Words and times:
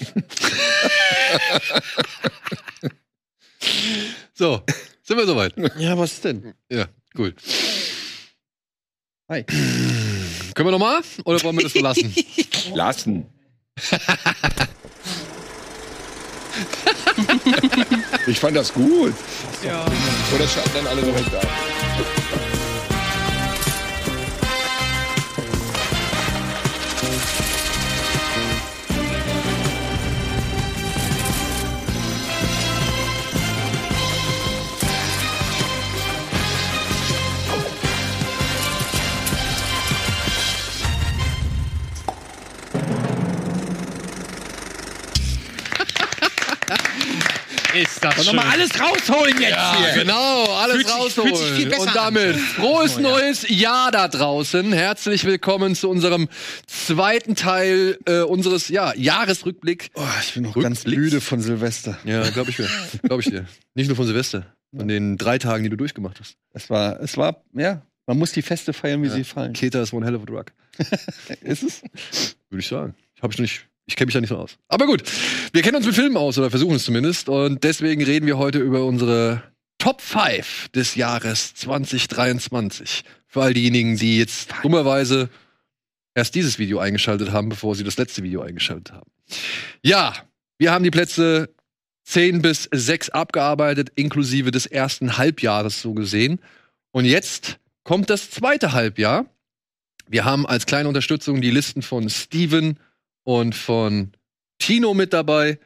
so, 4.34 4.62
sind 5.02 5.16
wir 5.16 5.26
soweit? 5.26 5.54
Ja, 5.78 5.98
was 5.98 6.20
denn? 6.20 6.52
Ja, 6.70 6.86
cool. 7.16 7.34
Hi. 9.28 9.44
Können 10.54 10.68
wir 10.68 10.72
nochmal? 10.72 11.00
Oder 11.24 11.42
wollen 11.42 11.56
wir 11.56 11.64
das 11.64 11.72
so 11.72 11.80
lassen? 11.80 12.14
Lassen. 12.74 13.26
ich 18.26 18.40
fand 18.40 18.56
das 18.56 18.72
gut. 18.72 19.14
Ja. 19.64 19.84
Oder 20.34 20.48
schalten 20.48 20.70
dann 20.74 20.86
alle 20.88 21.02
direkt 21.02 21.34
ab? 21.34 21.46
Ist 48.00 48.04
das 48.04 48.16
Und 48.18 48.24
schön. 48.24 48.36
nochmal 48.36 48.52
alles 48.52 48.80
rausholen 48.80 49.40
jetzt 49.40 49.50
Ja, 49.50 49.76
hier. 49.92 50.02
genau, 50.04 50.44
alles 50.54 50.76
Fühlt 50.76 50.86
sich- 50.88 50.96
rausholen. 50.96 51.34
fühlt 51.36 51.48
sich 51.48 51.56
viel 51.56 51.68
besser 51.68 51.82
Und 51.82 51.94
damit 51.96 52.34
an. 52.34 52.38
frohes 52.40 52.98
neues 52.98 53.46
Jahr 53.50 53.90
da 53.90 54.08
draußen. 54.08 54.72
Herzlich 54.72 55.24
willkommen 55.26 55.74
zu 55.74 55.90
unserem 55.90 56.28
zweiten 56.66 57.34
Teil 57.34 57.98
äh, 58.06 58.20
unseres 58.20 58.68
ja, 58.68 58.94
Jahresrückblick. 58.94 59.90
Oh, 59.94 60.02
ich 60.22 60.32
bin 60.32 60.44
noch 60.44 60.54
ganz 60.54 60.86
müde 60.86 61.20
von 61.20 61.42
Silvester. 61.42 61.98
Ja, 62.04 62.26
glaube 62.30 62.48
ich 62.50 62.58
mir. 62.58 62.68
Glaube 63.02 63.20
ich 63.22 63.28
dir. 63.28 63.44
Nicht 63.74 63.88
nur 63.88 63.96
von 63.96 64.06
Silvester, 64.06 64.46
von 64.74 64.88
den 64.88 65.18
drei 65.18 65.36
Tagen, 65.36 65.64
die 65.64 65.68
du 65.70 65.76
durchgemacht 65.76 66.20
hast. 66.20 66.36
Es 66.54 66.70
war, 66.70 67.00
es 67.00 67.18
war, 67.18 67.42
ja, 67.52 67.82
man 68.06 68.18
muss 68.18 68.32
die 68.32 68.40
Feste 68.42 68.72
feiern, 68.72 69.02
wie 69.02 69.08
Ja. 69.08 69.14
sie 69.14 69.24
fallen. 69.24 69.52
Keta 69.52 69.82
ist 69.82 69.92
one 69.92 70.06
hell 70.06 70.14
of 70.16 70.22
a 70.22 70.24
drug. 70.24 70.46
Ist 71.42 71.62
es? 71.64 71.82
Würde 72.48 72.60
ich 72.60 72.66
sagen. 72.68 72.94
Ich 73.14 73.22
habe 73.22 73.40
nicht. 73.42 73.66
Ich 73.90 73.96
kenne 73.96 74.06
mich 74.06 74.14
da 74.14 74.20
nicht 74.20 74.30
so 74.30 74.36
aus. 74.36 74.56
Aber 74.68 74.86
gut, 74.86 75.02
wir 75.52 75.62
kennen 75.62 75.76
uns 75.76 75.86
mit 75.86 75.96
Filmen 75.96 76.16
aus 76.16 76.38
oder 76.38 76.48
versuchen 76.48 76.76
es 76.76 76.84
zumindest. 76.84 77.28
Und 77.28 77.64
deswegen 77.64 78.04
reden 78.04 78.24
wir 78.24 78.38
heute 78.38 78.60
über 78.60 78.84
unsere 78.84 79.42
Top 79.78 80.00
5 80.00 80.68
des 80.68 80.94
Jahres 80.94 81.54
2023. 81.54 83.02
Für 83.26 83.42
all 83.42 83.52
diejenigen, 83.52 83.96
die 83.96 84.18
jetzt 84.18 84.52
dummerweise 84.62 85.28
erst 86.14 86.36
dieses 86.36 86.60
Video 86.60 86.78
eingeschaltet 86.78 87.32
haben, 87.32 87.48
bevor 87.48 87.74
sie 87.74 87.82
das 87.82 87.96
letzte 87.96 88.22
Video 88.22 88.42
eingeschaltet 88.42 88.92
haben. 88.92 89.10
Ja, 89.82 90.14
wir 90.58 90.70
haben 90.70 90.84
die 90.84 90.92
Plätze 90.92 91.52
10 92.04 92.42
bis 92.42 92.68
6 92.70 93.10
abgearbeitet, 93.10 93.90
inklusive 93.96 94.52
des 94.52 94.66
ersten 94.66 95.18
Halbjahres 95.18 95.82
so 95.82 95.94
gesehen. 95.94 96.38
Und 96.92 97.06
jetzt 97.06 97.58
kommt 97.82 98.08
das 98.08 98.30
zweite 98.30 98.72
Halbjahr. 98.72 99.26
Wir 100.08 100.24
haben 100.24 100.46
als 100.46 100.66
kleine 100.66 100.88
Unterstützung 100.88 101.40
die 101.40 101.50
Listen 101.50 101.82
von 101.82 102.08
Steven 102.08 102.78
und 103.24 103.54
von 103.54 104.12
Tino 104.58 104.94
mit 104.94 105.12
dabei. 105.12 105.58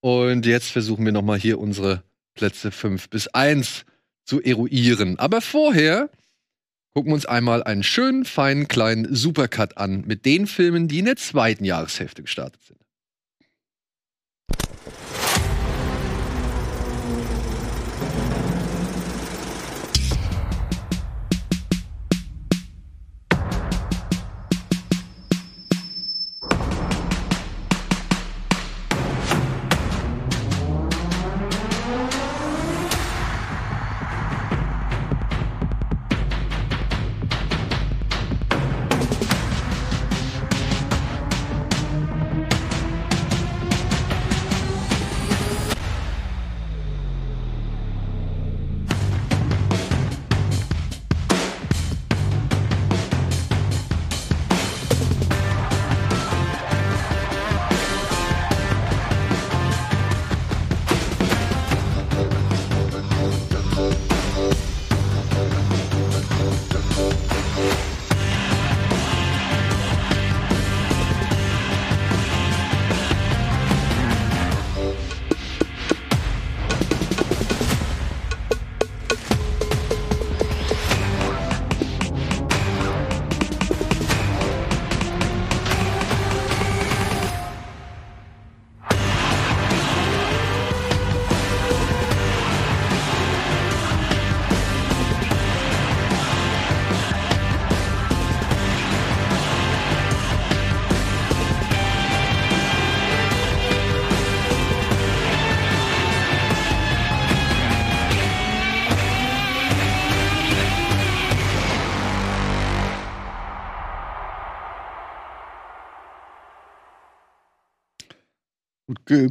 Und 0.00 0.46
jetzt 0.46 0.70
versuchen 0.70 1.04
wir 1.04 1.12
nochmal 1.12 1.38
hier 1.38 1.58
unsere 1.58 2.02
Plätze 2.34 2.70
5 2.70 3.10
bis 3.10 3.28
1 3.28 3.84
zu 4.24 4.40
eruieren. 4.40 5.18
Aber 5.18 5.40
vorher 5.40 6.10
gucken 6.94 7.10
wir 7.10 7.14
uns 7.14 7.26
einmal 7.26 7.62
einen 7.62 7.82
schönen, 7.82 8.24
feinen, 8.24 8.68
kleinen 8.68 9.14
Supercut 9.14 9.76
an 9.76 10.02
mit 10.06 10.24
den 10.24 10.46
Filmen, 10.46 10.88
die 10.88 11.00
in 11.00 11.04
der 11.06 11.16
zweiten 11.16 11.64
Jahreshälfte 11.64 12.22
gestartet 12.22 12.62
sind. 12.62 12.85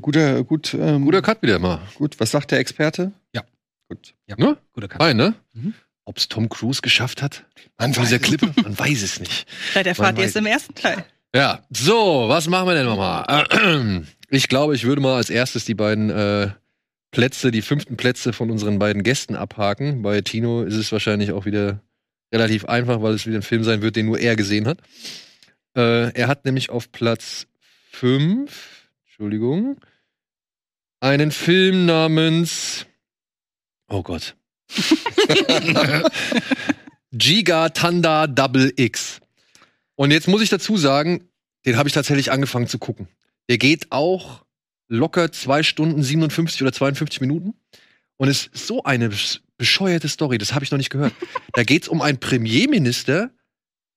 Guter, 0.02 0.44
gut, 0.44 0.74
ähm, 0.74 1.06
Guter 1.06 1.22
Cut 1.22 1.41
wieder 1.41 1.59
mal. 1.59 1.81
gut. 1.96 2.19
Was 2.19 2.31
sagt 2.31 2.52
der 2.52 2.59
Experte? 2.59 3.12
Ja. 3.34 3.44
Gut. 3.90 4.13
Ne? 4.38 4.58
Guter 4.74 4.88
Cut. 4.88 5.02
Ein, 5.02 5.18
ne? 5.18 5.36
Mhm. 5.53 5.74
Ob 6.06 6.18
es 6.18 6.28
Tom 6.28 6.50
Cruise 6.50 6.81
geschafft 6.81 7.22
hat? 7.22 7.46
Man 7.80 7.91
dieser 7.91 8.19
Klippe? 8.19 8.52
Man 8.62 8.78
weiß 8.78 9.02
es 9.02 9.19
nicht. 9.19 9.47
Vielleicht 9.72 9.88
erfahrt 9.88 10.18
ihr 10.18 10.25
es 10.25 10.36
weiß- 10.36 10.40
im 10.40 10.46
ersten 10.46 10.75
Teil. 10.75 11.03
Ja, 11.36 11.63
so, 11.69 12.25
was 12.30 12.47
machen 12.47 12.68
wir 12.68 12.75
denn 12.75 12.86
nochmal? 12.86 14.06
Ich 14.30 14.47
glaube, 14.47 14.74
ich 14.74 14.86
würde 14.86 15.02
mal 15.02 15.18
als 15.18 15.30
erstes 15.30 15.66
die 15.66 15.75
beiden 15.75 16.09
äh, 16.09 16.50
Plätze, 17.12 17.52
die 17.52 17.62
fünften 17.62 17.96
Plätze 17.96 18.34
von 18.34 18.50
unseren 18.50 18.80
beiden 18.80 19.03
Gästen 19.03 19.36
abhaken. 19.36 20.02
Bei 20.02 20.19
Tino 20.22 20.63
ist 20.63 20.74
es 20.74 20.92
wahrscheinlich 20.92 21.31
auch 21.31 21.46
wieder 21.46 21.80
relativ 22.34 22.66
einfach, 22.66 23.03
weil 23.03 23.13
es 23.13 23.28
wieder 23.28 23.38
ein 23.38 23.44
Film 23.44 23.63
sein 23.63 23.84
wird, 23.84 23.96
den 23.97 24.07
nur 24.07 24.18
er 24.19 24.36
gesehen 24.36 24.66
hat. 24.68 24.80
Äh, 25.78 26.12
er 26.19 26.28
hat 26.28 26.44
nämlich 26.44 26.72
auf 26.72 26.92
Platz 26.92 27.46
5, 27.92 28.75
Entschuldigung, 29.15 29.79
einen 31.00 31.31
Film 31.31 31.85
namens 31.85 32.85
Oh 33.88 34.03
Gott. 34.03 34.35
Giga 37.13 37.69
Tanda 37.69 38.27
Double 38.27 38.73
X. 38.75 39.21
Und 39.95 40.12
jetzt 40.12 40.27
muss 40.27 40.41
ich 40.41 40.50
dazu 40.50 40.75
sagen, 40.75 41.29
den 41.65 41.77
habe 41.77 41.88
ich 41.88 41.94
tatsächlich 41.94 42.29
angefangen 42.33 42.67
zu 42.67 42.77
gucken. 42.77 43.07
Der 43.47 43.57
geht 43.57 43.89
auch 43.94 44.44
locker 44.89 45.31
zwei 45.31 45.63
Stunden 45.63 46.03
57 46.03 46.61
oder 46.61 46.73
52 46.73 47.21
Minuten 47.21 47.53
und 48.18 48.27
ist 48.27 48.50
so 48.53 48.83
eine 48.83 49.07
besch- 49.07 49.39
bescheuerte 49.57 50.09
Story. 50.09 50.38
Das 50.39 50.53
habe 50.53 50.65
ich 50.65 50.71
noch 50.71 50.77
nicht 50.77 50.89
gehört. 50.89 51.13
Da 51.53 51.63
geht 51.63 51.83
es 51.83 51.88
um 51.88 52.01
einen 52.01 52.19
Premierminister, 52.19 53.31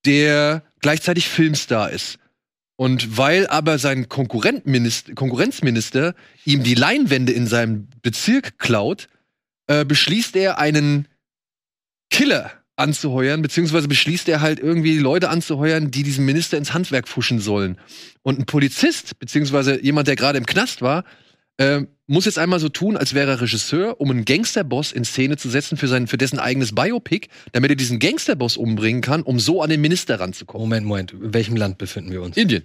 der 0.06 0.62
gleichzeitig 0.78 1.26
Filmstar 1.28 1.90
ist. 1.90 2.20
Und 2.80 3.18
weil 3.18 3.48
aber 3.48 3.76
sein 3.78 4.08
Konkurrenzminister 4.08 6.14
ihm 6.44 6.62
die 6.62 6.76
Leinwände 6.76 7.32
in 7.32 7.48
seinem 7.48 7.88
Bezirk 8.02 8.56
klaut, 8.58 9.08
äh, 9.66 9.84
beschließt 9.84 10.36
er 10.36 10.58
einen 10.58 11.08
Killer 12.08 12.52
anzuheuern, 12.76 13.42
beziehungsweise 13.42 13.88
beschließt 13.88 14.28
er 14.28 14.40
halt 14.40 14.60
irgendwie 14.60 14.98
Leute 14.98 15.28
anzuheuern, 15.28 15.90
die 15.90 16.04
diesen 16.04 16.24
Minister 16.24 16.56
ins 16.56 16.72
Handwerk 16.72 17.08
fuschen 17.08 17.40
sollen. 17.40 17.80
Und 18.22 18.38
ein 18.38 18.46
Polizist, 18.46 19.18
beziehungsweise 19.18 19.82
jemand, 19.82 20.06
der 20.06 20.14
gerade 20.14 20.38
im 20.38 20.46
Knast 20.46 20.80
war, 20.80 21.02
äh, 21.58 21.82
muss 22.06 22.24
jetzt 22.24 22.38
einmal 22.38 22.58
so 22.58 22.68
tun, 22.70 22.96
als 22.96 23.14
wäre 23.14 23.32
er 23.32 23.40
Regisseur, 23.42 24.00
um 24.00 24.10
einen 24.10 24.24
Gangsterboss 24.24 24.92
in 24.92 25.04
Szene 25.04 25.36
zu 25.36 25.50
setzen 25.50 25.76
für, 25.76 25.88
sein, 25.88 26.06
für 26.06 26.16
dessen 26.16 26.38
eigenes 26.38 26.74
Biopic, 26.74 27.28
damit 27.52 27.70
er 27.70 27.76
diesen 27.76 27.98
Gangsterboss 27.98 28.56
umbringen 28.56 29.02
kann, 29.02 29.22
um 29.22 29.38
so 29.38 29.60
an 29.62 29.68
den 29.68 29.80
Minister 29.80 30.18
ranzukommen. 30.18 30.66
Moment, 30.68 30.86
Moment. 30.86 31.12
In 31.12 31.34
welchem 31.34 31.56
Land 31.56 31.76
befinden 31.76 32.10
wir 32.10 32.22
uns? 32.22 32.36
Indien. 32.36 32.62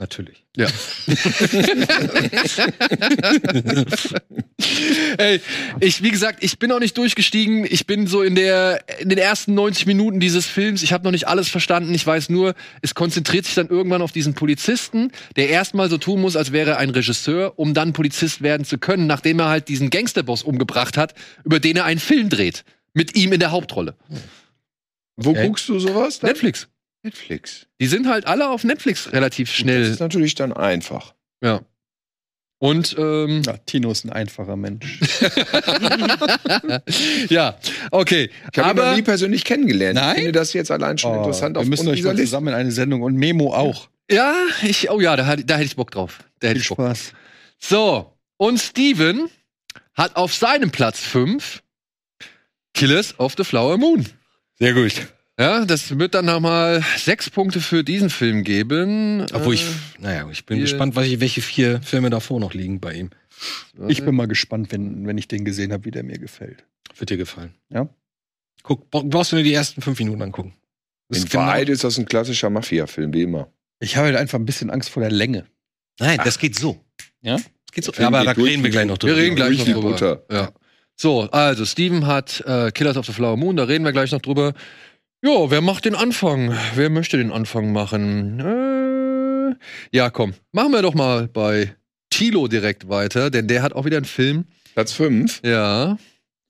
Natürlich. 0.00 0.44
Ja. 0.56 0.68
Ey, 5.18 5.40
ich, 5.80 6.02
wie 6.02 6.10
gesagt, 6.10 6.44
ich 6.44 6.58
bin 6.60 6.68
noch 6.70 6.78
nicht 6.78 6.96
durchgestiegen. 6.96 7.66
Ich 7.68 7.86
bin 7.86 8.06
so 8.06 8.22
in 8.22 8.36
der, 8.36 8.84
in 9.00 9.08
den 9.08 9.18
ersten 9.18 9.54
90 9.54 9.86
Minuten 9.86 10.20
dieses 10.20 10.46
Films. 10.46 10.82
Ich 10.84 10.92
habe 10.92 11.02
noch 11.04 11.10
nicht 11.10 11.26
alles 11.26 11.48
verstanden. 11.48 11.92
Ich 11.94 12.06
weiß 12.06 12.28
nur, 12.28 12.54
es 12.80 12.94
konzentriert 12.94 13.44
sich 13.44 13.56
dann 13.56 13.68
irgendwann 13.68 14.02
auf 14.02 14.12
diesen 14.12 14.34
Polizisten, 14.34 15.10
der 15.36 15.48
erstmal 15.48 15.90
so 15.90 15.98
tun 15.98 16.20
muss, 16.20 16.36
als 16.36 16.52
wäre 16.52 16.70
er 16.70 16.78
ein 16.78 16.90
Regisseur, 16.90 17.58
um 17.58 17.74
dann 17.74 17.92
Polizist 17.92 18.40
werden 18.42 18.64
zu 18.64 18.78
können, 18.78 19.08
nachdem 19.08 19.40
er 19.40 19.48
halt 19.48 19.68
diesen 19.68 19.90
Gangsterboss 19.90 20.44
umgebracht 20.44 20.96
hat, 20.96 21.14
über 21.44 21.58
den 21.58 21.76
er 21.76 21.84
einen 21.84 22.00
Film 22.00 22.28
dreht. 22.28 22.64
Mit 22.94 23.16
ihm 23.16 23.32
in 23.32 23.40
der 23.40 23.50
Hauptrolle. 23.50 23.96
Wo 25.16 25.30
Okay. 25.30 25.46
guckst 25.46 25.68
du 25.68 25.78
sowas? 25.80 26.20
dann? 26.20 26.30
Netflix. 26.30 26.68
Netflix. 27.08 27.66
Die 27.80 27.86
sind 27.86 28.06
halt 28.08 28.26
alle 28.26 28.48
auf 28.50 28.64
Netflix 28.64 29.12
relativ 29.12 29.48
Das 29.48 29.56
schnell. 29.56 29.82
ist 29.82 30.00
natürlich 30.00 30.34
dann 30.34 30.52
einfach. 30.52 31.14
Ja. 31.42 31.60
Und 32.60 32.96
ähm, 32.98 33.42
Ja, 33.46 33.56
Tino 33.58 33.90
ist 33.92 34.04
ein 34.04 34.10
einfacher 34.10 34.56
Mensch. 34.56 34.98
ja, 37.28 37.58
okay. 37.90 38.30
Ich 38.52 38.58
habe 38.58 38.70
ihn 38.70 38.76
noch 38.76 38.84
Aber 38.84 38.96
nie 38.96 39.02
persönlich 39.02 39.44
kennengelernt. 39.44 39.94
Nein? 39.94 40.16
Ich 40.16 40.22
finde 40.24 40.32
das 40.32 40.52
jetzt 40.52 40.70
allein 40.70 40.98
schon 40.98 41.12
Oh, 41.12 41.18
interessant 41.18 41.56
wir 41.56 41.64
müssen 41.64 41.88
euch 41.88 42.02
mal 42.02 42.10
Liste. 42.10 42.24
zusammen 42.26 42.48
in 42.48 42.54
eine 42.54 42.72
Sendung 42.72 43.02
und 43.02 43.14
Memo 43.16 43.54
auch. 43.54 43.88
ja, 44.10 44.34
ich, 44.62 44.90
oh 44.90 45.00
ja, 45.00 45.16
da, 45.16 45.36
da 45.36 45.54
hätte 45.56 45.64
ich 45.66 45.76
Bock 45.76 45.90
drauf. 45.90 46.18
Da 46.40 46.48
hätte 46.48 46.60
Viel 46.60 46.62
ich 46.62 46.68
Bock. 46.68 46.78
Spaß. 46.78 47.12
So, 47.60 48.12
und 48.36 48.58
Steven 48.58 49.28
hat 49.94 50.16
auf 50.16 50.34
seinem 50.34 50.70
Platz 50.70 51.00
5 51.00 51.62
Killers 52.74 53.18
of 53.18 53.34
the 53.36 53.44
Flower 53.44 53.76
Moon. 53.78 54.06
Sehr 54.58 54.74
gut. 54.74 54.92
Ja, 55.38 55.64
das 55.64 55.98
wird 55.98 56.14
dann 56.14 56.24
nochmal 56.24 56.82
sechs 56.96 57.30
Punkte 57.30 57.60
für 57.60 57.84
diesen 57.84 58.10
Film 58.10 58.42
geben. 58.42 59.24
Obwohl 59.32 59.54
ich, 59.54 59.62
Äh, 59.62 59.66
naja, 60.00 60.28
ich 60.30 60.44
bin 60.46 60.56
hier- 60.56 60.64
gespannt, 60.64 60.96
was 60.96 61.06
ich, 61.06 61.20
welche 61.20 61.40
vier 61.42 61.80
Filme 61.82 62.10
davor 62.10 62.40
noch 62.40 62.54
liegen 62.54 62.80
bei 62.80 62.94
ihm. 62.94 63.10
Ich 63.86 64.04
bin 64.04 64.16
mal 64.16 64.26
gespannt, 64.26 64.72
wenn, 64.72 65.06
wenn 65.06 65.16
ich 65.16 65.28
den 65.28 65.44
gesehen 65.44 65.72
habe, 65.72 65.84
wie 65.84 65.92
der 65.92 66.02
mir 66.02 66.18
gefällt. 66.18 66.64
Wird 66.96 67.10
dir 67.10 67.16
gefallen. 67.16 67.54
Ja. 67.70 67.88
Guck, 68.64 68.90
bra- 68.90 69.02
brauchst 69.04 69.30
du 69.30 69.36
nur 69.36 69.44
die 69.44 69.52
ersten 69.52 69.80
fünf 69.80 69.98
Minuten 70.00 70.20
angucken. 70.22 70.54
Das 71.08 71.18
In 71.18 71.24
ist 71.24 71.30
genau- 71.30 71.44
Wahrheit 71.44 71.68
ist 71.68 71.84
das 71.84 71.96
ein 71.98 72.06
klassischer 72.06 72.50
Mafia-Film, 72.50 73.12
wie 73.14 73.22
immer. 73.22 73.48
Ich 73.78 73.96
habe 73.96 74.06
halt 74.08 74.16
einfach 74.16 74.38
ein 74.40 74.44
bisschen 74.44 74.70
Angst 74.70 74.90
vor 74.90 75.02
der 75.02 75.12
Länge. 75.12 75.46
Nein, 76.00 76.18
das 76.24 76.38
geht 76.40 76.56
so. 76.58 76.80
Ja? 77.22 77.36
Das 77.36 77.44
geht 77.72 77.84
so. 77.84 77.92
Film 77.92 78.08
aber 78.08 78.18
geht 78.20 78.26
da 78.28 78.34
durch 78.34 78.50
reden 78.50 78.64
wir 78.64 78.70
gleich 78.70 78.86
noch 78.86 78.94
Wir 78.94 78.98
drüber. 79.10 79.16
reden 79.16 79.36
gleich 79.36 79.56
Durch 79.56 79.68
noch 79.68 79.74
drüber. 79.76 79.90
Butter. 79.92 80.22
Ja. 80.32 80.52
So, 80.96 81.22
also 81.30 81.64
Steven 81.64 82.08
hat 82.08 82.40
äh, 82.44 82.72
Killers 82.72 82.96
of 82.96 83.06
the 83.06 83.12
Flower 83.12 83.36
Moon, 83.36 83.56
da 83.56 83.62
reden 83.64 83.84
wir 83.84 83.92
gleich 83.92 84.10
noch 84.10 84.20
drüber. 84.20 84.52
Jo, 85.20 85.50
wer 85.50 85.60
macht 85.62 85.84
den 85.84 85.96
Anfang? 85.96 86.56
Wer 86.76 86.90
möchte 86.90 87.16
den 87.16 87.32
Anfang 87.32 87.72
machen? 87.72 88.38
Äh, 88.38 89.56
ja, 89.90 90.10
komm, 90.10 90.34
machen 90.52 90.70
wir 90.70 90.80
doch 90.80 90.94
mal 90.94 91.26
bei 91.26 91.74
Tilo 92.08 92.46
direkt 92.46 92.88
weiter, 92.88 93.28
denn 93.28 93.48
der 93.48 93.62
hat 93.62 93.72
auch 93.72 93.84
wieder 93.84 93.96
einen 93.96 94.06
Film. 94.06 94.44
Platz 94.74 94.92
5. 94.92 95.40
Ja, 95.44 95.98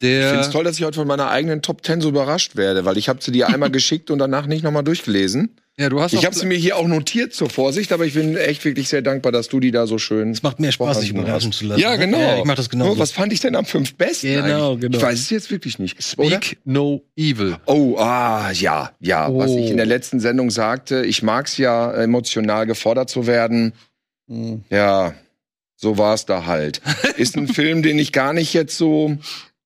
Ich 0.00 0.06
finde 0.08 0.30
der. 0.32 0.40
es 0.40 0.50
toll, 0.50 0.64
dass 0.64 0.78
ich 0.78 0.84
heute 0.84 0.96
von 0.96 1.08
meiner 1.08 1.28
eigenen 1.30 1.60
Top 1.62 1.84
10 1.84 2.00
so 2.00 2.08
überrascht 2.10 2.54
werde, 2.56 2.84
weil 2.84 2.96
ich 2.98 3.08
habe 3.08 3.20
sie 3.22 3.32
dir 3.32 3.48
einmal 3.48 3.70
geschickt 3.72 4.10
und 4.10 4.18
danach 4.18 4.46
nicht 4.46 4.62
nochmal 4.62 4.84
durchgelesen. 4.84 5.56
Ja, 5.80 5.88
du 5.88 6.00
hast 6.00 6.12
Ich 6.12 6.24
habe 6.24 6.34
sie 6.34 6.44
mir 6.46 6.56
hier 6.56 6.76
auch 6.76 6.88
notiert 6.88 7.32
zur 7.34 7.48
Vorsicht, 7.50 7.92
aber 7.92 8.04
ich 8.04 8.14
bin 8.14 8.36
echt 8.36 8.64
wirklich 8.64 8.88
sehr 8.88 9.00
dankbar, 9.00 9.30
dass 9.30 9.48
du 9.48 9.60
die 9.60 9.70
da 9.70 9.86
so 9.86 9.96
schön. 9.98 10.32
Es 10.32 10.42
macht 10.42 10.58
mehr 10.58 10.72
Spaß, 10.72 11.00
sich 11.00 11.10
überraschen 11.10 11.52
zu 11.52 11.66
lassen. 11.66 11.80
Ja, 11.80 11.92
ne? 11.92 11.98
genau. 11.98 12.18
Ja, 12.18 12.38
ich 12.38 12.44
mach 12.44 12.56
das 12.56 12.68
genau. 12.68 12.90
Oh, 12.92 12.98
was 12.98 13.12
fand 13.12 13.32
ich 13.32 13.38
denn 13.38 13.54
am 13.54 13.64
fünf 13.64 13.94
besten? 13.94 14.26
Genau, 14.34 14.72
eigentlich? 14.72 14.80
genau. 14.80 14.98
Ich 14.98 15.04
weiß 15.04 15.20
es 15.20 15.30
jetzt 15.30 15.50
wirklich 15.52 15.78
nicht. 15.78 15.96
Oder? 16.18 16.30
Speak 16.42 16.58
No 16.64 17.02
Evil. 17.14 17.58
Oh, 17.66 17.96
ah, 17.96 18.50
ja, 18.50 18.90
ja. 18.98 19.28
Was 19.32 19.50
Oh. 19.52 19.58
ich 19.64 19.70
in 19.70 19.76
der 19.76 19.86
letzten 19.86 20.18
Sendung 20.18 20.50
sagte, 20.50 21.04
ich 21.06 21.22
mag's 21.22 21.58
ja, 21.58 21.92
emotional 21.92 22.66
gefordert 22.66 23.08
zu 23.08 23.28
werden. 23.28 23.72
Hm. 24.28 24.64
Ja, 24.70 25.14
so 25.76 25.96
war's 25.96 26.26
da 26.26 26.44
halt. 26.46 26.80
Ist 27.18 27.36
ein 27.36 27.46
Film, 27.46 27.82
den 27.82 28.00
ich 28.00 28.10
gar 28.12 28.32
nicht 28.32 28.52
jetzt 28.52 28.76
so 28.76 29.16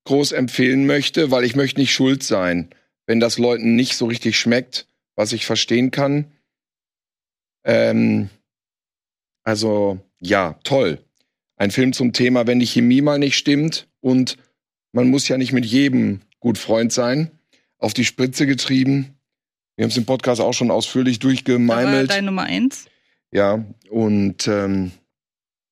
groß 0.05 0.31
empfehlen 0.33 0.85
möchte, 0.85 1.31
weil 1.31 1.43
ich 1.43 1.55
möchte 1.55 1.79
nicht 1.79 1.93
schuld 1.93 2.23
sein, 2.23 2.69
wenn 3.05 3.19
das 3.19 3.37
Leuten 3.37 3.75
nicht 3.75 3.95
so 3.95 4.05
richtig 4.05 4.37
schmeckt, 4.37 4.87
was 5.15 5.33
ich 5.33 5.45
verstehen 5.45 5.91
kann. 5.91 6.31
Ähm, 7.63 8.29
also, 9.43 9.99
ja, 10.19 10.59
toll. 10.63 10.99
Ein 11.55 11.71
Film 11.71 11.93
zum 11.93 12.13
Thema, 12.13 12.47
wenn 12.47 12.59
die 12.59 12.65
Chemie 12.67 13.01
mal 13.01 13.19
nicht 13.19 13.37
stimmt 13.37 13.87
und 14.01 14.37
man 14.91 15.09
muss 15.09 15.27
ja 15.27 15.37
nicht 15.37 15.53
mit 15.53 15.65
jedem 15.65 16.21
gut 16.39 16.57
Freund 16.57 16.91
sein. 16.91 17.31
Auf 17.77 17.93
die 17.93 18.05
Spritze 18.05 18.45
getrieben. 18.47 19.17
Wir 19.75 19.83
haben 19.83 19.89
es 19.91 19.97
im 19.97 20.05
Podcast 20.05 20.39
auch 20.39 20.53
schon 20.53 20.71
ausführlich 20.71 21.19
Da 21.19 21.25
war 21.25 21.29
durchgemeimelt. 21.31 22.09
dein 22.11 22.25
Nummer 22.25 22.43
eins. 22.43 22.85
Ja, 23.31 23.65
und 23.89 24.47
ähm, 24.47 24.91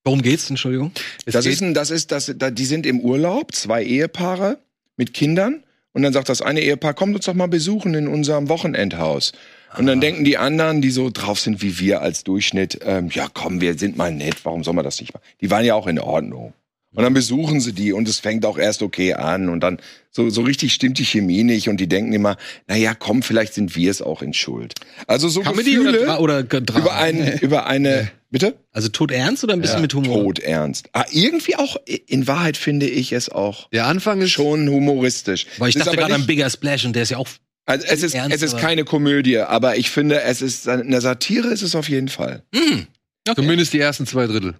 Worum 0.04 0.22
geht's, 0.22 0.50
Entschuldigung? 0.50 0.92
Es 1.26 1.34
das 1.34 1.46
geht- 1.46 1.54
ist 1.54 1.62
ein, 1.62 1.74
das 1.74 1.92
ist, 1.92 2.12
das, 2.12 2.32
da, 2.36 2.50
die 2.50 2.66
sind 2.66 2.86
im 2.86 3.00
Urlaub, 3.02 3.54
zwei 3.54 3.84
Ehepaare 3.84 4.58
mit 4.98 5.14
Kindern. 5.14 5.64
Und 5.94 6.04
dann 6.04 6.14
sagt 6.14 6.30
das 6.30 6.42
eine 6.42 6.62
Ehepaar, 6.62 6.94
kommt 6.94 7.16
uns 7.16 7.26
doch 7.26 7.34
mal 7.34 7.48
besuchen 7.48 7.94
in 7.94 8.08
unserem 8.08 8.48
Wochenendhaus. 8.50 9.34
Und 9.78 9.86
dann 9.88 10.00
denken 10.02 10.24
die 10.24 10.38
anderen, 10.38 10.82
die 10.82 10.90
so 10.92 11.10
drauf 11.10 11.40
sind 11.40 11.62
wie 11.62 11.80
wir 11.80 12.02
als 12.02 12.24
Durchschnitt, 12.24 12.80
ähm, 12.84 13.10
ja 13.14 13.28
komm, 13.34 13.62
wir 13.62 13.78
sind 13.78 13.98
mal 13.98 14.12
nett, 14.12 14.36
warum 14.44 14.64
soll 14.64 14.74
man 14.74 14.84
das 14.86 15.00
nicht 15.00 15.14
machen? 15.14 15.24
Die 15.42 15.50
waren 15.52 15.64
ja 15.66 15.76
auch 15.76 15.88
in 15.88 16.00
Ordnung. 16.00 16.54
Und 16.94 17.04
dann 17.04 17.14
besuchen 17.14 17.62
sie 17.62 17.72
die 17.72 17.94
und 17.94 18.10
es 18.10 18.20
fängt 18.20 18.46
auch 18.46 18.58
erst 18.58 18.82
okay 18.82 19.14
an 19.14 19.48
und 19.48 19.62
dann 19.62 19.80
so, 20.10 20.30
so 20.30 20.42
richtig 20.42 20.74
stimmt 20.74 21.00
die 21.00 21.06
Chemie 21.06 21.44
nicht 21.44 21.70
und 21.70 21.78
die 21.78 21.88
denken 21.88 22.12
immer, 22.12 22.36
na 22.68 22.76
ja, 22.76 22.94
komm, 22.94 23.24
vielleicht 23.24 23.54
sind 23.54 23.78
wir 23.78 23.90
es 23.90 24.02
auch 24.02 24.22
in 24.22 24.34
Schuld. 24.34 24.74
Also 25.08 25.30
so 25.30 25.40
Comedy 25.40 25.76
Gefühle 25.76 26.02
oder, 26.02 26.06
Dra 26.06 26.20
oder 26.20 26.44
Drama? 26.44 26.80
über, 26.80 26.96
ein, 26.96 27.38
über 27.42 27.66
eine, 27.66 28.12
bitte? 28.30 28.56
Also 28.74 28.90
tot 28.90 29.12
ernst 29.12 29.42
oder 29.46 29.54
ein 29.54 29.62
bisschen 29.62 29.82
mit 29.82 29.94
Humor? 29.94 30.22
Tot 30.22 30.40
ernst. 30.40 30.90
Ah, 30.92 31.06
irgendwie 31.12 31.56
auch, 31.56 31.78
in 31.86 32.28
Wahrheit 32.28 32.58
finde 32.58 32.90
ich 32.90 33.14
es 33.14 33.30
auch 33.30 33.70
Der 33.70 33.86
Anfang 33.86 34.20
ist 34.20 34.32
schon 34.32 34.68
humoristisch. 34.68 35.46
Weil 35.60 35.70
ich 35.70 35.76
dachte 35.76 35.96
gerade 35.96 36.14
an 36.14 36.26
Bigger 36.26 36.50
Splash 36.50 36.84
und 36.84 36.94
der 36.94 37.04
ist 37.04 37.12
ja 37.12 37.18
auch. 37.18 37.30
also 37.66 37.88
es 37.88 38.04
ist, 38.04 38.16
ernst, 38.16 38.36
es 38.36 38.42
ist 38.42 38.58
keine 38.58 38.84
Komödie, 38.84 39.38
aber 39.38 39.78
ich 39.78 39.92
finde, 39.92 40.24
es 40.24 40.42
ist 40.42 40.68
eine 40.68 41.00
Satire 41.00 41.48
ist 41.48 41.62
es 41.62 41.74
auf 41.74 41.88
jeden 41.88 42.10
Fall. 42.10 42.44
Hm, 42.54 42.88
okay. 43.30 43.36
zumindest 43.42 43.72
die 43.72 43.80
ersten 43.80 44.06
zwei 44.06 44.28
Drittel. 44.28 44.56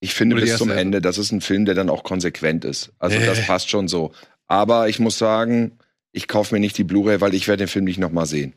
Ich 0.00 0.14
finde 0.14 0.36
bis 0.36 0.56
zum 0.58 0.70
Ende, 0.70 1.00
das 1.00 1.18
ist 1.18 1.32
ein 1.32 1.40
Film, 1.40 1.64
der 1.64 1.74
dann 1.74 1.88
auch 1.88 2.02
konsequent 2.04 2.64
ist. 2.64 2.92
Also 2.98 3.16
Äh. 3.16 3.26
das 3.26 3.46
passt 3.46 3.70
schon 3.70 3.88
so. 3.88 4.12
Aber 4.46 4.88
ich 4.88 4.98
muss 4.98 5.16
sagen, 5.18 5.78
ich 6.12 6.28
kaufe 6.28 6.54
mir 6.54 6.60
nicht 6.60 6.76
die 6.76 6.84
Blu-ray, 6.84 7.20
weil 7.20 7.34
ich 7.34 7.48
werde 7.48 7.64
den 7.64 7.68
Film 7.68 7.86
nicht 7.86 7.98
noch 7.98 8.12
mal 8.12 8.26
sehen. 8.26 8.52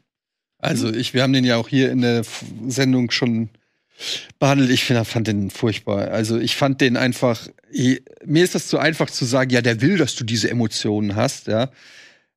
Also, 0.60 0.92
ich, 0.92 1.14
wir 1.14 1.22
haben 1.24 1.34
den 1.34 1.44
ja 1.46 1.56
auch 1.58 1.70
hier 1.70 1.92
in 1.92 2.02
der 2.02 2.24
Sendung 2.68 3.12
schon 3.12 3.50
behandelt. 4.40 4.72
Ich 4.72 4.84
find, 4.84 5.06
fand 5.08 5.28
den 5.28 5.50
furchtbar. 5.52 6.10
Also, 6.10 6.38
ich 6.40 6.56
fand 6.56 6.82
den 6.82 6.98
einfach. 6.98 7.48
ich- 7.72 8.02
Mir 8.26 8.44
ist 8.44 8.56
das 8.56 8.68
zu 8.68 8.80
einfach 8.80 9.10
zu 9.10 9.24
sagen, 9.26 9.52
ja, 9.52 9.62
der 9.62 9.82
will, 9.82 9.98
dass 9.98 10.16
du 10.16 10.24
diese 10.24 10.50
Emotionen 10.50 11.16
hast, 11.16 11.48
ja. 11.48 11.70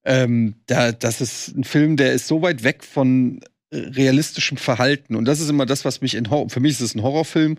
Ähm, 0.05 0.55
da, 0.67 0.93
das 0.93 1.21
ist 1.21 1.49
ein 1.57 1.65
Film, 1.65 1.97
der 1.97 2.13
ist 2.13 2.27
so 2.29 2.41
weit 2.43 2.63
weg 2.63 2.85
von 2.85 3.41
realistischem 3.73 4.57
Verhalten. 4.59 5.15
Und 5.17 5.25
das 5.27 5.41
ist 5.41 5.49
immer 5.51 5.67
das, 5.67 5.85
was 5.85 6.01
mich 6.01 6.15
in 6.15 6.31
Horror. 6.31 6.51
Für 6.51 6.61
mich 6.61 6.73
ist 6.73 6.81
es 6.81 6.95
ein 6.95 7.03
Horrorfilm. 7.03 7.57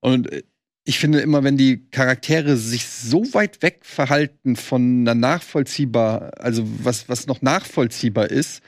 Und 0.00 0.32
äh, 0.32 0.42
ich 0.84 0.98
finde 0.98 1.20
immer, 1.20 1.42
wenn 1.42 1.56
die 1.56 1.88
Charaktere 1.90 2.56
sich 2.56 2.86
so 2.86 3.32
weit 3.32 3.62
weg 3.62 3.80
verhalten 3.82 4.54
von 4.54 5.00
einer 5.00 5.14
nachvollziehbar, 5.14 6.32
also 6.38 6.62
was, 6.82 7.08
was 7.08 7.26
noch 7.26 7.40
nachvollziehbar 7.40 8.30
ist, 8.30 8.62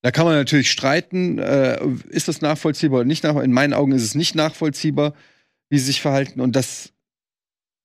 da 0.00 0.10
kann 0.10 0.24
man 0.24 0.34
natürlich 0.34 0.70
streiten, 0.70 1.38
äh, 1.38 1.78
ist 2.08 2.28
das 2.28 2.40
nachvollziehbar 2.40 3.00
oder 3.00 3.06
nicht 3.06 3.22
nachvollziehbar. 3.22 3.44
In 3.44 3.52
meinen 3.52 3.74
Augen 3.74 3.92
ist 3.92 4.02
es 4.02 4.14
nicht 4.14 4.34
nachvollziehbar, 4.34 5.14
wie 5.68 5.78
sie 5.78 5.86
sich 5.86 6.00
verhalten. 6.00 6.40
Und 6.40 6.56
das 6.56 6.92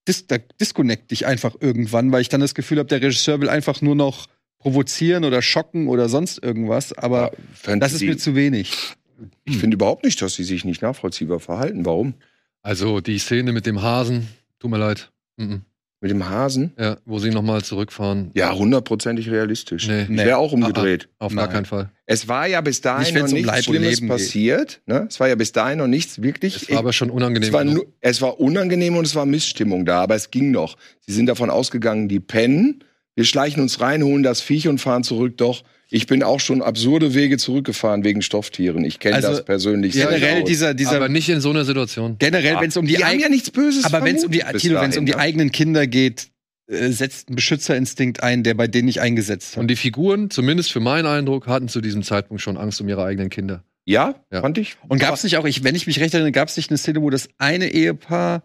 dis 0.07 0.27
da 0.27 0.37
disconnect 0.37 1.11
dich 1.11 1.25
einfach 1.25 1.55
irgendwann, 1.59 2.11
weil 2.11 2.21
ich 2.21 2.29
dann 2.29 2.41
das 2.41 2.55
Gefühl 2.55 2.79
habe, 2.79 2.89
der 2.89 3.01
Regisseur 3.01 3.41
will 3.41 3.49
einfach 3.49 3.81
nur 3.81 3.95
noch 3.95 4.27
provozieren 4.59 5.25
oder 5.25 5.41
schocken 5.41 5.87
oder 5.87 6.07
sonst 6.07 6.41
irgendwas. 6.41 6.93
Aber 6.93 7.31
Fand 7.53 7.81
das 7.83 7.93
ist 7.93 8.01
mir 8.01 8.17
zu 8.17 8.35
wenig. 8.35 8.95
ich 9.43 9.57
finde 9.57 9.75
überhaupt 9.75 10.05
nicht, 10.05 10.21
dass 10.21 10.35
sie 10.35 10.43
sich 10.43 10.63
nicht 10.63 10.81
nachvollziehbar 10.81 11.39
verhalten. 11.39 11.85
Warum? 11.85 12.13
Also 12.61 13.01
die 13.01 13.17
Szene 13.17 13.51
mit 13.51 13.65
dem 13.65 13.81
Hasen, 13.81 14.27
tut 14.59 14.71
mir 14.71 14.77
leid. 14.77 15.11
Mhm. 15.37 15.61
Mit 16.03 16.09
dem 16.09 16.27
Hasen? 16.27 16.73
Ja, 16.79 16.97
wo 17.05 17.19
sie 17.19 17.29
nochmal 17.29 17.63
zurückfahren. 17.63 18.31
Ja, 18.33 18.55
hundertprozentig 18.55 19.29
realistisch. 19.29 19.87
Nee. 19.87 20.01
Ich 20.03 20.09
wäre 20.09 20.37
auch 20.37 20.51
umgedreht. 20.51 21.09
Auf 21.19 21.31
Nein. 21.31 21.45
gar 21.45 21.53
keinen 21.53 21.65
Fall. 21.65 21.91
Es 22.07 22.27
war 22.27 22.47
ja 22.47 22.59
bis 22.61 22.81
dahin 22.81 23.13
Nicht, 23.13 23.21
noch 23.21 23.29
um 23.29 23.33
nichts 23.33 23.47
Leib 23.47 23.63
Schlimmes 23.63 23.99
Leben 23.99 24.07
passiert. 24.07 24.81
Ne? 24.87 25.05
Es 25.07 25.19
war 25.19 25.29
ja 25.29 25.35
bis 25.35 25.51
dahin 25.51 25.77
noch 25.77 25.85
nichts 25.85 26.23
wirklich. 26.23 26.55
Es 26.55 26.71
war 26.71 26.79
aber 26.79 26.91
schon 26.91 27.11
unangenehm. 27.11 27.47
es, 27.47 27.53
war 27.53 27.63
nur, 27.63 27.85
es 27.99 28.19
war 28.19 28.39
unangenehm 28.39 28.97
und 28.97 29.05
es 29.05 29.13
war 29.13 29.27
Missstimmung 29.27 29.85
da, 29.85 30.01
aber 30.01 30.15
es 30.15 30.31
ging 30.31 30.49
noch. 30.49 30.75
Sie 31.01 31.13
sind 31.13 31.27
davon 31.27 31.51
ausgegangen, 31.51 32.07
die 32.09 32.19
pennen. 32.19 32.83
Wir 33.13 33.25
schleichen 33.25 33.61
uns 33.61 33.79
rein, 33.79 34.01
holen 34.03 34.23
das 34.23 34.41
Viech 34.41 34.67
und 34.67 34.79
fahren 34.79 35.03
zurück. 35.03 35.37
Doch, 35.37 35.63
Ich 35.93 36.07
bin 36.07 36.23
auch 36.23 36.39
schon 36.39 36.61
absurde 36.61 37.13
Wege 37.13 37.37
zurückgefahren 37.37 38.05
wegen 38.05 38.21
Stofftieren. 38.21 38.85
Ich 38.85 38.99
kenne 38.99 39.17
Also, 39.17 39.27
das 39.27 39.43
persönlich 39.43 39.93
sehr 39.93 40.07
Generell 40.07 40.43
dieser, 40.45 40.73
dieser 40.73 40.93
Aber 40.95 41.09
nicht 41.09 41.27
in 41.27 41.41
so 41.41 41.49
einer 41.49 41.65
Situation. 41.65 42.15
generell, 42.17 42.55
wenn 42.61 42.69
es 42.69 42.77
um 42.77 42.85
die, 42.85 42.95
die 42.95 43.03
haben 43.03 43.19
ja 43.19 43.27
nichts 43.27 43.51
Böses 43.51 43.83
aber 43.83 44.03
wenn 44.05 44.15
es 44.15 44.23
um 44.23 44.31
die, 44.31 44.39
Tilo, 44.57 44.79
wenn 44.79 44.91
es 44.91 44.97
um 44.97 45.05
die 45.05 45.11
ne? 45.11 45.17
eigenen 45.17 45.51
Kinder 45.51 45.87
geht, 45.87 46.29
äh, 46.67 46.89
setzt 46.91 47.29
ein 47.29 47.35
Beschützerinstinkt 47.35 48.23
ein, 48.23 48.43
der 48.43 48.53
bei 48.53 48.67
denen 48.67 48.85
nicht 48.85 49.01
eingesetzt 49.01 49.57
hat. 49.57 49.61
Und 49.61 49.67
die 49.67 49.75
Figuren, 49.75 50.29
zumindest 50.29 50.71
für 50.71 50.79
meinen 50.79 51.05
Eindruck, 51.07 51.47
hatten 51.47 51.67
zu 51.67 51.81
diesem 51.81 52.03
Zeitpunkt 52.03 52.41
schon 52.41 52.55
Angst 52.55 52.79
um 52.79 52.87
ihre 52.87 53.03
eigenen 53.03 53.29
Kinder. 53.29 53.65
Ja, 53.83 54.15
Ja. 54.31 54.39
fand 54.41 54.57
ich. 54.59 54.77
Und 54.87 54.99
gab 54.99 55.13
es 55.13 55.25
nicht 55.25 55.35
auch, 55.35 55.45
ich, 55.45 55.65
wenn 55.65 55.75
ich 55.75 55.87
mich 55.87 55.99
recht 55.99 56.13
erinnere, 56.13 56.31
gab 56.31 56.47
es 56.47 56.55
nicht 56.55 56.69
eine 56.69 56.77
Szene, 56.77 57.01
wo 57.01 57.09
das 57.09 57.27
eine 57.37 57.67
Ehepaar, 57.67 58.43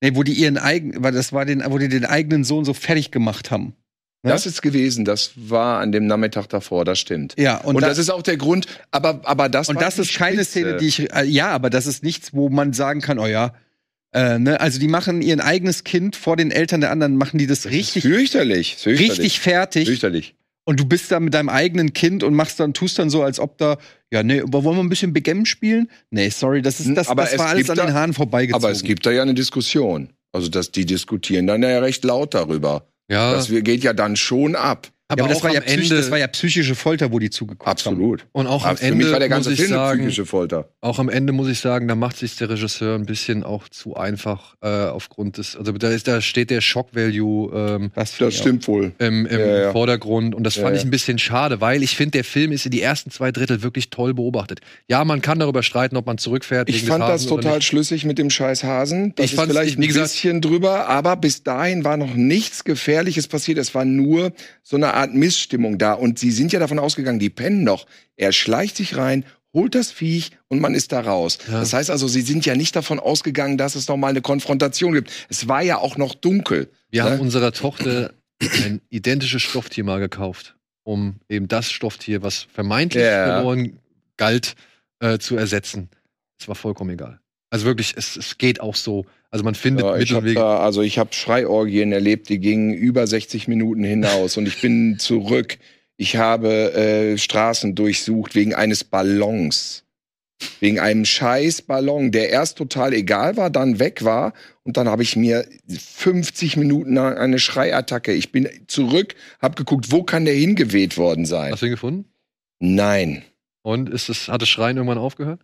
nee, 0.00 0.12
wo 0.14 0.22
die 0.22 0.34
ihren 0.34 0.56
eigenen, 0.56 1.02
weil 1.02 1.12
das 1.12 1.32
war 1.32 1.44
den, 1.44 1.64
wo 1.66 1.78
die 1.78 1.88
den 1.88 2.04
eigenen 2.04 2.44
Sohn 2.44 2.64
so 2.64 2.74
fertig 2.74 3.10
gemacht 3.10 3.50
haben. 3.50 3.74
Ne? 4.22 4.32
Das 4.32 4.44
ist 4.44 4.60
gewesen. 4.60 5.04
Das 5.04 5.32
war 5.36 5.80
an 5.80 5.92
dem 5.92 6.06
Nachmittag 6.06 6.46
davor. 6.48 6.84
Das 6.84 6.98
stimmt. 6.98 7.34
Ja, 7.38 7.56
und, 7.58 7.76
Und, 7.76 7.82
da- 7.82 7.88
das 7.88 7.98
ist 7.98 8.10
auch 8.10 8.22
der 8.22 8.36
Grund. 8.36 8.66
Aber, 8.90 9.20
aber 9.24 9.48
das 9.48 9.68
und 9.70 9.80
das 9.80 9.98
ist 9.98 10.14
keine. 10.14 10.44
Szene, 10.44 10.76
die 10.76 10.86
ich, 10.88 11.12
äh, 11.14 11.24
ja, 11.24 11.48
aber 11.48 11.70
das 11.70 11.86
ist 11.86 12.02
nichts, 12.02 12.34
wo 12.34 12.48
man 12.50 12.72
sagen 12.74 13.00
kann, 13.00 13.18
oh 13.18 13.26
ja, 13.26 13.54
äh, 14.12 14.38
ne, 14.38 14.60
also 14.60 14.78
die 14.78 14.88
machen 14.88 15.22
ihr 15.22 15.42
eigenes 15.44 15.84
Kind 15.84 16.16
vor 16.16 16.36
den 16.36 16.50
Eltern 16.50 16.80
der 16.80 16.90
anderen, 16.90 17.16
machen 17.16 17.38
die 17.38 17.46
das, 17.46 17.66
richtig, 17.66 18.02
Fürchterlich. 18.02 18.76
fürchterlich. 18.76 19.10
richtig 19.12 19.40
fertig. 19.40 19.86
Fürchterlich. 19.88 20.34
Und 20.64 20.78
du 20.78 20.84
bist 20.84 21.10
da 21.10 21.18
mit 21.20 21.32
deinem 21.32 21.48
eigenen 21.48 21.94
Kind 21.94 22.22
und 22.22 22.34
machst 22.34 22.60
dann, 22.60 22.74
tust 22.74 22.98
dann 22.98 23.08
so, 23.08 23.22
als 23.22 23.40
ob 23.40 23.56
da, 23.58 23.78
ja, 24.12 24.22
nee, 24.22 24.40
aber 24.42 24.62
wollen 24.64 24.76
wir 24.76 24.82
ein 24.84 24.88
bisschen 24.88 25.12
Backgammon 25.12 25.46
spielen? 25.46 25.90
Nee, 26.10 26.28
sorry, 26.28 26.60
das 26.60 26.80
ist, 26.80 26.94
das, 26.96 27.08
Aber 27.08 27.24
das 27.24 27.38
war 27.38 27.48
alles 27.48 27.70
an 27.70 27.76
den 27.76 27.94
Haaren 27.94 28.12
vorbeigezogen. 28.12 28.62
Aber 28.64 28.70
es 28.70 28.82
gibt 28.82 29.06
da 29.06 29.10
ja 29.10 29.22
eine 29.22 29.34
Diskussion. 29.34 30.10
Also, 30.32 30.48
dass 30.48 30.70
die 30.70 30.84
diskutieren 30.86 31.46
dann 31.46 31.62
ja 31.62 31.78
recht 31.80 32.04
laut 32.04 32.34
darüber. 32.34 32.86
Ja, 33.10 33.32
Das 33.32 33.48
geht 33.48 33.82
ja 33.82 33.92
dann 33.92 34.14
schon 34.16 34.54
ab. 34.54 34.88
Ja, 35.18 35.24
aber 35.24 35.32
das 35.34 35.42
war 35.42 35.52
ja, 35.52 35.60
Ende, 35.60 35.88
das 35.96 36.10
war 36.10 36.18
ja 36.18 36.26
psychische 36.28 36.74
Folter, 36.74 37.12
wo 37.12 37.18
die 37.18 37.30
zugeguckt 37.30 37.62
haben. 37.66 37.70
Absolut. 37.70 38.26
und 38.32 38.46
auch 38.46 38.64
am 38.64 38.70
Aber 38.70 38.76
für 38.78 38.84
Ende 38.86 38.96
mich 39.04 39.12
war 39.12 39.18
der 39.20 39.28
ganze 39.28 39.50
muss 39.50 39.58
ich 39.58 39.64
Film 39.66 39.74
sagen, 39.76 39.98
psychische 40.00 40.26
Folter. 40.26 40.68
auch 40.80 40.98
am 40.98 41.08
Ende 41.08 41.32
muss 41.32 41.48
ich 41.48 41.58
sagen, 41.60 41.88
da 41.88 41.94
macht 41.94 42.16
sich 42.16 42.36
der 42.36 42.48
Regisseur 42.50 42.94
ein 42.96 43.06
bisschen 43.06 43.42
auch 43.42 43.68
zu 43.68 43.96
einfach 43.96 44.54
äh, 44.62 44.68
aufgrund 44.68 45.38
des, 45.38 45.56
also 45.56 45.72
da 45.72 45.88
ist, 45.90 46.06
da 46.08 46.20
steht 46.20 46.50
der 46.50 46.60
Shock 46.60 46.94
Value 46.94 47.50
ähm, 47.54 47.90
Das, 47.94 48.16
Das 48.18 48.34
ich 48.34 48.40
stimmt 48.40 48.66
wohl. 48.68 48.92
im, 48.98 49.26
im 49.26 49.38
Ja, 49.40 49.46
ja. 49.62 49.72
Vordergrund 49.72 50.34
und 50.34 50.44
das 50.44 50.56
Ja, 50.56 50.62
fand 50.62 50.74
ja. 50.76 50.80
ich 50.80 50.86
ein 50.86 50.90
bisschen 50.90 51.18
schade, 51.18 51.60
weil 51.60 51.82
ich 51.82 51.96
finde, 51.96 52.12
der 52.12 52.24
Film 52.24 52.52
ist 52.52 52.64
in 52.66 52.70
die 52.70 52.82
ersten 52.82 53.10
zwei 53.10 53.32
Drittel 53.32 53.62
wirklich 53.62 53.90
toll 53.90 54.14
beobachtet. 54.14 54.60
Ja, 54.88 55.04
man 55.04 55.20
kann 55.22 55.38
darüber 55.38 55.62
streiten, 55.62 55.96
ob 55.96 56.06
man 56.06 56.18
zurückfährt. 56.18 56.68
Ich 56.68 56.84
fand 56.84 57.02
das 57.02 57.26
total 57.26 57.62
schlüssig 57.62 58.04
mit 58.04 58.18
dem 58.18 58.30
scheiß 58.30 58.64
Hasen. 58.64 59.12
Das 59.16 59.26
Ich 59.26 59.32
ist 59.32 59.36
fand's, 59.38 59.52
vielleicht 59.54 59.78
wie 59.78 59.84
ein 59.84 59.88
gesagt- 59.88 60.10
bisschen 60.12 60.40
drüber, 60.40 60.86
aber 60.88 61.16
bis 61.16 61.42
dahin 61.42 61.84
war 61.84 61.96
noch 61.96 62.14
nichts 62.14 62.64
Gefährliches 62.64 63.26
passiert. 63.28 63.58
Es 63.58 63.74
war 63.74 63.84
nur 63.84 64.32
so 64.62 64.76
eine 64.76 64.94
Art 64.94 64.99
Missstimmung 65.08 65.78
da. 65.78 65.92
Und 65.94 66.18
sie 66.18 66.30
sind 66.30 66.52
ja 66.52 66.58
davon 66.60 66.78
ausgegangen, 66.78 67.18
die 67.18 67.30
pennen 67.30 67.64
noch. 67.64 67.86
Er 68.16 68.32
schleicht 68.32 68.76
sich 68.76 68.96
rein, 68.96 69.24
holt 69.52 69.74
das 69.74 69.90
Viech 69.90 70.30
und 70.48 70.60
man 70.60 70.74
ist 70.74 70.92
da 70.92 71.00
raus. 71.00 71.38
Ja. 71.50 71.60
Das 71.60 71.72
heißt 71.72 71.90
also, 71.90 72.06
sie 72.08 72.20
sind 72.22 72.46
ja 72.46 72.54
nicht 72.54 72.76
davon 72.76 73.00
ausgegangen, 73.00 73.58
dass 73.58 73.74
es 73.74 73.88
noch 73.88 73.96
mal 73.96 74.08
eine 74.08 74.20
Konfrontation 74.22 74.92
gibt. 74.92 75.10
Es 75.28 75.48
war 75.48 75.62
ja 75.62 75.78
auch 75.78 75.96
noch 75.96 76.14
dunkel. 76.14 76.70
Wir 76.90 77.04
Ne? 77.04 77.10
haben 77.10 77.20
unserer 77.20 77.52
Tochter 77.52 78.12
ein 78.42 78.80
identisches 78.90 79.42
Stofftier 79.42 79.84
mal 79.84 79.98
gekauft, 80.00 80.56
um 80.84 81.16
eben 81.28 81.46
das 81.48 81.70
Stofftier, 81.70 82.22
was 82.22 82.46
vermeintlich 82.52 83.02
Ja. 83.04 83.34
verloren 83.34 83.78
galt, 84.16 84.54
äh, 85.00 85.18
zu 85.18 85.36
ersetzen. 85.36 85.88
Es 86.38 86.48
war 86.48 86.54
vollkommen 86.54 86.90
egal. 86.90 87.19
Also 87.50 87.66
wirklich, 87.66 87.94
es, 87.96 88.16
es 88.16 88.38
geht 88.38 88.60
auch 88.60 88.76
so. 88.76 89.06
Also 89.30 89.44
man 89.44 89.54
findet 89.54 89.84
Ja, 89.84 89.96
ich 89.96 90.10
Mittelwege. 90.10 90.40
da, 90.40 90.58
also 90.60 90.82
ich 90.82 90.98
habe 90.98 91.12
Schreiorgien 91.12 91.92
erlebt, 91.92 92.28
die 92.28 92.38
gingen 92.38 92.72
über 92.72 93.06
60 93.06 93.48
Minuten 93.48 93.84
hinaus 93.84 94.36
und 94.36 94.46
ich 94.46 94.60
bin 94.60 94.96
zurück. 95.00 95.58
Ich 95.96 96.16
habe 96.16 96.72
äh, 96.72 97.18
Straßen 97.18 97.74
durchsucht 97.74 98.34
wegen 98.34 98.54
eines 98.54 98.84
Ballons. 98.84 99.84
Wegen 100.60 100.80
einem 100.80 101.04
scheiß 101.04 101.62
Ballon, 101.62 102.12
der 102.12 102.30
erst 102.30 102.56
total 102.56 102.94
egal 102.94 103.36
war, 103.36 103.50
dann 103.50 103.78
weg 103.78 104.04
war. 104.04 104.32
Und 104.62 104.78
dann 104.78 104.88
habe 104.88 105.02
ich 105.02 105.14
mir 105.14 105.46
50 105.68 106.56
Minuten 106.56 106.94
lang 106.94 107.18
eine 107.18 107.38
Schreiattacke. 107.38 108.12
Ich 108.12 108.32
bin 108.32 108.48
zurück, 108.66 109.14
habe 109.42 109.56
geguckt, 109.56 109.92
wo 109.92 110.02
kann 110.02 110.24
der 110.24 110.32
hingeweht 110.32 110.96
worden 110.96 111.26
sein? 111.26 111.52
Hast 111.52 111.60
du 111.60 111.66
ihn 111.66 111.72
gefunden? 111.72 112.06
Nein. 112.58 113.22
Und 113.62 113.90
ist 113.90 114.08
es, 114.08 114.28
hat 114.28 114.40
das 114.40 114.48
Schreien 114.48 114.78
irgendwann 114.78 114.96
aufgehört? 114.96 115.40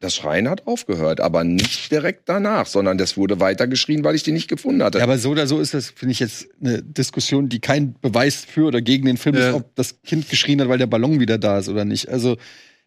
Das 0.00 0.14
Schreien 0.14 0.48
hat 0.48 0.66
aufgehört, 0.66 1.20
aber 1.20 1.44
nicht 1.44 1.90
direkt 1.90 2.28
danach, 2.28 2.66
sondern 2.66 2.98
das 2.98 3.16
wurde 3.16 3.40
weiter 3.40 3.66
geschrien, 3.66 4.04
weil 4.04 4.14
ich 4.14 4.22
den 4.22 4.34
nicht 4.34 4.48
gefunden 4.48 4.82
hatte. 4.82 4.98
Ja, 4.98 5.04
aber 5.04 5.18
so 5.18 5.30
oder 5.30 5.46
so 5.46 5.60
ist 5.60 5.74
das, 5.74 5.90
finde 5.90 6.12
ich, 6.12 6.20
jetzt 6.20 6.48
eine 6.60 6.82
Diskussion, 6.82 7.48
die 7.48 7.60
kein 7.60 7.94
Beweis 8.00 8.44
für 8.44 8.66
oder 8.66 8.80
gegen 8.82 9.06
den 9.06 9.16
Film 9.16 9.36
Ja. 9.36 9.48
ist, 9.48 9.54
ob 9.54 9.74
das 9.76 10.02
Kind 10.02 10.28
geschrien 10.28 10.60
hat, 10.60 10.68
weil 10.68 10.78
der 10.78 10.86
Ballon 10.86 11.20
wieder 11.20 11.38
da 11.38 11.58
ist 11.58 11.68
oder 11.68 11.84
nicht. 11.84 12.08
Also, 12.08 12.36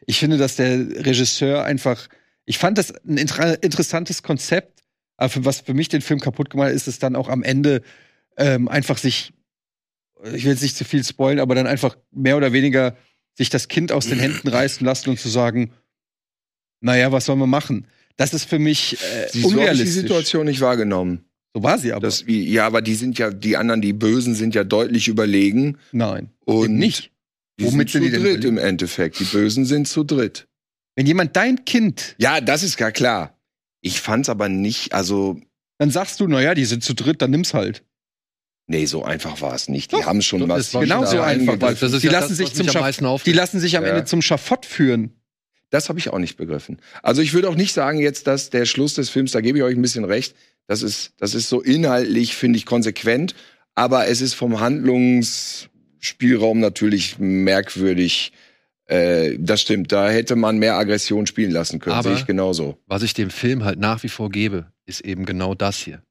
ich 0.06 0.20
finde, 0.20 0.38
dass 0.38 0.56
der 0.56 0.78
Regisseur 1.06 1.64
einfach, 1.64 2.08
ich 2.46 2.58
fand 2.58 2.78
das 2.78 2.92
ein 3.06 3.18
inter 3.18 3.62
interessantes 3.64 4.22
Konzept, 4.22 4.84
aber 5.18 5.30
für, 5.30 5.46
was 5.46 5.62
für 5.62 5.74
mich 5.74 5.90
den 5.90 6.02
Film 6.02 6.20
kaputt 6.20 6.50
gemacht 6.50 6.70
hat, 6.70 6.76
ist 6.76 6.88
es 6.88 7.00
dann 7.00 7.16
auch 7.16 7.30
am 7.30 7.42
Ende 7.44 7.82
ähm, 8.38 8.68
einfach 8.68 8.98
sich, 8.98 9.34
ich 10.34 10.44
will 10.44 10.52
jetzt 10.52 10.62
nicht 10.62 10.78
zu 10.78 10.86
viel 10.86 11.04
spoilen, 11.04 11.40
aber 11.40 11.56
dann 11.56 11.68
einfach 11.68 11.98
mehr 12.12 12.38
oder 12.38 12.54
weniger 12.54 12.96
sich 13.34 13.50
das 13.50 13.68
Kind 13.68 13.92
aus 13.92 14.08
den 14.08 14.20
Händen 14.20 14.48
reißen 14.48 14.86
lassen 14.86 15.10
und 15.10 15.20
zu 15.20 15.30
sagen, 15.30 15.72
naja, 16.82 17.12
was 17.12 17.26
sollen 17.26 17.40
wir 17.40 17.48
machen? 17.48 17.88
Das 18.18 18.34
ist 18.34 18.46
für 18.46 18.60
mich 18.60 18.94
äh, 19.02 19.28
Sie- 19.32 19.42
so 19.42 19.48
hab 19.50 19.52
ich 19.52 19.54
die 19.54 19.56
unrealistisch. 19.60 19.94
Situation 20.02 20.46
nicht 20.46 20.62
wahrgenommen. 20.62 21.24
So 21.54 21.64
war 21.64 21.78
sie 21.80 21.94
aber. 21.94 22.08
Das, 22.08 22.24
ja, 22.28 22.66
aber 22.68 22.82
die 22.82 22.96
sind 22.96 23.18
ja, 23.18 23.32
die 23.32 23.58
anderen, 23.58 23.82
die 23.82 23.94
Bösen 23.94 24.36
sind 24.36 24.54
ja 24.56 24.64
deutlich 24.64 25.08
überlegen. 25.08 25.78
Nein. 25.92 26.30
Und 26.46 26.66
Eben 26.66 26.78
nicht. 26.78 27.12
Die 27.60 27.66
Womit 27.66 27.90
sind 27.90 28.04
sind 28.04 28.12
zu 28.14 28.18
die 28.20 28.24
denn 28.24 28.34
dritt 28.36 28.46
im 28.46 28.58
Endeffekt. 28.60 29.20
Die 29.20 29.24
Bösen 29.26 29.66
sind 29.66 29.88
zu 29.88 30.04
dritt. 30.04 30.48
Wenn 30.96 31.06
jemand 31.08 31.36
dein 31.36 31.66
Kind, 31.66 32.16
Ja, 32.20 32.42
das 32.42 32.64
ist 32.64 32.78
gar 32.78 32.92
klar. 32.92 33.36
Ich 33.82 34.02
fand's 34.02 34.30
aber 34.30 34.50
nicht, 34.50 34.94
also, 34.94 35.40
dann 35.78 35.90
sagst 35.92 36.20
du, 36.20 36.28
naja, 36.28 36.54
die 36.56 36.66
sind 36.66 36.84
zu 36.84 36.94
dritt, 36.94 37.22
dann 37.22 37.32
nimm's 37.32 37.54
halt. 37.54 37.84
nee, 38.68 38.86
so 38.86 39.04
einfach 39.04 39.40
war 39.42 39.54
es 39.56 39.70
nicht. 39.70 39.92
Die 39.92 39.96
Doch, 39.96 40.06
haben 40.06 40.22
schon 40.22 40.48
was. 40.50 40.72
das 40.72 40.82
genau 40.82 41.02
schon 41.04 41.08
so 41.12 41.18
da 41.18 41.24
einfach, 41.26 41.58
Das 41.58 41.80
die 42.02 42.08
ja 42.08 42.12
lassen 42.12 42.30
das, 42.30 42.38
sich 42.38 42.48
was 42.48 42.98
zum 42.98 43.20
Die 43.26 43.32
lassen 43.32 43.60
sich 43.60 43.78
am 43.78 43.84
Ja. 43.84 43.90
Ende 43.92 44.06
zum 44.06 44.22
Schafott 44.22 44.66
führen. 44.66 45.12
Das 45.70 45.90
habe 45.90 46.00
ich 46.00 46.10
auch 46.10 46.20
nicht 46.20 46.38
begriffen. 46.38 46.80
Also 47.04 47.22
ich 47.22 47.34
würde 47.34 47.50
auch 47.50 47.56
nicht 47.56 47.74
sagen 47.74 48.00
jetzt, 48.00 48.28
dass 48.28 48.50
der 48.50 48.66
Schluss 48.66 48.94
des 48.94 49.10
Films, 49.10 49.32
da 49.32 49.42
gebe 49.42 49.58
ich 49.58 49.64
euch 49.64 49.76
ein 49.76 49.82
bisschen 49.82 50.06
recht, 50.06 50.36
das 50.68 50.82
ist, 50.82 51.12
das 51.18 51.34
ist 51.36 51.50
so 51.50 51.62
inhaltlich, 51.62 52.36
finde 52.36 52.58
ich, 52.58 52.66
konsequent, 52.66 53.36
aber 53.76 54.08
es 54.08 54.22
ist 54.22 54.34
vom 54.34 54.60
Handlungsspielraum 54.60 56.60
natürlich 56.60 57.20
merkwürdig. 57.20 58.32
Äh, 58.86 59.36
das 59.40 59.62
stimmt, 59.62 59.92
da 59.92 60.10
hätte 60.10 60.36
man 60.38 60.58
mehr 60.58 60.76
Aggression 60.76 61.28
spielen 61.28 61.52
lassen 61.52 61.80
können, 61.80 61.96
Aber- 61.98 62.10
sehe 62.10 62.18
ich 62.20 62.26
genauso. 62.26 62.78
Was 62.88 63.04
ich 63.04 63.14
dem 63.14 63.30
Film 63.30 63.66
halt 63.66 63.80
nach 63.80 64.04
wie 64.04 64.10
vor 64.10 64.30
gebe, 64.30 64.68
ist 64.86 65.02
eben 65.02 65.26
genau 65.26 65.54
das 65.54 65.78
hier. 65.78 66.02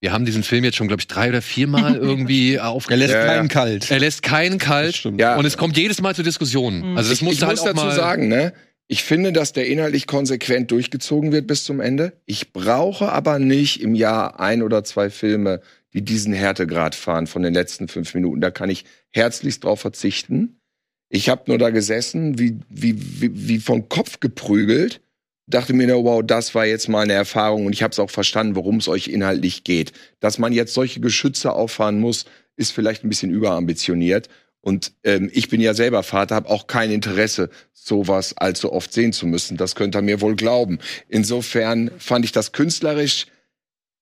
Wir 0.00 0.12
haben 0.12 0.24
diesen 0.26 0.42
Film 0.42 0.62
jetzt 0.62 0.76
schon, 0.76 0.88
glaube 0.88 1.00
ich, 1.00 1.08
drei 1.08 1.30
oder 1.30 1.42
viermal 1.42 1.96
irgendwie 1.96 2.54
Er 2.54 2.68
aufgelöst. 2.68 3.08
lässt 3.08 3.14
Ja, 3.14 3.26
ja. 3.26 3.34
keinen 3.34 3.48
kalt. 3.48 3.90
Er 3.90 3.98
lässt 3.98 4.22
keinen 4.22 4.58
Das 4.58 4.68
kalt 4.68 4.96
stimmt. 4.96 5.20
Ja. 5.20 5.36
und 5.36 5.44
es 5.46 5.56
kommt 5.56 5.76
jedes 5.76 6.00
Mal 6.00 6.14
zu 6.14 6.22
Diskussionen. 6.22 6.96
Also 6.96 7.10
das 7.10 7.18
ich, 7.18 7.24
musste 7.24 7.44
ich 7.44 7.48
halt 7.48 7.58
muss 7.58 7.60
auch 7.62 7.72
dazu 7.72 7.86
mal 7.86 7.94
sagen, 7.96 8.28
ne? 8.28 8.52
Ich 8.88 9.02
finde, 9.02 9.32
dass 9.32 9.52
der 9.52 9.66
inhaltlich 9.66 10.06
konsequent 10.06 10.70
durchgezogen 10.70 11.32
wird 11.32 11.46
bis 11.46 11.64
zum 11.64 11.80
Ende. 11.80 12.12
Ich 12.24 12.52
brauche 12.52 13.10
aber 13.10 13.38
nicht 13.38 13.80
im 13.80 13.94
Jahr 13.94 14.38
ein 14.38 14.62
oder 14.62 14.84
zwei 14.84 15.10
Filme, 15.10 15.60
die 15.92 16.02
diesen 16.02 16.32
Härtegrad 16.32 16.94
fahren 16.94 17.26
von 17.26 17.42
den 17.42 17.54
letzten 17.54 17.88
fünf 17.88 18.14
Minuten. 18.14 18.40
Da 18.40 18.50
kann 18.50 18.70
ich 18.70 18.84
herzlichst 19.10 19.64
drauf 19.64 19.80
verzichten. 19.80 20.60
Ich 21.08 21.28
habe 21.28 21.44
nur 21.46 21.58
da 21.58 21.70
gesessen, 21.70 22.38
wie, 22.38 22.58
wie, 22.68 23.20
wie, 23.20 23.48
wie 23.48 23.58
vom 23.58 23.88
Kopf 23.88 24.20
geprügelt, 24.20 25.00
dachte 25.46 25.72
mir, 25.72 25.86
nur, 25.86 26.04
wow, 26.04 26.22
das 26.24 26.54
war 26.54 26.66
jetzt 26.66 26.88
mal 26.88 27.02
eine 27.02 27.12
Erfahrung 27.12 27.66
und 27.66 27.72
ich 27.72 27.82
habe 27.82 27.92
es 27.92 27.98
auch 27.98 28.10
verstanden, 28.10 28.56
worum 28.56 28.76
es 28.76 28.88
euch 28.88 29.08
inhaltlich 29.08 29.64
geht. 29.64 29.92
Dass 30.20 30.38
man 30.38 30.52
jetzt 30.52 30.74
solche 30.74 31.00
Geschütze 31.00 31.52
auffahren 31.52 32.00
muss, 32.00 32.26
ist 32.56 32.72
vielleicht 32.72 33.04
ein 33.04 33.08
bisschen 33.08 33.30
überambitioniert. 33.30 34.28
Und 34.66 34.94
ähm, 35.04 35.30
ich 35.32 35.48
bin 35.48 35.60
ja 35.60 35.74
selber 35.74 36.02
Vater, 36.02 36.34
habe 36.34 36.50
auch 36.50 36.66
kein 36.66 36.90
Interesse, 36.90 37.50
sowas 37.72 38.36
allzu 38.36 38.72
oft 38.72 38.92
sehen 38.92 39.12
zu 39.12 39.28
müssen. 39.28 39.56
Das 39.56 39.76
könnt 39.76 39.94
ihr 39.94 40.02
mir 40.02 40.20
wohl 40.20 40.34
glauben. 40.34 40.80
Insofern 41.08 41.92
fand 41.98 42.24
ich 42.24 42.32
das 42.32 42.50
künstlerisch, 42.50 43.26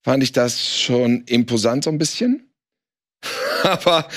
fand 0.02 0.22
ich 0.22 0.32
das 0.32 0.80
schon 0.80 1.24
imposant 1.26 1.84
so 1.84 1.90
ein 1.90 1.98
bisschen. 1.98 2.48
Aber 3.62 4.08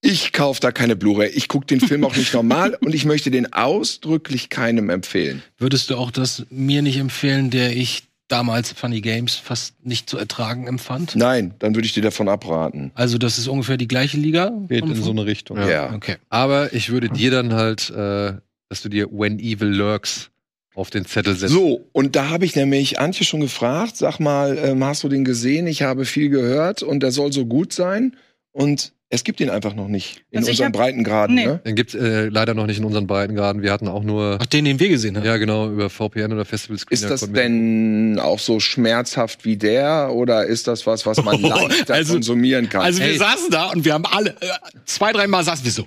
ich 0.00 0.32
kaufe 0.32 0.62
da 0.62 0.72
keine 0.72 0.96
Blu-ray. 0.96 1.28
Ich 1.32 1.48
gucke 1.48 1.66
den 1.66 1.80
Film 1.82 2.02
auch 2.06 2.16
nicht 2.16 2.32
normal 2.32 2.72
und 2.80 2.94
ich 2.94 3.04
möchte 3.04 3.30
den 3.30 3.52
ausdrücklich 3.52 4.48
keinem 4.48 4.88
empfehlen. 4.88 5.42
Würdest 5.58 5.90
du 5.90 5.96
auch 5.96 6.10
das 6.10 6.46
mir 6.48 6.80
nicht 6.80 6.96
empfehlen, 6.96 7.50
der 7.50 7.76
ich 7.76 8.04
damals 8.30 8.72
Funny 8.72 9.00
Games 9.00 9.34
fast 9.34 9.74
nicht 9.84 10.08
zu 10.08 10.18
ertragen 10.18 10.66
empfand? 10.66 11.16
Nein, 11.16 11.54
dann 11.58 11.74
würde 11.74 11.86
ich 11.86 11.92
dir 11.92 12.02
davon 12.02 12.28
abraten. 12.28 12.92
Also 12.94 13.18
das 13.18 13.38
ist 13.38 13.48
ungefähr 13.48 13.76
die 13.76 13.88
gleiche 13.88 14.16
Liga? 14.16 14.52
Geht 14.68 14.84
in 14.84 14.94
so 14.94 15.10
eine 15.10 15.26
Richtung. 15.26 15.56
Ja. 15.58 15.68
Ja. 15.68 15.94
Okay. 15.94 16.16
Aber 16.28 16.72
ich 16.72 16.90
würde 16.90 17.08
dir 17.08 17.30
dann 17.30 17.52
halt, 17.54 17.90
äh, 17.90 18.34
dass 18.68 18.82
du 18.82 18.88
dir 18.88 19.08
When 19.10 19.38
Evil 19.38 19.68
Lurks 19.68 20.30
auf 20.74 20.90
den 20.90 21.04
Zettel 21.04 21.34
setzt. 21.34 21.52
So, 21.52 21.88
und 21.92 22.16
da 22.16 22.30
habe 22.30 22.44
ich 22.44 22.54
nämlich 22.54 22.98
Antje 22.98 23.26
schon 23.26 23.40
gefragt, 23.40 23.96
sag 23.96 24.20
mal, 24.20 24.56
ähm, 24.56 24.84
hast 24.84 25.02
du 25.02 25.08
den 25.08 25.24
gesehen? 25.24 25.66
Ich 25.66 25.82
habe 25.82 26.04
viel 26.04 26.30
gehört 26.30 26.82
und 26.82 27.02
der 27.02 27.10
soll 27.10 27.32
so 27.32 27.46
gut 27.46 27.72
sein. 27.72 28.16
Und 28.52 28.92
Es 29.12 29.24
gibt 29.24 29.40
ihn 29.40 29.50
einfach 29.50 29.74
noch 29.74 29.88
nicht 29.88 30.22
in 30.30 30.38
Also 30.38 30.50
unseren 30.52 30.66
hab- 30.66 30.72
Breitengraden. 30.74 31.34
Nee. 31.34 31.44
Ne? 31.46 31.60
Den 31.66 31.74
gibt's 31.74 31.94
äh, 31.96 32.28
leider 32.28 32.54
noch 32.54 32.66
nicht 32.68 32.78
in 32.78 32.84
unseren 32.84 33.08
Breitengraden. 33.08 33.60
Wir 33.60 33.72
hatten 33.72 33.88
auch 33.88 34.04
nur, 34.04 34.38
Ach, 34.40 34.46
den, 34.46 34.64
den 34.64 34.78
wir 34.78 34.88
gesehen 34.88 35.16
haben. 35.16 35.24
ja 35.26 35.36
genau, 35.36 35.68
über 35.68 35.90
VPN 35.90 36.32
oder 36.32 36.44
Festival 36.44 36.78
Ist 36.90 37.10
das 37.10 37.22
denn 37.32 38.20
auch 38.22 38.38
so 38.38 38.60
schmerzhaft 38.60 39.44
wie 39.44 39.56
der 39.56 40.10
oder 40.14 40.46
ist 40.46 40.68
das 40.68 40.86
was, 40.86 41.06
was 41.06 41.22
man 41.24 41.40
leichter 41.42 41.94
also- 41.94 42.12
konsumieren 42.12 42.68
kann? 42.68 42.82
Also 42.82 43.00
wir 43.00 43.06
Hey. 43.08 43.18
saßen 43.18 43.50
da 43.50 43.70
und 43.70 43.84
wir 43.84 43.94
haben 43.94 44.06
alle, 44.06 44.30
äh, 44.30 44.46
zwei, 44.84 45.12
dreimal 45.12 45.42
saßen 45.42 45.64
wir 45.64 45.72
so, 45.72 45.86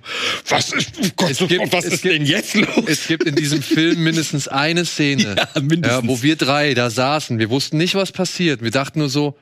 was 0.49 0.73
ist, 0.73 0.91
oh 1.01 1.07
Gott, 1.15 1.31
Es 1.31 1.41
oh 1.41 1.47
gibt- 1.47 1.71
was 1.71 1.85
es 1.85 1.93
ist 1.93 2.01
gibt- 2.01 2.15
denn 2.15 2.25
jetzt 2.25 2.55
los? 2.55 2.83
Es 2.87 3.07
gibt 3.07 3.23
in 3.23 3.35
diesem 3.35 3.61
Film 3.61 4.03
mindestens 4.03 4.49
eine 4.49 4.83
Szene, 4.83 5.35
Ja, 5.55 5.61
mindestens. 5.61 6.03
ja, 6.03 6.07
wo 6.09 6.21
wir 6.21 6.35
drei 6.35 6.73
da 6.73 6.89
saßen. 6.89 7.39
Wir 7.39 7.49
wussten 7.49 7.77
nicht, 7.77 7.95
was 7.95 8.11
passiert. 8.11 8.61
Wir 8.61 8.71
dachten 8.71 8.99
nur 8.99 9.07
so, 9.07 9.37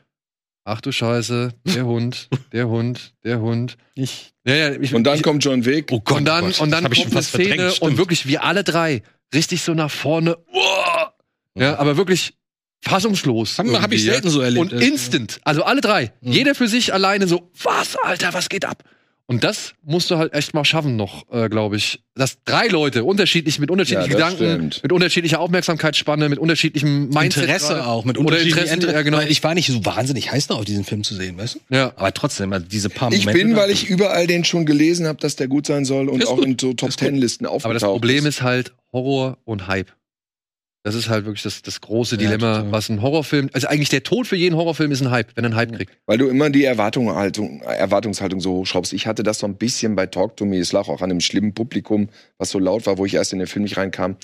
ach 0.64 0.82
du 0.82 0.92
Scheiße, 0.92 1.54
der 1.66 1.86
Hund, 1.86 2.30
der 2.52 2.68
Hund, 2.68 3.14
der 3.24 3.40
Hund. 3.42 3.78
Ich, 3.96 4.34
Ja, 4.46 4.56
ja, 4.56 4.72
ich, 4.80 4.94
und 4.94 5.04
dann 5.04 5.18
ich, 5.18 5.24
kommt 5.24 5.44
John 5.44 5.66
Wick. 5.66 5.88
Oh 5.92 6.00
Gott, 6.00 6.20
und 6.20 6.26
dann, 6.26 6.44
oh 6.44 6.48
Gott, 6.48 6.60
und 6.62 6.72
das 6.72 6.78
dann 6.78 6.84
hab 6.86 6.94
ich 6.94 7.00
kommt 7.00 7.12
schon 7.12 7.42
eine 7.42 7.72
Szene 7.72 7.74
und 7.82 7.98
wirklich 7.98 8.28
wir 8.28 8.44
alle 8.44 8.64
drei 8.64 9.02
richtig 9.34 9.62
so 9.62 9.74
nach 9.74 9.92
vorne. 9.92 10.38
Uah! 10.54 11.14
Ja, 11.56 11.78
aber 11.80 11.98
wirklich 11.98 12.34
fassungslos. 12.84 13.58
Hab- 13.60 13.68
hab 13.68 13.92
ich 13.92 14.04
selten 14.04 14.30
so 14.30 14.42
erlebt. 14.42 14.74
Und 14.74 14.82
instant. 14.82 15.40
Also 15.44 15.64
alle 15.64 15.82
drei. 15.82 16.12
Mhm. 16.22 16.32
Jeder 16.32 16.56
für 16.56 16.68
sich 16.68 16.94
alleine 16.94 17.28
so, 17.28 17.52
was, 17.62 17.96
Alter, 17.98 18.34
was 18.34 18.50
geht 18.50 18.66
ab? 18.66 18.84
Und 19.32 19.46
das 19.46 19.74
musst 19.84 20.12
du 20.12 20.18
halt 20.18 20.34
echt 20.34 20.54
mal 20.54 20.66
schaffen 20.66 20.98
noch, 20.98 21.24
äh, 21.32 21.48
glaube 21.48 21.78
ich. 21.78 22.02
Dass 22.16 22.38
drei 22.44 22.68
Leute 22.68 23.06
unterschiedlich, 23.06 23.60
mit 23.60 23.72
unterschiedlichen 23.72 24.12
Ja, 24.12 24.18
Gedanken, 24.18 24.44
stimmt. 24.72 24.84
mit 24.84 24.92
unterschiedlicher 24.92 25.40
Aufmerksamkeitsspanne, 25.40 26.28
mit 26.28 26.38
unterschiedlichem 26.38 27.08
Mindset. 27.08 27.44
Interesse 27.44 27.76
gerade. 27.76 27.88
auch, 27.88 28.04
mit 28.04 28.18
Oder 28.18 28.28
unterschiedlichen 28.28 28.74
Interesse, 28.74 28.94
ja, 28.96 29.02
genau. 29.04 29.20
Ich 29.22 29.42
war 29.44 29.54
nicht 29.54 29.68
so 29.72 29.86
wahnsinnig 29.86 30.32
heiß 30.34 30.50
noch 30.50 30.60
auf 30.60 30.66
diesen 30.66 30.84
Film 30.84 31.06
zu 31.06 31.16
sehen, 31.16 31.38
weißt 31.38 31.56
du? 31.56 31.76
Ja. 31.76 31.94
Aber 31.96 32.14
trotzdem, 32.14 32.52
also 32.52 32.66
diese 32.70 32.90
paar 32.90 33.12
Ich 33.14 33.20
Momente 33.22 33.40
bin, 33.40 33.52
da- 33.56 33.62
weil 33.62 33.72
ich 33.72 33.88
überall 33.90 34.28
den 34.28 34.44
schon 34.44 34.66
gelesen 34.66 35.08
habe, 35.08 35.20
dass 35.20 35.38
der 35.38 35.48
gut 35.48 35.66
sein 35.66 35.86
soll 35.86 36.10
und 36.10 36.22
Ist 36.22 36.28
auch 36.28 36.36
gut. 36.36 36.46
in 36.46 36.58
so 36.60 36.74
Top. 36.74 36.90
Ten 36.98 37.16
Listen 37.16 37.46
aufgetaucht 37.46 37.66
Aber 37.66 37.74
das 37.74 37.84
Problem 37.84 38.26
ist 38.26 38.42
halt 38.42 38.74
Horror 38.92 39.38
und 39.46 39.68
Hype. 39.68 39.94
Das 40.84 40.96
ist 40.96 41.10
halt 41.10 41.26
wirklich 41.26 41.44
das, 41.44 41.62
das 41.62 41.80
große 41.80 42.16
Ja, 42.16 42.22
Dilemma, 42.22 42.58
total. 42.58 42.72
was 42.72 42.90
ein 42.90 43.02
Horrorfilm, 43.02 43.50
also 43.54 43.68
eigentlich 43.68 43.90
der 43.90 44.02
Tod 44.02 44.26
für 44.26 44.36
jeden 44.36 44.56
Horrorfilm 44.56 44.92
ist 44.92 45.02
ein 45.02 45.12
Hype, 45.12 45.36
wenn 45.36 45.44
er 45.44 45.50
einen 45.50 45.56
Hype 45.56 45.74
kriegt. 45.74 45.92
Weil 46.08 46.18
du 46.18 46.28
immer 46.28 46.50
die 46.50 46.64
Erwartungshaltung, 46.64 47.62
Erwartungshaltung 47.62 48.42
so 48.42 48.54
hochschraubst. 48.54 48.94
Ich 48.94 49.06
hatte 49.06 49.22
das 49.22 49.40
so 49.40 49.46
ein 49.46 49.58
bisschen 49.58 49.96
bei 49.96 50.08
Talk 50.08 50.38
to 50.38 50.46
Me. 50.46 50.58
Es 50.58 50.72
lag 50.72 50.88
auch 50.88 51.02
an 51.02 51.12
einem 51.12 51.22
schlimmen 51.22 51.54
Publikum, 51.54 52.10
was 52.40 52.50
so 52.50 52.58
laut 52.58 52.88
war, 52.88 52.98
wo 52.98 53.06
ich 53.06 53.14
erst 53.14 53.32
in 53.34 53.40
den 53.40 53.48
Film 53.48 53.64
nicht 53.64 53.78
reinkam. 53.78 54.18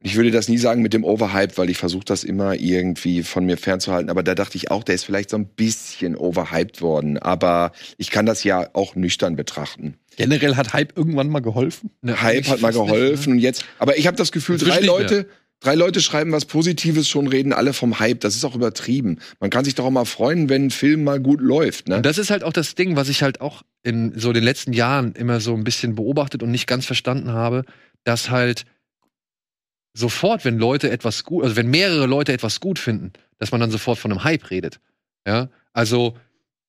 Ich 0.00 0.14
würde 0.14 0.30
das 0.30 0.48
nie 0.48 0.58
sagen 0.58 0.82
mit 0.82 0.92
dem 0.92 1.02
Overhype, 1.04 1.56
weil 1.56 1.70
ich 1.70 1.78
versuche 1.78 2.04
das 2.04 2.22
immer 2.22 2.54
irgendwie 2.54 3.24
von 3.24 3.44
mir 3.46 3.56
fernzuhalten. 3.56 4.10
Aber 4.10 4.22
da 4.22 4.36
dachte 4.36 4.56
ich 4.56 4.70
auch, 4.70 4.84
der 4.84 4.94
ist 4.94 5.04
vielleicht 5.04 5.30
so 5.30 5.36
ein 5.36 5.46
bisschen 5.46 6.14
overhyped 6.16 6.82
worden. 6.82 7.18
Aber 7.18 7.72
ich 7.96 8.10
kann 8.10 8.24
das 8.24 8.44
ja 8.44 8.68
auch 8.74 8.94
nüchtern 8.94 9.34
betrachten. 9.34 9.96
generell 10.16 10.54
hat 10.54 10.72
Hype 10.72 10.96
irgendwann 10.96 11.30
mal 11.30 11.40
geholfen. 11.40 11.90
Ne, 12.02 12.20
Hype 12.22 12.46
hat 12.46 12.60
mal 12.60 12.72
fast 12.72 12.78
nicht, 12.78 12.92
geholfen 12.92 13.32
und 13.32 13.38
jetzt. 13.40 13.64
Aber 13.80 13.98
ich 13.98 14.06
habe 14.06 14.16
das 14.16 14.30
Gefühl, 14.30 14.58
drei 14.58 14.80
nicht 14.80 15.10
mehr. 15.10 15.26
Drei 15.60 15.74
Leute 15.74 16.00
schreiben 16.00 16.30
was 16.30 16.44
Positives, 16.44 17.08
schon 17.08 17.26
reden 17.26 17.52
alle 17.52 17.72
vom 17.72 17.98
Hype. 17.98 18.20
Das 18.20 18.36
ist 18.36 18.44
auch 18.44 18.54
übertrieben. 18.54 19.18
Man 19.40 19.50
kann 19.50 19.64
sich 19.64 19.74
doch 19.74 19.84
auch 19.84 19.90
mal 19.90 20.04
freuen, 20.04 20.48
wenn 20.48 20.66
ein 20.66 20.70
Film 20.70 21.02
mal 21.02 21.18
gut 21.18 21.40
läuft. 21.40 21.88
Ne? 21.88 22.00
Das 22.00 22.16
ist 22.18 22.30
halt 22.30 22.44
auch 22.44 22.52
das 22.52 22.76
Ding, 22.76 22.94
was 22.94 23.08
ich 23.08 23.22
halt 23.22 23.40
auch 23.40 23.62
in 23.82 24.16
so 24.16 24.32
den 24.32 24.44
letzten 24.44 24.72
Jahren 24.72 25.14
immer 25.14 25.40
so 25.40 25.54
ein 25.54 25.64
bisschen 25.64 25.96
beobachtet 25.96 26.42
und 26.42 26.52
nicht 26.52 26.68
ganz 26.68 26.86
verstanden 26.86 27.32
habe, 27.32 27.64
dass 28.04 28.30
halt 28.30 28.66
sofort, 29.94 30.44
wenn 30.44 30.58
Leute 30.58 30.90
etwas 30.90 31.24
gut, 31.24 31.42
also 31.42 31.56
wenn 31.56 31.68
mehrere 31.68 32.06
Leute 32.06 32.32
etwas 32.32 32.60
gut 32.60 32.78
finden, 32.78 33.12
dass 33.38 33.50
man 33.50 33.60
dann 33.60 33.72
sofort 33.72 33.98
von 33.98 34.12
einem 34.12 34.22
Hype 34.22 34.50
redet. 34.50 34.78
Ja, 35.26 35.48
also 35.72 36.16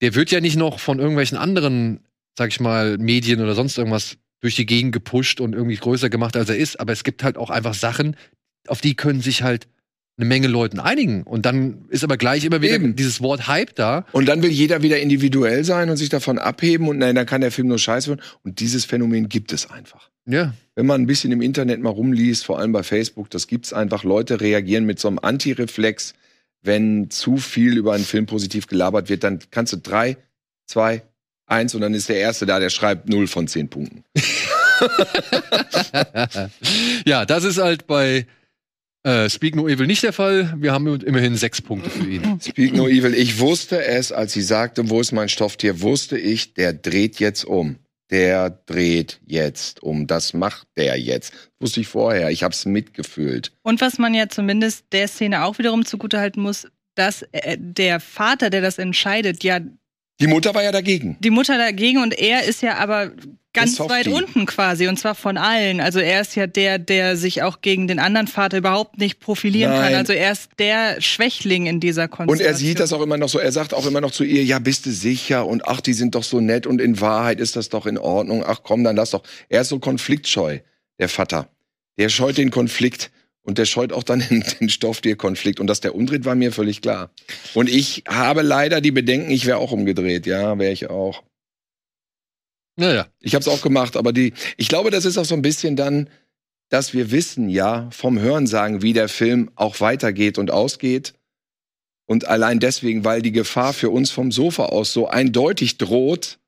der 0.01 0.15
wird 0.15 0.31
ja 0.31 0.41
nicht 0.41 0.55
noch 0.55 0.79
von 0.79 0.97
irgendwelchen 0.97 1.37
anderen, 1.37 1.99
sag 2.37 2.49
ich 2.49 2.59
mal, 2.59 2.97
Medien 2.97 3.41
oder 3.41 3.53
sonst 3.53 3.77
irgendwas 3.77 4.17
durch 4.39 4.55
die 4.55 4.65
Gegend 4.65 4.93
gepusht 4.93 5.41
und 5.41 5.53
irgendwie 5.53 5.75
größer 5.75 6.09
gemacht, 6.09 6.35
als 6.35 6.49
er 6.49 6.57
ist. 6.57 6.79
Aber 6.79 6.93
es 6.93 7.03
gibt 7.03 7.23
halt 7.23 7.37
auch 7.37 7.49
einfach 7.49 7.73
Sachen, 7.73 8.15
auf 8.69 8.81
die 8.81 8.95
können 8.95 9.21
sich 9.21 9.43
halt 9.43 9.67
eine 10.17 10.27
Menge 10.27 10.47
Leuten 10.47 10.79
einigen. 10.79 11.23
Und 11.23 11.45
dann 11.45 11.85
ist 11.89 12.03
aber 12.03 12.17
gleich 12.17 12.43
immer 12.43 12.61
wieder 12.61 12.75
Eben. 12.75 12.95
dieses 12.95 13.21
Wort 13.21 13.47
Hype 13.47 13.73
da. 13.75 14.05
Und 14.11 14.27
dann 14.27 14.43
will 14.43 14.51
jeder 14.51 14.81
wieder 14.81 14.99
individuell 14.99 15.63
sein 15.63 15.89
und 15.89 15.97
sich 15.97 16.09
davon 16.09 16.37
abheben 16.37 16.89
und 16.89 16.97
nein, 16.97 17.15
dann 17.15 17.25
kann 17.25 17.41
der 17.41 17.51
Film 17.51 17.69
nur 17.69 17.79
scheiße 17.79 18.09
werden. 18.09 18.21
Und 18.43 18.59
dieses 18.59 18.85
Phänomen 18.85 19.29
gibt 19.29 19.53
es 19.53 19.69
einfach. 19.69 20.09
Ja, 20.25 20.53
Wenn 20.75 20.85
man 20.85 21.01
ein 21.01 21.07
bisschen 21.07 21.31
im 21.31 21.41
Internet 21.41 21.81
mal 21.81 21.89
rumliest, 21.89 22.45
vor 22.45 22.59
allem 22.59 22.71
bei 22.71 22.83
Facebook, 22.83 23.29
das 23.29 23.47
gibt's 23.47 23.73
einfach. 23.73 24.03
Leute 24.03 24.41
reagieren 24.41 24.85
mit 24.85 24.99
so 24.99 25.07
einem 25.07 25.19
Antireflex. 25.19 26.13
Wenn 26.61 27.09
zu 27.09 27.37
viel 27.37 27.77
über 27.77 27.93
einen 27.93 28.03
Film 28.03 28.25
positiv 28.25 28.67
gelabert 28.67 29.09
wird, 29.09 29.23
dann 29.23 29.39
kannst 29.49 29.71
du 29.73 29.77
drei, 29.77 30.17
zwei, 30.67 31.03
eins 31.47 31.73
und 31.73 31.81
dann 31.81 31.93
ist 31.93 32.09
der 32.09 32.17
Erste 32.17 32.45
da, 32.45 32.59
der 32.59 32.69
schreibt 32.69 33.09
null 33.09 33.27
von 33.27 33.47
zehn 33.47 33.69
Punkten. 33.69 34.03
ja, 37.05 37.25
das 37.25 37.43
ist 37.45 37.57
halt 37.57 37.87
bei 37.87 38.27
äh, 39.09 39.29
Speak 39.29 39.55
No 39.55 39.67
Evil 39.67 39.87
nicht 39.87 40.03
der 40.03 40.13
Fall. 40.13 40.53
Wir 40.57 40.71
haben 40.71 41.01
immerhin 41.01 41.35
sechs 41.35 41.61
Punkte 41.61 41.89
für 41.89 42.07
ihn. 42.07 42.39
Speak 42.45 42.73
No 42.73 42.87
Evil. 42.87 43.13
Ich 43.13 43.39
wusste 43.39 43.83
es, 43.83 44.11
als 44.11 44.33
sie 44.33 44.41
sagte, 44.41 44.89
wo 44.89 45.01
ist 45.01 45.11
mein 45.11 45.29
Stofftier, 45.29 45.81
wusste 45.81 46.17
ich, 46.17 46.53
der 46.53 46.73
dreht 46.73 47.19
jetzt 47.19 47.45
um. 47.45 47.77
Der 48.11 48.49
dreht 48.49 49.19
jetzt 49.25 49.83
um. 49.83 50.07
Das 50.07 50.33
macht 50.33 50.67
der 50.77 50.99
jetzt. 50.99 51.33
Wusste 51.59 51.81
ich 51.81 51.87
vorher. 51.87 52.29
Ich 52.31 52.43
hab's 52.43 52.65
mitgefühlt. 52.65 53.51
Und 53.61 53.81
was 53.81 53.99
man 53.99 54.13
ja 54.13 54.29
zumindest 54.29 54.85
der 54.91 55.07
Szene 55.07 55.43
auch 55.43 55.59
wiederum 55.59 55.85
zugutehalten 55.85 56.41
muss, 56.41 56.67
dass 56.95 57.23
äh, 57.31 57.57
der 57.59 57.99
Vater, 57.99 58.49
der 58.49 58.61
das 58.61 58.77
entscheidet, 58.77 59.43
ja 59.43 59.59
Die 60.21 60.27
Mutter 60.27 60.53
war 60.53 60.63
ja 60.63 60.71
dagegen. 60.71 61.17
die 61.19 61.29
Mutter 61.29 61.57
dagegen 61.57 62.01
und 62.01 62.17
er 62.17 62.43
ist 62.43 62.61
ja 62.61 62.77
aber 62.77 63.11
ganz 63.53 63.79
weit 63.79 64.07
unten 64.07 64.45
quasi 64.45 64.87
und 64.87 64.99
zwar 64.99 65.15
von 65.15 65.37
allen. 65.37 65.79
Also 65.81 65.99
er 65.99 66.21
ist 66.21 66.35
ja 66.35 66.45
der, 66.45 66.77
der 66.77 67.17
sich 67.17 67.41
auch 67.41 67.61
gegen 67.61 67.87
den 67.87 67.99
anderen 67.99 68.27
Vater 68.27 68.57
überhaupt 68.57 68.99
nicht 68.99 69.19
profilieren 69.19 69.71
Nein. 69.71 69.81
kann. 69.81 69.93
Also 69.95 70.13
er 70.13 70.31
ist 70.31 70.51
der 70.59 71.01
Schwächling 71.01 71.65
in 71.65 71.79
dieser 71.79 72.03
Und 72.03 72.11
Konstellation. 72.11 72.53
er 72.53 72.57
sieht 72.57 72.79
das 72.79 72.93
auch 72.93 73.01
immer 73.01 73.17
noch 73.17 73.29
so, 73.29 73.39
er 73.39 73.51
sagt 73.51 73.73
auch 73.73 73.85
immer 73.87 74.01
noch 74.01 74.11
zu 74.11 74.23
ihr, 74.23 74.43
ja, 74.43 74.59
bist 74.59 74.85
du 74.85 74.91
sicher? 74.91 75.47
Und 75.47 75.67
ach, 75.67 75.81
die 75.81 75.93
sind 75.93 76.15
doch 76.15 76.23
so 76.23 76.39
nett 76.41 76.67
und 76.67 76.79
in 76.79 76.99
Wahrheit 77.01 77.39
ist 77.39 77.55
das 77.55 77.69
doch 77.69 77.85
in 77.85 77.97
Ordnung. 77.97 78.43
Ach 78.45 78.59
komm, 78.63 78.83
dann 78.83 78.95
lass 78.95 79.11
doch. 79.11 79.23
Er 79.49 79.61
ist 79.61 79.69
so 79.69 79.79
konfliktscheu, 79.79 80.59
der 80.99 81.09
Vater. 81.09 81.49
Der 81.97 82.09
scheut 82.09 82.37
den 82.37 82.51
Konflikt 82.51 83.09
und 83.49 83.57
der 83.57 83.65
scheut 83.65 83.91
auch 83.91 84.03
dann 84.03 84.19
den, 84.29 84.43
den 84.59 84.69
Stofftierkonflikt. 84.69 85.59
Und 85.59 85.67
dass 85.67 85.81
der 85.81 85.95
umdreht, 85.95 86.23
war 86.23 86.35
mir 86.35 86.53
völlig 86.53 86.81
klar. 86.81 87.11
Und 87.55 87.67
ich 87.67 88.03
habe 88.07 88.43
leider 88.43 88.79
die 88.79 88.91
Bedenken, 88.91 89.31
ich 89.31 89.45
wäre 89.45 89.57
auch 89.57 89.71
umgedreht. 89.71 90.25
Ja, 90.25 90.57
wäre 90.57 90.71
ich 90.71 90.89
auch. 90.89 91.23
Naja. 92.77 93.07
Ich 93.19 93.33
habe 93.35 93.41
es 93.41 93.47
auch 93.47 93.61
gemacht, 93.61 93.97
aber 93.97 94.13
die, 94.13 94.33
ich 94.55 94.69
glaube, 94.69 94.91
das 94.91 95.03
ist 95.03 95.17
auch 95.17 95.25
so 95.25 95.35
ein 95.35 95.41
bisschen 95.41 95.75
dann, 95.75 96.09
dass 96.69 96.93
wir 96.93 97.11
wissen 97.11 97.49
ja 97.49 97.89
vom 97.91 98.19
Hörensagen, 98.19 98.83
wie 98.83 98.93
der 98.93 99.09
Film 99.09 99.49
auch 99.55 99.81
weitergeht 99.81 100.37
und 100.37 100.51
ausgeht. 100.51 101.15
Und 102.05 102.25
allein 102.27 102.59
deswegen, 102.59 103.03
weil 103.03 103.21
die 103.21 103.31
Gefahr 103.31 103.73
für 103.73 103.89
uns 103.89 104.11
vom 104.11 104.31
Sofa 104.31 104.67
aus 104.67 104.93
so 104.93 105.07
eindeutig 105.07 105.77
droht, 105.77 106.39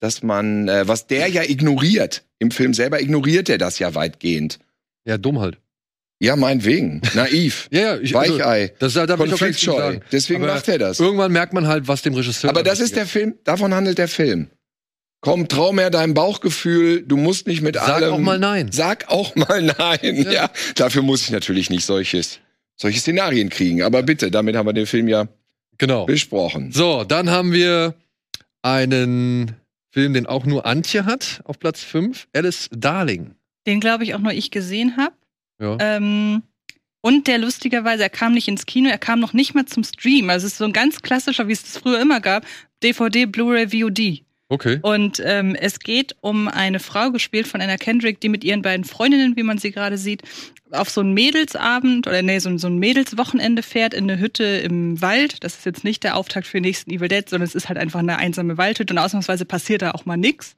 dass 0.00 0.22
man, 0.22 0.68
äh, 0.68 0.86
was 0.88 1.08
der 1.08 1.28
ja 1.28 1.42
ignoriert, 1.42 2.24
im 2.38 2.50
Film 2.50 2.74
selber 2.74 3.00
ignoriert 3.00 3.48
er 3.48 3.58
das 3.58 3.78
ja 3.80 3.94
weitgehend. 3.94 4.60
Ja, 5.04 5.18
dumm 5.18 5.40
halt. 5.40 5.58
Ja, 6.22 6.36
meinetwegen. 6.36 7.00
Naiv. 7.14 7.68
Ja, 7.72 7.80
ja, 7.80 7.98
ich, 8.00 8.14
also, 8.14 8.38
Weichei. 8.38 8.72
das 8.78 8.92
da 8.94 9.00
will 9.18 9.26
ich 9.28 9.34
auch 9.34 9.38
gar 9.40 9.48
nichts 9.48 9.62
gegen 9.62 9.72
Konfliktscheu. 9.72 9.76
sagen. 9.78 10.00
Deswegen 10.12 10.44
Aber 10.44 10.54
macht 10.54 10.68
er 10.68 10.78
das. 10.78 11.00
Irgendwann 11.00 11.32
merkt 11.32 11.52
man 11.54 11.66
halt, 11.66 11.88
was 11.88 12.02
dem 12.02 12.14
Regisseur. 12.14 12.50
Aber 12.50 12.62
das 12.62 12.78
ist 12.80 12.94
der 12.94 13.06
Film, 13.06 13.34
davon 13.44 13.74
handelt 13.74 13.96
der 13.98 14.08
Film. 14.08 14.48
Komm, 15.22 15.48
trau 15.48 15.72
mehr 15.72 15.90
deinem 15.90 16.14
Bauchgefühl, 16.14 17.02
du 17.02 17.16
musst 17.16 17.46
nicht 17.46 17.60
mit 17.62 17.74
Sag 17.74 17.88
allem. 17.88 18.12
auch 18.14 18.18
mal 18.18 18.38
nein. 18.38 18.70
Sag 18.72 19.08
auch 19.08 19.34
mal 19.36 19.62
nein. 19.62 20.16
Ja. 20.24 20.32
Ja. 20.32 20.50
dafür 20.76 21.02
muss 21.02 21.22
ich 21.22 21.30
natürlich 21.30 21.68
nicht 21.70 21.84
solches, 21.84 22.38
solche 22.76 23.00
Szenarien 23.00 23.48
kriegen. 23.50 23.82
Aber 23.82 24.02
bitte, 24.02 24.30
damit 24.30 24.56
haben 24.56 24.66
wir 24.66 24.72
den 24.72 24.86
Film 24.86 25.08
ja 25.08 25.26
Genau. 25.78 26.04
besprochen. 26.06 26.72
So, 26.72 27.04
dann 27.04 27.30
haben 27.30 27.52
wir 27.52 27.94
einen 28.62 29.56
Film, 29.90 30.14
den 30.14 30.26
auch 30.26 30.44
nur 30.46 30.66
Antje 30.66 31.04
hat, 31.06 31.40
auf 31.44 31.58
Platz 31.58 31.82
5. 31.82 32.28
Alice 32.34 32.68
Darling. 32.72 33.34
Den 33.66 33.80
glaube 33.80 34.04
ich 34.04 34.14
auch 34.14 34.18
nur 34.20 34.32
ich 34.32 34.50
gesehen 34.50 34.96
habe. 34.96 35.14
Ähm, 35.78 36.42
und 37.02 37.26
der 37.26 37.38
lustigerweise, 37.38 38.02
er 38.02 38.10
kam 38.10 38.34
nicht 38.34 38.48
ins 38.48 38.66
Kino, 38.66 38.88
er 38.88 38.98
kam 38.98 39.20
noch 39.20 39.32
nicht 39.32 39.54
mal 39.54 39.66
zum 39.66 39.84
Stream. 39.84 40.28
Also 40.30 40.46
es 40.46 40.52
ist 40.52 40.58
so 40.58 40.64
ein 40.64 40.72
ganz 40.72 41.02
klassischer, 41.02 41.48
wie 41.48 41.52
es 41.52 41.62
das 41.62 41.78
früher 41.78 42.00
immer 42.00 42.20
gab, 42.20 42.46
DVD, 42.82 43.26
Blu-ray, 43.26 43.68
VOD. 43.68 44.24
Okay. 44.50 44.80
Und 44.82 45.22
ähm, 45.24 45.54
es 45.54 45.78
geht 45.78 46.16
um 46.20 46.48
eine 46.48 46.80
Frau, 46.80 47.12
gespielt 47.12 47.46
von 47.46 47.60
Anna 47.60 47.76
Kendrick, 47.76 48.18
die 48.20 48.28
mit 48.28 48.42
ihren 48.42 48.62
beiden 48.62 48.84
Freundinnen, 48.84 49.36
wie 49.36 49.44
man 49.44 49.58
sie 49.58 49.70
gerade 49.70 49.96
sieht, 49.96 50.22
auf 50.72 50.90
so 50.90 51.02
einen 51.02 51.14
Mädelsabend 51.14 52.08
oder 52.08 52.20
nee, 52.22 52.40
so, 52.40 52.58
so 52.58 52.66
ein 52.66 52.78
Mädelswochenende 52.78 53.62
fährt 53.62 53.94
in 53.94 54.10
eine 54.10 54.20
Hütte 54.20 54.42
im 54.44 55.00
Wald. 55.00 55.44
Das 55.44 55.54
ist 55.54 55.66
jetzt 55.66 55.84
nicht 55.84 56.02
der 56.02 56.16
Auftakt 56.16 56.48
für 56.48 56.56
den 56.56 56.64
nächsten 56.64 56.90
Evil 56.90 57.06
Dead, 57.06 57.28
sondern 57.28 57.46
es 57.46 57.54
ist 57.54 57.68
halt 57.68 57.78
einfach 57.78 58.00
eine 58.00 58.18
einsame 58.18 58.58
Waldhütte 58.58 58.92
und 58.92 58.98
ausnahmsweise 58.98 59.44
passiert 59.44 59.82
da 59.82 59.92
auch 59.92 60.04
mal 60.04 60.16
nix. 60.16 60.56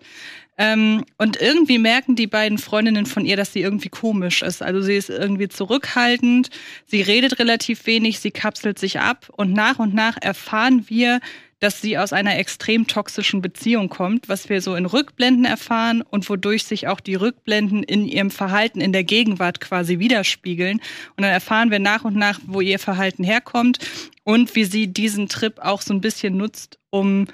Ähm, 0.57 1.05
und 1.19 1.39
irgendwie 1.39 1.79
merken 1.79 2.17
die 2.17 2.27
beiden 2.27 2.57
Freundinnen 2.57 3.05
von 3.05 3.27
ihr, 3.27 3.37
dass 3.37 3.53
sie 3.53 3.61
irgendwie 3.61 3.91
komisch 3.91 4.41
ist. 4.41 4.63
Also 4.63 4.81
sie 4.81 4.97
ist 4.97 5.11
irgendwie 5.11 5.49
zurückhaltend, 5.49 6.49
sie 6.87 7.03
redet 7.03 7.39
relativ 7.39 7.85
wenig, 7.85 8.21
sie 8.21 8.31
kapselt 8.31 8.79
sich 8.79 9.01
ab 9.01 9.29
und 9.37 9.53
nach 9.53 9.79
und 9.79 9.93
nach 9.93 10.17
erfahren 10.21 10.85
wir, 10.89 11.21
dass 11.63 11.81
sie 11.81 11.97
aus 11.97 12.13
einer 12.13 12.39
extrem 12.39 12.89
toxischen 12.89 13.41
Beziehung 13.41 13.89
kommt, 13.89 14.29
was 14.29 14.49
wir 14.49 14.61
so 14.61 14.75
in 14.75 14.85
Rückblenden 14.85 15.45
erfahren 15.45 16.03
und 16.03 16.29
wodurch 16.29 16.65
sich 16.65 16.89
auch 16.89 16.99
die 16.99 17.15
Rückblenden 17.15 17.85
in 17.85 18.05
ihrem 18.05 18.33
Verhalten 18.33 18.81
in 18.81 18.93
der 18.93 19.05
Gegenwart 19.05 19.61
quasi 19.61 20.01
widerspiegeln. 20.01 20.81
Und 21.17 21.23
dann 21.23 21.31
erfahren 21.31 21.71
wir 21.71 21.79
nach 21.79 22.03
und 22.05 22.17
nach, 22.17 22.41
wo 22.47 22.61
ihr 22.61 22.81
Verhalten 22.81 23.23
herkommt 23.23 23.79
und 24.25 24.57
wie 24.57 24.65
sie 24.65 24.89
diesen 24.89 25.29
Trip 25.29 25.61
auch 25.61 25.83
so 25.83 25.95
ein 25.95 26.01
bisschen 26.01 26.37
nutzt, 26.37 26.81
um 26.91 27.29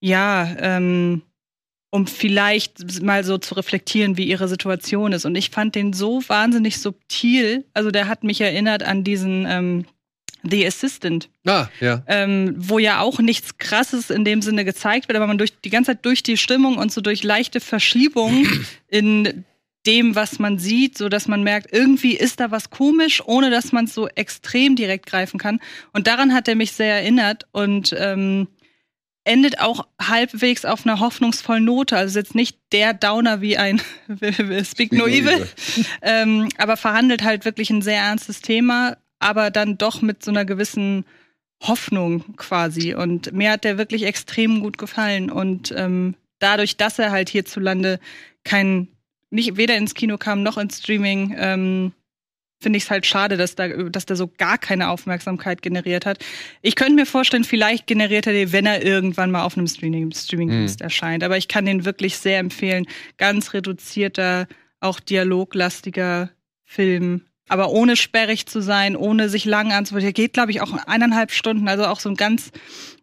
ja, 0.00 0.56
ähm, 0.58 1.20
um 1.90 2.06
vielleicht 2.06 3.02
mal 3.02 3.22
so 3.22 3.36
zu 3.36 3.54
reflektieren, 3.54 4.16
wie 4.16 4.24
ihre 4.24 4.48
Situation 4.48 5.12
ist. 5.12 5.26
Und 5.26 5.34
ich 5.34 5.50
fand 5.50 5.74
den 5.74 5.92
so 5.92 6.26
wahnsinnig 6.26 6.80
subtil. 6.80 7.66
Also 7.74 7.90
der 7.90 8.08
hat 8.08 8.24
mich 8.24 8.40
erinnert 8.40 8.82
an 8.82 9.04
diesen 9.04 9.44
ähm, 9.46 9.84
The 10.48 10.66
Assistant, 10.66 11.28
Ah, 11.46 11.68
ja. 11.80 12.02
ähm, 12.06 12.54
wo 12.56 12.78
ja 12.78 13.00
auch 13.00 13.18
nichts 13.18 13.58
Krasses 13.58 14.10
in 14.10 14.24
dem 14.24 14.42
Sinne 14.42 14.64
gezeigt 14.64 15.08
wird, 15.08 15.16
aber 15.16 15.26
man 15.26 15.38
durch 15.38 15.58
die 15.60 15.70
ganze 15.70 15.92
Zeit 15.92 16.04
durch 16.04 16.22
die 16.22 16.36
Stimmung 16.36 16.76
und 16.78 16.92
so 16.92 17.00
durch 17.00 17.22
leichte 17.22 17.60
Verschiebungen 17.60 18.66
in 18.88 19.44
dem, 19.86 20.14
was 20.14 20.38
man 20.38 20.58
sieht, 20.58 20.96
so 20.96 21.08
dass 21.10 21.28
man 21.28 21.42
merkt, 21.42 21.72
irgendwie 21.72 22.14
ist 22.14 22.40
da 22.40 22.50
was 22.50 22.70
komisch, 22.70 23.22
ohne 23.26 23.50
dass 23.50 23.72
man 23.72 23.84
es 23.84 23.94
so 23.94 24.08
extrem 24.08 24.76
direkt 24.76 25.06
greifen 25.06 25.38
kann. 25.38 25.60
Und 25.92 26.06
daran 26.06 26.32
hat 26.32 26.48
er 26.48 26.54
mich 26.54 26.72
sehr 26.72 26.94
erinnert 26.94 27.46
und 27.52 27.94
ähm, 27.98 28.48
endet 29.24 29.58
auch 29.60 29.86
halbwegs 30.00 30.64
auf 30.64 30.86
einer 30.86 31.00
hoffnungsvollen 31.00 31.64
Note. 31.64 31.96
Also 31.96 32.18
jetzt 32.18 32.34
nicht 32.34 32.58
der 32.72 32.92
Downer 32.94 33.40
wie 33.40 33.56
ein 33.56 33.80
Speak 34.64 34.92
No 34.92 35.06
Evil, 35.06 35.46
ähm, 36.02 36.48
aber 36.58 36.76
verhandelt 36.76 37.22
halt 37.22 37.44
wirklich 37.44 37.70
ein 37.70 37.82
sehr 37.82 38.00
ernstes 38.00 38.40
Thema, 38.40 38.96
aber 39.18 39.50
dann 39.50 39.78
doch 39.78 40.02
mit 40.02 40.22
so 40.22 40.30
einer 40.30 40.44
gewissen 40.44 41.04
Hoffnung 41.62 42.36
quasi. 42.36 42.94
Und 42.94 43.32
mir 43.32 43.52
hat 43.52 43.64
der 43.64 43.78
wirklich 43.78 44.04
extrem 44.04 44.60
gut 44.60 44.78
gefallen. 44.78 45.30
Und 45.30 45.72
ähm, 45.76 46.14
dadurch, 46.38 46.76
dass 46.76 46.98
er 46.98 47.10
halt 47.10 47.28
hierzulande 47.28 48.00
kein, 48.44 48.88
nicht 49.30 49.56
weder 49.56 49.76
ins 49.76 49.94
Kino 49.94 50.18
kam 50.18 50.42
noch 50.42 50.58
ins 50.58 50.78
Streaming, 50.78 51.34
ähm, 51.38 51.92
finde 52.60 52.78
ich 52.78 52.84
es 52.84 52.90
halt 52.90 53.04
schade, 53.06 53.36
dass 53.36 53.54
da, 53.56 53.68
dass 53.68 54.06
der 54.06 54.16
so 54.16 54.26
gar 54.26 54.58
keine 54.58 54.88
Aufmerksamkeit 54.88 55.60
generiert 55.62 56.06
hat. 56.06 56.24
Ich 56.62 56.76
könnte 56.76 56.94
mir 56.94 57.06
vorstellen, 57.06 57.44
vielleicht 57.44 57.86
generiert 57.86 58.26
er 58.26 58.32
den, 58.32 58.52
wenn 58.52 58.66
er 58.66 58.82
irgendwann 58.82 59.30
mal 59.30 59.44
auf 59.44 59.56
einem 59.56 59.66
Streaming, 59.66 60.12
Streamingdienst 60.12 60.80
erscheint. 60.80 61.22
Aber 61.22 61.36
ich 61.36 61.48
kann 61.48 61.66
den 61.66 61.84
wirklich 61.84 62.16
sehr 62.16 62.38
empfehlen. 62.38 62.86
Ganz 63.18 63.52
reduzierter, 63.52 64.46
auch 64.80 64.98
dialoglastiger 64.98 66.30
Film. 66.64 67.26
Aber 67.48 67.70
ohne 67.70 67.96
sperrig 67.96 68.46
zu 68.46 68.60
sein, 68.62 68.96
ohne 68.96 69.28
sich 69.28 69.44
lang 69.44 69.72
anzuwenden. 69.72 70.06
Der 70.06 70.12
geht, 70.12 70.32
glaube 70.32 70.50
ich, 70.50 70.60
auch 70.60 70.72
eineinhalb 70.86 71.30
Stunden. 71.30 71.68
Also 71.68 71.84
auch 71.84 72.00
so 72.00 72.08
ein 72.08 72.16
ganz 72.16 72.50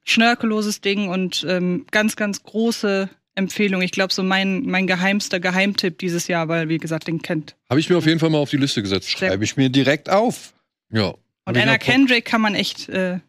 schnörkelloses 0.03 0.81
Ding 0.81 1.09
und 1.09 1.45
ähm, 1.47 1.85
ganz, 1.91 2.15
ganz 2.15 2.41
große 2.43 3.09
Empfehlung. 3.35 3.81
Ich 3.81 3.91
glaube, 3.91 4.13
so 4.13 4.23
mein, 4.23 4.63
mein 4.65 4.87
geheimster 4.87 5.39
Geheimtipp 5.39 5.99
dieses 5.99 6.27
Jahr, 6.27 6.47
weil, 6.47 6.69
wie 6.69 6.79
gesagt, 6.79 7.07
den 7.07 7.21
kennt. 7.21 7.55
Habe 7.69 7.79
ich 7.79 7.89
mir 7.89 7.97
auf 7.97 8.05
jeden 8.05 8.19
Fall 8.19 8.29
mal 8.29 8.39
auf 8.39 8.49
die 8.49 8.57
Liste 8.57 8.81
gesetzt. 8.81 9.09
Schreibe 9.09 9.43
ich 9.43 9.57
mir 9.57 9.69
direkt 9.69 10.09
auf. 10.09 10.53
Ja. 10.91 11.13
Und 11.45 11.57
Anna. 11.57 11.77
Kendrick 11.77 12.25
kann 12.25 12.41
man 12.41 12.55
echt 12.55 12.89
äh, 12.89 13.19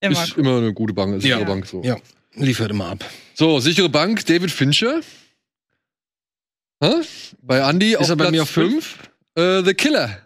immer 0.00 0.22
Ist 0.22 0.36
immer 0.36 0.58
eine 0.58 0.72
gute 0.72 0.92
Bank, 0.92 1.20
sichere 1.20 1.40
Ja. 1.40 1.44
Bank. 1.46 1.66
So. 1.66 1.82
Ja, 1.82 1.96
liefert 2.34 2.70
immer 2.70 2.90
ab. 2.90 3.04
so, 3.34 3.60
sichere 3.60 3.88
Bank, 3.88 4.24
David 4.26 4.50
Fincher. 4.50 5.00
Hä? 6.82 6.90
Bei 7.42 7.68
Andy 7.68 7.96
auf 7.96 8.08
er 8.08 8.16
bei 8.16 8.24
Platz 8.24 8.32
mir 8.32 8.42
auf 8.42 8.50
fünf? 8.50 8.98
Äh, 9.36 9.62
The 9.62 9.74
Killer. 9.74 10.18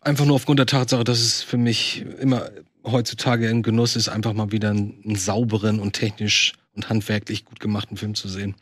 Einfach 0.00 0.26
nur 0.26 0.36
aufgrund 0.36 0.58
der 0.58 0.66
Tatsache, 0.66 1.04
dass 1.04 1.20
es 1.20 1.42
für 1.42 1.56
mich 1.56 2.04
immer 2.20 2.50
heutzutage 2.84 3.48
ein 3.48 3.62
Genuss 3.62 3.96
ist, 3.96 4.08
einfach 4.08 4.32
mal 4.32 4.52
wieder 4.52 4.70
einen, 4.70 5.02
einen 5.04 5.16
sauberen 5.16 5.80
und 5.80 5.92
technisch 5.92 6.54
und 6.74 6.88
handwerklich 6.88 7.44
gut 7.44 7.60
gemachten 7.60 7.96
Film 7.96 8.14
zu 8.14 8.28
sehen. 8.28 8.54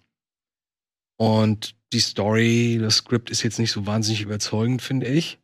Und 1.16 1.75
die 1.92 2.01
Story, 2.01 2.79
das 2.81 2.96
Skript 2.96 3.31
ist 3.31 3.42
jetzt 3.42 3.59
nicht 3.59 3.72
so 3.72 3.87
wahnsinnig 3.87 4.22
überzeugend, 4.22 4.83
finde 4.83 5.07
ich. 5.07 5.38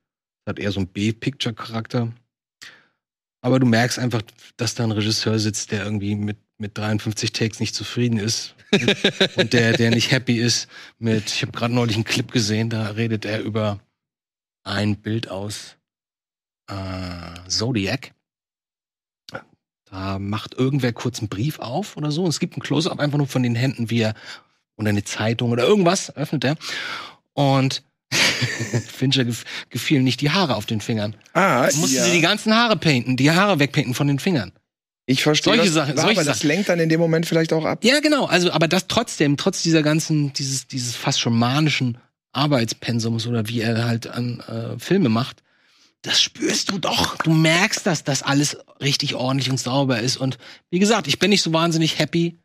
Hat 0.46 0.58
eher 0.58 0.72
so 0.72 0.80
einen 0.80 0.88
B-Picture-Charakter. 0.88 2.12
Aber 3.40 3.58
du 3.58 3.66
merkst 3.66 3.98
einfach, 3.98 4.22
dass 4.56 4.74
da 4.74 4.84
ein 4.84 4.92
Regisseur 4.92 5.38
sitzt, 5.38 5.72
der 5.72 5.84
irgendwie 5.84 6.14
mit, 6.14 6.38
mit 6.58 6.76
53 6.76 7.32
Takes 7.32 7.60
nicht 7.60 7.74
zufrieden 7.74 8.18
ist. 8.18 8.54
und 9.36 9.52
der, 9.52 9.72
der 9.72 9.90
nicht 9.90 10.10
happy 10.10 10.38
ist 10.38 10.68
mit, 10.98 11.26
ich 11.26 11.42
habe 11.42 11.52
gerade 11.52 11.74
neulich 11.74 11.96
einen 11.96 12.04
Clip 12.04 12.30
gesehen, 12.30 12.70
da 12.70 12.90
redet 12.90 13.24
er 13.24 13.42
über 13.42 13.80
ein 14.64 14.96
Bild 14.96 15.28
aus 15.30 15.76
äh, 16.68 16.74
Zodiac. 17.48 18.12
Da 19.90 20.18
macht 20.18 20.54
irgendwer 20.54 20.92
kurz 20.92 21.18
einen 21.18 21.28
Brief 21.28 21.58
auf 21.58 21.96
oder 21.96 22.10
so. 22.10 22.22
Und 22.24 22.30
es 22.30 22.40
gibt 22.40 22.56
ein 22.56 22.60
Close-up 22.62 22.98
einfach 22.98 23.18
nur 23.18 23.26
von 23.26 23.42
den 23.42 23.54
Händen, 23.54 23.90
wie 23.90 24.00
er 24.00 24.14
oder 24.76 24.88
eine 24.88 25.04
Zeitung 25.04 25.50
oder 25.50 25.64
irgendwas 25.64 26.14
öffnet 26.16 26.44
er. 26.44 26.56
Und 27.34 27.82
Fincher 28.88 29.24
gef 29.24 29.44
gefielen 29.70 30.04
nicht 30.04 30.20
die 30.20 30.30
Haare 30.30 30.56
auf 30.56 30.66
den 30.66 30.80
Fingern. 30.80 31.14
Ah, 31.34 31.62
Mussten 31.74 31.96
ja. 31.96 32.04
sie 32.04 32.12
die 32.12 32.20
ganzen 32.20 32.54
Haare 32.54 32.76
painten, 32.76 33.16
die 33.16 33.30
Haare 33.30 33.58
wegpainten 33.58 33.94
von 33.94 34.06
den 34.06 34.18
Fingern. 34.18 34.52
ich 35.06 35.22
verstehe 35.22 35.54
solche 35.54 35.66
das, 35.66 35.74
Sachen- 35.74 35.92
aber 35.98 36.02
solche 36.08 36.24
das 36.24 36.38
Sachen. 36.38 36.48
lenkt 36.48 36.68
dann 36.68 36.78
in 36.80 36.88
dem 36.88 37.00
Moment 37.00 37.26
vielleicht 37.26 37.52
auch 37.52 37.64
ab. 37.64 37.84
Ja, 37.84 38.00
genau. 38.00 38.26
Also, 38.26 38.50
aber 38.52 38.68
das 38.68 38.86
trotzdem, 38.86 39.36
trotz 39.36 39.62
dieser 39.62 39.82
ganzen, 39.82 40.32
dieses, 40.34 40.66
dieses 40.66 40.94
fast 40.96 41.20
schon 41.20 41.38
manischen 41.38 41.98
Arbeitspensums 42.32 43.26
oder 43.26 43.48
wie 43.48 43.60
er 43.60 43.84
halt 43.84 44.06
an 44.06 44.40
äh, 44.40 44.78
Filme 44.78 45.08
macht, 45.08 45.42
das 46.02 46.20
spürst 46.20 46.70
du 46.70 46.78
doch. 46.78 47.16
Du 47.18 47.32
merkst, 47.32 47.86
dass 47.86 48.04
das 48.04 48.22
alles 48.22 48.56
richtig 48.80 49.14
ordentlich 49.14 49.50
und 49.50 49.60
sauber 49.60 50.00
ist. 50.00 50.16
Und 50.16 50.38
wie 50.70 50.78
gesagt, 50.78 51.06
ich 51.06 51.18
bin 51.18 51.30
nicht 51.30 51.42
so 51.42 51.52
wahnsinnig 51.52 51.98
happy 51.98 52.38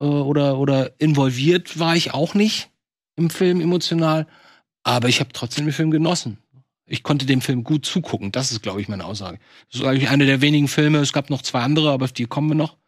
äh, 0.00 0.04
oder, 0.04 0.58
oder 0.58 0.92
involviert 0.98 1.78
war 1.78 1.96
ich 1.96 2.14
auch 2.14 2.34
nicht 2.34 2.70
im 3.16 3.30
Film 3.30 3.60
emotional. 3.60 4.26
Aber 4.84 5.08
ich 5.08 5.20
habe 5.20 5.32
trotzdem 5.32 5.66
den 5.66 5.74
Film 5.74 5.90
genossen. 5.90 6.38
Ich 6.86 7.02
konnte 7.02 7.26
dem 7.26 7.42
Film 7.42 7.64
gut 7.64 7.84
zugucken. 7.84 8.32
Das 8.32 8.50
ist, 8.50 8.62
glaube 8.62 8.80
ich, 8.80 8.88
meine 8.88 9.04
Aussage. 9.04 9.38
Das 9.70 9.82
ist 9.82 9.86
eigentlich 9.86 10.08
eine 10.08 10.24
der 10.24 10.40
wenigen 10.40 10.68
Filme. 10.68 10.98
Es 10.98 11.12
gab 11.12 11.28
noch 11.28 11.42
zwei 11.42 11.60
andere, 11.60 11.90
aber 11.90 12.06
auf 12.06 12.12
die 12.12 12.24
kommen 12.24 12.48
wir 12.48 12.54
noch 12.54 12.78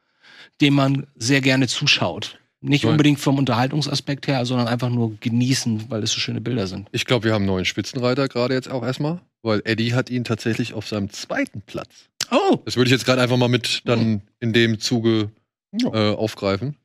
dem 0.61 0.75
man 0.75 1.07
sehr 1.17 1.41
gerne 1.41 1.69
zuschaut. 1.69 2.39
Nicht 2.63 2.85
Right. 2.85 2.91
unbedingt 2.93 3.19
vom 3.21 3.39
Unterhaltungsaspekt 3.39 4.27
her, 4.27 4.45
sondern 4.45 4.69
einfach 4.69 4.91
nur 4.91 5.17
genießen, 5.21 5.87
weil 5.89 6.03
es 6.03 6.13
so 6.13 6.21
schöne 6.21 6.41
Bilder 6.43 6.67
sind. 6.67 6.89
Ich 6.93 7.07
glaube, 7.07 7.25
wir 7.25 7.33
haben 7.33 7.43
einen 7.43 7.47
neuen 7.47 7.65
Spitzenreiter 7.65 8.29
gerade 8.29 8.53
jetzt 8.55 8.71
auch 8.71 8.85
erstmal, 8.85 9.21
weil 9.43 9.63
Eddie 9.65 9.95
hat 9.95 10.11
ihn 10.11 10.25
tatsächlich 10.25 10.75
auf 10.75 10.87
seinem 10.87 11.09
zweiten 11.11 11.63
Platz. 11.63 11.89
Oh! 12.31 12.59
Das 12.67 12.77
würde 12.77 12.89
ich 12.89 12.93
jetzt 12.93 13.07
gerade 13.07 13.23
einfach 13.23 13.39
mal 13.39 13.49
mit 13.49 13.83
dann 13.87 14.21
in 14.41 14.53
dem 14.53 14.79
Zuge 14.79 15.31
äh, 15.73 15.89
aufgreifen. 16.15 16.77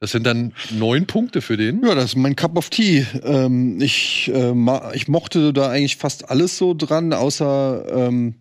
Das 0.00 0.12
sind 0.12 0.24
dann 0.24 0.52
neun 0.70 1.06
Punkte 1.06 1.40
für 1.40 1.56
den. 1.56 1.82
Ja, 1.84 1.94
das 1.94 2.04
ist 2.10 2.16
mein 2.16 2.36
Cup 2.36 2.56
of 2.56 2.70
Tea. 2.70 3.04
Ähm, 3.24 3.80
ich, 3.80 4.30
äh, 4.32 4.52
ich 4.94 5.08
mochte 5.08 5.52
da 5.52 5.70
eigentlich 5.70 5.96
fast 5.96 6.30
alles 6.30 6.56
so 6.58 6.74
dran, 6.74 7.12
außer 7.12 7.86
ähm, 8.08 8.34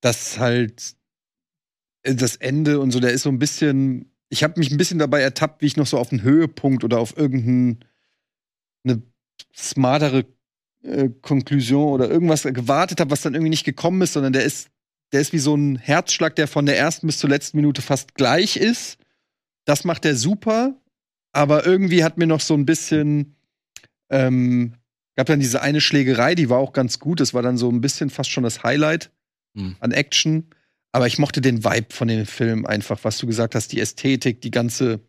dass 0.00 0.38
halt 0.38 0.94
äh, 2.02 2.14
das 2.14 2.36
Ende 2.36 2.80
und 2.80 2.90
so, 2.90 2.98
der 2.98 3.12
ist 3.12 3.22
so 3.22 3.28
ein 3.28 3.38
bisschen. 3.38 4.10
Ich 4.28 4.42
habe 4.42 4.58
mich 4.58 4.70
ein 4.70 4.76
bisschen 4.76 4.98
dabei 4.98 5.20
ertappt, 5.20 5.62
wie 5.62 5.66
ich 5.66 5.76
noch 5.76 5.86
so 5.86 5.98
auf 5.98 6.10
einen 6.10 6.22
Höhepunkt 6.22 6.84
oder 6.84 6.98
auf 6.98 7.16
irgendeine 7.16 7.78
eine 8.84 9.02
smartere 9.54 10.26
äh, 10.82 11.10
Konklusion 11.20 11.92
oder 11.92 12.10
irgendwas 12.10 12.42
gewartet 12.42 13.00
habe, 13.00 13.10
was 13.10 13.22
dann 13.22 13.34
irgendwie 13.34 13.50
nicht 13.50 13.64
gekommen 13.64 14.02
ist, 14.02 14.14
sondern 14.14 14.32
der 14.32 14.44
ist, 14.44 14.68
der 15.12 15.20
ist 15.20 15.32
wie 15.32 15.38
so 15.38 15.54
ein 15.54 15.76
Herzschlag, 15.76 16.34
der 16.36 16.48
von 16.48 16.66
der 16.66 16.78
ersten 16.78 17.06
bis 17.06 17.18
zur 17.18 17.30
letzten 17.30 17.56
Minute 17.58 17.82
fast 17.82 18.14
gleich 18.14 18.56
ist. 18.56 18.98
Das 19.64 19.84
macht 19.84 20.04
er 20.04 20.16
super, 20.16 20.80
aber 21.32 21.66
irgendwie 21.66 22.04
hat 22.04 22.18
mir 22.18 22.26
noch 22.26 22.40
so 22.40 22.54
ein 22.54 22.66
bisschen 22.66 23.36
ähm, 24.10 24.74
gab 25.16 25.26
dann 25.26 25.40
diese 25.40 25.62
eine 25.62 25.80
Schlägerei, 25.80 26.34
die 26.34 26.50
war 26.50 26.58
auch 26.58 26.72
ganz 26.72 26.98
gut. 26.98 27.20
Das 27.20 27.34
war 27.34 27.42
dann 27.42 27.56
so 27.56 27.70
ein 27.70 27.80
bisschen 27.80 28.10
fast 28.10 28.30
schon 28.30 28.44
das 28.44 28.62
Highlight 28.62 29.10
Hm. 29.56 29.74
an 29.80 29.92
Action. 29.92 30.50
Aber 30.96 31.06
ich 31.06 31.18
mochte 31.18 31.42
den 31.42 31.62
Vibe 31.62 31.88
von 31.90 32.08
dem 32.08 32.24
Film 32.24 32.64
einfach, 32.64 32.98
was 33.02 33.18
du 33.18 33.26
gesagt 33.26 33.54
hast, 33.54 33.70
die 33.72 33.80
Ästhetik, 33.80 34.40
die 34.40 34.50
ganze 34.50 35.00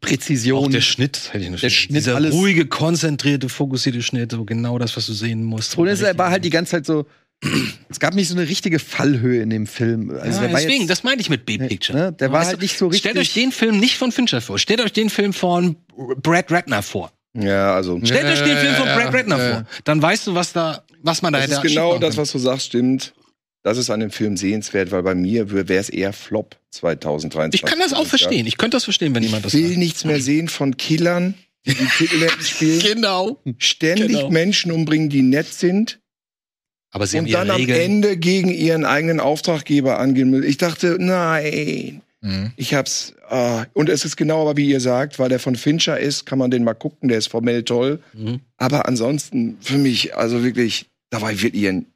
Präzision. 0.00 0.64
Auch 0.64 0.68
der 0.70 0.80
Schnitt, 0.80 1.16
das 1.16 1.32
hätte 1.32 1.44
ich 1.44 1.50
noch 1.50 1.60
Der 1.60 1.70
Schnitt, 1.70 1.98
Dieser 1.98 2.16
alles- 2.16 2.34
ruhige, 2.34 2.66
konzentrierte, 2.66 3.48
fokussierte 3.48 4.02
Schnitt, 4.02 4.32
so 4.32 4.44
genau 4.44 4.80
das, 4.80 4.96
was 4.96 5.06
du 5.06 5.12
sehen 5.12 5.44
musst. 5.44 5.68
Das 5.68 5.74
Problem 5.76 5.94
ist, 5.94 6.02
er 6.02 6.18
war 6.18 6.30
halt 6.30 6.44
die 6.44 6.50
ganze 6.50 6.72
Zeit 6.72 6.86
so. 6.86 7.06
es 7.88 8.00
gab 8.00 8.14
nicht 8.14 8.26
so 8.26 8.34
eine 8.34 8.48
richtige 8.48 8.80
Fallhöhe 8.80 9.42
in 9.42 9.50
dem 9.50 9.68
Film. 9.68 10.10
Also 10.10 10.42
ja, 10.42 10.48
deswegen, 10.48 10.80
jetzt, 10.80 10.90
das 10.90 11.04
meinte 11.04 11.20
ich 11.20 11.30
mit 11.30 11.46
B-Picture. 11.46 11.96
ne, 11.96 12.12
der 12.12 12.32
war 12.32 12.40
Weißt 12.40 12.48
halt 12.50 12.62
nicht 12.62 12.76
so 12.76 12.86
richtig. 12.86 13.00
Stellt 13.02 13.18
euch 13.18 13.32
den 13.32 13.52
Film 13.52 13.78
nicht 13.78 13.98
von 13.98 14.10
Fincher 14.10 14.40
vor. 14.40 14.58
Stellt 14.58 14.80
euch 14.80 14.92
den 14.92 15.08
Film 15.08 15.32
von 15.32 15.76
Brad 16.20 16.50
Ratner 16.50 16.82
vor. 16.82 17.12
Ja, 17.38 17.76
also. 17.76 18.00
Stellt 18.02 18.24
euch 18.26 18.42
den 18.42 18.56
Film 18.56 18.74
von 18.74 18.86
ja, 18.88 18.96
Brad 18.98 19.14
Ratner 19.14 19.38
ja. 19.38 19.50
vor. 19.54 19.66
Dann 19.84 20.02
weißt 20.02 20.26
du, 20.26 20.34
was 20.34 20.52
da, 20.52 20.82
was 21.02 21.22
man 21.22 21.32
da 21.32 21.38
Das 21.38 21.50
hätte 21.50 21.56
ist 21.68 21.74
genau 21.74 21.92
schief 21.92 21.92
machen 21.92 22.00
das, 22.00 22.14
können. 22.16 22.22
was 22.22 22.32
du 22.32 22.38
sagst, 22.38 22.66
stimmt. 22.66 23.14
Das 23.66 23.78
ist 23.78 23.90
an 23.90 23.98
dem 23.98 24.12
Film 24.12 24.36
sehenswert, 24.36 24.92
weil 24.92 25.02
bei 25.02 25.16
mir 25.16 25.50
wäre 25.50 25.74
es 25.74 25.88
eher 25.88 26.12
Flop 26.12 26.56
2023. 26.70 27.60
Ich 27.60 27.68
kann 27.68 27.80
das 27.80 27.92
auch 27.94 28.06
verstehen. 28.06 28.46
Ich 28.46 28.58
könnte 28.58 28.76
das 28.76 28.84
verstehen, 28.84 29.12
wenn 29.12 29.24
jemand 29.24 29.44
Ich 29.44 29.52
das 29.52 29.60
will 29.60 29.66
sagt. 29.70 29.78
nichts 29.78 30.04
mehr 30.04 30.20
sehen 30.20 30.46
von 30.48 30.76
Killern, 30.76 31.34
die 31.66 31.74
die 31.74 31.86
Titelhelden 31.86 32.40
spielen. 32.44 32.78
Genau. 32.80 33.42
Ständig 33.58 34.06
Genau. 34.06 34.30
Menschen 34.30 34.70
umbringen, 34.70 35.08
die 35.08 35.22
nett 35.22 35.52
sind 35.52 35.98
Aber 36.92 37.08
sie 37.08 37.18
haben 37.18 37.24
und 37.26 37.32
dann 37.32 37.50
am 37.50 37.56
Regeln. 37.56 37.80
Ende 37.80 38.16
gegen 38.16 38.50
ihren 38.52 38.84
eigenen 38.84 39.18
Auftraggeber 39.18 39.98
angehen 39.98 40.30
müssen. 40.30 40.48
Ich 40.48 40.58
dachte, 40.58 40.96
nein. 41.00 42.02
Mhm. 42.20 42.52
Ich 42.54 42.72
hab's, 42.72 43.14
äh, 43.30 43.64
und 43.72 43.88
es 43.88 44.04
ist 44.04 44.16
genau 44.16 44.42
aber 44.42 44.56
wie 44.56 44.68
ihr 44.70 44.80
sagt, 44.80 45.18
weil 45.18 45.28
der 45.28 45.40
von 45.40 45.56
Fincher 45.56 45.98
ist, 45.98 46.24
kann 46.24 46.38
man 46.38 46.52
den 46.52 46.62
mal 46.62 46.74
gucken, 46.74 47.08
der 47.08 47.18
ist 47.18 47.26
formell 47.26 47.64
toll. 47.64 48.00
Mhm. 48.12 48.42
Aber 48.58 48.86
ansonsten 48.86 49.58
für 49.60 49.76
mich, 49.76 50.14
also 50.16 50.44
wirklich, 50.44 50.86
da 51.10 51.20
war 51.20 51.32
ich 51.32 51.42
wirklich 51.42 51.66
ein, 51.66 51.86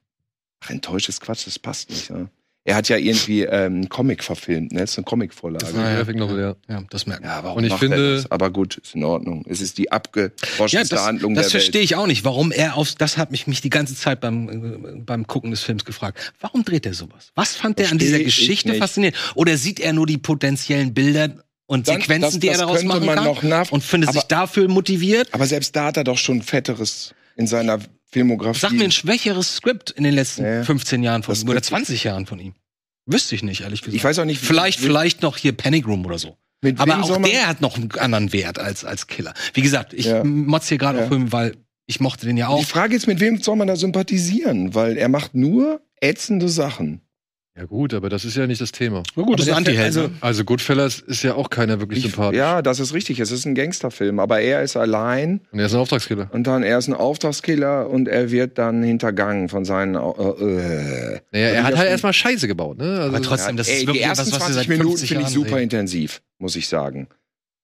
ach, 0.60 0.70
enttäuschtes 0.70 1.20
Quatsch, 1.20 1.46
das 1.46 1.58
passt 1.58 1.90
nicht. 1.90 2.10
Ja. 2.10 2.28
Er 2.64 2.74
hat 2.76 2.90
ja 2.90 2.98
irgendwie 2.98 3.40
ähm, 3.42 3.50
einen 3.76 3.88
Comic 3.88 4.22
verfilmt, 4.22 4.72
ne? 4.72 4.80
Das 4.80 4.90
ist 4.90 4.98
eine 4.98 5.06
Comicvorlage. 5.06 5.64
Das 5.64 5.70
ist 5.72 5.78
eine 5.78 5.96
Graphic 5.96 6.16
Novel, 6.16 6.40
ja. 6.40 6.56
Ja, 6.68 6.82
das 6.90 7.06
merkt 7.06 7.22
man. 7.22 7.30
Ja, 7.30 7.42
warum 7.42 7.56
Und 7.58 7.64
ich 7.64 7.70
macht 7.70 7.80
finde- 7.80 7.96
er 7.96 8.14
das? 8.16 8.30
Aber 8.30 8.50
gut, 8.50 8.76
ist 8.76 8.94
in 8.94 9.02
Ordnung. 9.02 9.44
Es 9.48 9.62
ist 9.62 9.78
die 9.78 9.84
Ja, 9.84 9.92
abgewaschenste 9.92 10.94
das, 10.94 11.04
Handlung 11.06 11.34
das 11.34 11.46
der 11.46 11.50
verstehe 11.52 11.80
Welt. 11.80 11.84
ich 11.84 11.96
auch 11.96 12.06
nicht, 12.06 12.22
warum 12.24 12.52
er 12.52 12.76
auf, 12.76 12.94
das 12.96 13.16
hat 13.16 13.30
mich, 13.30 13.46
mich 13.46 13.62
die 13.62 13.70
ganze 13.70 13.94
Zeit 13.96 14.20
beim, 14.20 14.48
äh, 14.48 15.00
beim 15.00 15.26
Gucken 15.26 15.50
des 15.52 15.62
Films 15.62 15.86
gefragt. 15.86 16.34
Warum 16.40 16.62
dreht 16.62 16.84
er 16.84 16.92
sowas? 16.92 17.30
Was 17.34 17.54
fand 17.56 17.80
er 17.80 17.90
an 17.90 17.96
dieser 17.98 18.18
ich 18.18 18.24
Geschichte 18.26 18.74
faszinierend? 18.74 19.16
Oder 19.36 19.56
sieht 19.56 19.80
er 19.80 19.94
nur 19.94 20.06
die 20.06 20.18
potenziellen 20.18 20.92
Bilder 20.92 21.30
und 21.66 21.88
Dann- 21.88 22.00
Sequenzen, 22.02 22.20
das- 22.32 22.38
die 22.40 22.48
er 22.48 22.52
das 22.52 22.60
daraus 22.60 22.82
machen 22.84 23.06
man 23.06 23.14
kann? 23.16 23.24
noch 23.24 23.42
nach- 23.42 23.72
und 23.72 23.82
findet 23.82 24.10
sich 24.12 24.20
aber- 24.20 24.28
dafür 24.28 24.68
motiviert? 24.68 25.28
Aber 25.32 25.46
selbst 25.46 25.74
da 25.74 25.86
hat 25.86 25.96
er 25.96 26.04
doch 26.04 26.18
schon 26.18 26.42
Fetteres 26.42 27.14
in 27.36 27.46
seiner 27.46 27.78
Filmografie. 28.12 28.58
Sag 28.60 28.72
mir 28.72 28.84
ein 28.84 28.92
schwächeres 28.92 29.56
Skript 29.56 29.90
in 29.90 30.04
den 30.04 30.14
letzten 30.14 30.44
Ja. 30.44 30.64
15 30.64 31.02
Jahren 31.02 31.22
von 31.22 31.34
ihm 31.34 31.42
oder 31.44 31.54
wird- 31.54 31.64
20 31.64 32.04
Jahren 32.04 32.26
von 32.26 32.38
ihm. 32.40 32.54
Wüsste 33.06 33.34
ich 33.34 33.42
nicht, 33.42 33.62
ehrlich 33.62 33.80
gesagt. 33.82 33.96
ich 33.96 34.04
weiß 34.04 34.18
auch 34.20 34.24
nicht, 34.24 34.40
Vielleicht, 34.40 34.78
vielleicht 34.80 35.22
noch 35.22 35.36
hier 35.36 35.52
Panic 35.52 35.86
Room 35.86 36.04
oder 36.06 36.18
so. 36.18 36.36
Aber 36.76 37.02
auch 37.02 37.22
der 37.22 37.46
hat 37.48 37.60
noch 37.60 37.76
einen 37.76 37.90
anderen 37.92 38.32
Wert 38.32 38.58
als, 38.58 38.84
als 38.84 39.06
Killer. 39.06 39.32
Wie 39.54 39.62
gesagt, 39.62 39.94
ich 39.94 40.06
Ja. 40.06 40.22
motz 40.24 40.68
hier 40.68 40.76
gerade 40.78 40.98
Ja. 40.98 41.04
auf 41.04 41.08
Filme, 41.10 41.32
weil 41.32 41.56
ich 41.86 42.00
mochte 42.00 42.26
den 42.26 42.36
ja 42.36 42.48
Die 42.48 42.52
auch. 42.52 42.64
Frage 42.66 42.94
ist, 42.94 43.06
mit 43.06 43.18
wem 43.20 43.40
soll 43.42 43.56
man 43.56 43.66
da 43.68 43.76
sympathisieren? 43.76 44.74
Weil 44.74 44.96
er 44.98 45.08
macht 45.08 45.34
nur 45.34 45.80
ätzende 46.00 46.48
Sachen. 46.48 47.00
Ja, 47.56 47.64
gut, 47.64 47.92
aber 47.94 48.08
das 48.08 48.24
ist 48.24 48.36
ja 48.36 48.46
nicht 48.46 48.60
das 48.60 48.70
Thema. 48.72 49.02
Na 49.16 49.22
gut, 49.24 49.40
das 49.40 49.48
ist 49.48 49.52
Antiheld. 49.52 49.84
also-? 49.86 50.10
Also 50.20 50.44
Goodfellas 50.44 51.00
ist 51.00 51.22
ja 51.24 51.34
auch 51.34 51.50
keiner 51.50 51.80
wirklich 51.80 51.98
Ich, 52.04 52.12
sympathisch. 52.12 52.38
ja, 52.38 52.62
das 52.62 52.78
ist 52.80 52.94
richtig. 52.94 53.18
Es 53.18 53.32
ist 53.32 53.44
ein 53.44 53.54
Gangsterfilm, 53.56 54.20
aber 54.20 54.40
er 54.40 54.62
ist 54.62 54.76
allein 54.76 55.40
Und 55.50 55.58
er 55.58 55.66
ist 55.66 55.74
ein 55.74 55.80
Auftragskiller. 55.80 56.30
und 56.32 56.46
dann 56.46 56.62
er 56.62 56.78
ist 56.78 56.86
ein 56.88 56.94
Auftragskiller 56.94 57.90
und 57.90 58.06
er 58.08 58.30
wird 58.30 58.56
dann 58.56 58.82
hintergangen 58.82 59.48
von 59.48 59.64
seinen. 59.64 59.96
Äh, 59.96 59.98
äh. 59.98 61.20
Naja, 61.32 61.46
er 61.48 61.54
das 61.54 61.64
hat 61.64 61.76
halt 61.78 61.88
erstmal 61.90 62.12
Scheiße 62.12 62.46
gebaut, 62.46 62.78
ne? 62.78 62.84
Also, 63.00 63.16
Aber 63.16 63.22
trotzdem, 63.22 63.56
das 63.56 63.68
ey, 63.68 63.74
ist 63.74 63.82
die 63.82 63.86
wirklich 63.88 64.04
ersten 64.04 64.28
etwas, 64.28 64.40
was 64.40 64.48
wir 64.48 64.54
20 64.54 64.54
seit 64.54 64.68
Minuten 64.68 64.88
50 64.90 65.08
finde 65.08 65.24
ich 65.24 65.30
super 65.30 65.50
reden. 65.50 65.62
intensiv, 65.64 66.22
muss 66.38 66.56
ich 66.56 66.68
sagen. 66.68 67.08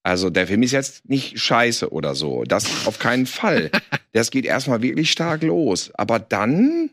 Also 0.03 0.31
der 0.31 0.47
Film 0.47 0.63
ist 0.63 0.73
jetzt 0.73 1.09
nicht 1.09 1.39
scheiße 1.41 1.91
oder 1.91 2.15
so. 2.15 2.45
Das 2.45 2.67
auf 2.87 2.99
keinen 2.99 3.27
Fall. 3.27 3.71
Das 4.13 4.31
geht 4.31 4.47
erstmal 4.47 4.81
wirklich 4.81 5.11
stark 5.11 5.43
los. 5.43 5.91
Aber 5.93 6.19
dann, 6.19 6.89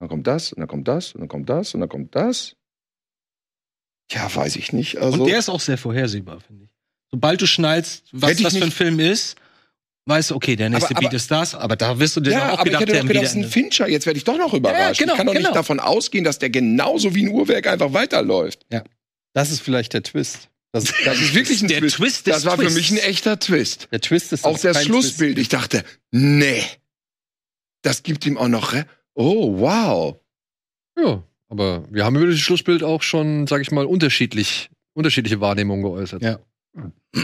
dann 0.00 0.08
kommt 0.08 0.26
das 0.26 0.52
und 0.52 0.60
dann 0.60 0.68
kommt 0.68 0.88
das 0.88 1.12
und 1.14 1.20
dann 1.20 1.28
kommt 1.28 1.48
das 1.48 1.74
und 1.74 1.80
dann 1.80 1.88
kommt 1.88 2.14
das. 2.14 2.56
Ja, 4.12 4.32
weiß 4.34 4.56
ich 4.56 4.72
nicht. 4.72 4.98
Also, 4.98 5.22
Und 5.22 5.28
der 5.28 5.38
ist 5.38 5.48
auch 5.48 5.60
sehr 5.60 5.78
vorhersehbar, 5.78 6.40
finde 6.40 6.64
ich. 6.64 6.70
Sobald 7.10 7.40
du 7.40 7.46
schnallst, 7.46 8.04
was 8.12 8.30
Hätte 8.30 8.40
ich 8.42 8.44
das 8.48 8.56
für 8.56 8.64
ein 8.64 8.70
Film 8.70 9.00
ist, 9.00 9.36
weißt 10.06 10.30
du, 10.30 10.36
okay, 10.36 10.54
der 10.56 10.70
nächste 10.70 10.90
Aber- 10.90 11.00
Beat 11.00 11.08
aber- 11.08 11.16
ist 11.16 11.30
das, 11.30 11.54
aber 11.54 11.76
da 11.76 11.98
wirst 11.98 12.16
du 12.16 12.20
dir 12.20 12.30
ja, 12.32 12.50
auch 12.52 12.58
aber 12.58 12.60
ich 12.60 12.64
gedacht, 12.66 12.80
hätte 12.82 12.92
der 12.92 13.00
doch 13.02 13.08
gedacht, 13.08 13.24
das 13.24 13.30
ist 13.32 13.36
ein. 13.36 13.44
Fincher. 13.50 13.88
Jetzt 13.88 14.06
werde 14.06 14.18
ich 14.18 14.24
doch 14.24 14.38
noch 14.38 14.54
überrascht. 14.54 15.00
genau, 15.00 15.12
ich 15.14 15.16
kann 15.16 15.26
doch 15.26 15.32
genau. 15.34 15.48
nicht 15.48 15.56
davon 15.56 15.80
ausgehen, 15.80 16.24
dass 16.24 16.38
der 16.38 16.50
genauso 16.50 17.14
wie 17.14 17.24
ein 17.26 17.28
Uhrwerk 17.28 17.66
einfach 17.66 17.92
weiterläuft. 17.92 18.64
Das 19.32 19.50
ist 19.50 19.60
vielleicht 19.60 19.92
der 19.92 20.02
Twist. 20.02 20.50
Das, 20.72 20.84
Das 21.04 21.20
ist 21.20 21.34
wirklich 21.34 21.62
ein 21.62 21.68
Der 21.68 21.78
Twist. 21.80 21.96
Twist 21.96 22.26
Das 22.28 22.44
war 22.44 22.56
für 22.56 22.62
Twists. 22.64 22.76
mich 22.76 22.90
ein 22.92 22.98
echter 23.08 23.38
Twist. 23.38 23.88
der 23.90 24.00
Twist 24.00 24.32
ist 24.32 24.44
Auch 24.44 24.58
das 24.58 24.84
Schlussbild. 24.84 25.38
Ich 25.38 25.48
dachte, 25.48 25.84
nee, 26.12 26.62
das 27.82 28.02
gibt 28.02 28.24
ihm 28.26 28.38
auch 28.38 28.48
noch. 28.48 28.72
Re 28.72 28.86
oh, 29.16 29.58
wow. 29.58 30.16
ja, 30.98 31.22
aber 31.48 31.84
wir 31.92 32.04
haben 32.04 32.16
über 32.16 32.26
das 32.26 32.38
Schlussbild 32.38 32.82
auch 32.82 33.02
schon, 33.02 33.46
sag 33.46 33.60
ich 33.60 33.70
mal, 33.70 33.84
unterschiedlich, 33.86 34.70
unterschiedliche 34.94 35.40
Wahrnehmungen 35.40 35.82
geäußert. 35.82 36.22
Ja. 36.22 36.38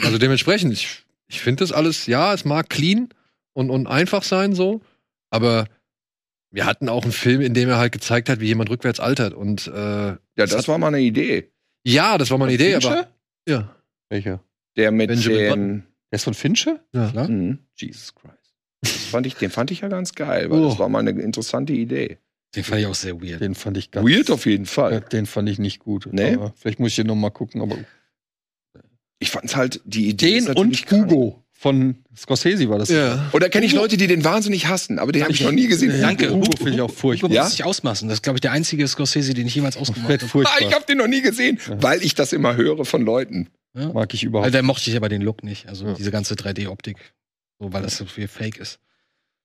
Also 0.02 0.18
dementsprechend, 0.18 0.72
ich, 0.72 1.04
ich 1.28 1.40
finde 1.40 1.62
das 1.62 1.72
alles, 1.72 2.06
ja, 2.06 2.32
es 2.34 2.44
mag 2.44 2.68
clean 2.70 3.08
und, 3.52 3.70
und 3.70 3.86
einfach 3.86 4.22
sein 4.22 4.54
so, 4.54 4.80
aber 5.30 5.66
wir 6.50 6.66
hatten 6.66 6.88
auch 6.88 7.02
einen 7.04 7.12
Film, 7.12 7.40
in 7.40 7.54
dem 7.54 7.68
er 7.68 7.78
halt 7.78 7.92
gezeigt 7.92 8.28
hat, 8.28 8.40
wie 8.40 8.46
jemand 8.46 8.68
rückwärts 8.70 9.00
altert. 9.00 9.32
Und 9.34 9.66
äh, 9.68 9.72
Ja, 9.72 10.18
das 10.36 10.54
hat- 10.56 10.68
war 10.68 10.78
mal 10.78 10.88
eine 10.88 11.00
Idee. 11.00 11.50
ja, 11.86 12.18
das 12.18 12.30
war 12.30 12.36
mal 12.38 12.44
eine 12.46 12.54
Idee, 12.54 12.72
Fincher? 12.72 12.90
aber 12.90 13.08
ja. 13.48 13.76
Welcher? 14.10 14.44
Der 14.76 14.90
mit 14.92 15.08
Benjamin 15.08 15.38
dem. 15.38 15.48
Button. 15.48 15.86
Der 16.10 16.16
ist 16.16 16.24
von 16.24 16.34
Fincher? 16.34 16.80
ja. 16.92 17.26
Mhm. 17.26 17.58
Jesus 17.76 18.14
Christ. 18.14 18.41
Fand 18.84 19.26
ich, 19.26 19.34
den 19.36 19.50
fand 19.50 19.70
ich 19.70 19.80
ja 19.80 19.88
ganz 19.88 20.14
geil, 20.14 20.50
weil 20.50 20.60
Oh. 20.60 20.68
das 20.68 20.78
war 20.78 20.88
mal 20.88 21.00
eine 21.00 21.10
interessante 21.10 21.72
Idee. 21.72 22.18
Den 22.54 22.64
fand 22.64 22.80
ich 22.80 22.86
auch 22.86 22.94
sehr 22.94 23.20
weird. 23.22 23.40
Den 23.40 23.54
fand 23.54 23.76
ich 23.76 23.90
ganz. 23.90 24.06
Weird 24.08 24.30
auf 24.30 24.44
jeden 24.46 24.64
Ja, 24.64 24.70
Fall. 24.70 25.00
den 25.12 25.26
fand 25.26 25.48
ich 25.48 25.58
nicht 25.58 25.78
gut. 25.78 26.08
Nee? 26.10 26.34
Aber 26.34 26.52
vielleicht 26.56 26.80
muss 26.80 26.90
ich 26.90 26.96
den 26.96 27.06
noch 27.06 27.14
mal 27.14 27.30
gucken. 27.30 27.62
Aber 27.62 27.76
Ich 29.20 29.30
fand's 29.30 29.54
halt, 29.56 29.80
die 29.84 30.08
Idee. 30.08 30.38
ist 30.38 30.48
den 30.48 30.56
und 30.56 30.86
krank. 30.86 31.10
Hugo 31.10 31.42
von 31.52 31.94
Scorsese 32.16 32.68
war 32.68 32.78
das. 32.78 32.88
ja. 32.88 33.30
Oder 33.32 33.48
kenne 33.48 33.64
ich 33.64 33.72
Leute, 33.72 33.96
die 33.96 34.08
den 34.08 34.24
wahnsinnig 34.24 34.66
hassen, 34.66 34.98
aber 34.98 35.12
den 35.12 35.22
habe 35.22 35.32
ich 35.32 35.40
noch 35.42 35.52
nie 35.52 35.68
gesehen. 35.68 36.00
Danke. 36.00 36.30
Hugo 36.30 36.50
finde 36.56 36.72
ich 36.72 36.80
auch 36.80 36.88
Hugo 36.88 36.98
furchtbar. 37.00 37.30
Ja? 37.30 37.44
muss 37.44 37.52
sich 37.52 37.64
ausmachen. 37.64 38.08
Das 38.08 38.18
ist, 38.18 38.22
glaube 38.22 38.38
ich, 38.38 38.40
der 38.40 38.50
einzige 38.52 38.86
Scorsese, 38.88 39.32
den 39.32 39.46
ich 39.46 39.54
jemals 39.54 39.76
ausgemacht 39.76 40.10
habe. 40.10 40.24
Ah, 40.24 40.28
furchtbar. 40.28 40.60
ich 40.60 40.74
habe 40.74 40.84
den 40.86 40.98
noch 40.98 41.06
nie 41.06 41.22
gesehen, 41.22 41.58
weil 41.80 42.02
ich 42.02 42.14
das 42.16 42.32
immer 42.32 42.56
höre 42.56 42.84
von 42.84 43.02
Leuten. 43.04 43.48
Mag 43.74 44.12
ich 44.12 44.20
Also, 44.20 44.26
überhaupt 44.26 44.52
der 44.52 44.62
mochte 44.62 44.90
ich 44.90 44.96
aber 44.96 45.08
den 45.08 45.22
Look 45.22 45.44
nicht. 45.44 45.68
Also 45.68 45.86
Ja. 45.86 45.94
diese 45.94 46.10
ganze 46.10 46.34
3D-Optik. 46.34 46.96
So, 47.62 47.72
weil 47.72 47.82
das 47.82 47.96
so 47.96 48.06
viel 48.06 48.26
Fake 48.26 48.58
ist. 48.58 48.80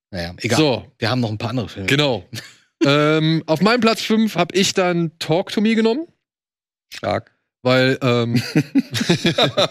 Naja, 0.10 0.34
egal. 0.42 0.58
So, 0.58 0.92
Wir 0.98 1.12
haben 1.12 1.20
noch 1.20 1.30
ein 1.30 1.38
paar 1.38 1.52
andere 1.52 1.70
Filme. 1.70 1.88
genau. 1.88 2.26
ähm, 2.84 3.44
auf 3.46 3.62
meinem 3.62 3.80
Platz 3.80 4.02
5 4.02 4.36
habe 4.36 4.56
ich 4.56 4.74
dann 4.74 5.12
Talk 5.20 5.52
to 5.52 5.62
Me 5.62 5.76
genommen, 5.76 6.08
stark. 6.92 7.32
weil 7.62 8.00
ähm, 8.02 8.36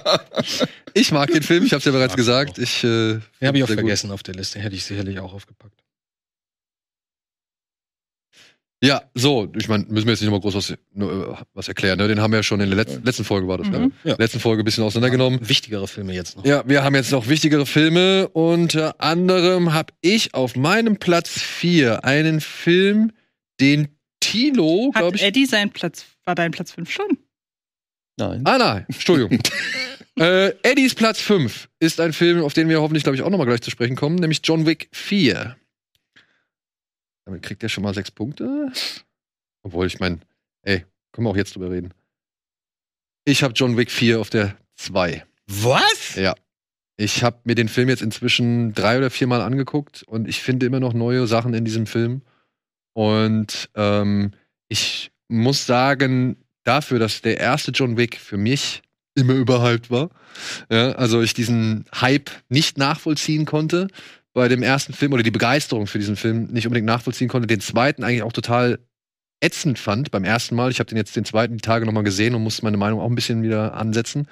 ich 0.94 1.10
mag 1.10 1.30
den 1.30 1.42
Film, 1.42 1.64
ich 1.64 1.72
habe 1.72 1.78
es 1.78 1.84
ja 1.86 1.92
bereits 1.92 2.14
gesagt. 2.14 2.58
auch. 2.58 2.62
Ich, 2.62 2.84
äh, 2.84 3.18
Den 3.40 3.42
habe 3.42 3.56
ich 3.58 3.64
auch 3.64 3.68
sehr 3.68 3.76
gut. 3.76 3.84
vergessen 3.84 4.12
auf 4.12 4.22
der 4.22 4.34
Liste. 4.34 4.60
Hätte 4.60 4.76
ich 4.76 4.84
sicherlich 4.84 5.18
auch 5.18 5.32
aufgepackt. 5.32 5.82
Ja, 8.82 9.02
so, 9.14 9.50
ich 9.56 9.68
meine, 9.68 9.86
müssen 9.88 10.06
wir 10.06 10.12
jetzt 10.12 10.20
nicht 10.20 10.30
nochmal 10.30 10.40
groß 10.40 10.54
was, 10.54 10.74
nur, 10.92 11.38
äh, 11.38 11.44
was 11.54 11.68
erklären, 11.68 11.98
ne? 11.98 12.08
Den 12.08 12.20
haben 12.20 12.30
wir 12.32 12.40
ja 12.40 12.42
schon 12.42 12.60
in 12.60 12.68
der 12.68 12.76
letzten, 12.76 13.02
letzten 13.04 13.24
Folge 13.24 13.48
war 13.48 13.56
das, 13.56 13.68
ne? 13.68 13.78
Mhm. 13.78 13.92
Ja. 14.04 14.16
Letzten 14.18 14.38
Folge 14.38 14.62
ein 14.62 14.64
bisschen 14.66 14.84
auseinandergenommen. 14.84 15.48
Wichtigere 15.48 15.88
Filme 15.88 16.12
jetzt 16.12 16.36
noch. 16.36 16.44
Ja, 16.44 16.62
wir 16.66 16.84
haben 16.84 16.94
jetzt 16.94 17.10
noch 17.10 17.26
wichtigere 17.28 17.64
Filme. 17.64 18.28
Unter 18.28 19.00
anderem 19.00 19.72
habe 19.72 19.94
ich 20.02 20.34
auf 20.34 20.56
meinem 20.56 20.98
Platz 20.98 21.30
4 21.30 22.04
einen 22.04 22.42
Film, 22.42 23.12
den 23.60 23.88
Tilo, 24.20 24.90
Hat 24.94 25.00
glaube 25.00 25.16
ich. 25.16 25.22
Eddie 25.22 25.46
sein 25.46 25.70
Platz, 25.70 26.04
war 26.24 26.34
dein 26.34 26.50
Platz 26.50 26.72
5 26.72 26.90
schon? 26.90 27.18
Nein. 28.18 28.42
Ah, 28.44 28.58
nein, 28.58 28.84
Entschuldigung. 28.88 29.38
äh, 30.18 30.52
Eddies 30.62 30.94
Platz 30.94 31.20
5 31.20 31.68
ist 31.78 31.98
ein 31.98 32.12
Film, 32.12 32.42
auf 32.42 32.52
den 32.52 32.68
wir 32.68 32.82
hoffentlich, 32.82 33.04
glaube 33.04 33.16
ich, 33.16 33.22
auch 33.22 33.30
nochmal 33.30 33.46
gleich 33.46 33.62
zu 33.62 33.70
sprechen 33.70 33.96
kommen, 33.96 34.16
nämlich 34.16 34.40
John 34.44 34.66
Wick 34.66 34.88
4. 34.92 35.56
Damit 37.26 37.42
kriegt 37.42 37.62
er 37.62 37.68
schon 37.68 37.82
mal 37.82 37.92
sechs 37.92 38.10
Punkte. 38.10 38.72
Obwohl, 39.62 39.86
ich 39.86 39.98
meine, 39.98 40.20
ey, 40.62 40.86
können 41.12 41.26
wir 41.26 41.30
auch 41.30 41.36
jetzt 41.36 41.56
drüber 41.56 41.70
reden. 41.70 41.92
Ich 43.24 43.42
habe 43.42 43.52
John 43.52 43.76
Wick 43.76 43.90
4 43.90 44.20
auf 44.20 44.30
der 44.30 44.56
2. 44.76 45.26
Was? 45.48 46.14
Ja. 46.14 46.34
Ich 46.96 47.24
habe 47.24 47.40
mir 47.44 47.56
den 47.56 47.68
Film 47.68 47.88
jetzt 47.88 48.00
inzwischen 48.00 48.72
drei 48.72 48.96
oder 48.96 49.10
viermal 49.10 49.42
angeguckt 49.42 50.04
und 50.04 50.28
ich 50.28 50.40
finde 50.40 50.66
immer 50.66 50.80
noch 50.80 50.94
neue 50.94 51.26
Sachen 51.26 51.52
in 51.52 51.64
diesem 51.64 51.86
Film. 51.86 52.22
Und 52.94 53.68
ähm, 53.74 54.32
ich 54.68 55.10
muss 55.28 55.66
sagen, 55.66 56.36
dafür, 56.62 56.98
dass 56.98 57.20
der 57.20 57.38
erste 57.38 57.72
John 57.72 57.96
Wick 57.96 58.16
für 58.16 58.36
mich 58.38 58.82
immer 59.14 59.34
überhyped 59.34 59.90
war, 59.90 60.10
ja, 60.70 60.92
also 60.92 61.20
ich 61.22 61.34
diesen 61.34 61.86
Hype 61.94 62.30
nicht 62.48 62.78
nachvollziehen 62.78 63.44
konnte 63.44 63.88
bei 64.36 64.48
dem 64.48 64.62
ersten 64.62 64.92
Film 64.92 65.14
oder 65.14 65.22
die 65.22 65.30
Begeisterung 65.30 65.86
für 65.86 65.98
diesen 65.98 66.14
Film 66.14 66.48
nicht 66.48 66.66
unbedingt 66.66 66.86
nachvollziehen 66.86 67.26
konnte, 67.26 67.46
den 67.46 67.60
zweiten 67.60 68.04
eigentlich 68.04 68.22
auch 68.22 68.34
total 68.34 68.78
ätzend 69.40 69.78
fand 69.78 70.10
beim 70.10 70.24
ersten 70.24 70.54
Mal. 70.54 70.70
Ich 70.70 70.78
habe 70.78 70.90
den 70.90 70.98
jetzt 70.98 71.16
den 71.16 71.24
zweiten 71.24 71.56
die 71.56 71.62
Tage 71.62 71.86
nochmal 71.86 72.04
gesehen 72.04 72.34
und 72.34 72.42
musste 72.42 72.62
meine 72.62 72.76
Meinung 72.76 73.00
auch 73.00 73.08
ein 73.08 73.14
bisschen 73.14 73.42
wieder 73.42 73.72
ansetzen. 73.72 74.28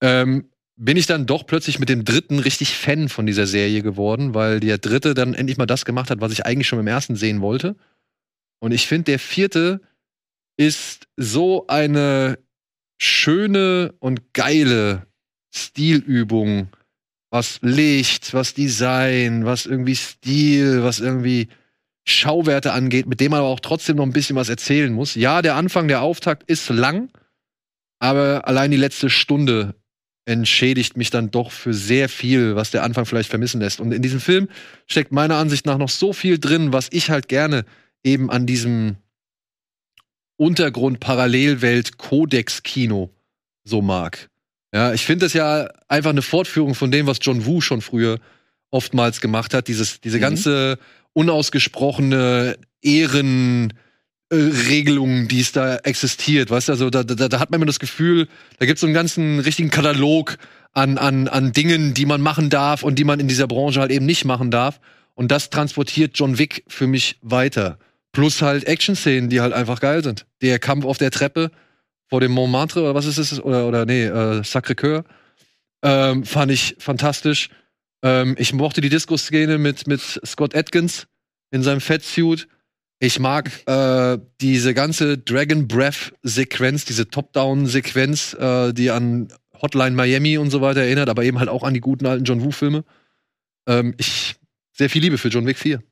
Ähm, 0.00 0.50
bin 0.76 0.96
ich 0.96 1.06
dann 1.06 1.26
doch 1.26 1.48
plötzlich 1.48 1.80
mit 1.80 1.88
dem 1.88 2.04
dritten 2.04 2.38
richtig 2.38 2.76
Fan 2.76 3.08
von 3.08 3.26
dieser 3.26 3.48
Serie 3.48 3.82
geworden, 3.82 4.34
weil 4.34 4.60
der 4.60 4.78
dritte 4.78 5.14
dann 5.14 5.34
endlich 5.34 5.58
mal 5.58 5.66
das 5.66 5.84
gemacht 5.84 6.10
hat, 6.10 6.20
was 6.20 6.30
ich 6.30 6.46
eigentlich 6.46 6.68
schon 6.68 6.78
im 6.78 6.86
ersten 6.86 7.16
sehen 7.16 7.40
wollte. 7.40 7.74
Und 8.60 8.70
ich 8.70 8.86
finde, 8.86 9.06
der 9.06 9.18
vierte 9.18 9.80
ist 10.56 11.08
so 11.16 11.66
eine 11.66 12.38
schöne 12.98 13.96
und 13.98 14.32
geile 14.32 15.08
Stilübung, 15.52 16.68
was 17.34 17.58
Licht, 17.62 18.32
was 18.32 18.54
Design, 18.54 19.44
was 19.44 19.66
irgendwie 19.66 19.96
Stil, 19.96 20.84
was 20.84 21.00
irgendwie 21.00 21.48
Schauwerte 22.06 22.72
angeht, 22.72 23.06
mit 23.06 23.18
dem 23.18 23.32
man 23.32 23.40
aber 23.40 23.48
auch 23.48 23.58
trotzdem 23.58 23.96
noch 23.96 24.04
ein 24.04 24.12
bisschen 24.12 24.36
was 24.36 24.48
erzählen 24.48 24.92
muss. 24.92 25.16
Ja, 25.16 25.42
der 25.42 25.56
Anfang, 25.56 25.88
der 25.88 26.02
Auftakt 26.02 26.48
ist 26.48 26.68
lang, 26.68 27.10
aber 27.98 28.46
allein 28.46 28.70
die 28.70 28.76
letzte 28.76 29.10
Stunde 29.10 29.74
entschädigt 30.26 30.96
mich 30.96 31.10
dann 31.10 31.32
doch 31.32 31.50
für 31.50 31.74
sehr 31.74 32.08
viel, 32.08 32.54
was 32.54 32.70
der 32.70 32.84
Anfang 32.84 33.04
vielleicht 33.04 33.30
vermissen 33.30 33.60
lässt. 33.60 33.80
Und 33.80 33.90
in 33.90 34.00
diesem 34.00 34.20
Film 34.20 34.48
steckt 34.86 35.10
meiner 35.10 35.34
Ansicht 35.34 35.66
nach 35.66 35.76
noch 35.76 35.88
so 35.88 36.12
viel 36.12 36.38
drin, 36.38 36.72
was 36.72 36.86
ich 36.92 37.10
halt 37.10 37.26
gerne 37.26 37.64
eben 38.04 38.30
an 38.30 38.46
diesem 38.46 38.98
Untergrund-Parallelwelt-Kodex-Kino 40.36 43.10
so 43.64 43.82
mag. 43.82 44.30
Ja, 44.74 44.92
ich 44.92 45.06
finde 45.06 45.26
das 45.26 45.34
ja 45.34 45.68
einfach 45.86 46.10
eine 46.10 46.22
Fortführung 46.22 46.74
von 46.74 46.90
dem, 46.90 47.06
was 47.06 47.18
John 47.22 47.46
Woo 47.46 47.60
schon 47.60 47.80
früher 47.80 48.18
oftmals 48.70 49.20
gemacht 49.20 49.54
hat. 49.54 49.68
Dieses, 49.68 50.00
diese 50.00 50.16
Mhm. 50.16 50.22
ganze 50.22 50.78
unausgesprochene 51.12 52.56
Ehrenregelung, 52.82 53.78
die 55.28 55.40
es 55.40 55.52
da 55.52 55.76
existiert. 55.76 56.50
Weißt 56.50 56.68
du, 56.68 56.72
also 56.72 56.90
da, 56.90 57.04
da, 57.04 57.28
da 57.28 57.38
hat 57.38 57.50
man 57.50 57.58
immer 57.58 57.66
das 57.66 57.78
Gefühl, 57.78 58.26
da 58.58 58.66
gibt 58.66 58.78
es 58.78 58.80
so 58.80 58.86
einen 58.86 58.94
ganzen 58.94 59.38
richtigen 59.38 59.70
Katalog 59.70 60.38
an, 60.72 60.98
an, 60.98 61.28
an 61.28 61.52
Dingen, 61.52 61.94
die 61.94 62.06
man 62.06 62.20
machen 62.20 62.50
darf 62.50 62.82
und 62.82 62.98
die 62.98 63.04
man 63.04 63.20
in 63.20 63.28
dieser 63.28 63.46
Branche 63.46 63.80
halt 63.80 63.92
eben 63.92 64.06
nicht 64.06 64.24
machen 64.24 64.50
darf. 64.50 64.80
Und 65.14 65.30
das 65.30 65.50
transportiert 65.50 66.18
John 66.18 66.38
Wick 66.38 66.64
für 66.66 66.88
mich 66.88 67.18
weiter. 67.22 67.78
Plus 68.10 68.42
halt 68.42 68.66
Action-Szenen, 68.66 69.30
die 69.30 69.40
halt 69.40 69.52
einfach 69.52 69.78
geil 69.80 70.02
sind. 70.02 70.26
Der 70.42 70.58
Kampf 70.58 70.84
auf 70.84 70.98
der 70.98 71.12
Treppe 71.12 71.52
vor 72.08 72.20
dem 72.20 72.32
Montmartre 72.32 72.82
oder 72.82 72.94
was 72.94 73.06
ist 73.06 73.18
es? 73.18 73.40
Oder, 73.40 73.66
oder 73.66 73.86
nee, 73.86 74.04
äh, 74.04 74.42
Sacré-Cœur. 74.42 75.04
Ähm, 75.82 76.24
fand 76.24 76.50
ich 76.50 76.76
fantastisch. 76.78 77.50
Ähm, 78.02 78.36
ich 78.38 78.52
mochte 78.52 78.80
die 78.80 78.88
Disco-Szene 78.88 79.58
mit, 79.58 79.86
mit 79.86 80.00
Scott 80.24 80.54
Atkins 80.54 81.06
in 81.50 81.62
seinem 81.62 81.80
Fettsuit. 81.80 82.48
Ich 83.00 83.18
mag 83.18 83.50
äh, 83.66 84.18
diese 84.40 84.72
ganze 84.72 85.18
Dragon 85.18 85.68
Breath-Sequenz, 85.68 86.84
diese 86.84 87.08
Top-Down-Sequenz, 87.08 88.34
äh, 88.34 88.72
die 88.72 88.90
an 88.90 89.28
Hotline 89.60 89.96
Miami 89.96 90.38
und 90.38 90.50
so 90.50 90.60
weiter 90.60 90.82
erinnert, 90.82 91.08
aber 91.08 91.24
eben 91.24 91.38
halt 91.38 91.48
auch 91.48 91.62
an 91.62 91.74
die 91.74 91.80
guten 91.80 92.06
alten 92.06 92.24
John 92.24 92.42
Woo-Filme. 92.42 92.84
Ähm, 93.66 93.94
ich 93.98 94.36
sehr 94.72 94.90
viel 94.90 95.02
Liebe 95.02 95.18
für 95.18 95.28
John 95.28 95.46
Wick 95.46 95.58
4. 95.58 95.82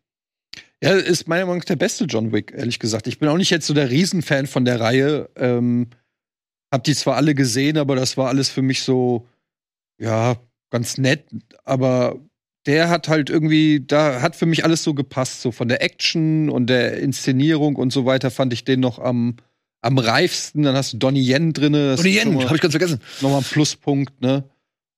Ja, 0.83 0.95
ist 0.95 1.29
meiner 1.29 1.47
Meinung 1.47 1.59
nach 1.59 1.65
der 1.65 1.77
beste 1.77 2.05
John 2.05 2.33
Wick, 2.33 2.53
ehrlich 2.57 2.79
gesagt. 2.81 3.07
Ich 3.07 3.19
bin 3.19 3.29
auch 3.29 3.37
nicht 3.37 3.51
jetzt 3.51 3.67
so 3.67 3.75
der 3.75 3.91
Riesenfan 3.91 4.47
von 4.47 4.65
der 4.65 4.81
Reihe. 4.81 5.31
Ähm, 5.37 5.89
hab 6.73 6.85
die 6.85 6.95
zwar 6.95 7.17
alle 7.17 7.35
gesehen, 7.35 7.77
aber 7.79 7.95
das 7.95 8.17
war 8.17 8.29
alles 8.29 8.49
für 8.49 8.63
mich 8.63 8.83
so, 8.83 9.29
ja, 10.01 10.37
ganz 10.71 10.99
nett. 10.99 11.27
Aber 11.65 12.19
der 12.67 12.89
hat 12.89 13.09
halt 13.09 13.29
irgendwie, 13.31 13.85
da 13.87 14.23
hat 14.23 14.35
für 14.37 14.47
mich 14.47 14.65
alles 14.65 14.83
so 14.83 14.95
gepasst. 14.95 15.43
So 15.43 15.53
von 15.53 15.69
der 15.69 15.83
Action 15.83 16.49
und 16.49 16.69
der 16.69 16.97
Inszenierung 16.99 17.77
und 17.77 17.93
so 17.93 18.07
weiter 18.07 18.31
fand 18.31 18.53
ich 18.53 18.65
den 18.65 18.81
noch 18.81 18.99
am, 18.99 19.37
am 19.83 19.99
reifsten. 19.99 20.63
Dann 20.63 20.75
hast 20.75 20.95
du 20.95 20.97
Donnie 20.97 21.23
Yen 21.31 21.53
drinne. 21.53 21.89
das 21.91 22.01
Donnie 22.01 22.17
Yen, 22.19 22.35
mal- 22.35 22.49
hab 22.49 22.55
ich 22.55 22.61
ganz 22.63 22.73
vergessen. 22.73 23.01
nochmal 23.21 23.41
ein 23.41 23.45
Pluspunkt, 23.45 24.21
ne? 24.23 24.45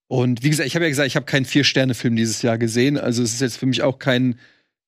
Und 0.07 0.45
wie 0.45 0.51
gesagt, 0.51 0.67
ich 0.69 0.77
habe 0.77 0.85
ja 0.85 0.91
gesagt, 0.91 1.09
ich 1.09 1.17
habe 1.17 1.27
keinen 1.27 1.47
Vier-Sterne-Film 1.47 2.15
dieses 2.15 2.43
Jahr 2.43 2.59
gesehen. 2.59 2.99
Also 2.99 3.23
es 3.23 3.33
ist 3.33 3.41
jetzt 3.41 3.57
für 3.57 3.67
mich 3.67 3.83
auch 3.83 3.99
kein, 3.99 4.39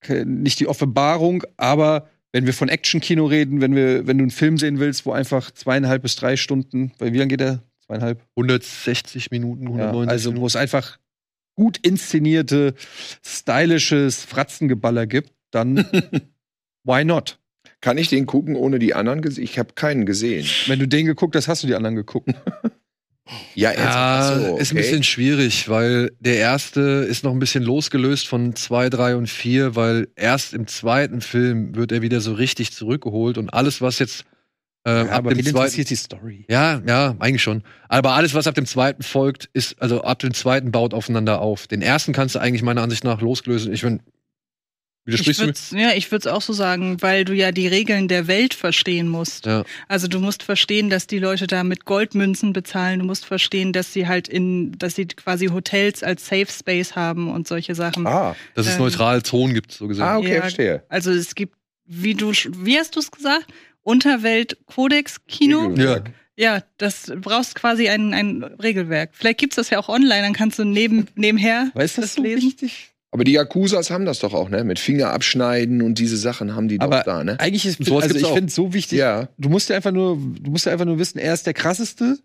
kein 0.01 0.43
nicht 0.43 0.61
die 0.61 0.69
Offenbarung, 0.69 1.43
aber 1.57 2.09
wenn 2.33 2.47
wir 2.47 2.53
von 2.53 2.69
Action-Kino 2.69 3.25
reden, 3.27 3.61
wenn 3.61 3.75
wir, 3.75 4.07
wenn 4.07 4.19
du 4.19 4.25
einen 4.25 4.31
Film 4.31 4.59
sehen 4.59 4.79
willst, 4.79 5.07
wo 5.07 5.13
einfach 5.13 5.51
zweieinhalb 5.51 6.03
bis 6.03 6.17
drei 6.17 6.37
Stunden, 6.37 6.93
weil 6.99 7.13
wie 7.13 7.19
lange 7.19 7.29
geht 7.29 7.41
der? 7.41 7.63
Zweieinhalb? 7.87 8.21
160 8.37 9.31
Minuten, 9.31 9.65
Ja, 9.79 9.87
190 9.89 10.11
also 10.11 10.37
wo 10.37 10.47
es 10.47 10.57
einfach 10.57 10.99
gut 11.55 11.79
inszenierte, 11.79 12.75
stylisches 13.25 14.25
Fratzengeballer 14.25 15.07
gibt, 15.07 15.33
dann 15.51 15.77
why 16.85 17.05
not? 17.05 17.39
Kann 17.81 17.99
ich 17.99 18.09
den 18.09 18.27
gucken 18.27 18.57
ohne 18.57 18.79
die 18.79 18.95
anderen 18.95 19.23
gesehen? 19.23 19.45
Ich 19.45 19.59
habe 19.59 19.75
keinen 19.75 20.07
gesehen. 20.07 20.47
Wenn 20.67 20.79
du 20.79 20.89
den 20.89 21.07
geguckt 21.07 21.37
hast, 21.37 21.49
hast 21.49 21.63
du 21.63 21.67
die 21.67 21.75
anderen 21.75 21.97
geguckt. 21.97 22.31
Ja, 23.55 23.73
Ja, 23.73 23.79
ach 23.79 24.35
so, 24.41 24.57
ist 24.57 24.71
ein 24.71 24.77
okay. 24.77 24.83
bisschen 24.83 25.03
schwierig, 25.03 25.69
weil 25.69 26.13
der 26.21 26.37
erste 26.37 26.81
ist 26.81 27.25
noch 27.25 27.33
ein 27.33 27.39
bisschen 27.39 27.65
losgelöst 27.65 28.29
von 28.29 28.55
zwei, 28.55 28.89
drei 28.91 29.17
und 29.17 29.29
vier, 29.29 29.75
weil 29.75 30.09
erst 30.17 30.55
im 30.55 30.67
zweiten 30.67 31.21
Film 31.21 31.75
wird 31.75 31.93
er 31.93 32.03
wieder 32.03 32.21
so 32.21 32.33
richtig 32.35 32.73
zurückgeholt 32.73 33.39
und 33.39 33.51
alles, 33.53 33.81
was 33.81 33.99
jetzt 33.99 34.25
äh, 34.85 34.91
Ja, 34.99 35.03
ab 35.07 35.13
aber 35.19 35.35
dem 35.35 35.45
zweiten. 35.45 35.85
die 35.85 35.97
Story? 35.97 36.47
Ja, 36.49 36.81
ja, 36.87 37.17
eigentlich 37.19 37.43
schon. 37.43 37.65
Aber 37.89 38.13
alles, 38.13 38.35
was 38.35 38.47
ab 38.47 38.55
dem 38.55 38.67
zweiten 38.67 39.03
folgt, 39.03 39.49
ist, 39.53 39.81
also 39.83 40.03
ab 40.03 40.21
dem 40.21 40.33
zweiten 40.33 40.71
baut 40.71 40.95
aufeinander 40.95 41.41
auf. 41.41 41.67
Den 41.67 41.83
ersten 41.83 42.13
kannst 42.13 42.37
du 42.37 42.39
eigentlich 42.39 42.63
meiner 42.63 42.83
Ansicht 42.83 43.03
nach 43.03 43.21
loslösen. 43.21 43.73
Ich 43.73 43.83
bin. 43.83 44.01
Ich 45.09 45.13
Widersprichst 45.13 45.39
du 45.41 45.45
mir? 45.45 45.49
würd's, 45.49 45.71
ja, 45.71 45.91
ich 45.97 46.11
würde 46.11 46.29
es 46.29 46.35
auch 46.35 46.43
so 46.43 46.53
sagen, 46.53 46.97
weil 47.01 47.25
du 47.25 47.33
ja 47.33 47.53
die 47.53 47.69
Regeln 47.69 48.09
der 48.09 48.27
Welt 48.27 48.55
verstehen 48.55 49.09
musst. 49.09 49.47
Ja. 49.47 49.63
Also 49.87 50.09
du 50.09 50.19
musst 50.19 50.43
verstehen, 50.43 50.91
dass 50.91 51.07
die 51.07 51.21
Leute 51.21 51.47
da 51.47 51.63
mit 51.63 51.85
Goldmünzen 51.85 52.53
bezahlen. 52.53 52.99
Du 52.99 53.05
musst 53.05 53.25
verstehen, 53.25 53.73
dass 53.73 53.93
sie 53.93 54.09
halt 54.09 54.27
in, 54.27 54.73
dass 54.79 54.97
sie 54.97 55.07
quasi 55.07 55.47
Hotels 55.47 56.03
als 56.03 56.27
Safe 56.27 56.47
Space 56.51 56.97
haben 56.97 57.31
und 57.31 57.47
solche 57.47 57.77
Sachen. 57.77 58.05
Ah, 58.07 58.35
Dass 58.55 58.67
es 58.67 58.75
Ähm, 58.75 58.81
neutral 58.81 59.23
Ton 59.23 59.55
gibt, 59.55 59.71
so 59.73 59.87
gesehen. 59.87 60.03
ah 60.05 60.19
okay, 60.19 60.35
Ja. 60.35 60.41
verstehe. 60.41 60.83
Also 60.89 61.13
es 61.13 61.37
gibt, 61.37 61.55
wie 61.87 62.15
du, 62.15 62.33
wie 62.33 62.77
hast 62.77 62.97
du 62.97 63.01
es 63.01 63.13
gesagt? 63.13 63.47
Unterwelt-Kodex-Kino? 63.83 65.61
Regelwerk. 65.69 66.11
Ja, 66.39 66.63
das 66.77 67.13
brauchst 67.23 67.55
quasi 67.55 67.89
ein, 67.89 68.13
ein 68.13 68.43
Regelwerk. 68.43 69.11
Vielleicht 69.15 69.39
gibt's 69.39 69.57
das 69.57 69.71
ja 69.71 69.79
auch 69.79 69.89
online, 69.89 70.23
dann 70.23 70.33
kannst 70.35 70.59
du 70.59 70.65
neben, 70.65 71.07
nebenher 71.15 71.71
Weißt 71.75 71.97
du, 71.97 72.03
das 72.03 72.11
das 72.11 72.17
so 72.17 72.23
lesen. 72.23 72.43
wichtig? 72.49 72.91
Aber 73.17 73.25
die 73.25 73.33
Yakuzas 73.33 73.91
haben 73.91 74.05
das 74.05 74.19
doch 74.19 74.35
auch, 74.35 74.51
ne? 74.51 74.63
Mit 74.63 74.79
Finger 74.79 75.09
abschneiden 75.15 75.81
und 75.81 75.99
diese 75.99 76.19
Sachen 76.19 76.55
haben 76.55 76.69
die 76.69 76.79
Aber 76.81 76.99
doch 76.99 77.05
da, 77.05 77.25
ne? 77.25 77.41
Eigentlich 77.41 77.65
ist, 77.65 77.83
Sowas 77.83 78.05
also 78.05 78.19
ich 78.19 78.27
finde 78.27 78.53
so 78.53 78.75
wichtig, 78.75 78.99
Ja. 78.99 79.31
du 79.39 79.49
musst 79.49 79.71
ja 79.71 79.77
einfach 79.77 79.91
nur, 79.91 80.19
du 80.39 80.51
musst 80.51 80.67
ja 80.67 80.73
einfach 80.73 80.85
nur 80.85 80.99
wissen, 80.99 81.17
er 81.19 81.33
ist 81.33 81.47
der 81.47 81.55
krasseste 81.55 82.19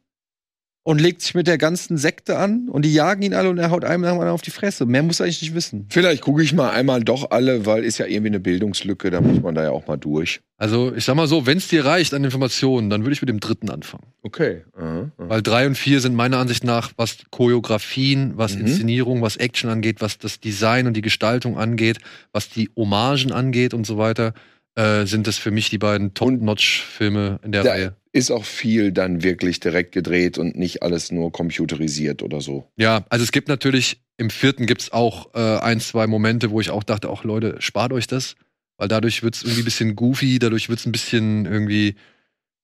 und 0.83 0.99
legt 0.99 1.21
sich 1.21 1.35
mit 1.35 1.45
der 1.45 1.59
ganzen 1.59 1.97
Sekte 1.97 2.37
an 2.37 2.67
und 2.67 2.83
die 2.83 2.93
jagen 2.93 3.21
ihn 3.21 3.35
alle 3.35 3.49
und 3.49 3.59
er 3.59 3.69
haut 3.69 3.85
einem 3.85 4.01
nach 4.01 4.09
dem 4.09 4.15
anderen 4.15 4.33
auf 4.33 4.41
die 4.41 4.49
Fresse. 4.49 4.85
Mehr 4.85 5.03
muss 5.03 5.19
er 5.19 5.25
eigentlich 5.25 5.41
nicht 5.43 5.53
wissen. 5.53 5.85
Vielleicht 5.89 6.23
gucke 6.23 6.41
ich 6.41 6.53
mal 6.53 6.71
einmal 6.71 7.03
doch 7.03 7.29
alle, 7.29 7.67
weil 7.67 7.83
ist 7.83 7.99
ja 7.99 8.07
irgendwie 8.07 8.27
eine 8.27 8.39
Bildungslücke, 8.39 9.11
da 9.11 9.21
muss 9.21 9.41
man 9.41 9.53
da 9.53 9.63
ja 9.63 9.69
auch 9.71 9.85
mal 9.85 9.97
durch. 9.97 10.41
Also, 10.57 10.93
ich 10.95 11.05
sag 11.05 11.15
mal 11.15 11.27
so, 11.27 11.45
wenn 11.45 11.57
es 11.57 11.67
dir 11.67 11.85
reicht 11.85 12.13
an 12.13 12.23
Informationen, 12.23 12.89
dann 12.89 13.01
würde 13.01 13.13
ich 13.13 13.21
mit 13.21 13.29
dem 13.29 13.39
dritten 13.39 13.69
anfangen. 13.69 14.05
Okay. 14.23 14.63
Aha, 14.75 14.85
aha. 14.85 15.11
Weil 15.17 15.41
drei 15.41 15.65
und 15.67 15.75
vier 15.75 16.01
sind 16.01 16.15
meiner 16.15 16.37
Ansicht 16.37 16.63
nach, 16.63 16.91
was 16.97 17.17
Choreografien, 17.31 18.33
was 18.35 18.55
Mhm. 18.55 18.61
Inszenierung, 18.61 19.21
was 19.21 19.37
Action 19.37 19.69
angeht, 19.69 20.01
was 20.01 20.17
das 20.17 20.39
Design 20.39 20.87
und 20.87 20.93
die 20.93 21.01
Gestaltung 21.01 21.57
angeht, 21.57 21.97
was 22.31 22.49
die 22.49 22.69
Hommagen 22.75 23.31
angeht 23.31 23.73
und 23.73 23.85
so 23.85 23.97
weiter, 23.97 24.33
äh, 24.75 25.05
sind 25.05 25.27
das 25.27 25.37
für 25.37 25.51
mich 25.51 25.69
die 25.69 25.77
beiden 25.77 26.13
Top-Notch-Filme 26.13 27.39
in 27.43 27.51
der 27.51 27.63
Da 27.63 27.71
Reihe. 27.71 27.95
ist 28.13 28.31
auch 28.31 28.45
viel 28.45 28.91
dann 28.91 29.23
wirklich 29.23 29.59
direkt 29.59 29.91
gedreht 29.91 30.37
und 30.37 30.55
nicht 30.57 30.83
alles 30.83 31.11
nur 31.11 31.31
computerisiert 31.31 32.23
oder 32.23 32.41
so. 32.41 32.67
Ja, 32.77 33.05
also 33.09 33.23
es 33.23 33.31
gibt 33.31 33.47
natürlich, 33.47 34.01
im 34.17 34.29
vierten 34.29 34.65
gibt's 34.65 34.91
auch 34.91 35.33
äh, 35.33 35.57
ein, 35.59 35.79
zwei 35.79 36.07
Momente, 36.07 36.51
wo 36.51 36.61
ich 36.61 36.69
auch 36.69 36.83
dachte, 36.83 37.09
auch 37.09 37.23
Leute, 37.23 37.55
spart 37.59 37.93
euch 37.93 38.07
das. 38.07 38.35
Weil 38.77 38.87
dadurch 38.87 39.21
wird's 39.21 39.43
irgendwie 39.43 39.61
ein 39.61 39.65
bisschen 39.65 39.95
goofy, 39.95 40.39
dadurch 40.39 40.67
wird's 40.69 40.85
ein 40.87 40.91
bisschen 40.91 41.45
irgendwie, 41.45 41.95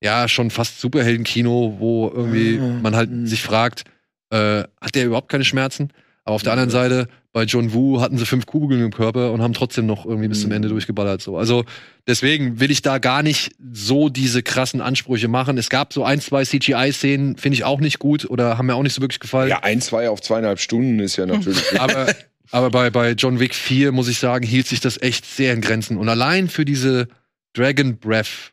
ja, 0.01 0.27
schon 0.27 0.49
fast 0.49 0.79
Superheldenkino, 0.79 1.75
wo 1.79 2.09
irgendwie 2.09 2.57
Ah, 2.59 2.79
man 2.81 2.95
halt 2.95 3.11
mhm. 3.11 3.27
sich 3.27 3.43
fragt, 3.43 3.83
äh, 4.31 4.63
hat 4.81 4.95
der 4.95 5.05
überhaupt 5.05 5.29
keine 5.29 5.45
Schmerzen? 5.45 5.91
Aber 6.23 6.35
auf 6.35 6.43
der 6.43 6.53
anderen 6.53 6.71
Seite, 6.71 7.07
bei 7.37 7.43
John 7.43 7.71
Woo 7.71 8.01
hatten 8.01 8.17
sie 8.17 8.25
fünf 8.25 8.47
Kugeln 8.47 8.83
im 8.83 8.89
Körper 8.91 9.31
und 9.31 9.43
haben 9.43 9.53
trotzdem 9.53 9.85
noch 9.85 10.07
irgendwie 10.07 10.27
bis 10.27 10.41
zum 10.41 10.49
Mhm. 10.49 10.55
Ende 10.55 10.69
durchgeballert. 10.69 11.21
So. 11.21 11.37
Also 11.37 11.65
deswegen 12.07 12.59
will 12.59 12.71
ich 12.71 12.81
da 12.81 12.97
gar 12.97 13.21
nicht 13.21 13.51
so 13.71 14.09
diese 14.09 14.41
krassen 14.41 14.81
Ansprüche 14.81 15.27
machen. 15.27 15.55
Es 15.59 15.69
gab 15.69 15.93
so 15.93 16.03
ein, 16.03 16.19
zwei 16.19 16.43
CGI-Szenen, 16.43 17.37
finde 17.37 17.53
ich 17.53 17.63
auch 17.63 17.79
nicht 17.79 17.99
gut 17.99 18.27
oder 18.27 18.57
haben 18.57 18.65
mir 18.65 18.73
auch 18.73 18.81
nicht 18.81 18.95
so 18.95 19.01
wirklich 19.03 19.19
gefallen. 19.19 19.49
Ja, 19.49 19.59
ein, 19.61 19.81
zwei 19.81 20.09
auf 20.09 20.19
zweieinhalb 20.21 20.59
Stunden 20.59 20.97
ist 20.97 21.15
ja 21.15 21.27
natürlich. 21.27 21.61
Aber, 21.79 22.07
aber 22.49 22.71
bei, 22.71 22.89
bei 22.89 23.11
John 23.11 23.39
Wick 23.39 23.53
4, 23.53 23.91
muss 23.91 24.07
ich 24.07 24.17
sagen, 24.17 24.43
hielt 24.43 24.65
sich 24.65 24.79
das 24.79 24.99
echt 24.99 25.23
sehr 25.25 25.53
in 25.53 25.61
Grenzen. 25.61 25.97
Und 25.97 26.09
allein 26.09 26.47
für 26.49 26.65
diese 26.65 27.07
Dragon 27.53 27.97
Breath 27.99 28.51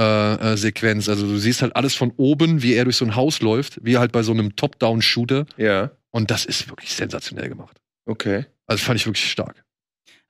äh, 0.00 0.52
äh, 0.52 0.56
Sequenz, 0.56 1.10
also 1.10 1.26
du 1.26 1.36
siehst 1.36 1.60
halt 1.60 1.76
alles 1.76 1.94
von 1.94 2.12
oben, 2.16 2.62
wie 2.62 2.72
er 2.72 2.84
durch 2.84 2.96
so 2.96 3.04
ein 3.04 3.14
Haus 3.14 3.42
läuft, 3.42 3.78
wie 3.84 3.98
halt 3.98 4.10
bei 4.10 4.22
so 4.22 4.32
einem 4.32 4.56
Top-Down-Shooter. 4.56 5.44
ja, 5.58 5.90
Und 6.12 6.30
das 6.30 6.46
ist 6.46 6.70
wirklich 6.70 6.94
sensationell 6.94 7.50
gemacht. 7.50 7.76
Okay. 8.06 8.46
Also 8.66 8.84
fand 8.84 8.98
ich 9.00 9.06
wirklich 9.06 9.30
stark. 9.30 9.64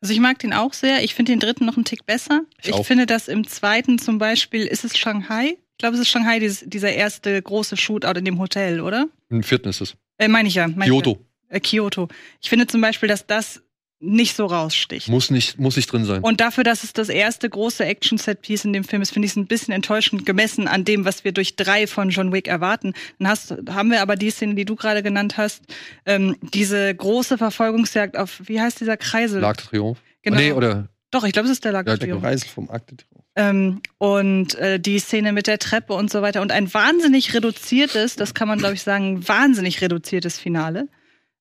Also 0.01 0.13
ich 0.13 0.21
mag 0.21 0.39
den 0.41 0.53
auch 0.53 0.73
sehr. 0.73 1.05
Ich 1.05 1.15
finde 1.15 1.33
den 1.33 1.39
dritten 1.41 1.65
noch 1.65 1.77
einen 1.77 1.85
Tick 1.85 2.05
besser. 2.07 2.43
Ich 2.61 2.69
Ich, 2.71 2.75
auch. 2.75 2.85
finde, 2.87 3.07
dass 3.07 3.29
im 3.29 3.47
zweiten 3.47 3.99
zum 3.99 4.19
Beispiel, 4.19 4.67
ist 4.67 4.85
es 4.85 4.99
Shanghai? 4.99 5.57
Ich 5.73 5.79
glaube, 5.79 5.95
es 5.95 6.01
ist 6.01 6.09
Shanghai, 6.09 6.39
dieses, 6.41 6.65
dieser 6.67 6.93
erste 6.93 7.41
große 7.41 7.77
Shootout 7.77 8.19
in 8.19 8.25
dem 8.25 8.39
Hotel, 8.39 8.81
oder? 8.81 9.07
Im 9.31 9.43
vierten 9.43 9.69
ist 9.69 9.81
es. 9.81 9.95
Äh, 10.19 10.29
meine 10.29 10.49
ich 10.49 10.55
ja. 10.55 10.67
Mein 10.69 10.89
Kyoto. 10.89 11.13
Ich 11.13 11.51
ja. 11.51 11.57
Äh, 11.57 11.61
Kyoto. 11.61 12.09
Ich 12.41 12.49
finde 12.49 12.67
zum 12.67 12.81
Beispiel, 12.81 13.09
dass 13.09 13.27
das 13.27 13.63
nicht 14.03 14.37
so 14.37 14.47
raussticht. 14.47 15.09
Muss 15.09 15.31
nicht, 15.31 15.59
muss 15.59 15.77
nicht 15.77 15.91
drin 15.91 16.05
sein. 16.05 16.23
Und 16.23 16.41
dafür, 16.41 16.65
dass 16.65 16.83
es 16.83 16.93
das 16.93 17.09
erste 17.09 17.49
große 17.49 17.85
Action-Set-Piece 17.85 18.65
in 18.65 18.73
dem 18.73 18.83
Film 18.85 19.01
ist, 19.01 19.13
finde 19.13 19.27
ich 19.27 19.33
es 19.33 19.37
ein 19.37 19.47
bisschen 19.47 19.73
enttäuschend 19.73 20.27
gemessen 20.27 20.67
an 20.67 20.85
dem, 20.85 21.05
was 21.05 21.25
wir 21.25 21.33
durch 21.33 21.55
drei 21.57 21.87
von 21.87 22.11
John 22.11 22.33
Wick 22.33 22.49
erwarten. 22.49 22.95
Dann 23.19 23.29
hast, 23.29 23.55
haben 23.71 23.91
wir 23.91 24.03
aber 24.03 24.17
die 24.17 24.31
Szene, 24.31 24.57
die 24.57 24.65
du 24.65 24.75
gerade 24.75 25.03
genannt 25.03 25.37
hast, 25.37 25.63
ähm, 26.05 26.37
diese 26.53 26.93
große 26.95 27.39
Verfolgungsjagd 27.39 28.17
auf, 28.17 28.43
wie 28.45 28.61
heißt 28.61 28.81
dieser 28.81 28.97
Kreisel? 28.97 29.41
Lag 29.41 29.57
der 29.57 29.67
Triumph. 29.67 29.99
Genau. 30.23 30.37
Nee, 30.37 30.53
oder 30.53 30.89
Doch, 31.13 31.25
ich 31.25 31.33
glaube, 31.33 31.47
es 31.47 31.53
ist 31.53 31.65
der 31.65 31.73
Lag 31.73 31.87
Ja, 31.87 31.93
des 31.93 32.01
der 32.01 32.09
Triumph. 32.09 32.25
Reisel 32.25 32.49
vom 32.49 32.71
Akte. 32.71 32.97
Ähm, 33.37 33.81
und 33.99 34.57
äh, 34.57 34.79
die 34.81 34.99
Szene 34.99 35.33
mit 35.33 35.47
der 35.47 35.59
Treppe 35.59 35.95
und 35.95 36.11
so 36.11 36.23
weiter. 36.23 36.43
Und 36.43 36.53
ein 36.53 36.75
wahnsinnig 36.75 37.33
reduziertes, 37.35 38.17
das 38.17 38.35
kann 38.35 38.49
man, 38.49 38.59
glaube 38.59 38.75
ich, 38.75 38.83
sagen, 38.83 39.27
wahnsinnig 39.27 39.81
reduziertes 39.81 40.39
Finale. 40.39 40.89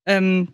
Ähm, 0.05 0.53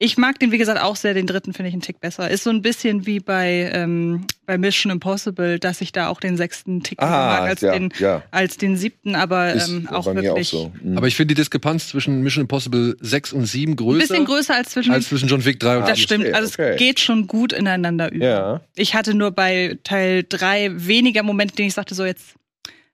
Ich 0.00 0.16
mag 0.16 0.38
den, 0.38 0.52
wie 0.52 0.58
gesagt, 0.58 0.80
auch 0.80 0.94
sehr. 0.94 1.12
Den 1.12 1.26
dritten 1.26 1.52
finde 1.52 1.68
ich 1.70 1.74
einen 1.74 1.82
Tick 1.82 2.00
besser. 2.00 2.30
Ist 2.30 2.44
so 2.44 2.50
ein 2.50 2.62
bisschen 2.62 3.04
wie 3.04 3.18
bei, 3.18 3.68
ähm, 3.74 4.26
bei 4.46 4.56
Mission 4.56 4.92
Impossible, 4.92 5.58
dass 5.58 5.80
ich 5.80 5.90
da 5.90 6.06
auch 6.08 6.20
den 6.20 6.36
sechsten 6.36 6.84
Tick 6.84 7.00
lieber 7.00 7.10
mag 7.10 7.40
als, 7.42 7.60
ja, 7.62 7.72
den, 7.72 7.92
ja. 7.98 8.22
als 8.30 8.56
den 8.58 8.76
siebten, 8.76 9.16
aber 9.16 9.56
ähm, 9.56 9.88
auch 9.90 10.06
wirklich 10.06 10.30
auch 10.30 10.42
so. 10.44 10.72
Mhm. 10.82 10.96
Aber 10.96 11.08
ich 11.08 11.16
finde 11.16 11.34
die 11.34 11.40
Diskrepanz 11.40 11.88
zwischen 11.88 12.22
Mission 12.22 12.42
Impossible 12.42 12.96
6 13.00 13.32
und 13.32 13.46
7 13.46 13.72
ein 13.72 13.76
größer 13.76 13.98
bisschen 13.98 14.24
größer 14.24 14.54
als 14.54 14.70
zwischen 14.70 14.92
als 14.92 15.08
zwischen 15.08 15.28
John 15.28 15.44
Wick 15.44 15.58
3 15.58 15.78
und 15.78 15.82
Ah, 15.82 15.86
Das 15.86 15.98
8. 15.98 16.00
stimmt. 16.00 16.32
Also 16.32 16.52
okay. 16.54 16.70
es 16.74 16.78
geht 16.78 17.00
schon 17.00 17.26
gut 17.26 17.52
ineinander 17.52 18.12
über. 18.12 18.24
ja. 18.24 18.60
Ich 18.76 18.94
hatte 18.94 19.14
nur 19.14 19.32
bei 19.32 19.78
Teil 19.82 20.24
3 20.28 20.86
weniger 20.86 21.24
Momente, 21.24 21.56
denen 21.56 21.68
ich 21.68 21.74
sagte, 21.74 21.96
so 21.96 22.04
jetzt 22.04 22.34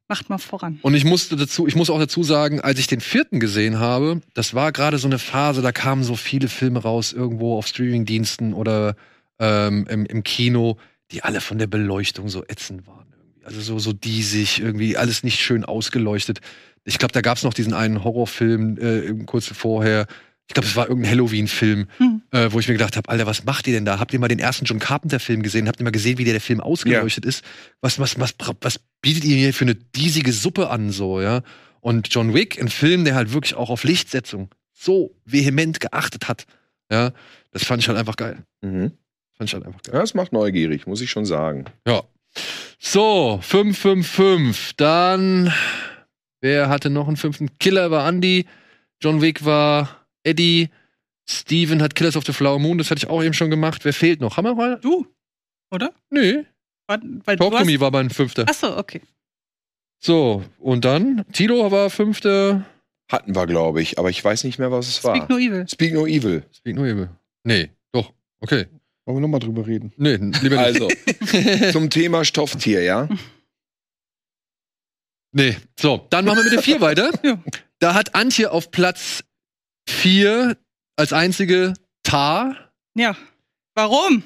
macht 0.08 0.28
mal 0.28 0.38
voran. 0.38 0.78
Und 0.82 0.94
ich 0.94 1.04
musste 1.04 1.36
dazu, 1.36 1.66
ich 1.66 1.76
muss 1.76 1.90
auch 1.90 1.98
dazu 1.98 2.22
sagen, 2.22 2.60
als 2.60 2.78
ich 2.78 2.86
den 2.86 3.00
vierten 3.00 3.40
gesehen 3.40 3.78
habe, 3.78 4.20
das 4.34 4.54
war 4.54 4.72
gerade 4.72 4.98
so 4.98 5.08
eine 5.08 5.18
Phase, 5.18 5.62
da 5.62 5.72
kamen 5.72 6.04
so 6.04 6.16
viele 6.16 6.48
Filme 6.48 6.80
raus, 6.82 7.12
irgendwo 7.12 7.56
auf 7.56 7.66
Streamingdiensten 7.66 8.54
oder 8.54 8.96
ähm, 9.38 9.86
im, 9.88 10.06
im 10.06 10.22
Kino, 10.22 10.76
die 11.10 11.22
alle 11.22 11.40
von 11.40 11.58
der 11.58 11.66
Beleuchtung 11.66 12.28
so 12.28 12.44
ätzend 12.44 12.86
waren. 12.86 13.06
Also 13.44 13.60
so, 13.60 13.78
so 13.78 13.92
diesig, 13.92 14.60
irgendwie 14.60 14.96
alles 14.96 15.22
nicht 15.22 15.40
schön 15.40 15.64
ausgeleuchtet. 15.64 16.40
Ich 16.84 16.98
glaube, 16.98 17.12
da 17.12 17.20
gab 17.20 17.36
es 17.36 17.42
noch 17.42 17.54
diesen 17.54 17.74
einen 17.74 18.04
Horrorfilm 18.04 18.78
äh, 18.78 19.24
kurz 19.24 19.48
vorher. 19.48 20.06
Ich 20.46 20.54
glaube, 20.54 20.66
es 20.68 20.76
war 20.76 20.88
irgendein 20.88 21.12
Halloween-Film, 21.12 21.86
Hm. 21.96 22.22
äh, 22.30 22.48
wo 22.52 22.60
ich 22.60 22.68
mir 22.68 22.74
gedacht 22.74 22.96
habe, 22.98 23.08
Alter, 23.08 23.26
was 23.26 23.44
macht 23.44 23.66
ihr 23.66 23.72
denn 23.72 23.84
da? 23.86 23.98
Habt 23.98 24.12
ihr 24.12 24.18
mal 24.18 24.28
den 24.28 24.38
ersten 24.38 24.66
John 24.66 24.78
Carpenter-Film 24.78 25.42
gesehen? 25.42 25.68
Habt 25.68 25.80
ihr 25.80 25.84
mal 25.84 25.90
gesehen, 25.90 26.18
wie 26.18 26.24
der, 26.24 26.34
der 26.34 26.40
Film 26.42 26.60
ausgeleuchtet 26.60 27.24
ist? 27.24 27.42
Was, 27.80 27.98
was, 27.98 28.18
was, 28.20 28.34
was 28.60 28.78
bietet 29.00 29.24
ihr 29.24 29.36
hier 29.36 29.54
für 29.54 29.64
eine 29.64 29.74
diesige 29.74 30.32
Suppe 30.32 30.68
an, 30.68 30.90
so, 30.90 31.20
ja? 31.22 31.40
Und 31.80 32.08
John 32.14 32.34
Wick, 32.34 32.60
ein 32.60 32.68
Film, 32.68 33.04
der 33.04 33.14
halt 33.14 33.32
wirklich 33.32 33.54
auch 33.54 33.70
auf 33.70 33.84
Lichtsetzung 33.84 34.50
so 34.72 35.14
vehement 35.24 35.80
geachtet 35.80 36.28
hat, 36.28 36.44
ja, 36.90 37.12
das 37.52 37.64
fand 37.64 37.82
ich 37.82 37.88
halt 37.88 37.98
einfach 37.98 38.16
geil. 38.16 38.44
Mhm. 38.60 38.92
Fand 39.36 39.48
ich 39.50 39.54
halt 39.54 39.64
einfach 39.66 39.82
geil. 39.82 39.94
ja, 39.94 40.00
das 40.00 40.12
macht 40.14 40.32
neugierig, 40.32 40.86
muss 40.86 41.00
ich 41.00 41.10
schon 41.10 41.24
sagen. 41.24 41.64
Ja. 41.86 42.02
So, 42.78 43.38
555. 43.42 44.76
Dann, 44.76 45.52
wer 46.40 46.68
hatte 46.68 46.90
noch 46.90 47.06
einen 47.08 47.16
fünften? 47.16 47.48
Killer 47.58 47.90
war 47.90 48.06
Andy. 48.08 48.46
John 49.00 49.20
Wick 49.22 49.44
war 49.44 50.03
Eddie. 50.24 50.68
Steven 51.28 51.80
hat 51.80 51.94
Killers 51.94 52.16
of 52.16 52.24
the 52.26 52.32
Flower 52.32 52.58
Moon. 52.58 52.76
Das 52.78 52.90
hatte 52.90 52.98
ich 52.98 53.08
auch 53.08 53.22
eben 53.22 53.32
schon 53.32 53.50
gemacht. 53.50 53.84
Wer 53.84 53.94
fehlt 53.94 54.20
noch? 54.20 54.36
Haben 54.36 54.44
wir 54.44 54.54
mal? 54.54 54.78
Du, 54.80 55.06
oder? 55.70 55.92
Nee. 56.10 56.44
War, 56.86 57.00
weil 57.24 57.36
du 57.36 57.44
Talk 57.44 57.52
to 57.52 57.58
hast, 57.58 57.80
war 57.80 57.90
mein 57.90 58.10
fünfter. 58.10 58.46
Achso, 58.48 58.76
okay. 58.76 59.00
So, 60.00 60.44
und 60.58 60.84
dann? 60.84 61.24
Tilo 61.32 61.70
war 61.70 61.88
fünfter. 61.88 62.66
Hatten 63.10 63.34
wir, 63.34 63.46
glaube 63.46 63.80
ich, 63.80 63.98
aber 63.98 64.10
ich 64.10 64.22
weiß 64.22 64.44
nicht 64.44 64.58
mehr, 64.58 64.70
was 64.70 64.88
es 64.88 64.96
Speak 64.98 65.22
war. 65.22 65.28
No 65.30 65.38
Evil. 65.38 65.66
Speak 65.68 65.94
No 65.94 66.06
Evil. 66.06 66.44
Speak 66.52 66.76
no 66.76 66.84
evil. 66.84 67.08
Nee, 67.42 67.70
doch. 67.92 68.12
Okay. 68.40 68.66
Wollen 69.06 69.18
wir 69.18 69.20
nochmal 69.20 69.40
drüber 69.40 69.66
reden? 69.66 69.92
Nee, 69.96 70.16
lieber 70.16 70.56
nicht. 70.56 70.58
Also, 70.58 70.88
zum 71.72 71.90
Thema 71.90 72.24
Stofftier, 72.24 72.82
ja? 72.82 73.08
Nee. 75.32 75.56
So, 75.78 76.06
dann 76.10 76.24
machen 76.24 76.38
wir 76.38 76.44
mit 76.44 76.52
der 76.52 76.62
vier 76.62 76.80
weiter. 76.80 77.10
Ja. 77.22 77.38
Da 77.80 77.92
hat 77.94 78.14
Antje 78.14 78.50
auf 78.50 78.70
Platz 78.70 79.23
vier 79.88 80.56
als 80.96 81.12
einzige 81.12 81.74
Tar. 82.02 82.72
Ja. 82.94 83.16
Warum? 83.74 84.22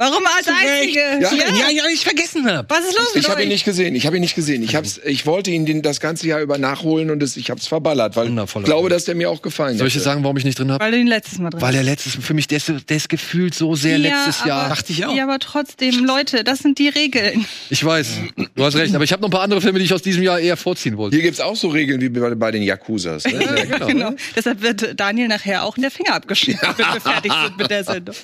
Warum 0.00 0.22
als 0.34 0.48
einzige? 0.48 0.98
Ja. 1.20 1.30
Ja, 1.34 1.68
ja, 1.70 1.82
ich 1.92 2.04
vergessen 2.04 2.46
hab. 2.50 2.70
Was 2.70 2.86
ist 2.88 2.96
los 2.98 3.14
mit 3.14 3.22
Ich 3.24 3.30
habe 3.30 3.42
ihn 3.42 3.50
nicht 3.50 3.66
gesehen. 3.66 3.94
Ich 3.94 4.06
habe 4.06 4.16
ihn 4.16 4.22
nicht 4.22 4.34
gesehen. 4.34 4.62
Ich, 4.62 4.74
hab's, 4.74 4.98
ich 5.04 5.26
wollte 5.26 5.50
ihn 5.50 5.66
den, 5.66 5.82
das 5.82 6.00
ganze 6.00 6.26
Jahr 6.26 6.40
über 6.40 6.56
nachholen 6.56 7.10
und 7.10 7.22
es, 7.22 7.36
ich 7.36 7.50
habe 7.50 7.60
es 7.60 7.66
verballert, 7.66 8.16
weil 8.16 8.28
ich 8.34 8.64
glaube, 8.64 8.88
dass 8.88 9.04
der 9.04 9.14
mir 9.14 9.28
auch 9.28 9.42
gefallen 9.42 9.76
Soll 9.76 9.88
ich 9.88 9.92
dir 9.92 10.00
sagen, 10.00 10.22
warum 10.24 10.38
ich 10.38 10.44
nicht 10.44 10.58
drin 10.58 10.72
habe? 10.72 10.82
Weil 10.82 10.92
du 10.92 10.96
ihn 10.98 11.06
letztes 11.06 11.38
Mal 11.38 11.50
drin 11.50 11.60
Weil 11.60 11.74
er 11.74 11.82
letztes, 11.82 12.14
für 12.16 12.32
mich, 12.32 12.48
der 12.48 12.56
ist, 12.56 12.66
so- 12.66 12.80
der 12.80 12.96
ist 12.96 13.10
gefühlt 13.10 13.54
so 13.54 13.74
sehr 13.74 13.98
Ja, 13.98 14.16
letztes 14.16 14.40
aber- 14.40 14.48
Jahr. 14.48 14.68
Dachte 14.70 14.90
ich 14.92 15.04
auch. 15.04 15.14
Ja, 15.14 15.24
aber 15.24 15.38
trotzdem, 15.38 16.02
Leute, 16.06 16.44
das 16.44 16.60
sind 16.60 16.78
die 16.78 16.88
Regeln. 16.88 17.44
Ich 17.68 17.84
weiß, 17.84 18.08
du 18.54 18.64
hast 18.64 18.76
recht, 18.76 18.94
aber 18.94 19.04
ich 19.04 19.12
habe 19.12 19.20
noch 19.20 19.28
ein 19.28 19.32
paar 19.32 19.42
andere 19.42 19.60
Filme, 19.60 19.80
die 19.80 19.84
ich 19.84 19.92
aus 19.92 20.00
diesem 20.02 20.22
Jahr 20.22 20.40
eher 20.40 20.56
vorziehen 20.56 20.96
wollte. 20.96 21.14
Hier 21.16 21.22
gibt's 21.22 21.40
auch 21.40 21.56
so 21.56 21.68
Regeln 21.68 22.00
wie 22.00 22.08
bei, 22.08 22.34
bei 22.34 22.50
den 22.50 22.62
Yakuzas. 22.62 23.24
Ne? 23.26 23.38
genau. 23.70 23.86
Genau. 23.86 24.12
Deshalb 24.34 24.62
wird 24.62 24.98
Daniel 24.98 25.28
nachher 25.28 25.64
auch 25.64 25.76
in 25.76 25.82
der 25.82 25.90
Finger 25.90 26.14
abgeschnitten, 26.14 26.60
wenn 26.78 26.86
wir 26.94 27.00
fertig 27.02 27.32
sind 27.32 27.58
mit 27.58 27.70
der 27.70 27.84
Sendung. 27.84 28.14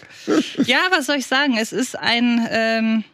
Ja, 0.65 0.79
was 0.91 1.05
soll 1.05 1.17
ich 1.17 1.27
sagen? 1.27 1.59
Es 1.61 1.66
ist 1.73 1.97
ein, 1.99 2.47
ähm, 2.51 3.05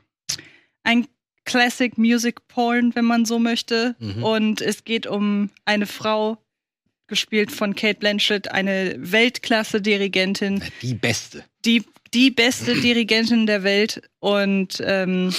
ein 0.83 1.07
Classic 1.45 1.97
Music 1.99 2.47
Porn, 2.49 2.95
wenn 2.95 3.05
man 3.05 3.25
so 3.25 3.39
möchte. 3.39 3.97
Mhm. 3.99 4.23
Und 4.25 4.61
es 4.61 4.85
geht 4.85 5.07
um 5.07 5.51
eine 5.65 5.87
Frau, 5.87 6.39
gespielt 7.09 7.53
von 7.53 7.75
Kate 7.75 7.99
Blanchett, 7.99 8.51
eine 8.51 8.95
Weltklasse-Dirigentin, 8.99 10.63
Die 10.81 10.95
beste. 10.95 11.45
die, 11.65 11.85
die 12.15 12.31
beste 12.31 12.75
Dirigentin 12.81 13.47
der 13.47 13.65
Welt. 13.65 14.03
Und 14.21 14.83
ähm, 14.85 15.35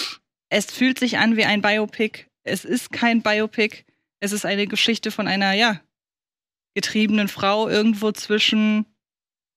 es 0.49 0.65
fühlt 0.65 0.99
sich 0.99 1.17
an 1.17 1.35
wie 1.35 1.45
ein 1.45 1.61
Biopic. 1.61 2.25
Es 2.43 2.63
ist 2.65 2.91
kein 2.91 3.21
Biopic. 3.23 3.85
Es 4.19 4.31
ist 4.33 4.45
eine 4.45 4.67
Geschichte 4.67 5.09
von 5.09 5.27
einer, 5.27 5.53
ja, 5.53 5.81
getriebenen 6.75 7.27
Frau 7.27 7.67
irgendwo 7.69 8.11
zwischen 8.11 8.85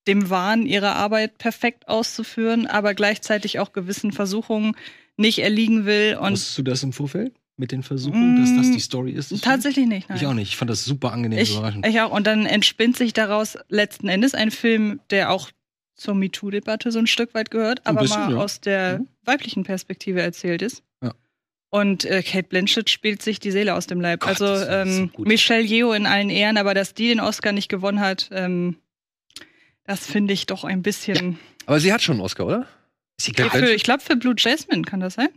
dem 0.07 0.31
Wahn, 0.31 0.67
ihre 0.67 0.93
Arbeit 0.93 1.39
perfekt 1.39 1.89
auszuführen, 1.89 2.67
aber 2.67 2.95
gleichzeitig 2.95 3.59
auch 3.59 3.73
gewissen 3.73 4.13
Versuchungen 4.13 4.75
nicht 5.17 5.39
erliegen 5.41 5.85
will. 5.87 6.17
Und 6.21 6.33
Wusstest 6.33 6.59
du 6.59 6.63
das 6.63 6.83
im 6.83 6.93
Vorfeld? 6.93 7.35
Mit 7.59 7.73
den 7.73 7.83
Versuchen, 7.83 8.37
dass 8.39 8.55
das 8.55 8.71
die 8.71 8.81
Story 8.81 9.13
ist? 9.13 9.43
tatsächlich 9.43 9.87
nicht. 9.87 10.11
Nein. 10.11 10.19
Ich 10.19 10.27
auch 10.27 10.35
nicht. 10.35 10.51
Ich 10.51 10.57
fand 10.59 10.71
das 10.71 10.85
super 10.85 11.13
angenehm 11.13 11.39
Ich, 11.39 11.53
überraschend. 11.57 11.87
ich 11.87 11.99
auch. 12.03 12.13
Und 12.13 12.27
dann 12.27 12.45
entspinnt 12.45 12.99
sich 12.99 13.15
daraus 13.15 13.57
letzten 13.71 14.09
Endes 14.09 14.35
ein 14.35 14.51
Film, 14.51 15.01
der 15.09 15.31
auch 15.31 15.51
zur 15.95 16.15
MeToo-Debatte 16.15 16.93
so 16.93 16.99
ein 16.99 17.07
Stück 17.07 17.33
weit 17.33 17.51
gehört, 17.51 17.81
aber 17.87 18.03
bisschen, 18.03 18.21
mal 18.25 18.33
ja. 18.33 18.37
aus 18.37 18.61
der 18.61 18.99
Mhm. 18.99 19.09
weiblichen 19.25 19.65
Perspektive 19.65 20.21
erzählt 20.21 20.61
ist. 20.61 20.83
Ja. 21.03 21.15
Und 21.71 22.05
äh, 22.05 22.23
Kate 22.23 22.47
Blanchett 22.49 22.91
spielt 22.91 23.23
sich 23.23 23.41
die 23.41 23.51
Seele 23.51 23.75
aus 23.75 23.87
dem 23.87 24.03
Leib. 24.03 24.21
Gott, 24.21 24.29
also 24.39 24.55
so 24.55 24.71
ähm, 24.71 25.11
gut. 25.15 25.27
Michelle 25.27 25.65
Yeoh 25.65 25.95
in 25.95 26.05
allen 26.05 26.29
Ehren, 26.29 26.59
aber 26.59 26.75
dass 26.75 26.93
die 26.93 27.09
den 27.09 27.21
Oscar 27.21 27.53
nicht 27.53 27.71
gewonnen 27.71 28.01
hat, 28.01 28.29
ähm, 28.33 28.77
das 29.87 30.07
finde 30.07 30.33
ich 30.35 30.47
doch 30.47 30.65
ein 30.65 30.83
bisschen. 30.83 31.39
Aber 31.67 31.81
sie 31.81 31.93
hat 31.93 32.03
schon 32.03 32.15
einen 32.15 32.23
Oscar, 32.23 32.47
oder? 32.47 32.67
Ist 33.19 33.35
Kate. 33.35 33.59
Für, 33.59 33.71
ich 33.73 33.83
glaube, 33.83 34.03
für 34.03 34.17
Blue 34.17 34.35
Jasmine 34.37 34.83
kann 34.83 35.01
das 35.01 35.15
sein? 35.15 35.29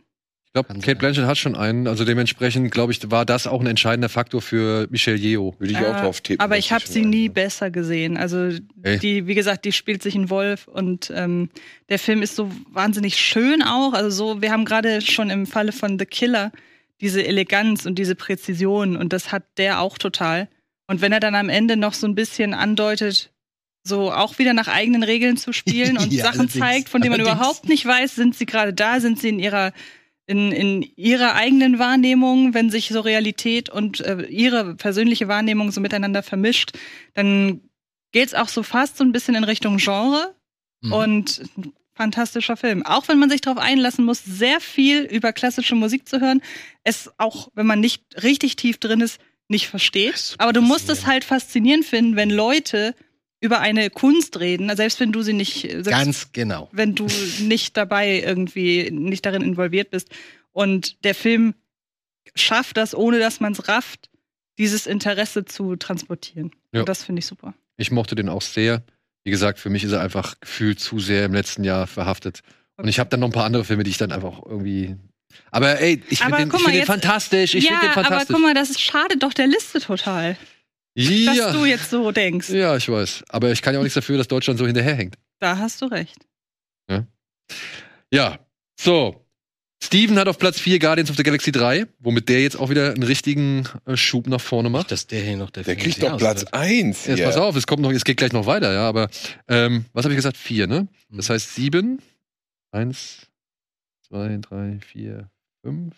Ich 0.46 0.54
glaube, 0.54 0.70
Kate 0.70 0.86
sein. 0.86 0.98
Blanchett 0.98 1.26
hat 1.26 1.38
schon 1.38 1.56
einen. 1.56 1.88
Also 1.88 2.06
dementsprechend, 2.06 2.72
glaube 2.72 2.92
ich, 2.92 3.12
war 3.12 3.24
das 3.26 3.46
auch 3.48 3.62
ein 3.62 3.68
entscheidender 3.68 4.10
Faktor 4.10 4.42
für 4.42 4.88
Michelle 4.90 5.18
Yeoh. 5.18 5.54
Würde 5.60 5.74
ich 5.74 5.80
Äh, 5.80 5.86
auch 5.86 6.02
drauf 6.02 6.22
tippen. 6.22 6.44
Aber 6.44 6.58
ich 6.58 6.72
habe 6.72 6.86
sie 6.86 7.06
nie 7.06 7.30
besser 7.30 7.70
gesehen. 7.72 8.18
Also 8.18 8.50
Ey. 8.82 8.98
die, 9.00 9.28
wie 9.28 9.36
gesagt, 9.36 9.64
die 9.66 9.72
spielt 9.72 10.02
sich 10.02 10.16
in 10.16 10.30
Wolf 10.30 10.68
und 10.68 11.12
ähm, 11.16 11.50
der 11.90 12.00
Film 12.00 12.22
ist 12.24 12.36
so 12.36 12.52
wahnsinnig 12.72 13.16
schön 13.18 13.62
auch. 13.62 13.94
Also 13.94 14.10
so, 14.10 14.42
wir 14.42 14.52
haben 14.52 14.66
gerade 14.66 15.02
schon 15.02 15.30
im 15.30 15.46
Falle 15.46 15.72
von 15.72 16.00
The 16.00 16.06
Killer 16.06 16.52
diese 17.00 17.26
Eleganz 17.26 17.86
und 17.86 17.96
diese 18.00 18.16
Präzision 18.16 18.98
und 18.98 19.14
das 19.14 19.32
hat 19.32 19.44
der 19.58 19.80
auch 19.80 19.98
total. 19.98 20.50
Und 20.88 21.00
wenn 21.02 21.12
er 21.12 21.20
dann 21.20 21.36
am 21.36 21.48
Ende 21.50 21.78
noch 21.78 21.94
so 21.94 22.08
ein 22.08 22.16
bisschen 22.16 22.54
andeutet, 22.56 23.32
so 23.84 24.12
auch 24.12 24.38
wieder 24.40 24.54
nach 24.54 24.68
eigenen 24.68 25.04
Regeln 25.04 25.38
zu 25.38 25.54
spielen 25.54 25.98
und 26.00 26.12
Ja, 26.14 26.26
Sachen 26.26 26.50
zeigt, 26.50 26.90
von 26.90 27.02
denen 27.02 27.12
man 27.12 27.22
Allerdings. 27.22 27.40
überhaupt 27.40 27.70
nicht 27.70 27.86
weiß, 27.86 28.16
sind 28.16 28.36
sie 28.36 28.46
gerade 28.46 28.74
da, 28.74 29.00
sind 29.00 29.20
sie 29.20 29.30
in 29.30 29.40
ihrer 29.40 29.74
in, 30.28 30.52
in 30.52 30.84
ihrer 30.96 31.34
eigenen 31.34 31.80
Wahrnehmung, 31.80 32.54
wenn 32.54 32.70
sich 32.70 32.90
so 32.90 33.00
Realität 33.00 33.68
und 33.70 34.00
äh, 34.02 34.22
ihre 34.28 34.76
persönliche 34.76 35.28
Wahrnehmung 35.28 35.72
so 35.72 35.82
miteinander 35.82 36.22
vermischt, 36.22 36.74
dann 37.16 37.62
geht's 38.12 38.36
auch 38.36 38.48
so 38.48 38.62
fast 38.62 38.98
so 38.98 39.04
ein 39.04 39.12
bisschen 39.12 39.34
in 39.36 39.44
Richtung 39.44 39.78
Genre 39.78 40.36
Mhm. 40.82 40.94
und 40.94 41.42
fantastischer 41.94 42.56
Film. 42.56 42.86
Auch 42.86 43.08
wenn 43.10 43.20
man 43.20 43.30
sich 43.30 43.42
darauf 43.42 43.62
einlassen 43.62 44.06
muss, 44.06 44.24
sehr 44.24 44.62
viel 44.62 45.02
über 45.02 45.34
klassische 45.34 45.76
Musik 45.76 46.08
zu 46.08 46.22
hören, 46.22 46.42
es 46.86 47.10
auch, 47.18 47.50
wenn 47.56 47.66
man 47.66 47.80
nicht 47.82 48.04
richtig 48.24 48.56
tief 48.56 48.78
drin 48.78 49.02
ist, 49.02 49.20
nicht 49.50 49.68
versteht. 49.68 50.36
Aber 50.38 50.54
du 50.54 50.62
musst 50.62 50.90
es 50.90 51.06
halt 51.08 51.26
faszinierend 51.26 51.84
finden, 51.86 52.16
wenn 52.16 52.30
Leute 52.30 52.96
über 53.42 53.60
eine 53.60 53.90
Kunst 53.90 54.40
reden, 54.40 54.76
selbst 54.76 55.00
wenn 55.00 55.12
du 55.12 55.22
sie 55.22 55.34
nicht, 55.34 55.62
selbst 55.62 55.90
Ganz 55.90 56.32
genau. 56.34 56.68
wenn 56.72 56.96
du 56.96 57.08
nicht 57.42 57.78
dabei 57.78 58.20
irgendwie, 58.22 58.90
nicht 58.92 59.26
darin 59.26 59.42
involviert 59.42 59.92
bist. 59.92 60.10
Und 60.52 61.04
der 61.06 61.16
Film 61.16 61.54
schafft 62.36 62.78
das, 62.78 62.94
ohne 62.96 63.20
dass 63.20 63.40
man 63.40 63.54
es 63.54 63.68
rafft, 63.68 64.10
dieses 64.58 64.88
Interesse 64.88 65.46
zu 65.46 65.76
transportieren. 65.78 66.52
Ja. 66.74 66.82
Und 66.82 66.90
das 66.90 67.04
finde 67.04 67.20
ich 67.20 67.26
super. 67.26 67.54
Ich 67.78 67.92
mochte 67.92 68.16
den 68.16 68.28
auch 68.30 68.42
sehr. 68.42 68.84
Wie 69.24 69.32
gesagt, 69.32 69.60
für 69.60 69.70
mich 69.70 69.84
ist 69.84 69.92
er 69.94 70.02
einfach 70.02 70.40
gefühlt 70.42 70.80
zu 70.80 71.00
sehr 71.00 71.26
im 71.26 71.34
letzten 71.34 71.64
Jahr 71.64 71.88
verhaftet. 71.88 72.42
Und 72.78 72.88
ich 72.88 73.00
habe 73.00 73.10
dann 73.10 73.22
noch 73.22 73.30
ein 73.30 73.34
paar 73.34 73.46
andere 73.46 73.64
Filme, 73.64 73.84
die 73.84 73.92
ich 73.92 73.98
dann 73.98 74.12
einfach 74.12 74.42
irgendwie. 74.46 74.96
Aber 75.52 75.80
ey, 75.80 76.02
ich 76.10 76.20
finde 76.20 76.36
Aber 76.36 76.44
den, 76.44 76.50
mal, 76.50 76.58
find 76.58 76.68
den 76.70 76.76
jetzt- 76.76 76.88
fantastisch. 76.88 77.56
Ich 77.56 77.64
ja, 77.66 77.70
finde 77.72 77.86
den 77.88 77.92
aber 77.92 78.04
fantastisch. 78.04 78.34
guck 78.36 78.42
mal, 78.44 78.54
das 78.54 78.80
schadet 78.80 79.24
doch 79.24 79.34
der 79.34 79.48
Liste 79.48 79.80
total, 79.80 80.36
dass 81.08 81.38
ja. 81.38 81.52
du 81.52 81.66
jetzt 81.66 81.90
so 81.90 82.12
denkst. 82.12 82.50
ja, 82.50 82.76
ich 82.76 82.90
weiß. 82.90 83.24
Aber 83.30 83.52
ich 83.52 83.62
kann 83.62 83.74
ja 83.74 83.80
auch 83.80 83.84
nichts 83.84 83.96
dafür, 83.96 84.18
dass 84.18 84.28
Deutschland 84.28 84.60
so 84.60 84.66
hinterherhängt. 84.66 85.16
Da 85.40 85.58
hast 85.58 85.82
du 85.82 85.86
recht. 85.86 86.18
Ja, 88.12 88.40
so. 88.80 89.26
Steven 89.82 90.18
hat 90.20 90.28
auf 90.28 90.38
Platz 90.38 90.60
4 90.60 90.78
Guardians 90.80 91.10
of 91.10 91.16
the 91.16 91.24
Galaxy 91.24 91.52
3, 91.52 91.88
womit 92.00 92.28
der 92.28 92.42
jetzt 92.42 92.58
auch 92.58 92.70
wieder 92.70 92.92
einen 92.92 93.04
richtigen 93.04 93.66
äh, 93.86 93.96
Schub 93.96 94.28
nach 94.28 94.42
vorne 94.42 94.70
macht. 94.70 94.92
Dass 94.92 95.08
der 95.08 95.22
hier 95.22 95.38
noch 95.38 95.52
der 95.52 95.64
Der 95.64 95.78
kriegt 95.78 96.04
doch 96.04 96.18
Platz 96.18 96.42
wird. 96.42 96.54
1. 96.54 97.06
Jetzt 97.06 97.24
pass 97.24 97.38
auf, 97.38 97.56
es 97.56 97.66
kommt 97.66 97.82
noch, 97.82 97.92
es 97.92 98.04
geht 98.04 98.18
gleich 98.18 98.34
noch 98.34 98.46
weiter, 98.46 98.74
ja, 98.74 98.88
aber 98.88 99.10
ähm, 99.48 99.86
was 99.94 100.04
habe 100.04 100.14
ich 100.14 100.18
gesagt? 100.18 100.36
Vier, 100.36 100.68
ne? 100.68 100.90
Das 101.10 101.30
heißt 101.30 101.56
sieben. 101.56 102.02
Eins, 102.72 103.28
zwei, 104.06 104.38
drei, 104.42 104.80
vier, 104.86 105.30
fünf. 105.64 105.96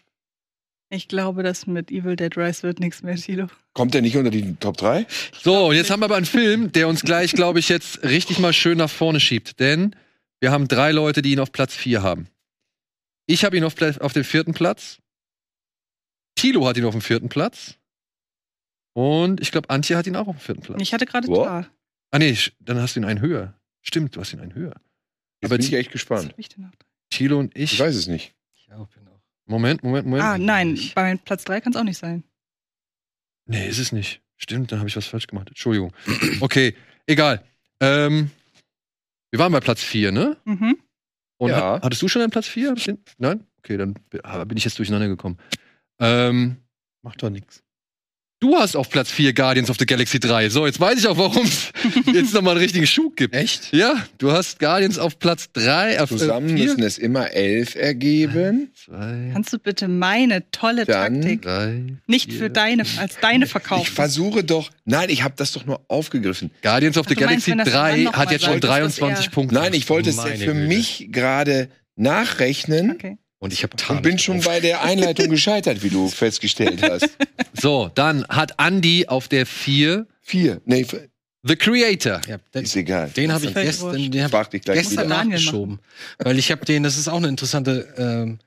Ich 0.94 1.08
glaube, 1.08 1.42
das 1.42 1.68
mit 1.68 1.90
Evil 1.90 2.18
Dead 2.18 2.36
Rise 2.38 2.64
wird 2.64 2.82
nichts 2.82 3.02
mehr, 3.02 3.16
Tilo. 3.16 3.48
Kommt 3.74 3.94
der 3.94 4.02
nicht 4.02 4.18
unter 4.18 4.30
die 4.30 4.56
Top 4.56 4.76
3? 4.76 5.06
So, 5.42 5.68
und 5.68 5.76
jetzt 5.76 5.90
haben 5.90 6.02
wir 6.02 6.06
aber 6.06 6.18
einen 6.18 6.26
Film, 6.26 6.74
der 6.74 6.90
uns 6.90 7.02
gleich, 7.04 7.32
glaube 7.32 7.60
ich, 7.60 7.70
jetzt 7.70 8.04
richtig 8.04 8.40
mal 8.40 8.52
schön 8.52 8.78
nach 8.78 8.90
vorne 8.90 9.22
schiebt. 9.22 9.62
Denn 9.62 9.96
wir 10.42 10.52
haben 10.52 10.68
drei 10.68 10.92
Leute, 10.92 11.22
die 11.22 11.32
ihn 11.32 11.40
auf 11.40 11.54
Platz 11.54 11.74
4 11.74 12.04
haben. 12.04 12.28
Ich 13.26 13.46
habe 13.46 13.56
ihn 13.56 13.64
auf, 13.64 13.76
auf 14.02 14.12
dem 14.12 14.26
vierten 14.26 14.54
Platz. 14.54 14.98
Tilo 16.36 16.68
hat 16.68 16.76
ihn 16.76 16.84
auf 16.84 16.94
dem 16.94 17.02
vierten 17.02 17.30
Platz. 17.30 17.76
Und 18.94 19.40
ich 19.40 19.52
glaube, 19.54 19.70
Antje 19.70 19.96
hat 19.96 20.08
ihn 20.08 20.18
auch 20.18 20.28
auf 20.28 20.36
dem 20.36 20.42
vierten 20.42 20.62
Platz. 20.62 20.82
Ich 20.82 20.94
hatte 20.94 21.06
gerade 21.06 21.28
What? 21.30 21.46
da. 21.48 21.68
Ah, 22.12 22.20
nee, 22.20 22.38
dann 22.60 22.80
hast 22.82 22.98
du 22.98 23.00
ihn 23.00 23.06
einen 23.06 23.22
höher. 23.22 23.54
Stimmt, 23.82 24.18
du 24.18 24.20
hast 24.20 24.34
ihn 24.34 24.42
einen 24.42 24.54
höher. 24.56 24.76
Jetzt 25.42 25.50
Aber 25.52 25.58
bin 25.58 25.66
ich 25.66 25.72
echt 25.74 25.88
Was 25.88 25.94
gespannt. 25.94 26.30
hab 26.34 26.40
ich 26.40 26.50
denn 26.50 26.66
noch? 26.66 26.72
Tilo 27.10 27.40
und 27.40 27.56
Ich 27.56 27.74
ich. 27.76 27.80
weiß 27.80 27.96
es 27.96 28.08
nicht. 28.08 28.34
Ich 28.56 28.70
auch, 28.74 28.88
bin. 28.90 29.08
Moment, 29.52 29.84
Moment, 29.84 30.08
Moment. 30.08 30.24
Ah, 30.24 30.38
nein, 30.38 30.80
bei 30.96 31.18
Platz 31.18 31.44
3 31.44 31.62
kann 31.62 31.74
es 31.74 31.78
auch 31.80 31.84
nicht 31.84 31.98
sein. 31.98 32.24
Nee, 33.48 33.68
ist 33.68 33.80
es 33.80 33.92
nicht. 33.92 34.22
Stimmt, 34.38 34.72
dann 34.72 34.80
habe 34.80 34.90
ich 34.90 34.96
was 34.96 35.06
falsch 35.06 35.28
gemacht. 35.28 35.50
Entschuldigung. 35.50 35.94
Okay, 36.42 36.76
egal. 37.06 37.44
Ähm, 37.82 38.32
wir 39.32 39.40
waren 39.40 39.52
bei 39.52 39.60
Platz 39.60 39.84
4, 39.84 40.12
ne? 40.12 40.38
Mhm. 40.46 40.78
Und 41.38 41.50
Ja. 41.52 41.74
hat, 41.76 41.84
hattest 41.84 42.02
du 42.02 42.08
schon 42.08 42.22
einen 42.22 42.32
Platz 42.32 42.48
4? 42.48 42.76
Nein? 43.18 43.46
Okay, 43.60 43.78
dann 43.78 43.94
bi- 44.10 44.20
bin 44.46 44.58
ich 44.58 44.64
jetzt 44.66 44.78
durcheinander 44.80 45.08
gekommen. 45.08 45.38
Ähm, 46.00 46.58
Macht 47.04 47.22
doch 47.24 47.30
nichts. 47.30 47.64
Du 48.42 48.56
hast 48.58 48.76
auf 48.76 48.90
Platz 48.90 49.10
4 49.12 49.34
Guardians 49.34 49.70
of 49.70 49.78
the 49.80 49.86
Galaxy 49.86 50.20
3. 50.20 50.50
So, 50.50 50.66
jetzt 50.66 50.80
weiß 50.80 51.00
ich 51.00 51.08
auch, 51.08 51.18
warum 51.18 51.46
es 51.46 51.72
jetzt 52.14 52.34
nochmal 52.34 52.56
einen 52.56 52.62
richtigen 52.62 52.86
Schub 52.88 53.16
gibt. 53.16 53.36
Echt? 53.36 53.72
Ja, 53.72 53.96
du 54.18 54.32
hast 54.32 54.60
Guardians 54.60 54.98
auf 54.98 55.20
Platz 55.20 55.50
3. 55.54 56.02
Auf, 56.02 56.10
Zusammen 56.10 56.50
äh, 56.50 56.54
vier, 56.58 56.66
müssen 56.66 56.84
es 56.84 56.98
immer 56.98 57.32
elf 57.32 57.76
ergeben. 57.76 58.72
zwei, 58.76 59.30
Kannst 59.32 59.54
du 59.54 59.60
bitte 59.60 59.88
meine 59.88 60.50
tolle 60.52 60.86
Dann- 60.86 61.22
Taktik 61.22 61.44
drei, 61.44 61.84
nicht 62.08 62.32
vier. 62.32 62.40
für 62.40 62.50
deine, 62.50 62.84
als 62.98 63.18
deine 63.22 63.46
Ich 63.46 63.52
verkaufen? 63.52 63.94
versuche 63.94 64.44
doch. 64.44 64.70
Nein, 64.86 65.10
ich 65.10 65.24
habe 65.24 65.36
das 65.38 65.52
doch 65.52 65.66
nur 65.66 65.86
aufgegriffen. 65.88 66.50
Guardians 66.64 66.98
of 66.98 67.06
the 67.08 67.16
meinst, 67.16 67.46
Galaxy 67.46 67.52
wenn 67.52 67.58
das 67.60 67.70
3 67.70 67.92
dann 67.92 68.04
noch 68.04 68.14
hat 68.14 68.32
jetzt 68.32 68.44
schon 68.46 68.54
sagt, 68.54 68.64
dass 68.64 68.70
das 68.82 68.96
23 68.98 69.26
eher- 69.26 69.32
Punkte. 69.32 69.56
Nein, 69.56 69.74
ich 69.74 69.88
wollte 69.90 70.10
es 70.10 70.20
für 70.20 70.32
Güte. 70.32 70.54
mich 70.56 71.08
gerade 71.12 71.70
nachrechnen 71.96 72.92
Okay. 72.92 73.18
Und 73.44 73.52
ich 73.54 73.64
habe 73.64 73.76
und 73.90 74.02
bin 74.04 74.18
schon 74.20 74.40
bei 74.42 74.60
der 74.60 74.84
Einleitung 74.84 75.28
gescheitert, 75.30 75.82
wie 75.84 75.90
du 75.90 76.08
festgestellt 76.08 76.82
hast. 76.84 77.10
So, 77.60 77.90
dann 77.96 78.26
hat 78.30 78.54
Andy 78.60 79.08
auf 79.08 79.28
der 79.28 79.46
4 79.46 80.06
Vier. 80.22 80.62
Nee, 80.66 80.82
f- 80.82 81.10
The 81.44 81.56
Creator. 81.56 82.22
Ja, 82.28 82.38
den 82.54 82.64
ist 82.64 82.76
egal. 82.76 83.10
den 83.10 83.34
habe 83.34 83.46
ich 83.46 83.52
völlig 83.52 83.70
gestern, 83.70 83.92
wurscht. 83.98 84.14
den 84.14 84.24
hab 84.24 84.30
Frag 84.32 84.52
dich 84.52 84.62
gleich 84.62 84.78
gestern 84.78 85.06
wieder. 85.08 85.24
Nachgeschoben. 85.24 85.80
Weil 86.20 86.38
ich 86.38 86.52
habe 86.52 86.64
den, 86.66 86.84
das 86.84 86.98
ist 87.00 87.08
auch 87.08 87.18
eine 87.18 87.28
interessante 87.30 87.92
ähm, 87.98 88.38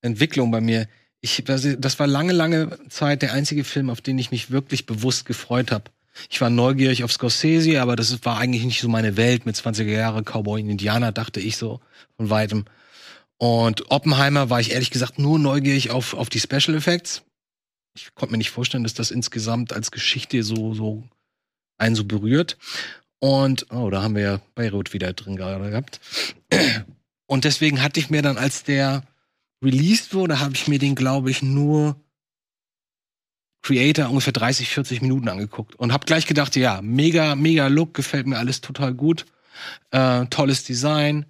Entwicklung 0.00 0.50
bei 0.50 0.60
mir. 0.62 0.88
Ich, 1.20 1.44
das 1.44 1.98
war 1.98 2.06
lange, 2.06 2.32
lange 2.32 2.78
Zeit 2.88 3.20
der 3.20 3.34
einzige 3.34 3.62
Film, 3.62 3.90
auf 3.90 4.00
den 4.00 4.18
ich 4.18 4.30
mich 4.30 4.50
wirklich 4.50 4.86
bewusst 4.86 5.26
gefreut 5.26 5.70
habe. 5.70 5.84
Ich 6.30 6.40
war 6.40 6.48
neugierig 6.48 7.04
auf 7.04 7.12
Scorsese, 7.12 7.80
aber 7.82 7.94
das 7.94 8.24
war 8.24 8.38
eigentlich 8.38 8.64
nicht 8.64 8.80
so 8.80 8.88
meine 8.88 9.18
Welt 9.18 9.44
mit 9.44 9.54
20er 9.56 9.84
Jahre 9.84 10.22
Cowboy 10.22 10.62
und 10.62 10.70
Indianer, 10.70 11.12
dachte 11.12 11.40
ich 11.40 11.58
so 11.58 11.80
von 12.16 12.30
weitem. 12.30 12.64
Und 13.40 13.90
Oppenheimer 13.90 14.50
war 14.50 14.60
ich 14.60 14.72
ehrlich 14.72 14.90
gesagt 14.90 15.18
nur 15.18 15.38
neugierig 15.38 15.90
auf, 15.90 16.12
auf 16.12 16.28
die 16.28 16.40
Special 16.40 16.76
Effects. 16.76 17.22
Ich 17.96 18.14
konnte 18.14 18.32
mir 18.32 18.38
nicht 18.38 18.50
vorstellen, 18.50 18.82
dass 18.82 18.92
das 18.92 19.10
insgesamt 19.10 19.72
als 19.72 19.90
Geschichte 19.90 20.42
so, 20.42 20.74
so 20.74 21.04
einen 21.78 21.96
so 21.96 22.04
berührt. 22.04 22.58
Und, 23.18 23.66
oh, 23.72 23.88
da 23.88 24.02
haben 24.02 24.14
wir 24.14 24.22
ja 24.22 24.40
Beirut 24.54 24.92
wieder 24.92 25.14
drin 25.14 25.36
gerade 25.36 25.70
gehabt. 25.70 26.00
Und 27.26 27.44
deswegen 27.44 27.82
hatte 27.82 27.98
ich 27.98 28.10
mir 28.10 28.20
dann, 28.20 28.36
als 28.36 28.62
der 28.62 29.04
released 29.64 30.12
wurde, 30.12 30.40
habe 30.40 30.54
ich 30.54 30.68
mir 30.68 30.78
den, 30.78 30.94
glaube 30.94 31.30
ich, 31.30 31.42
nur 31.42 31.96
Creator 33.62 34.10
ungefähr 34.10 34.34
30, 34.34 34.68
40 34.68 35.00
Minuten 35.00 35.30
angeguckt 35.30 35.74
und 35.76 35.94
habe 35.94 36.04
gleich 36.04 36.26
gedacht, 36.26 36.56
ja, 36.56 36.82
mega, 36.82 37.34
mega 37.36 37.68
Look, 37.68 37.94
gefällt 37.94 38.26
mir 38.26 38.36
alles 38.36 38.60
total 38.60 38.92
gut, 38.92 39.24
äh, 39.92 40.26
tolles 40.26 40.64
Design, 40.64 41.24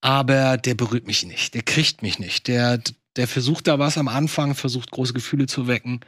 aber 0.00 0.56
der 0.56 0.74
berührt 0.74 1.06
mich 1.06 1.24
nicht, 1.24 1.54
der 1.54 1.62
kriegt 1.62 2.02
mich 2.02 2.18
nicht, 2.18 2.48
der, 2.48 2.80
der 3.16 3.28
versucht 3.28 3.66
da 3.66 3.78
was 3.78 3.98
am 3.98 4.08
Anfang, 4.08 4.54
versucht 4.54 4.90
große 4.90 5.12
Gefühle 5.12 5.46
zu 5.46 5.66
wecken, 5.66 6.00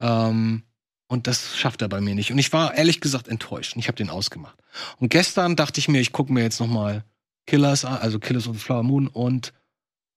ähm, 0.00 0.62
und 1.08 1.26
das 1.26 1.56
schafft 1.56 1.82
er 1.82 1.88
bei 1.88 2.00
mir 2.00 2.14
nicht. 2.14 2.32
Und 2.32 2.38
ich 2.38 2.52
war 2.52 2.74
ehrlich 2.74 3.00
gesagt 3.00 3.28
enttäuscht. 3.28 3.74
Und 3.74 3.80
ich 3.80 3.88
habe 3.88 3.96
den 3.96 4.10
ausgemacht. 4.10 4.58
Und 4.98 5.08
gestern 5.08 5.56
dachte 5.56 5.78
ich 5.78 5.88
mir, 5.88 6.00
ich 6.00 6.12
gucke 6.12 6.32
mir 6.32 6.42
jetzt 6.42 6.58
noch 6.58 6.66
mal 6.66 7.04
Killers 7.46 7.84
an, 7.84 7.98
also 7.98 8.18
Killers 8.18 8.48
of 8.48 8.56
the 8.56 8.62
Flower 8.62 8.82
Moon 8.82 9.06
und 9.06 9.52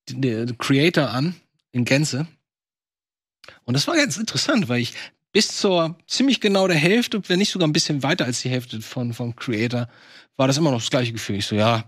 den 0.09 0.57
Creator 0.57 1.09
an 1.09 1.35
in 1.71 1.85
Gänze. 1.85 2.25
Und 3.65 3.75
das 3.75 3.87
war 3.87 3.95
ganz 3.95 4.17
interessant, 4.17 4.67
weil 4.67 4.81
ich 4.81 4.95
bis 5.31 5.59
zur 5.59 5.95
ziemlich 6.07 6.41
genau 6.41 6.67
der 6.67 6.77
Hälfte, 6.77 7.21
wenn 7.29 7.37
nicht 7.37 7.51
sogar 7.51 7.67
ein 7.67 7.73
bisschen 7.73 8.01
weiter 8.01 8.25
als 8.25 8.41
die 8.41 8.49
Hälfte 8.49 8.81
von 8.81 9.13
vom 9.13 9.35
Creator, 9.35 9.87
war 10.37 10.47
das 10.47 10.57
immer 10.57 10.71
noch 10.71 10.79
das 10.79 10.89
gleiche 10.89 11.13
Gefühl. 11.13 11.35
Ich 11.35 11.45
so, 11.45 11.55
ja, 11.55 11.83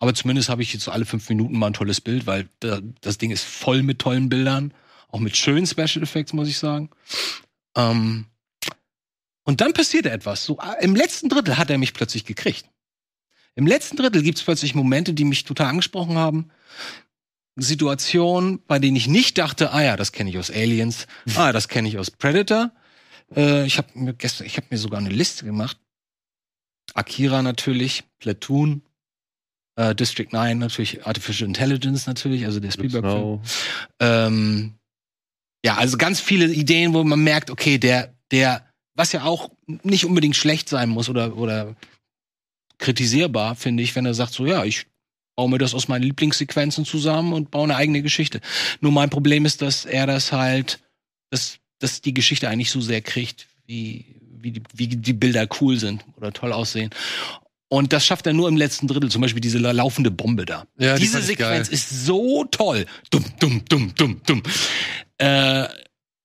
aber 0.00 0.14
zumindest 0.14 0.48
habe 0.48 0.62
ich 0.62 0.72
jetzt 0.72 0.84
so 0.84 0.90
alle 0.90 1.04
fünf 1.04 1.28
Minuten 1.28 1.56
mal 1.58 1.68
ein 1.68 1.74
tolles 1.74 2.00
Bild, 2.00 2.26
weil 2.26 2.48
da, 2.60 2.80
das 3.02 3.18
Ding 3.18 3.30
ist 3.30 3.44
voll 3.44 3.82
mit 3.82 3.98
tollen 3.98 4.30
Bildern, 4.30 4.72
auch 5.08 5.20
mit 5.20 5.36
schönen 5.36 5.66
Special 5.66 6.02
Effects, 6.02 6.32
muss 6.32 6.48
ich 6.48 6.58
sagen. 6.58 6.90
Ähm, 7.76 8.24
und 9.44 9.60
dann 9.60 9.74
passierte 9.74 10.10
etwas. 10.10 10.44
So, 10.44 10.58
äh, 10.58 10.82
Im 10.82 10.96
letzten 10.96 11.28
Drittel 11.28 11.58
hat 11.58 11.68
er 11.68 11.76
mich 11.76 11.92
plötzlich 11.92 12.24
gekriegt. 12.24 12.64
Im 13.54 13.66
letzten 13.66 13.96
Drittel 13.96 14.22
gibt 14.22 14.38
es 14.38 14.44
plötzlich 14.44 14.74
Momente, 14.74 15.12
die 15.12 15.24
mich 15.24 15.44
total 15.44 15.66
angesprochen 15.66 16.16
haben. 16.16 16.50
Situationen, 17.56 18.62
bei 18.66 18.78
denen 18.78 18.96
ich 18.96 19.06
nicht 19.06 19.36
dachte, 19.36 19.72
ah 19.72 19.82
ja, 19.82 19.96
das 19.98 20.12
kenne 20.12 20.30
ich 20.30 20.38
aus 20.38 20.50
Aliens, 20.50 21.06
ah, 21.36 21.52
das 21.52 21.68
kenne 21.68 21.88
ich 21.88 21.98
aus 21.98 22.10
Predator. 22.10 22.70
Äh, 23.36 23.66
ich 23.66 23.76
habe 23.76 23.88
mir 23.94 24.14
gestern, 24.14 24.46
ich 24.46 24.56
habe 24.56 24.68
mir 24.70 24.78
sogar 24.78 24.98
eine 24.98 25.10
Liste 25.10 25.44
gemacht. 25.44 25.78
Akira 26.94 27.42
natürlich, 27.42 28.04
Platoon, 28.18 28.82
äh, 29.80 29.94
District 29.94 30.28
9 30.30 30.58
natürlich, 30.58 31.06
Artificial 31.06 31.48
Intelligence 31.48 32.06
natürlich, 32.06 32.44
also 32.44 32.60
der 32.60 32.70
Spielberg-Film. 32.70 33.40
Ähm, 33.98 34.74
ja, 35.64 35.76
also 35.76 35.96
ganz 35.96 36.20
viele 36.20 36.46
Ideen, 36.46 36.92
wo 36.92 37.02
man 37.02 37.20
merkt, 37.20 37.50
okay, 37.50 37.78
der, 37.78 38.14
der, 38.30 38.66
was 38.94 39.12
ja 39.12 39.24
auch 39.24 39.50
nicht 39.82 40.04
unbedingt 40.04 40.36
schlecht 40.36 40.68
sein 40.68 40.90
muss 40.90 41.08
oder, 41.08 41.36
oder 41.36 41.76
kritisierbar, 42.78 43.56
finde 43.56 43.82
ich, 43.82 43.96
wenn 43.96 44.06
er 44.06 44.14
sagt, 44.14 44.34
so, 44.34 44.46
ja, 44.46 44.64
ich 44.64 44.86
baue 45.36 45.48
mir 45.48 45.58
das 45.58 45.74
aus 45.74 45.88
meinen 45.88 46.02
Lieblingssequenzen 46.02 46.84
zusammen 46.84 47.32
und 47.32 47.50
baue 47.50 47.64
eine 47.64 47.76
eigene 47.76 48.02
Geschichte. 48.02 48.40
Nur 48.80 48.92
mein 48.92 49.08
Problem 49.08 49.46
ist, 49.46 49.62
dass 49.62 49.86
er 49.86 50.06
das 50.06 50.32
halt, 50.32 50.80
dass, 51.30 51.58
dass 51.78 52.02
die 52.02 52.12
Geschichte 52.12 52.48
eigentlich 52.48 52.70
so 52.70 52.82
sehr 52.82 53.00
kriegt, 53.00 53.48
wie, 53.66 54.04
wie, 54.30 54.50
die, 54.50 54.62
wie 54.74 54.88
die 54.88 55.12
Bilder 55.14 55.46
cool 55.60 55.78
sind 55.78 56.04
oder 56.16 56.32
toll 56.32 56.52
aussehen. 56.52 56.90
Und 57.72 57.92
das 57.92 58.04
schafft 58.04 58.26
er 58.26 58.32
nur 58.32 58.48
im 58.48 58.56
letzten 58.56 58.88
Drittel, 58.88 59.10
zum 59.10 59.22
Beispiel 59.22 59.40
diese 59.40 59.58
la- 59.58 59.70
laufende 59.70 60.10
Bombe 60.10 60.44
da. 60.44 60.64
Ja, 60.76 60.96
die 60.96 61.02
Diese 61.02 61.20
ich 61.20 61.26
Sequenz 61.26 61.68
geil. 61.68 61.74
ist 61.74 62.04
so 62.04 62.44
toll. 62.50 62.84
Dumm, 63.10 63.24
dumm, 63.38 63.62
dumm, 63.68 63.94
dumm, 63.94 64.20
dumm. 64.26 64.42
Äh, 65.18 65.68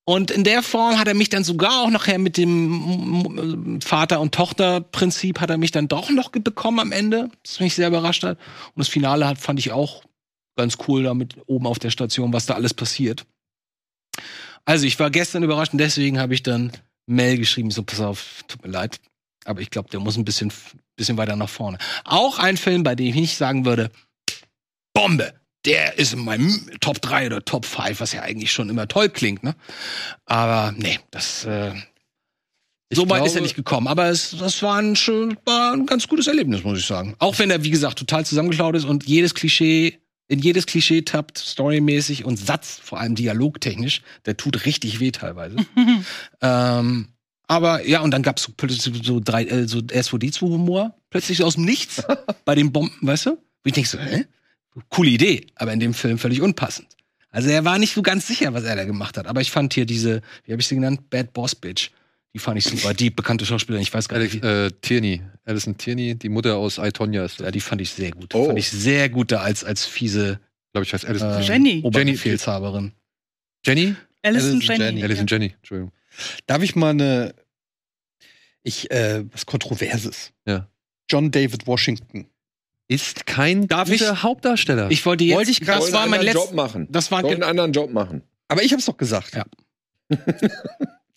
und 0.08 0.32
in 0.32 0.44
der 0.44 0.64
Form 0.64 0.98
hat 1.00 1.08
er 1.08 1.14
mich 1.14 1.30
dann 1.30 1.44
sogar 1.44 1.82
auch 1.84 1.90
nachher 1.92 2.18
mit 2.18 2.38
dem 2.38 3.80
Vater- 3.84 4.22
und 4.22 4.34
Tochter-Prinzip 4.34 5.40
hat 5.40 5.50
er 5.52 5.58
mich 5.58 5.72
dann 5.72 5.88
doch 5.88 6.10
noch 6.10 6.30
bekommen 6.32 6.80
am 6.80 6.92
Ende, 6.92 7.30
das 7.44 7.60
mich 7.60 7.76
sehr 7.76 7.88
überrascht 7.90 8.24
hat. 8.24 8.38
Und 8.74 8.80
das 8.80 8.88
Finale 8.88 9.28
hat, 9.28 9.38
fand 9.38 9.60
ich 9.60 9.72
auch 9.72 10.04
ganz 10.58 10.78
cool 10.88 11.04
damit 11.04 11.36
oben 11.48 11.68
auf 11.68 11.78
der 11.80 11.90
Station, 11.92 12.34
was 12.34 12.46
da 12.48 12.56
alles 12.56 12.74
passiert. 12.74 13.26
Also 14.64 14.86
ich 14.88 14.98
war 15.00 15.12
gestern 15.12 15.44
überrascht 15.44 15.74
und 15.74 15.80
deswegen 15.80 16.20
habe 16.20 16.34
ich 16.34 16.42
dann 16.44 16.72
Mail 17.08 17.38
geschrieben, 17.38 17.70
so 17.72 17.84
pass 17.84 18.00
auf, 18.00 18.44
tut 18.48 18.64
mir 18.64 18.72
leid, 18.72 19.00
aber 19.46 19.62
ich 19.62 19.70
glaube, 19.70 19.90
der 19.90 20.00
muss 20.00 20.18
ein 20.18 20.26
bisschen, 20.26 20.52
bisschen 20.96 21.18
weiter 21.18 21.36
nach 21.36 21.50
vorne. 21.50 21.78
Auch 22.04 22.40
ein 22.40 22.58
Film, 22.58 22.84
bei 22.84 22.96
dem 22.96 23.08
ich 23.08 23.16
nicht 23.16 23.38
sagen 23.38 23.66
würde, 23.66 23.92
Bombe, 24.94 25.34
der 25.66 25.98
ist 25.98 26.14
in 26.14 26.20
meinem 26.20 26.70
Top 26.80 27.02
3 27.02 27.28
oder 27.28 27.44
Top 27.44 27.66
5, 27.66 28.00
was 28.00 28.14
ja 28.14 28.22
eigentlich 28.22 28.52
schon 28.52 28.70
immer 28.70 28.88
toll 28.88 29.10
klingt, 29.10 29.44
ne? 29.44 29.56
Aber 30.26 30.74
nee, 30.78 31.00
das 31.12 31.46
äh, 31.46 31.74
Ich 32.90 32.98
so 32.98 33.10
weit 33.10 33.26
ist 33.26 33.36
er 33.36 33.42
nicht 33.42 33.56
gekommen. 33.56 33.88
Aber 33.88 34.08
es, 34.08 34.36
das 34.38 34.62
war 34.62 34.78
ein, 34.78 34.96
schön, 34.96 35.38
war 35.46 35.74
ein 35.74 35.86
ganz 35.86 36.08
gutes 36.08 36.28
Erlebnis, 36.28 36.64
muss 36.64 36.80
ich 36.80 36.86
sagen. 36.86 37.16
Auch 37.20 37.38
wenn 37.40 37.52
er, 37.52 37.64
wie 37.64 37.72
gesagt, 37.72 38.00
total 38.00 38.26
zusammengeklaut 38.26 38.76
ist 38.76 38.86
und 38.86 39.06
jedes 39.06 39.34
Klischee, 39.34 40.00
in 40.28 40.40
jedes 40.40 40.66
Klischee 40.66 41.02
tappt, 41.02 41.38
storymäßig 41.38 42.26
und 42.26 42.38
Satz, 42.38 42.80
vor 42.82 43.00
allem 43.00 43.16
dialogtechnisch, 43.16 44.02
der 44.26 44.38
tut 44.38 44.66
richtig 44.66 45.00
weh 45.00 45.12
teilweise. 45.12 45.58
ähm, 46.42 47.10
aber 47.48 47.86
ja, 47.88 48.02
und 48.02 48.12
dann 48.12 48.24
gab's 48.24 48.44
so 48.44 48.52
plötzlich 48.56 49.06
so 49.06 49.20
drei, 49.24 49.46
äh, 49.46 49.68
so 49.68 49.80
R2D2-Humor, 49.80 50.96
plötzlich 51.10 51.38
so 51.40 51.46
aus 51.46 51.56
dem 51.56 51.66
Nichts 51.66 52.04
bei 52.46 52.56
den 52.56 52.72
Bomben, 52.72 52.96
weißt 53.02 53.28
du? 53.28 53.32
Wo 53.32 53.38
ich 53.66 53.74
denk 53.74 53.88
so, 53.88 54.00
hä? 54.00 54.26
Coole 54.90 55.10
Idee, 55.10 55.48
aber 55.56 55.72
in 55.72 55.80
dem 55.80 55.94
Film 55.94 56.18
völlig 56.18 56.42
unpassend. 56.42 56.88
Also 57.30 57.50
er 57.50 57.66
war 57.66 57.80
nicht 57.80 57.94
so 57.94 58.02
ganz 58.02 58.28
sicher, 58.28 58.54
was 58.54 58.64
er 58.64 58.76
da 58.76 58.86
gemacht 58.86 59.18
hat. 59.18 59.28
Aber 59.28 59.42
ich 59.42 59.52
fand 59.52 59.74
hier 59.74 59.86
diese, 59.86 60.22
wie 60.46 60.52
habe 60.52 60.62
ich 60.62 60.68
sie 60.68 60.76
genannt? 60.76 61.10
Bad 61.10 61.34
Boss 61.34 61.56
Bitch. 61.56 61.92
Die 62.34 62.40
fand 62.40 62.58
ich 62.58 62.66
super. 62.66 62.94
Die 62.94 63.10
bekannte 63.10 63.46
Schauspielerin, 63.46 63.84
ich 63.84 63.94
weiß 63.94 64.10
gar 64.10 64.20
Alex, 64.20 64.34
nicht. 64.34 64.44
äh, 64.44 64.70
Tierney. 64.82 65.22
Alison 65.46 65.78
Tierney, 65.78 66.16
die 66.16 66.30
Mutter 66.30 66.58
aus 66.58 66.78
I, 66.78 66.92
Tonya 66.92 67.24
ist 67.24 67.40
das. 67.40 67.46
Ja, 67.46 67.52
die 67.52 67.62
fand 67.62 67.82
ich 67.82 67.92
sehr 67.92 68.12
gut. 68.12 68.36
Oh. 68.36 68.48
Fand 68.48 68.60
ich 68.60 68.70
sehr 68.70 69.10
gut 69.10 69.32
da 69.32 69.40
als, 69.40 69.64
als 69.64 69.86
fiese 69.86 70.40
glaube 70.76 70.84
ich, 70.86 70.94
heißt 70.94 71.06
Alison 71.06 71.30
äh, 71.32 71.42
Tierney. 71.42 71.70
Jenny. 71.70 71.84
Oberbefehlshaberin. 71.86 72.92
Jenny? 73.66 73.96
Alison 74.22 74.52
Alison 74.52 74.60
Jenny. 74.60 74.84
Jenny. 74.84 75.04
Alison 75.04 75.28
Jenny, 75.28 75.54
Entschuldigung. 75.56 75.92
Darf 76.48 76.62
ich 76.64 76.76
mal 76.76 76.90
eine, 76.92 77.36
ich, 78.64 78.90
äh, 78.92 79.24
was 79.32 79.46
Kontroverses? 79.46 80.32
Ja. 80.48 80.68
John 81.10 81.32
David 81.32 81.68
Washington. 81.68 82.28
Ist 82.88 83.26
kein 83.26 83.68
Darf 83.68 83.90
guter 83.90 84.14
ich? 84.14 84.24
Hauptdarsteller. 84.24 84.92
Ich 84.92 85.06
wollte 85.06 85.24
jetzt, 85.24 85.36
Wollte 85.38 85.52
ich 85.52 85.62
grad- 85.62 85.82
das 85.82 85.92
war 85.92 86.02
einen 86.04 86.12
mein 86.12 86.20
anderen 86.22 86.36
letzter, 86.38 86.50
Job 86.50 86.56
machen. 86.56 86.88
das 86.92 87.12
war, 87.12 87.22
Soll 87.22 87.32
einen 87.34 87.44
anderen 87.44 87.74
Job 87.74 87.92
machen. 87.92 88.22
Aber 88.48 88.62
ich 88.64 88.72
hab's 88.74 88.86
doch 88.86 88.98
gesagt. 88.98 89.34
Ja. 89.36 89.46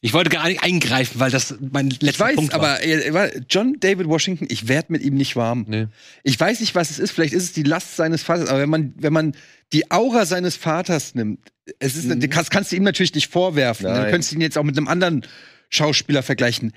ich 0.01 0.13
wollte 0.13 0.31
gar 0.31 0.47
nicht 0.49 0.63
eingreifen, 0.63 1.19
weil 1.21 1.31
das 1.31 1.55
mein 1.73 1.91
letzter 1.91 2.07
Ich 2.09 2.21
weiß, 2.21 2.37
Punkt 2.37 2.53
war. 2.53 2.61
aber 2.61 2.85
äh, 2.85 3.41
John 3.51 3.77
David 3.81 4.07
Washington, 4.09 4.47
ich 4.49 4.69
werd 4.69 4.91
mit 4.91 5.03
ihm 5.03 5.15
nicht 5.15 5.35
warm. 5.37 5.65
nee. 5.69 5.87
Ich 6.23 6.39
weiß 6.39 6.61
nicht, 6.61 6.75
was 6.75 6.91
es 6.91 6.99
ist. 6.99 7.11
Vielleicht 7.11 7.35
ist 7.35 7.43
es 7.45 7.53
die 7.53 7.65
Last 7.65 7.97
seines 7.97 8.23
Vaters. 8.23 8.49
Aber 8.49 8.61
wenn 8.61 8.71
man, 8.71 8.95
wenn 8.97 9.13
man 9.13 9.35
die 9.73 9.91
Aura 9.91 10.25
seines 10.25 10.57
Vaters 10.57 11.15
nimmt, 11.15 11.41
es 11.81 11.97
ist, 11.97 12.07
Mhm. 12.07 12.21
kannst, 12.31 12.51
kannst 12.51 12.71
du 12.73 12.77
ihm 12.77 12.85
natürlich 12.85 13.15
nicht 13.15 13.29
vorwerfen. 13.29 13.87
Nein. 13.87 14.05
Du 14.05 14.11
könntest 14.11 14.33
ihn 14.33 14.41
jetzt 14.41 14.57
auch 14.57 14.63
mit 14.63 14.77
einem 14.77 14.89
anderen 14.89 15.27
Schauspieler 15.69 16.23
vergleichen. 16.23 16.73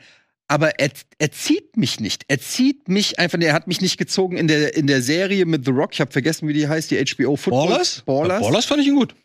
Aber 0.48 0.80
er, 0.80 0.90
er 1.18 1.32
zieht 1.32 1.78
mich 1.78 2.00
nicht. 2.02 2.26
Er 2.28 2.40
zieht 2.40 2.90
mich 2.90 3.20
einfach. 3.20 3.40
Er 3.40 3.54
hat 3.54 3.68
mich 3.68 3.80
nicht 3.80 3.98
gezogen 3.98 4.36
in 4.36 4.48
der, 4.50 4.76
in 4.76 4.86
der 4.88 5.02
Serie 5.02 5.46
mit 5.46 5.64
The 5.64 5.72
Rock. 5.72 5.92
Ich 5.94 6.02
habe 6.02 6.12
vergessen, 6.12 6.48
wie 6.50 6.54
die 6.54 6.68
heißt, 6.68 6.92
die 6.92 6.98
HBO 6.98 7.38
Football. 7.38 7.68
Ballers? 7.70 8.02
Ballers. 8.06 8.42
Ballers 8.42 8.66
fand 8.66 8.82
ich 8.82 8.88
ihn 8.88 8.96
gut. 8.96 9.16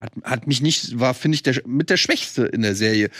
Hat, 0.00 0.10
hat 0.24 0.46
mich 0.48 0.60
nicht, 0.60 0.98
war, 0.98 1.14
finde 1.14 1.36
ich, 1.36 1.44
der, 1.44 1.62
mit 1.66 1.88
der 1.90 1.96
Schwächste 1.98 2.46
in 2.46 2.62
der 2.62 2.74
Serie. 2.74 3.10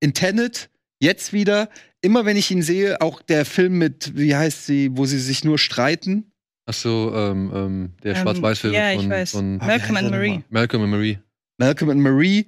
In 0.00 0.14
Tenet, 0.14 0.70
jetzt 1.00 1.32
wieder, 1.32 1.68
immer 2.00 2.24
wenn 2.24 2.36
ich 2.36 2.50
ihn 2.50 2.62
sehe, 2.62 3.00
auch 3.00 3.22
der 3.22 3.44
Film 3.44 3.78
mit, 3.78 4.16
wie 4.16 4.34
heißt 4.34 4.66
sie, 4.66 4.90
wo 4.96 5.06
sie 5.06 5.18
sich 5.18 5.44
nur 5.44 5.58
streiten. 5.58 6.32
Ach 6.66 6.74
so, 6.74 7.12
ähm, 7.14 7.50
ähm, 7.54 7.92
der 8.02 8.14
Ähm, 8.16 8.22
Schwarz-Weiß-Film 8.22 8.74
ja, 8.74 8.92
ich 8.92 9.00
von, 9.00 9.10
weiß. 9.10 9.30
von 9.30 9.60
Ah, 9.60 9.66
Malcolm 9.66 9.96
and 9.96 10.06
er 10.06 10.10
Marie. 10.10 10.44
Malcolm 10.50 10.82
und 10.82 10.90
Marie. 10.90 11.18
Malcolm 11.56 11.90
und 11.90 12.00
Marie. 12.00 12.46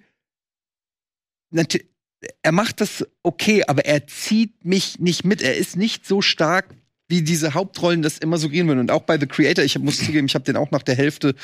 Er 2.43 2.53
macht 2.53 2.81
das 2.81 3.07
okay, 3.23 3.65
aber 3.67 3.87
er 3.87 4.07
zieht 4.07 4.65
mich 4.65 4.99
nicht 5.01 5.25
mit. 5.25 5.41
Er 5.43 5.57
ist 5.57 5.77
nicht 5.77 6.07
so 6.07 6.21
stark, 6.21 6.67
wie 7.09 7.23
diese 7.23 7.55
Hauptrollen 7.55 8.03
das 8.03 8.19
immer 8.19 8.37
suggerieren 8.39 8.69
würden. 8.69 8.81
Und 8.81 8.91
auch 8.91 9.03
bei 9.03 9.19
The 9.19 9.27
Creator, 9.27 9.65
ich 9.65 9.79
muss 9.79 9.99
zugeben, 10.05 10.27
ich 10.27 10.35
habe 10.35 10.45
den 10.45 10.57
auch 10.57 10.71
nach 10.71 10.83
der 10.83 10.95
Hälfte, 10.97 11.35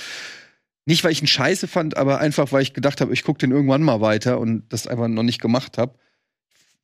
nicht 0.87 1.03
weil 1.05 1.12
ich 1.12 1.20
ihn 1.20 1.26
scheiße 1.26 1.68
fand, 1.68 1.97
aber 1.97 2.20
einfach, 2.20 2.53
weil 2.53 2.62
ich 2.62 2.72
gedacht 2.72 3.01
habe, 3.01 3.12
ich 3.12 3.24
gucke 3.24 3.39
den 3.39 3.51
irgendwann 3.51 3.82
mal 3.82 4.01
weiter 4.01 4.39
und 4.39 4.64
das 4.72 4.87
einfach 4.87 5.09
noch 5.09 5.24
nicht 5.24 5.41
gemacht 5.41 5.78
habe. 5.78 5.99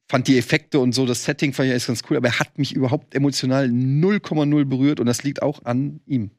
Fand 0.09 0.27
die 0.27 0.37
Effekte 0.37 0.81
und 0.81 0.93
so, 0.93 1.07
das 1.07 1.25
Setting 1.25 1.53
fand 1.53 1.69
ich 1.69 1.73
alles 1.73 1.87
ganz 1.87 2.03
cool, 2.11 2.17
aber 2.17 2.29
er 2.29 2.39
hat 2.41 2.59
mich 2.59 2.75
überhaupt 2.75 3.15
emotional 3.15 3.67
0,0 3.67 4.65
berührt 4.65 5.01
und 5.01 5.07
das 5.07 5.23
liegt 5.23 5.41
auch 5.41 5.65
an 5.65 6.01
ihm. 6.05 6.33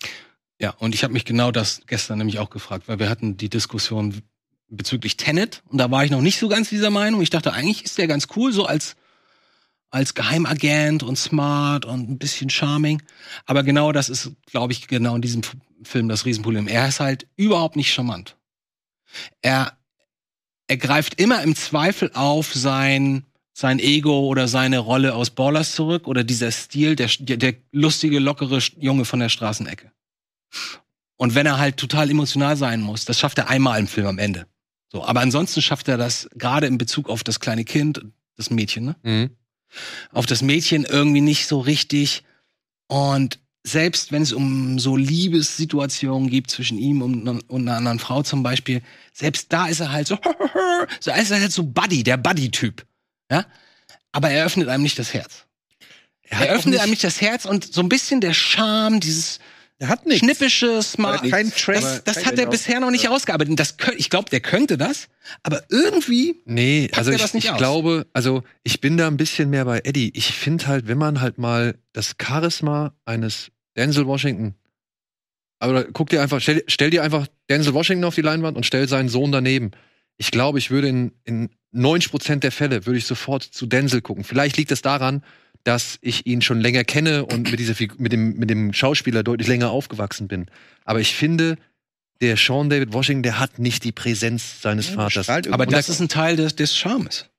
Ja, 0.60 0.72
und 0.72 0.94
ich 0.94 1.04
habe 1.04 1.14
mich 1.14 1.26
genau 1.26 1.52
das 1.52 1.82
gestern 1.88 2.18
nämlich 2.18 2.40
auch 2.40 2.50
gefragt, 2.50 2.88
weil 2.88 3.00
wir 3.00 3.10
hatten 3.10 3.38
die 3.38 3.50
Diskussion 3.50 4.22
bezüglich 4.70 5.18
Tenet 5.18 5.64
und 5.70 5.78
da 5.78 5.90
war 5.90 6.04
ich 6.04 6.12
noch 6.12 6.22
nicht 6.22 6.40
so 6.40 6.50
ganz 6.50 6.70
dieser 6.70 6.90
Meinung. 6.90 7.22
Ich 7.22 7.30
dachte, 7.30 7.54
eigentlich 7.54 7.86
ist 7.86 7.98
der 7.98 8.08
ganz 8.08 8.28
cool, 8.36 8.52
so 8.52 8.66
als, 8.66 8.96
als 9.94 10.16
Geheimagent 10.16 11.04
und 11.04 11.18
smart 11.18 11.86
und 11.86 12.10
ein 12.10 12.18
bisschen 12.18 12.50
charming. 12.50 13.02
Aber 13.46 13.64
genau 13.64 13.92
das 13.92 14.10
ist, 14.10 14.32
glaube 14.48 14.74
ich, 14.74 14.88
genau 14.88 15.16
in 15.16 15.22
diesem 15.22 15.44
Film 15.84 16.10
das 16.10 16.26
Riesenproblem. 16.26 16.68
Er 16.68 16.88
ist 16.88 17.00
halt 17.00 17.28
überhaupt 17.36 17.76
nicht 17.76 17.94
charmant. 17.94 18.36
Er, 19.42 19.78
er 20.68 20.78
greift 20.78 21.22
immer 21.22 21.44
im 21.44 21.56
Zweifel 21.56 22.10
auf 22.16 22.54
sein, 22.56 23.24
sein 23.54 23.78
Ego 23.78 24.28
oder 24.28 24.48
seine 24.48 24.80
Rolle 24.80 25.14
aus 25.14 25.30
Ballers 25.30 25.76
zurück 25.76 26.08
oder 26.08 26.24
dieser 26.24 26.50
Stil, 26.50 26.96
der, 26.96 27.10
der, 27.20 27.38
der 27.38 27.54
lustige, 27.72 28.18
lockere 28.18 28.60
Junge 28.80 29.06
von 29.06 29.20
der 29.20 29.30
Straßenecke. 29.30 29.92
Und 31.18 31.36
wenn 31.36 31.46
er 31.46 31.60
halt 31.60 31.78
total 31.78 32.10
emotional 32.10 32.58
sein 32.58 32.82
muss, 32.82 33.06
das 33.06 33.20
schafft 33.20 33.38
er 33.38 33.48
einmal 33.48 33.80
im 33.80 33.88
Film 33.88 34.08
am 34.08 34.18
Ende. 34.18 34.48
So, 34.92 35.06
aber 35.06 35.22
ansonsten 35.22 35.62
schafft 35.62 35.88
er 35.88 35.98
das 35.98 36.28
gerade 36.34 36.66
in 36.66 36.80
Bezug 36.80 37.10
auf 37.10 37.24
das 37.24 37.40
kleine 37.40 37.64
Kind, 37.64 38.04
das 38.38 38.50
Mädchen, 38.50 38.86
ne? 38.86 38.96
Mhm. 39.04 39.38
Auf 40.12 40.26
das 40.26 40.42
Mädchen 40.42 40.86
irgendwie 40.86 41.22
nicht 41.22 41.48
so 41.48 41.60
richtig. 41.60 42.24
Und 42.88 43.40
selbst 43.64 44.12
wenn 44.12 44.22
es 44.22 44.34
um 44.34 44.78
so 44.78 44.98
Liebessituationen 44.98 46.30
gibt 46.30 46.52
zwischen 46.52 46.78
ihm 46.78 47.02
und, 47.02 47.28
und 47.28 47.68
einer 47.68 47.78
anderen 47.78 48.00
Frau 48.00 48.22
zum 48.24 48.44
Beispiel, 48.44 48.82
selbst 49.14 49.54
da 49.54 49.68
ist 49.68 49.80
er 49.80 49.92
halt 49.92 50.08
so, 50.08 50.18
so 51.00 51.12
ist 51.12 51.32
er 51.32 51.40
halt 51.40 51.52
so 51.52 51.64
Buddy, 51.64 52.04
der 52.04 52.18
Buddy-Typ. 52.18 52.86
Ja? 53.32 53.46
Aber 54.12 54.30
er 54.30 54.46
öffnet 54.46 54.68
einem 54.68 54.84
nicht 54.84 55.00
das 55.00 55.14
Herz. 55.14 55.46
Er, 56.24 56.42
auch 56.42 56.46
öffnet 56.48 56.80
einem 56.80 56.90
nicht 56.90 57.04
das 57.04 57.22
Herz 57.22 57.46
und 57.46 57.74
so 57.74 57.82
ein 57.82 57.90
bisschen 57.90 58.22
der 58.22 58.34
Charme, 58.34 59.00
dieses 59.00 59.40
Er 59.80 59.90
hat 59.90 60.06
nichts. 60.06 60.20
schnippische, 60.24 60.82
smart. 60.82 61.30
Kein 61.30 61.52
Trash. 61.52 61.82
Das, 61.82 62.04
das 62.04 62.26
hat 62.26 62.38
er 62.38 62.48
bisher 62.48 62.80
noch 62.80 62.92
nicht 62.92 63.10
ausgearbeitet. 63.10 63.60
Das 63.60 63.76
ich 63.98 64.10
glaube, 64.10 64.30
der 64.30 64.40
könnte 64.40 64.78
das, 64.78 65.10
aber 65.42 65.64
irgendwie 65.70 66.42
Nee, 66.46 66.90
also 66.96 67.12
ich, 67.12 67.20
das 67.20 67.34
nicht 67.34 67.46
ich 67.46 67.52
aus? 67.52 67.58
glaube, 67.58 68.08
also 68.14 68.44
ich 68.64 68.80
bin 68.82 68.98
da 68.98 69.08
ein 69.08 69.18
bisschen 69.18 69.50
mehr 69.50 69.66
bei 69.66 69.82
Eddie. 69.84 70.12
Ich 70.16 70.32
finde 70.34 70.68
halt, 70.68 70.88
wenn 70.88 70.98
man 70.98 71.22
halt 71.22 71.38
mal 71.38 71.76
das 71.92 72.16
Charisma 72.22 72.94
eines 73.06 73.52
Denzel 73.76 74.06
Washington, 74.06 74.56
aber 75.60 75.86
guck 75.86 76.10
dir 76.10 76.22
einfach, 76.22 76.40
stell, 76.42 76.64
stell 76.68 76.90
dir 76.90 77.04
einfach 77.04 77.28
Denzel 77.50 77.74
Washington 77.74 78.06
auf 78.06 78.16
die 78.16 78.22
Leinwand 78.22 78.56
und 78.58 78.66
stell 78.66 78.88
seinen 78.88 79.10
Sohn 79.10 79.32
daneben. 79.32 79.72
Ich 80.18 80.30
glaube, 80.32 80.60
ich 80.60 80.72
würde 80.72 80.90
in, 80.90 81.12
in 81.24 81.50
90% 81.74 82.38
der 82.38 82.52
Fälle 82.52 82.86
würde 82.86 83.00
ich 83.00 83.06
sofort 83.06 83.44
zu 83.44 83.66
Denzel 83.66 84.02
gucken. 84.02 84.24
Vielleicht 84.24 84.58
liegt 84.58 84.72
es 84.72 84.82
daran, 84.82 85.24
dass 85.64 85.98
ich 86.02 86.26
ihn 86.26 86.42
schon 86.42 86.60
länger 86.60 86.84
kenne 86.84 87.26
und 87.26 87.50
mit 87.50 87.60
dieser 87.60 87.76
Figur, 87.76 87.98
mit 88.00 88.12
dem, 88.12 88.36
mit 88.36 88.50
dem 88.50 88.74
Schauspieler 88.74 89.24
deutlich 89.24 89.48
länger 89.48 89.72
aufgewachsen 89.72 90.28
bin. 90.28 90.48
Aber 90.84 91.00
ich 91.00 91.16
finde, 91.16 91.58
der 92.22 92.38
Sean 92.38 92.70
David 92.70 92.94
Washington, 92.94 93.24
der 93.24 93.40
hat 93.40 93.60
nicht 93.60 93.84
die 93.84 93.92
Präsenz 93.92 94.62
seines 94.62 94.88
Vaters. 94.88 95.26
strahlt 95.26 95.48
Aber 95.48 95.66
das 95.66 95.90
ist 95.90 96.00
ein 96.00 96.10
Teil 96.10 96.36
des, 96.36 96.56
des 96.56 96.76
Charmes. 96.76 97.30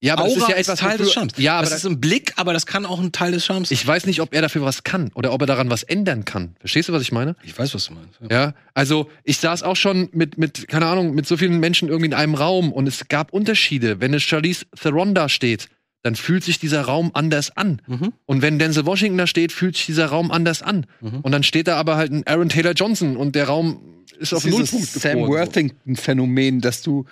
Ja, 0.00 0.12
aber 0.12 0.24
das 0.24 0.36
ist 0.36 0.48
ja 0.48 0.56
etwas 0.56 0.78
Teil 0.78 0.98
des 0.98 1.12
Charmes. 1.12 1.32
Ja, 1.38 1.54
aber 1.54 1.62
das 1.62 1.70
das 1.70 1.78
ist 1.80 1.90
ein 1.90 2.00
Blick, 2.00 2.34
aber 2.36 2.52
das 2.52 2.66
kann 2.66 2.84
auch 2.84 3.00
ein 3.00 3.12
Teil 3.12 3.32
des 3.32 3.46
Charmes 3.46 3.70
sein. 3.70 3.76
ich 3.76 3.86
weiß 3.86 4.04
nicht, 4.04 4.20
ob 4.20 4.34
er 4.34 4.42
dafür 4.42 4.62
was 4.62 4.84
kann 4.84 5.10
oder 5.14 5.32
ob 5.32 5.40
er 5.40 5.46
daran 5.46 5.70
was 5.70 5.82
ändern 5.82 6.26
kann. 6.26 6.54
Verstehst 6.60 6.90
du, 6.90 6.92
was 6.92 7.00
ich 7.00 7.12
meine? 7.12 7.34
Ich 7.42 7.58
weiß, 7.58 7.74
was 7.74 7.86
du 7.86 7.94
meinst. 7.94 8.20
Ja. 8.20 8.28
Ja, 8.30 8.54
also 8.74 9.10
ich 9.24 9.38
saß 9.38 9.62
auch 9.62 9.76
schon 9.76 10.10
mit, 10.12 10.36
mit, 10.36 10.68
keine 10.68 10.86
Ahnung, 10.86 11.14
mit 11.14 11.26
so 11.26 11.38
vielen 11.38 11.58
Menschen 11.58 11.88
irgendwie 11.88 12.06
in 12.06 12.14
einem 12.14 12.34
Raum 12.34 12.72
und 12.72 12.86
es 12.86 13.08
gab 13.08 13.32
Unterschiede. 13.32 14.00
Wenn 14.00 14.10
eine 14.10 14.20
Charlize 14.20 14.66
Theron 14.78 15.14
da 15.14 15.30
steht, 15.30 15.68
dann 16.06 16.16
fühlt 16.16 16.44
sich 16.44 16.58
dieser 16.58 16.82
Raum 16.82 17.10
anders 17.14 17.56
an. 17.56 17.82
Mhm. 17.86 18.12
Und 18.24 18.40
wenn 18.40 18.58
Denzel 18.58 18.86
Washington 18.86 19.18
da 19.18 19.26
steht, 19.26 19.52
fühlt 19.52 19.76
sich 19.76 19.86
dieser 19.86 20.06
Raum 20.06 20.30
anders 20.30 20.62
an. 20.62 20.86
Mhm. 21.00 21.20
Und 21.20 21.32
dann 21.32 21.42
steht 21.42 21.66
da 21.68 21.76
aber 21.76 21.96
halt 21.96 22.12
ein 22.12 22.26
Aaron 22.26 22.48
Taylor 22.48 22.72
Johnson 22.72 23.16
und 23.16 23.34
der 23.34 23.46
Raum 23.48 24.04
ist 24.18 24.32
auf 24.32 24.44
Das 24.44 24.50
ist 24.52 24.56
Nullpunkt 24.58 24.86
dieses 24.88 25.02
Sam 25.02 25.18
gefroren. 25.18 25.30
Worthington-Phänomen, 25.40 26.60
dass 26.60 26.82
du, 26.82 27.04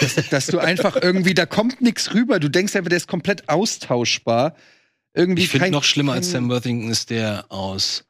dass, 0.00 0.14
dass 0.28 0.46
du 0.46 0.58
einfach 0.58 0.96
irgendwie, 1.02 1.34
da 1.34 1.46
kommt 1.46 1.80
nichts 1.80 2.14
rüber. 2.14 2.38
Du 2.38 2.48
denkst 2.48 2.76
einfach, 2.76 2.90
der 2.90 2.98
ist 2.98 3.08
komplett 3.08 3.48
austauschbar. 3.48 4.54
Irgendwie 5.14 5.42
Ich 5.44 5.48
finde 5.48 5.70
noch 5.70 5.84
schlimmer 5.84 6.12
als 6.12 6.30
Sam 6.30 6.48
Worthington 6.50 6.90
ist 6.90 7.10
der 7.10 7.46
aus 7.48 8.04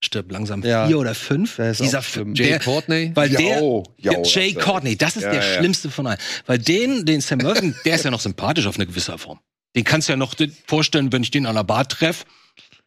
Stirb 0.00 0.30
langsam 0.30 0.62
Ja. 0.62 0.86
vier 0.86 0.98
oder 0.98 1.14
fünf. 1.14 1.56
Der 1.56 1.72
ist 1.72 1.80
Dieser 1.80 2.02
schlimm. 2.02 2.34
Jay 2.34 2.48
der, 2.50 2.60
Courtney. 2.60 3.10
weil 3.14 3.28
der 3.30 3.40
Jau, 3.40 3.84
jau, 3.98 4.12
ja, 4.12 4.22
Jay 4.22 4.52
das 4.52 4.56
ist- 4.56 4.64
Courtney, 4.64 4.96
das 4.96 5.16
ist 5.16 5.22
Ja, 5.24 5.30
der 5.32 5.44
ja. 5.44 5.58
schlimmste 5.58 5.90
von 5.90 6.06
allen. 6.06 6.18
Weil 6.46 6.58
den, 6.58 7.04
den 7.04 7.20
Sam 7.20 7.42
Worthington, 7.42 7.74
der 7.84 7.96
ist 7.96 8.04
ja 8.04 8.10
noch 8.12 8.20
sympathisch 8.20 8.66
auf 8.66 8.76
eine 8.76 8.86
gewisse 8.86 9.18
Form. 9.18 9.40
Den 9.78 9.84
kannst 9.84 10.08
du 10.08 10.12
ja 10.12 10.16
noch 10.16 10.34
vorstellen, 10.66 11.12
wenn 11.12 11.22
ich 11.22 11.30
den 11.30 11.46
an 11.46 11.54
der 11.54 11.62
Bar 11.62 11.86
treffe. 11.86 12.24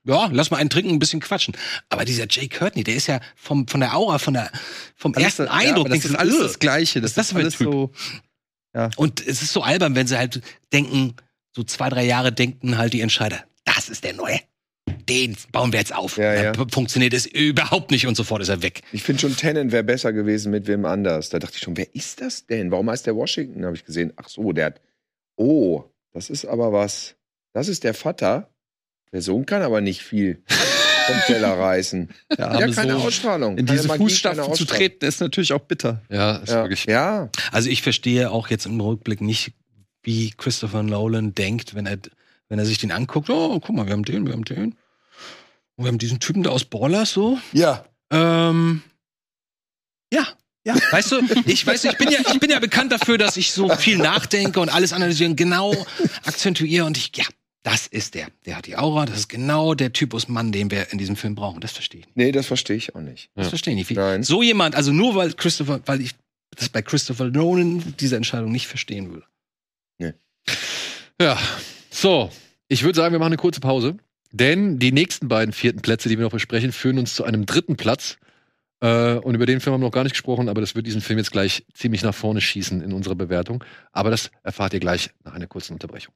Ja, 0.03 0.29
lass 0.33 0.51
mal 0.51 0.57
einen 0.57 0.69
trinken, 0.69 0.91
ein 0.91 0.99
bisschen 0.99 1.21
quatschen. 1.21 1.55
Aber 1.87 2.03
dieser 2.03 2.25
Jay 2.29 2.49
Courtney, 2.49 2.83
der 2.83 2.95
ist 2.95 3.07
ja 3.07 3.21
vom, 3.37 3.65
von 3.65 3.79
der 3.79 3.95
Aura, 3.95 4.17
von 4.19 4.33
der, 4.33 4.51
vom 4.97 5.15
Alles- 5.15 5.23
ersten 5.39 5.45
ja, 5.45 5.51
Eindruck, 5.51 5.85
aber 5.85 5.95
das 5.95 6.03
ist 6.03 6.15
alles 6.15 6.37
das 6.37 6.59
Gleiche. 6.59 6.99
Das, 6.99 7.11
ist 7.11 7.17
das 7.17 7.27
ist 7.27 7.31
ein 7.33 7.37
alles 7.43 7.55
Typ? 7.55 7.71
so. 7.71 7.91
Und 8.97 9.25
es 9.25 9.41
ist 9.41 9.53
so 9.53 9.61
albern, 9.63 9.95
wenn 9.95 10.05
sie 10.05 10.17
halt 10.17 10.41
denken, 10.73 11.13
so 11.55 11.63
zwei, 11.63 11.87
drei 11.87 12.03
Jahre 12.03 12.33
denken 12.33 12.77
halt 12.77 12.91
die 12.91 12.99
Entscheider, 12.99 13.41
das 13.63 13.87
ist 13.87 14.03
der 14.03 14.13
Neue. 14.13 14.41
Den 15.07 15.37
bauen 15.53 15.71
wir 15.71 15.79
jetzt 15.79 15.95
auf. 15.95 16.17
Ja, 16.17 16.33
ja. 16.33 16.53
Funktioniert 16.69 17.13
es 17.13 17.25
überhaupt 17.25 17.91
nicht 17.91 18.05
und 18.05 18.15
sofort 18.15 18.41
ist 18.41 18.49
er 18.49 18.61
weg. 18.61 18.81
Ich 18.91 19.03
finde 19.03 19.21
schon, 19.21 19.37
Tennant 19.37 19.71
wäre 19.71 19.85
besser 19.85 20.11
gewesen 20.11 20.51
mit 20.51 20.67
wem 20.67 20.83
anders. 20.83 21.29
Da 21.29 21.39
dachte 21.39 21.55
ich 21.55 21.61
schon, 21.63 21.77
wer 21.77 21.95
ist 21.95 22.19
das 22.19 22.47
denn? 22.47 22.69
Warum 22.69 22.89
heißt 22.89 23.05
der 23.05 23.15
Washington? 23.15 23.63
Habe 23.65 23.77
ich 23.77 23.85
gesehen. 23.85 24.11
Ach 24.17 24.27
so, 24.27 24.51
der 24.51 24.65
hat. 24.65 24.81
Oh, 25.37 25.85
das 26.13 26.29
ist 26.29 26.45
aber 26.45 26.71
was. 26.73 27.15
Das 27.53 27.67
ist 27.67 27.83
der 27.83 27.93
Vater. 27.93 28.49
Der 29.11 29.21
Sohn 29.21 29.45
kann 29.45 29.61
aber 29.61 29.81
nicht 29.81 30.01
viel 30.03 30.41
vom 30.47 31.15
Teller 31.27 31.57
reißen. 31.57 32.09
Arme 32.37 32.65
hat 32.65 32.75
keine 32.75 32.93
Sohn. 32.93 33.01
Ausstrahlung. 33.01 33.57
In 33.57 33.65
Keine 33.65 33.77
diese 33.77 33.87
Magie, 33.89 34.03
Fußstapfen 34.03 34.53
zu 34.53 34.65
treten, 34.65 35.03
ist 35.05 35.19
natürlich 35.19 35.51
auch 35.53 35.59
bitter. 35.61 36.01
Ja, 36.09 36.37
ist 36.37 36.49
Ja. 36.49 36.63
wirklich. 36.63 36.85
ja, 36.85 37.29
Also 37.51 37.69
ich 37.69 37.81
verstehe 37.81 38.31
auch 38.31 38.47
jetzt 38.49 38.65
im 38.65 38.79
Rückblick 38.79 39.19
nicht, 39.21 39.51
wie 40.03 40.31
Christopher 40.31 40.83
Nolan 40.83 41.33
denkt, 41.35 41.75
wenn 41.75 41.85
er, 41.85 41.97
wenn 42.47 42.57
er 42.59 42.65
sich 42.65 42.77
den 42.77 42.91
anguckt. 42.91 43.29
Oh, 43.29 43.59
guck 43.59 43.75
mal, 43.75 43.85
wir 43.85 43.93
haben 43.93 44.05
den, 44.05 44.25
wir 44.25 44.33
haben 44.33 44.45
den. 44.45 44.75
Und 45.75 45.85
wir 45.85 45.87
haben 45.87 45.97
diesen 45.97 46.19
Typen 46.19 46.43
da 46.43 46.51
aus 46.51 46.65
Ballers 46.65 47.11
so. 47.11 47.37
ja. 47.53 47.85
Ähm, 48.13 48.81
ja, 50.13 50.27
Ja, 50.63 50.75
weißt 50.91 51.11
du, 51.11 51.21
ich 51.45 51.65
weiß, 51.65 51.85
ich 51.85 51.97
bin 51.97 52.11
ja, 52.11 52.19
ich 52.19 52.39
bin 52.39 52.49
ja 52.49 52.59
bekannt 52.59 52.91
dafür, 52.91 53.17
dass 53.17 53.35
ich 53.37 53.51
so 53.51 53.69
viel 53.69 53.97
nachdenke 53.97 54.59
und 54.59 54.69
alles 54.69 54.93
analysieren, 54.93 55.35
genau 55.35 55.73
akzentuiere 56.23 56.85
und 56.85 56.97
ich, 56.97 57.11
ja, 57.15 57.25
das 57.63 57.87
ist 57.87 58.13
der. 58.13 58.27
Der 58.45 58.57
hat 58.57 58.67
die 58.67 58.77
Aura, 58.77 59.05
das 59.05 59.19
ist 59.19 59.29
genau 59.29 59.73
der 59.73 59.91
Typus 59.93 60.27
Mann, 60.27 60.51
den 60.51 60.69
wir 60.69 60.91
in 60.91 60.97
diesem 60.97 61.15
Film 61.15 61.35
brauchen. 61.35 61.61
Das 61.61 61.71
verstehe 61.71 62.01
ich 62.01 62.05
nicht. 62.07 62.17
Nee, 62.17 62.31
das 62.31 62.45
verstehe 62.45 62.75
ich 62.75 62.95
auch 62.95 63.01
nicht. 63.01 63.29
Das 63.35 63.49
verstehe 63.49 63.73
ich 63.73 63.89
nicht. 63.89 63.97
Nein. 63.97 64.23
So 64.23 64.43
jemand, 64.43 64.75
also 64.75 64.91
nur 64.91 65.15
weil 65.15 65.33
Christopher, 65.33 65.81
weil 65.85 66.01
ich 66.01 66.11
das 66.55 66.69
bei 66.69 66.81
Christopher 66.81 67.29
Nolan 67.29 67.95
diese 67.99 68.15
Entscheidung 68.15 68.51
nicht 68.51 68.67
verstehen 68.67 69.09
würde. 69.09 69.25
Ja, 71.21 71.37
so. 71.91 72.31
Ich 72.67 72.83
würde 72.83 72.97
sagen, 72.97 73.13
wir 73.13 73.19
machen 73.19 73.33
eine 73.33 73.37
kurze 73.37 73.59
Pause. 73.59 73.97
Denn 74.31 74.79
die 74.79 74.91
nächsten 74.91 75.27
beiden 75.27 75.53
vierten 75.53 75.81
Plätze, 75.81 76.09
die 76.09 76.17
wir 76.17 76.23
noch 76.23 76.31
besprechen, 76.31 76.71
führen 76.71 76.97
uns 76.97 77.13
zu 77.13 77.23
einem 77.23 77.45
dritten 77.45 77.75
Platz. 77.75 78.17
Äh, 78.81 79.13
und 79.15 79.35
über 79.35 79.45
den 79.45 79.59
Film 79.61 79.73
haben 79.73 79.81
wir 79.81 79.87
noch 79.87 79.93
gar 79.93 80.03
nicht 80.03 80.13
gesprochen, 80.13 80.49
aber 80.49 80.59
das 80.59 80.75
wird 80.75 80.87
diesen 80.87 81.01
Film 81.01 81.19
jetzt 81.19 81.31
gleich 81.31 81.65
ziemlich 81.73 82.01
nach 82.01 82.15
vorne 82.15 82.41
schießen 82.41 82.81
in 82.81 82.93
unserer 82.93 83.15
Bewertung. 83.15 83.63
Aber 83.91 84.09
das 84.09 84.31
erfahrt 84.43 84.73
ihr 84.73 84.79
gleich 84.79 85.11
nach 85.23 85.33
einer 85.33 85.47
kurzen 85.47 85.73
Unterbrechung. 85.73 86.13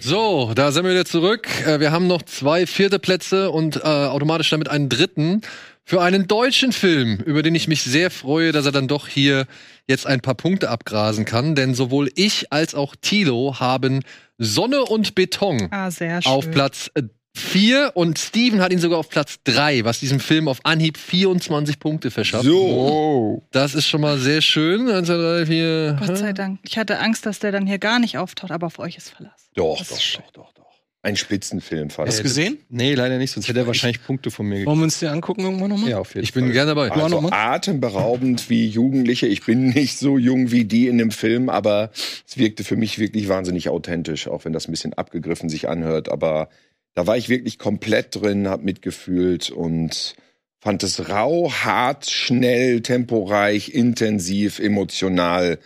So, 0.00 0.52
da 0.54 0.72
sind 0.72 0.84
wir 0.84 0.92
wieder 0.92 1.04
zurück. 1.04 1.46
Äh, 1.66 1.80
Wir 1.80 1.92
haben 1.92 2.06
noch 2.06 2.22
zwei 2.22 2.66
vierte 2.66 2.98
Plätze 2.98 3.50
und 3.50 3.76
äh, 3.76 3.80
automatisch 3.80 4.48
damit 4.48 4.70
einen 4.70 4.88
dritten 4.88 5.42
für 5.84 6.00
einen 6.00 6.26
deutschen 6.26 6.72
Film, 6.72 7.18
über 7.18 7.42
den 7.42 7.54
ich 7.54 7.68
mich 7.68 7.82
sehr 7.82 8.10
freue, 8.10 8.52
dass 8.52 8.64
er 8.64 8.72
dann 8.72 8.88
doch 8.88 9.08
hier 9.08 9.46
jetzt 9.86 10.06
ein 10.06 10.20
paar 10.20 10.34
Punkte 10.34 10.70
abgrasen 10.70 11.26
kann. 11.26 11.54
Denn 11.54 11.74
sowohl 11.74 12.10
ich 12.14 12.52
als 12.52 12.74
auch 12.74 12.94
Thilo 12.96 13.60
haben 13.60 14.02
Sonne 14.38 14.82
und 14.84 15.14
Beton 15.14 15.68
Ah, 15.70 15.90
sehr 15.90 16.22
schön. 16.22 16.32
auf 16.32 16.50
Platz 16.50 16.90
4 17.36 17.92
und 17.94 18.18
Steven 18.18 18.60
hat 18.60 18.72
ihn 18.72 18.78
sogar 18.80 18.98
auf 18.98 19.08
Platz 19.08 19.38
3, 19.44 19.84
was 19.84 20.00
diesem 20.00 20.18
Film 20.18 20.48
auf 20.48 20.58
Anhieb 20.64 20.96
24 20.98 21.78
Punkte 21.78 22.10
verschafft. 22.10 22.44
So. 22.44 23.44
Das 23.52 23.74
ist 23.74 23.86
schon 23.86 24.00
mal 24.00 24.18
sehr 24.18 24.40
schön. 24.40 24.88
1, 24.90 25.06
2, 25.06 25.16
3, 25.16 25.46
4. 25.46 25.96
Gott 26.04 26.18
sei 26.18 26.32
Dank. 26.32 26.58
Ich 26.64 26.78
hatte 26.78 26.98
Angst, 26.98 27.26
dass 27.26 27.38
der 27.38 27.52
dann 27.52 27.66
hier 27.66 27.78
gar 27.78 27.98
nicht 28.00 28.18
auftaucht, 28.18 28.50
aber 28.50 28.66
auf 28.66 28.78
euch 28.80 28.96
ist 28.96 29.10
Verlass. 29.10 29.50
Doch, 29.54 29.78
Das 29.78 29.88
doch, 29.88 29.96
ist 29.98 30.16
doch, 30.16 30.30
doch, 30.32 30.52
doch. 30.54 30.57
Ein 31.00 31.14
Spitzenfilm 31.16 31.90
fast. 31.90 32.08
Hast 32.08 32.18
du 32.18 32.22
gesehen? 32.24 32.58
Nee, 32.68 32.94
leider 32.94 33.18
nicht, 33.18 33.30
sonst 33.30 33.46
hätte 33.48 33.60
er 33.60 33.66
wahrscheinlich 33.68 34.02
Punkte 34.02 34.32
von 34.32 34.46
mir 34.46 34.56
gekriegt. 34.56 34.66
Wollen 34.68 34.78
wir 34.80 34.84
uns 34.84 34.98
den 34.98 35.10
angucken 35.10 35.42
irgendwann 35.42 35.70
nochmal? 35.70 35.90
Ja, 35.90 35.98
auf 35.98 36.12
jeden 36.14 36.24
Ich 36.24 36.32
bin 36.32 36.44
Fall. 36.46 36.52
gerne 36.52 36.74
dabei. 36.74 36.90
auch 36.90 36.96
Also 36.96 37.20
noch 37.20 37.30
mal? 37.30 37.32
atemberaubend 37.32 38.50
wie 38.50 38.66
Jugendliche. 38.66 39.28
Ich 39.28 39.44
bin 39.44 39.68
nicht 39.74 39.96
so 39.98 40.18
jung 40.18 40.50
wie 40.50 40.64
die 40.64 40.88
in 40.88 40.98
dem 40.98 41.12
Film, 41.12 41.50
aber 41.50 41.90
es 42.26 42.36
wirkte 42.36 42.64
für 42.64 42.74
mich 42.76 42.98
wirklich 42.98 43.28
wahnsinnig 43.28 43.68
authentisch, 43.68 44.26
auch 44.26 44.44
wenn 44.44 44.52
das 44.52 44.66
ein 44.66 44.72
bisschen 44.72 44.92
abgegriffen 44.94 45.48
sich 45.48 45.68
anhört. 45.68 46.08
Aber 46.08 46.48
da 46.94 47.06
war 47.06 47.16
ich 47.16 47.28
wirklich 47.28 47.58
komplett 47.58 48.16
drin, 48.16 48.48
hab 48.48 48.64
mitgefühlt 48.64 49.50
und 49.50 50.16
fand 50.60 50.82
es 50.82 51.08
rau, 51.08 51.52
hart, 51.52 52.10
schnell, 52.10 52.80
temporeich, 52.80 53.68
intensiv, 53.72 54.58
emotional. 54.58 55.60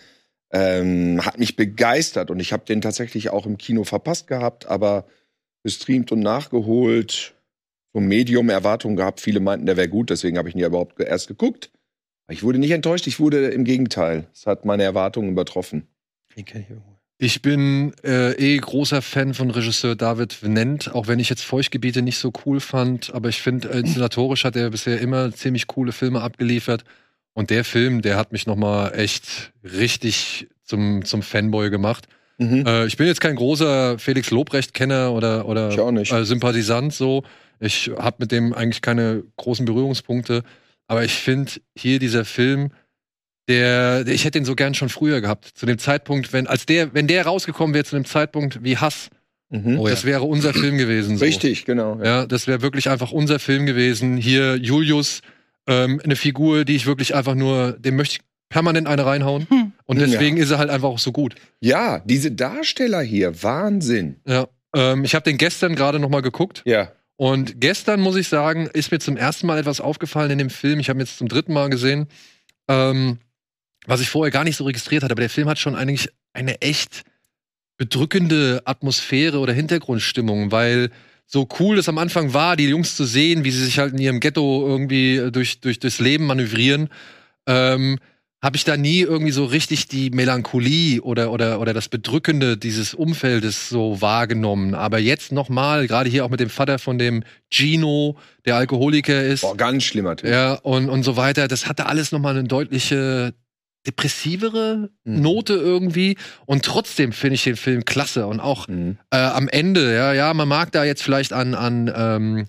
Ähm, 0.51 1.25
hat 1.25 1.39
mich 1.39 1.55
begeistert 1.55 2.29
und 2.29 2.39
ich 2.39 2.53
habe 2.53 2.63
den 2.65 2.81
tatsächlich 2.81 3.31
auch 3.31 3.47
im 3.47 3.57
Kino 3.57 3.83
verpasst 3.83 4.27
gehabt, 4.27 4.67
aber 4.67 5.05
gestreamt 5.63 6.11
und 6.11 6.19
nachgeholt. 6.19 7.33
So 7.93 7.99
Medium 7.99 8.49
Erwartungen 8.49 8.95
gehabt. 8.95 9.21
Viele 9.21 9.39
meinten, 9.39 9.65
der 9.65 9.77
wäre 9.77 9.89
gut, 9.89 10.09
deswegen 10.09 10.37
habe 10.37 10.49
ich 10.49 10.55
ihn 10.55 10.61
ja 10.61 10.67
überhaupt 10.67 10.99
erst 10.99 11.27
geguckt. 11.27 11.71
Ich 12.29 12.43
wurde 12.43 12.57
nicht 12.57 12.71
enttäuscht, 12.71 13.07
ich 13.07 13.19
wurde 13.19 13.49
im 13.49 13.63
Gegenteil. 13.63 14.27
Es 14.33 14.47
hat 14.47 14.65
meine 14.65 14.83
Erwartungen 14.83 15.31
übertroffen. 15.31 15.87
Den 16.35 16.45
ich 16.47 16.55
irgendwo. 16.55 16.93
Ich 17.19 17.41
bin 17.41 17.93
äh, 18.03 18.33
eh 18.33 18.57
großer 18.57 19.01
Fan 19.01 19.33
von 19.33 19.51
Regisseur 19.51 19.95
David 19.95 20.41
Venent, 20.41 20.93
auch 20.93 21.07
wenn 21.07 21.19
ich 21.19 21.29
jetzt 21.29 21.43
Feuchtgebiete 21.43 22.01
nicht 22.01 22.17
so 22.17 22.33
cool 22.45 22.59
fand. 22.59 23.13
Aber 23.13 23.29
ich 23.29 23.41
finde, 23.41 23.69
äh, 23.69 23.79
inszenatorisch 23.79 24.43
hat 24.43 24.55
er 24.55 24.69
bisher 24.71 24.99
immer 24.99 25.31
ziemlich 25.31 25.67
coole 25.67 25.91
Filme 25.91 26.21
abgeliefert. 26.21 26.83
Und 27.33 27.49
der 27.49 27.63
Film, 27.63 28.01
der 28.01 28.17
hat 28.17 28.31
mich 28.31 28.45
noch 28.45 28.55
mal 28.55 28.89
echt 28.89 29.53
richtig 29.63 30.47
zum, 30.63 31.05
zum 31.05 31.21
Fanboy 31.21 31.69
gemacht. 31.69 32.07
Mhm. 32.37 32.65
Äh, 32.65 32.85
ich 32.87 32.97
bin 32.97 33.07
jetzt 33.07 33.21
kein 33.21 33.35
großer 33.35 33.99
Felix 33.99 34.31
Lobrecht-Kenner 34.31 35.11
oder, 35.13 35.47
oder 35.47 35.69
Ich 35.71 35.79
auch 35.79 35.91
nicht. 35.91 36.11
äh, 36.11 36.25
Sympathisant 36.25 36.93
so. 36.93 37.23
Ich 37.59 37.91
habe 37.97 38.17
mit 38.19 38.31
dem 38.31 38.53
eigentlich 38.53 38.81
keine 38.81 39.23
großen 39.37 39.65
Berührungspunkte. 39.65 40.43
Aber 40.87 41.03
ich 41.03 41.13
finde 41.13 41.51
hier 41.77 41.99
dieser 41.99 42.25
Film, 42.25 42.71
der, 43.47 44.03
der, 44.03 44.13
ich 44.13 44.25
hätte 44.25 44.37
ihn 44.37 44.45
so 44.45 44.55
gern 44.55 44.73
schon 44.73 44.89
früher 44.89 45.21
gehabt. 45.21 45.51
Zu 45.55 45.65
dem 45.65 45.77
Zeitpunkt, 45.77 46.33
wenn, 46.33 46.47
als 46.47 46.65
der, 46.65 46.93
wenn 46.93 47.07
der 47.07 47.25
rausgekommen 47.25 47.73
wäre, 47.73 47.83
zu 47.85 47.95
dem 47.95 48.05
Zeitpunkt 48.05 48.63
wie 48.63 48.77
Hass, 48.77 49.09
Mhm. 49.49 49.77
Oh 49.79 49.85
ja. 49.87 49.91
das 49.93 50.03
wäre 50.03 50.23
unser 50.23 50.51
Film 50.51 50.79
gewesen. 50.79 51.15
So. 51.17 51.25
Richtig, 51.25 51.65
genau. 51.65 51.99
Ja. 51.99 52.05
Ja, 52.05 52.25
das 52.25 52.47
wäre 52.47 52.63
wirklich 52.63 52.89
einfach 52.89 53.11
unser 53.11 53.37
Film 53.37 53.67
gewesen. 53.67 54.17
Hier 54.17 54.55
Julius, 54.55 55.21
ähm, 55.67 56.01
eine 56.03 56.15
Figur, 56.15 56.65
die 56.65 56.75
ich 56.75 56.87
wirklich 56.87 57.13
einfach 57.13 57.35
nur, 57.35 57.73
dem 57.73 57.95
möchte 57.95 58.15
ich 58.15 58.21
permanent 58.49 58.87
eine 58.87 59.05
reinhauen. 59.05 59.45
Und 59.85 59.99
Ja. 59.99 60.07
deswegen 60.07 60.37
ist 60.37 60.51
er 60.51 60.57
halt 60.57 60.69
einfach 60.69 60.89
auch 60.89 60.99
so 60.99 61.11
gut. 61.11 61.35
ja, 61.59 61.99
diese 62.05 62.31
Darsteller 62.31 63.01
hier, 63.01 63.43
Wahnsinn. 63.43 64.15
Ja. 64.27 64.47
Ähm, 64.75 65.03
ich 65.03 65.13
habe 65.15 65.23
den 65.23 65.37
gestern 65.37 65.75
gerade 65.75 65.99
noch 65.99 66.09
mal 66.09 66.21
geguckt. 66.21 66.61
Ja. 66.65 66.91
Und 67.15 67.61
gestern, 67.61 67.99
muss 68.01 68.15
ich 68.15 68.27
sagen, 68.27 68.67
ist 68.73 68.91
mir 68.91 68.99
zum 68.99 69.17
ersten 69.17 69.45
Mal 69.45 69.59
etwas 69.59 69.79
aufgefallen 69.81 70.31
in 70.31 70.37
dem 70.39 70.49
Film. 70.49 70.79
Ich 70.79 70.89
habe 70.89 70.97
ihn 70.97 71.05
jetzt 71.05 71.17
zum 71.17 71.27
dritten 71.27 71.53
Mal 71.53 71.69
gesehen, 71.69 72.07
ähm, 72.67 73.19
was 73.85 74.01
ich 74.01 74.09
vorher 74.09 74.31
gar 74.31 74.43
nicht 74.43 74.55
so 74.57 74.63
registriert 74.63 75.03
hatte. 75.03 75.11
Aber 75.13 75.21
der 75.21 75.29
Film 75.29 75.47
hat 75.47 75.59
schon 75.59 75.75
eigentlich 75.75 76.09
eine 76.33 76.59
echt 76.61 77.03
bedrückende 77.77 78.61
Atmosphäre 78.65 79.39
oder 79.39 79.53
Hintergrundstimmung, 79.53 80.51
weil 80.51 80.89
so 81.25 81.47
cool 81.59 81.77
es 81.79 81.89
am 81.89 81.97
Anfang 81.97 82.33
war, 82.33 82.55
die 82.55 82.67
Jungs 82.67 82.95
zu 82.95 83.05
sehen, 83.05 83.43
wie 83.43 83.51
sie 83.51 83.63
sich 83.63 83.79
halt 83.79 83.93
in 83.93 83.99
ihrem 83.99 84.19
Ghetto 84.19 84.67
irgendwie 84.67 85.29
durch, 85.31 85.59
durch 85.61 85.79
durchs 85.79 85.99
Leben 85.99 86.25
manövrieren, 86.25 86.89
ähm, 87.47 87.99
habe 88.43 88.57
ich 88.57 88.65
da 88.65 88.75
nie 88.75 88.99
irgendwie 88.99 89.31
so 89.31 89.45
richtig 89.45 89.87
die 89.87 90.09
Melancholie 90.09 91.01
oder, 91.01 91.31
oder, 91.31 91.61
oder 91.61 91.73
das 91.73 91.87
Bedrückende 91.87 92.57
dieses 92.57 92.93
Umfeldes 92.93 93.69
so 93.69 94.01
wahrgenommen. 94.01 94.75
Aber 94.75 94.99
jetzt 94.99 95.31
nochmal, 95.31 95.87
gerade 95.87 96.09
hier 96.09 96.25
auch 96.25 96.29
mit 96.29 96.41
dem 96.41 96.49
Vater 96.49 96.77
von 96.77 96.97
dem 96.99 97.23
Gino, 97.49 98.17
der 98.45 98.57
Alkoholiker 98.57 99.23
ist, 99.23 99.41
Boah, 99.41 99.55
ganz 99.55 99.83
schlimmer 99.85 100.17
Typ. 100.17 100.29
ja, 100.29 100.55
und, 100.55 100.89
und 100.89 101.03
so 101.03 101.15
weiter, 101.15 101.47
das 101.47 101.67
hatte 101.67 101.85
alles 101.85 102.11
nochmal 102.11 102.35
eine 102.37 102.47
deutliche 102.47 103.33
depressivere 103.87 104.89
Mhm. 105.05 105.21
Note 105.21 105.53
irgendwie. 105.53 106.17
Und 106.45 106.63
trotzdem 106.65 107.11
finde 107.11 107.35
ich 107.35 107.43
den 107.43 107.55
Film 107.57 107.83
klasse. 107.85 108.27
Und 108.27 108.39
auch 108.39 108.67
Mhm. 108.67 108.97
äh, 109.11 109.17
am 109.17 109.47
Ende, 109.49 109.93
ja, 109.93 110.13
ja, 110.13 110.33
man 110.33 110.47
mag 110.47 110.71
da 110.71 110.83
jetzt 110.85 111.03
vielleicht 111.03 111.33
an, 111.33 111.53
an 111.53 111.91
ähm, 111.95 112.45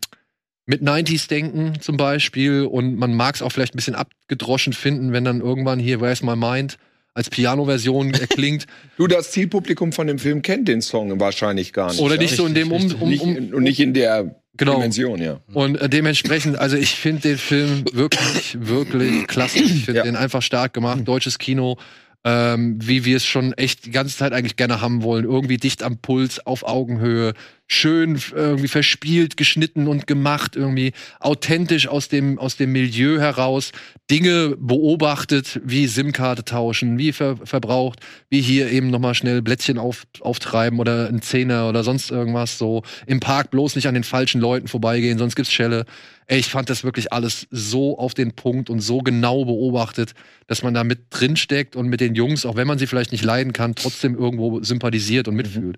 mit 0.67 0.83
90s 0.83 1.29
denken 1.29 1.81
zum 1.81 1.97
Beispiel 1.97 2.63
und 2.63 2.97
man 2.97 3.15
mag 3.15 3.35
es 3.35 3.43
auch 3.43 3.51
vielleicht 3.51 3.75
ein 3.75 3.77
bisschen 3.77 3.95
abgedroschen 3.95 4.73
finden, 4.73 5.13
wenn 5.13 5.25
dann 5.25 5.41
irgendwann 5.41 5.79
hier 5.79 6.01
Where's 6.01 6.23
My 6.23 6.37
Mind 6.37 6.79
als 7.13 7.31
Piano-Version 7.31 8.15
erklingt. 8.21 8.67
Du, 8.97 9.07
das 9.07 9.31
Zielpublikum 9.31 9.93
von 9.93 10.07
dem 10.07 10.19
Film 10.19 10.43
kennt 10.43 10.69
den 10.69 10.83
Song 10.83 11.19
wahrscheinlich 11.21 11.73
gar 11.73 11.91
nicht. 11.91 12.01
Oder 12.01 12.17
ja? 12.17 12.23
nicht 12.23 12.37
so 12.37 12.47
in 12.47 12.55
dem 12.55 12.73
um, 12.73 12.93
um, 13.01 13.09
nicht 13.09 13.23
um 13.23 13.37
in, 13.37 13.55
und 13.55 13.63
nicht 13.63 13.79
in 13.79 13.95
der 13.95 14.41
genau. 14.57 14.75
Dimension, 14.75 15.21
ja. 15.23 15.41
Und 15.53 15.77
äh, 15.77 15.89
dementsprechend, 15.89 16.59
also 16.59 16.77
ich 16.77 16.95
finde 16.95 17.23
den 17.23 17.39
Film 17.39 17.85
wirklich, 17.93 18.57
wirklich 18.59 19.27
klasse. 19.27 19.59
Ich 19.59 19.85
finde 19.85 19.99
Ja. 19.99 20.05
den 20.05 20.17
einfach 20.17 20.43
stark 20.43 20.73
gemacht. 20.73 21.01
Deutsches 21.07 21.39
Kino, 21.39 21.77
ähm, 22.25 22.79
wie 22.81 23.05
wir 23.05 23.19
es 23.19 23.27
schon 23.27 23.53
echt 23.53 23.85
die 23.87 23.91
ganze 23.91 24.17
Zeit 24.17 24.33
eigentlich 24.33 24.57
gerne 24.57 24.81
haben 24.81 25.03
wollen. 25.03 25.25
Irgendwie 25.25 25.59
dicht 25.59 25.83
am 25.83 25.99
Puls, 25.99 26.45
auf 26.47 26.63
Augenhöhe, 26.67 27.35
schön 27.67 28.17
f- 28.17 28.33
irgendwie 28.35 28.69
verspielt, 28.69 29.37
geschnitten 29.37 29.89
und 29.89 30.07
gemacht, 30.07 30.57
irgendwie 30.57 30.93
authentisch 31.21 31.87
aus 31.87 32.09
dem, 32.09 32.39
aus 32.39 32.57
dem 32.57 32.73
Milieu 32.73 33.19
heraus. 33.19 33.73
Dinge 34.11 34.57
beobachtet, 34.59 35.61
wie 35.65 35.87
SIM-Karte 35.87 36.45
tauschen, 36.45 36.99
wie 36.99 37.13
ver 37.13 37.37
verbraucht, 37.45 38.01
wie 38.31 38.41
hier 38.41 38.71
eben 38.71 38.89
nochmal 38.91 39.15
schnell 39.15 39.43
Blättchen 39.43 39.79
auf, 39.79 40.05
auftreiben 40.21 40.79
oder 40.79 41.09
ein 41.09 41.23
Zehner 41.23 41.69
oder 41.69 41.85
sonst 41.85 42.11
irgendwas 42.11 42.59
so. 42.59 42.83
Im 43.07 43.21
Park 43.21 43.51
bloß 43.51 43.77
nicht 43.77 43.89
an 43.89 43.95
den 43.95 44.05
falschen 44.05 44.41
Leuten 44.41 44.69
vorbeigehen, 44.69 45.19
sonst 45.19 45.37
gibt's 45.37 45.53
Schelle. 45.53 45.85
Ey, 46.27 46.39
ich 46.39 46.49
fand 46.49 46.71
das 46.71 46.85
wirklich 46.85 47.13
alles 47.13 47.47
so 47.51 47.99
auf 47.99 48.15
den 48.15 48.33
Punkt 48.33 48.71
und 48.71 48.81
so 48.81 48.99
genau 48.99 49.45
beobachtet, 49.45 50.15
dass 50.47 50.63
man 50.63 50.73
da 50.75 50.85
mit 50.85 51.07
drinsteckt 51.11 51.77
und 51.77 51.89
mit 51.89 52.01
den 52.01 52.15
Jungs, 52.15 52.47
auch 52.47 52.57
wenn 52.57 52.67
man 52.67 52.79
sie 52.79 52.87
vielleicht 52.87 53.13
nicht 53.13 53.25
leiden 53.25 53.53
kann, 53.53 53.75
trotzdem 53.75 54.17
irgendwo 54.17 54.63
sympathisiert 54.63 55.29
und 55.29 55.35
mitfühlt. 55.35 55.77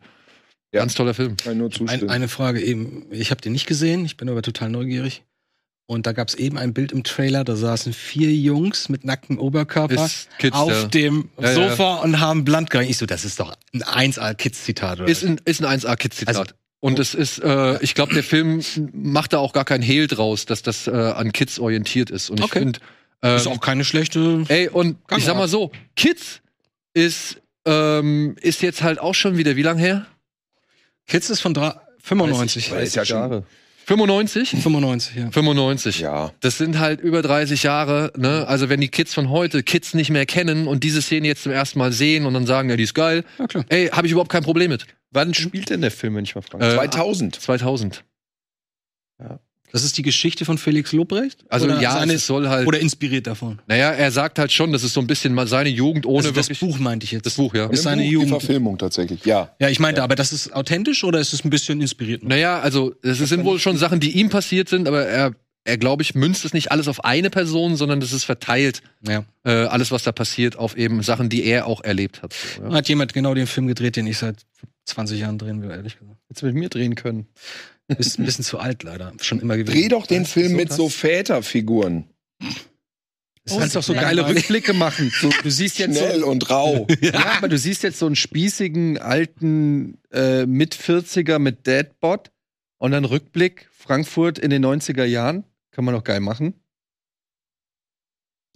Ja. 0.72 0.80
Ganz 0.80 0.94
toller 0.94 1.14
Film. 1.14 1.36
Kann 1.36 1.53
ich 1.68 1.80
nur 1.80 1.88
Ein, 1.88 2.11
eine 2.11 2.28
Frage 2.28 2.61
eben. 2.61 3.07
Ich 3.11 3.30
habe 3.30 3.40
den 3.40 3.53
nicht 3.53 3.66
gesehen, 3.66 4.05
ich 4.05 4.16
bin 4.16 4.28
aber 4.28 4.42
total 4.42 4.68
neugierig. 4.70 5.22
Und 5.88 6.07
da 6.07 6.12
gab 6.12 6.28
es 6.28 6.34
eben 6.34 6.59
ein 6.59 6.74
Bild 6.74 6.90
im 6.90 7.05
Trailer, 7.05 7.44
da 7.44 7.55
saßen 7.55 7.92
vier 7.92 8.32
Jungs 8.32 8.88
mit 8.88 9.05
nacktem 9.05 9.38
Oberkörper 9.38 10.11
Kids, 10.38 10.57
auf 10.57 10.70
ja. 10.70 10.84
dem 10.88 11.30
Ja, 11.40 11.53
ja. 11.53 11.55
Sofa 11.55 11.97
und 11.99 12.18
haben 12.20 12.44
Blunt 12.44 12.70
gegangen. 12.70 12.90
Ich 12.90 12.99
so, 12.99 13.07
das 13.07 13.24
ist 13.24 13.38
doch 13.38 13.57
ein 13.72 14.12
1A-Kids-Zitat, 14.12 15.01
oder? 15.01 15.09
Ist 15.09 15.24
ein, 15.24 15.40
ist 15.44 15.64
ein 15.64 15.78
1A-Kids-Zitat. 15.80 16.36
Also- 16.36 16.53
und 16.81 16.99
es 16.99 17.14
ist, 17.14 17.39
äh, 17.43 17.83
ich 17.83 17.95
glaube, 17.95 18.14
der 18.14 18.22
Film 18.22 18.62
macht 18.93 19.33
da 19.33 19.39
auch 19.39 19.53
gar 19.53 19.64
keinen 19.64 19.83
Hehl 19.83 20.07
draus, 20.07 20.47
dass 20.47 20.62
das 20.62 20.87
äh, 20.87 20.91
an 20.93 21.33
Kids 21.33 21.59
orientiert 21.59 22.11
ist. 22.11 22.31
Und 22.31 22.39
ich 22.41 22.45
Okay. 22.45 22.59
finde, 22.61 22.81
ähm, 23.22 23.37
ist 23.37 23.47
auch 23.47 23.61
keine 23.61 23.85
schlechte. 23.85 24.45
ey, 24.49 24.68
und 24.68 24.99
Gangart. 25.09 25.18
ich 25.18 25.24
sag 25.24 25.37
mal 25.37 25.49
so, 25.49 25.72
Kids 25.97 26.41
ist, 26.95 27.41
ähm, 27.64 28.37
ist 28.41 28.62
jetzt 28.62 28.83
halt 28.83 28.99
auch 29.01 29.14
schon 29.14 29.37
wieder 29.37 29.57
wie 29.57 29.62
lang 29.62 29.79
her? 29.79 30.07
Kids 31.07 31.31
ist 31.31 31.41
von 31.41 31.55
dra- 31.55 31.81
95. 32.03 32.70
Weiß 32.70 32.89
ich. 32.89 32.95
ja 32.95 33.05
schon- 33.05 33.16
Jahre. 33.18 33.45
95? 33.87 34.51
95, 34.51 35.14
ja. 35.16 35.31
95. 35.31 36.01
Ja. 36.01 36.33
Das 36.41 36.59
sind 36.59 36.81
halt 36.81 37.01
über 37.01 37.22
30 37.22 37.62
Jahre, 37.62 38.12
ne? 38.16 38.45
Also 38.49 38.68
wenn 38.68 38.81
die 38.81 38.89
Kids 38.89 39.14
von 39.14 39.31
heute 39.31 39.62
Kids 39.62 39.95
nicht 39.95 40.11
mehr 40.11 40.27
kennen 40.27 40.66
und 40.66 40.83
diese 40.83 41.01
Szene 41.01 41.29
jetzt 41.29 41.45
zum 41.45 41.53
ersten 41.53 41.79
Mal 41.79 41.93
sehen 41.93 42.27
und 42.27 42.35
dann 42.35 42.47
sagen, 42.47 42.68
ja, 42.68 42.74
die 42.77 42.83
ist 42.83 42.95
geil, 42.95 43.24
Ja, 43.39 43.47
klar. 43.47 43.64
ey, 43.68 43.87
habe 43.89 44.09
ich 44.09 44.12
überhaupt 44.12 44.31
kein 44.33 44.43
Problem 44.43 44.70
mit. 44.70 44.87
Wann 45.16 45.32
spielt 45.32 45.70
denn 45.70 45.80
der 45.80 45.90
Film, 45.90 46.14
wenn 46.16 46.24
ich 46.24 46.34
mal 46.34 46.42
frage? 46.42 46.66
Äh, 46.66 46.74
2000. 46.74 47.40
2000. 47.40 48.04
Das 49.72 49.82
ist 49.82 49.96
die 49.96 50.02
Geschichte 50.02 50.44
von 50.44 50.58
Felix 50.58 50.92
Lobrecht? 50.92 51.42
Also 51.48 51.64
oder 51.64 51.80
ja, 51.80 51.92
seine, 51.92 52.12
es 52.12 52.26
soll 52.26 52.48
halt. 52.48 52.68
oder 52.68 52.78
inspiriert 52.78 53.26
davon? 53.26 53.58
naja, 53.66 53.90
er 53.92 54.10
sagt 54.10 54.38
halt 54.38 54.52
schon, 54.52 54.72
das 54.72 54.84
ist 54.84 54.92
so 54.92 55.00
ein 55.00 55.06
bisschen 55.06 55.32
mal 55.32 55.46
seine 55.46 55.70
Jugend 55.70 56.04
ohne 56.04 56.18
also 56.18 56.30
das 56.32 56.50
wirklich. 56.50 56.60
Buch 56.60 56.78
meinte 56.78 57.04
ich 57.04 57.12
jetzt. 57.12 57.24
das 57.24 57.34
Buch, 57.34 57.54
ja. 57.54 57.66
ist 57.66 57.82
seine 57.84 58.02
Buch, 58.02 58.06
Die 58.06 58.12
Jugend. 58.12 58.28
Verfilmung 58.28 58.76
tatsächlich, 58.76 59.24
ja. 59.24 59.54
Ja, 59.58 59.70
ich 59.70 59.80
meinte, 59.80 60.02
aber 60.02 60.16
das 60.16 60.34
ist 60.34 60.52
authentisch 60.52 61.02
oder 61.02 61.18
ist 61.18 61.32
es 61.32 61.44
ein 61.44 61.50
bisschen 61.50 61.80
inspiriert? 61.80 62.22
Naja, 62.22 62.60
also 62.60 62.94
es 63.02 63.18
sind 63.18 63.44
wohl 63.44 63.58
schon 63.58 63.78
Sachen, 63.78 64.00
die 64.00 64.12
ihm 64.18 64.28
passiert 64.28 64.68
sind, 64.68 64.86
aber 64.86 65.06
er, 65.06 65.34
er 65.66 65.78
glaube 65.78 66.02
ich, 66.02 66.14
münzt 66.14 66.44
es 66.44 66.52
nicht 66.52 66.70
alles 66.70 66.88
auf 66.88 67.04
eine 67.04 67.30
Person, 67.30 67.76
sondern 67.76 68.00
das 68.00 68.12
ist 68.12 68.24
verteilt, 68.24 68.82
Ja. 69.06 69.24
äh, 69.44 69.50
alles, 69.66 69.90
was 69.90 70.02
da 70.02 70.12
passiert, 70.12 70.56
auf 70.56 70.76
eben 70.76 71.02
Sachen, 71.02 71.28
die 71.28 71.44
er 71.44 71.66
auch 71.66 71.82
erlebt 71.82 72.22
hat. 72.22 72.32
So, 72.32 72.62
ja. 72.62 72.72
Hat 72.72 72.88
jemand 72.88 73.12
genau 73.12 73.34
den 73.34 73.46
Film 73.46 73.66
gedreht, 73.66 73.96
den 73.96 74.06
ich 74.06 74.18
seit 74.18 74.46
20 74.86 75.20
Jahren 75.20 75.38
drehen 75.38 75.62
will, 75.62 75.70
ehrlich 75.70 75.98
gesagt. 75.98 76.18
Jetzt 76.28 76.42
mit 76.42 76.54
mir 76.54 76.68
drehen 76.68 76.94
können. 76.94 77.26
Ist 77.88 78.18
ein 78.18 78.24
bisschen 78.24 78.44
zu 78.44 78.58
alt, 78.58 78.82
leider. 78.82 79.12
Schon 79.20 79.40
immer 79.40 79.56
gewesen. 79.56 79.76
Dreh 79.76 79.88
doch 79.88 80.06
den 80.06 80.24
Film 80.26 80.50
so 80.50 80.56
mit 80.56 80.70
das? 80.70 80.76
so 80.76 80.88
Väterfiguren. 80.88 82.04
Du 83.48 83.58
kannst 83.58 83.76
doch 83.76 83.82
so 83.82 83.94
geile. 83.94 84.26
Rückblicke 84.26 84.72
machen. 84.72 85.12
Du, 85.20 85.30
du 85.42 85.50
siehst 85.50 85.78
jetzt 85.78 85.98
Schnell 85.98 86.20
so, 86.20 86.26
und 86.26 86.50
rau. 86.50 86.86
ja, 87.00 87.36
aber 87.36 87.48
du 87.48 87.56
siehst 87.56 87.84
jetzt 87.84 87.98
so 88.00 88.06
einen 88.06 88.16
spießigen 88.16 88.98
alten 88.98 89.98
äh, 90.12 90.46
mit 90.46 90.74
40er 90.74 91.38
mit 91.38 91.66
Deadbot 91.66 92.32
und 92.78 92.90
dann 92.90 93.04
Rückblick 93.04 93.68
Frankfurt 93.72 94.38
in 94.40 94.50
den 94.50 94.64
90er 94.64 95.04
Jahren. 95.04 95.44
Kann 95.77 95.85
man 95.85 95.93
doch 95.95 96.05
geil 96.05 96.20
machen. 96.20 96.55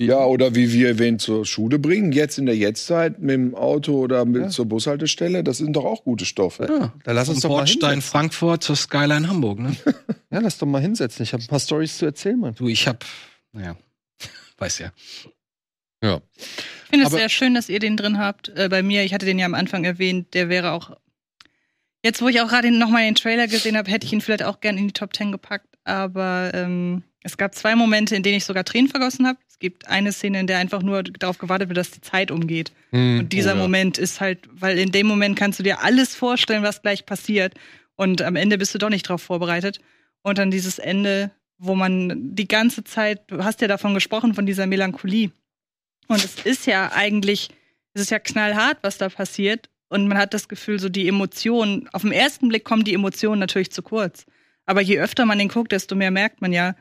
Ja, 0.00 0.24
oder 0.24 0.54
wie 0.54 0.72
wir 0.72 0.98
wen 0.98 1.18
zur 1.18 1.44
Schule 1.44 1.78
bringen, 1.78 2.12
jetzt 2.12 2.38
in 2.38 2.46
der 2.46 2.56
Jetztzeit 2.56 3.18
mit 3.18 3.34
dem 3.34 3.54
Auto 3.54 4.00
oder 4.00 4.24
mit 4.24 4.40
Ja. 4.40 4.48
zur 4.48 4.64
Bushaltestelle, 4.64 5.44
das 5.44 5.58
sind 5.58 5.74
doch 5.74 5.84
auch 5.84 6.02
gute 6.02 6.24
Stoffe. 6.24 6.66
Ja. 6.66 6.94
Da 7.04 7.12
lass 7.12 7.28
uns 7.28 7.40
doch 7.40 7.50
mal 7.50 7.56
Bordstein 7.56 7.90
hinsetzen. 7.90 8.10
Frankfurt 8.10 8.64
zur 8.64 8.76
Skyline 8.76 9.28
Hamburg, 9.28 9.58
ne? 9.58 9.76
Ja, 10.30 10.38
lass 10.38 10.56
doch 10.56 10.66
mal 10.66 10.80
hinsetzen. 10.80 11.22
Ich 11.24 11.34
habe 11.34 11.42
ein 11.42 11.46
paar 11.48 11.60
Stories 11.60 11.98
zu 11.98 12.06
erzählen, 12.06 12.40
Mann. 12.40 12.54
Du, 12.54 12.68
ich 12.68 12.88
hab, 12.88 13.04
naja, 13.52 13.76
weiß 14.56 14.78
ja. 14.78 14.92
ja. 16.02 16.22
Ich 16.38 16.88
finde 16.88 17.04
es 17.06 17.12
sehr 17.12 17.28
schön, 17.28 17.52
dass 17.52 17.68
ihr 17.68 17.80
den 17.80 17.98
drin 17.98 18.16
habt. 18.16 18.48
Äh, 18.56 18.70
bei 18.70 18.82
mir, 18.82 19.04
ich 19.04 19.12
hatte 19.12 19.26
den 19.26 19.38
ja 19.38 19.44
am 19.44 19.54
Anfang 19.54 19.84
erwähnt, 19.84 20.32
der 20.32 20.48
wäre 20.48 20.70
auch. 20.72 20.96
Jetzt, 22.02 22.22
wo 22.22 22.28
ich 22.28 22.40
auch 22.40 22.48
gerade 22.48 22.70
nochmal 22.70 23.02
den 23.04 23.16
Trailer 23.16 23.46
gesehen 23.48 23.76
habe, 23.76 23.90
hätte 23.90 24.06
ich 24.06 24.12
ihn 24.14 24.22
vielleicht 24.22 24.44
auch 24.44 24.60
gern 24.60 24.78
in 24.78 24.86
die 24.86 24.94
Top 24.94 25.14
10 25.14 25.32
gepackt. 25.32 25.66
Aber 25.84 26.52
ähm, 26.54 27.02
es 27.22 27.36
gab 27.36 27.54
zwei 27.54 27.74
Momente, 27.74 28.16
in 28.16 28.22
denen 28.22 28.38
ich 28.38 28.44
sogar 28.44 28.64
Tränen 28.64 28.88
vergossen 28.88 29.26
habe. 29.26 29.38
Es 29.48 29.58
gibt 29.58 29.88
eine 29.88 30.12
Szene, 30.12 30.40
in 30.40 30.46
der 30.46 30.58
einfach 30.58 30.82
nur 30.82 31.02
darauf 31.02 31.38
gewartet 31.38 31.68
wird, 31.68 31.76
dass 31.76 31.90
die 31.90 32.00
Zeit 32.00 32.30
umgeht. 32.30 32.72
Hm, 32.90 33.20
Und 33.20 33.32
dieser 33.32 33.52
oh, 33.52 33.56
ja. 33.56 33.62
Moment 33.62 33.98
ist 33.98 34.20
halt, 34.20 34.48
weil 34.50 34.78
in 34.78 34.90
dem 34.90 35.06
Moment 35.06 35.36
kannst 35.36 35.58
du 35.58 35.62
dir 35.62 35.82
alles 35.82 36.14
vorstellen, 36.14 36.62
was 36.62 36.82
gleich 36.82 37.04
passiert. 37.04 37.54
Und 37.96 38.22
am 38.22 38.36
Ende 38.36 38.56
bist 38.56 38.74
du 38.74 38.78
doch 38.78 38.88
nicht 38.88 39.08
drauf 39.08 39.22
vorbereitet. 39.22 39.80
Und 40.22 40.38
dann 40.38 40.50
dieses 40.50 40.78
Ende, 40.78 41.30
wo 41.58 41.74
man 41.74 42.34
die 42.34 42.48
ganze 42.48 42.84
Zeit, 42.84 43.30
du 43.30 43.44
hast 43.44 43.60
ja 43.60 43.68
davon 43.68 43.92
gesprochen, 43.92 44.34
von 44.34 44.46
dieser 44.46 44.66
Melancholie. 44.66 45.30
Und 46.08 46.24
es 46.24 46.36
ist 46.44 46.66
ja 46.66 46.92
eigentlich, 46.94 47.50
es 47.92 48.02
ist 48.02 48.10
ja 48.10 48.18
knallhart, 48.18 48.78
was 48.80 48.96
da 48.96 49.10
passiert. 49.10 49.68
Und 49.90 50.08
man 50.08 50.16
hat 50.16 50.32
das 50.32 50.48
Gefühl, 50.48 50.78
so 50.80 50.88
die 50.88 51.06
Emotionen, 51.06 51.88
auf 51.92 52.02
den 52.02 52.12
ersten 52.12 52.48
Blick 52.48 52.64
kommen 52.64 52.84
die 52.84 52.94
Emotionen 52.94 53.40
natürlich 53.40 53.72
zu 53.72 53.82
kurz. 53.82 54.24
Aber 54.64 54.80
je 54.80 55.00
öfter 55.00 55.26
man 55.26 55.38
den 55.38 55.48
guckt, 55.48 55.72
desto 55.72 55.96
mehr 55.96 56.10
merkt 56.10 56.40
man 56.40 56.52
ja, 56.52 56.76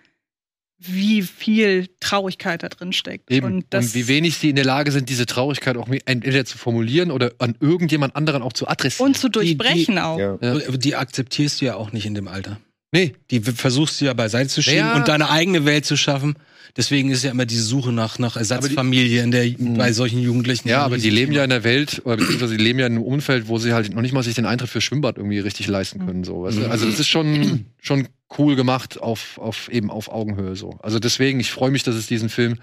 wie 0.79 1.21
viel 1.21 1.87
Traurigkeit 1.99 2.63
da 2.63 2.69
drin 2.69 2.93
steckt. 2.93 3.29
Eben. 3.31 3.45
Und, 3.45 3.75
Und, 3.75 3.93
wie 3.95 4.07
wenig 4.07 4.37
sie 4.37 4.49
in 4.49 4.55
der 4.55 4.65
Lage 4.65 4.91
sind, 4.91 5.09
diese 5.09 5.25
Traurigkeit 5.25 5.75
auch 5.75 5.89
entweder 6.05 6.45
zu 6.45 6.57
formulieren 6.57 7.11
oder 7.11 7.33
an 7.39 7.55
irgendjemand 7.59 8.15
anderen 8.15 8.41
auch 8.41 8.53
zu 8.53 8.67
adressieren. 8.67 9.09
und 9.09 9.17
zu 9.17 9.27
durchbrechen 9.29 9.97
auch. 9.97 10.17
Ja. 10.17 10.37
Ja. 10.41 10.51
Aber 10.67 10.77
Die 10.77 10.95
akzeptierst 10.95 11.59
du 11.61 11.65
ja 11.65 11.75
auch 11.75 11.91
nicht 11.91 12.05
in 12.05 12.15
dem 12.15 12.27
Alter. 12.29 12.59
nee, 12.93 13.13
Die 13.29 13.41
versuchst 13.41 13.99
du 13.99 14.05
ja 14.05 14.13
beiseite 14.13 14.47
zu 14.49 14.61
schieben 14.61 14.77
Ja. 14.79 14.95
und 14.95 15.07
deine 15.09 15.29
eigene 15.29 15.65
Welt 15.65 15.85
zu 15.85 15.97
schaffen. 15.97 16.35
Deswegen 16.77 17.09
ist 17.09 17.23
ja 17.23 17.31
immer 17.31 17.45
diese 17.47 17.63
Suche 17.63 17.91
nach, 17.91 18.19
nach 18.19 18.37
Ersatzfamilie 18.37 19.23
in 19.23 19.31
der, 19.31 19.49
bei 19.59 19.91
solchen 19.91 20.19
Jugendlichen. 20.19 20.69
Ja, 20.69 20.83
aber 20.83 20.97
die 20.99 21.09
leben 21.09 21.33
ja 21.33 21.43
in 21.43 21.49
der 21.49 21.63
Welt, 21.63 22.01
oder 22.05 22.17
beziehungsweise 22.17 22.55
die 22.57 22.63
leben 22.63 22.79
ja 22.79 22.85
in 22.85 22.93
einem 22.93 23.03
Umfeld, 23.03 23.47
wo 23.47 23.57
sie 23.57 23.73
halt 23.73 23.93
noch 23.93 24.01
nicht 24.03 24.13
mal 24.13 24.23
sich 24.23 24.35
den 24.35 24.45
Eintritt 24.45 24.69
für 24.69 24.79
Schwimmbad 24.79 25.17
irgendwie 25.17 25.39
richtig 25.39 25.67
leisten 25.67 26.05
können. 26.05 26.23
So. 26.23 26.43
du? 26.47 26.69
Also 26.69 26.85
das 26.85 26.99
ist 26.99 27.07
schon, 27.07 27.65
schon 27.81 28.07
cool 28.37 28.55
gemacht 28.55 29.01
auf, 29.01 29.37
auf 29.37 29.69
eben 29.69 29.89
auf 29.89 30.09
Augenhöhe 30.09 30.55
so. 30.55 30.77
Also 30.81 30.99
deswegen, 30.99 31.39
ich 31.39 31.51
freue 31.51 31.71
mich, 31.71 31.83
dass 31.83 31.95
es 31.95 32.07
diesen 32.07 32.29
Film 32.29 32.59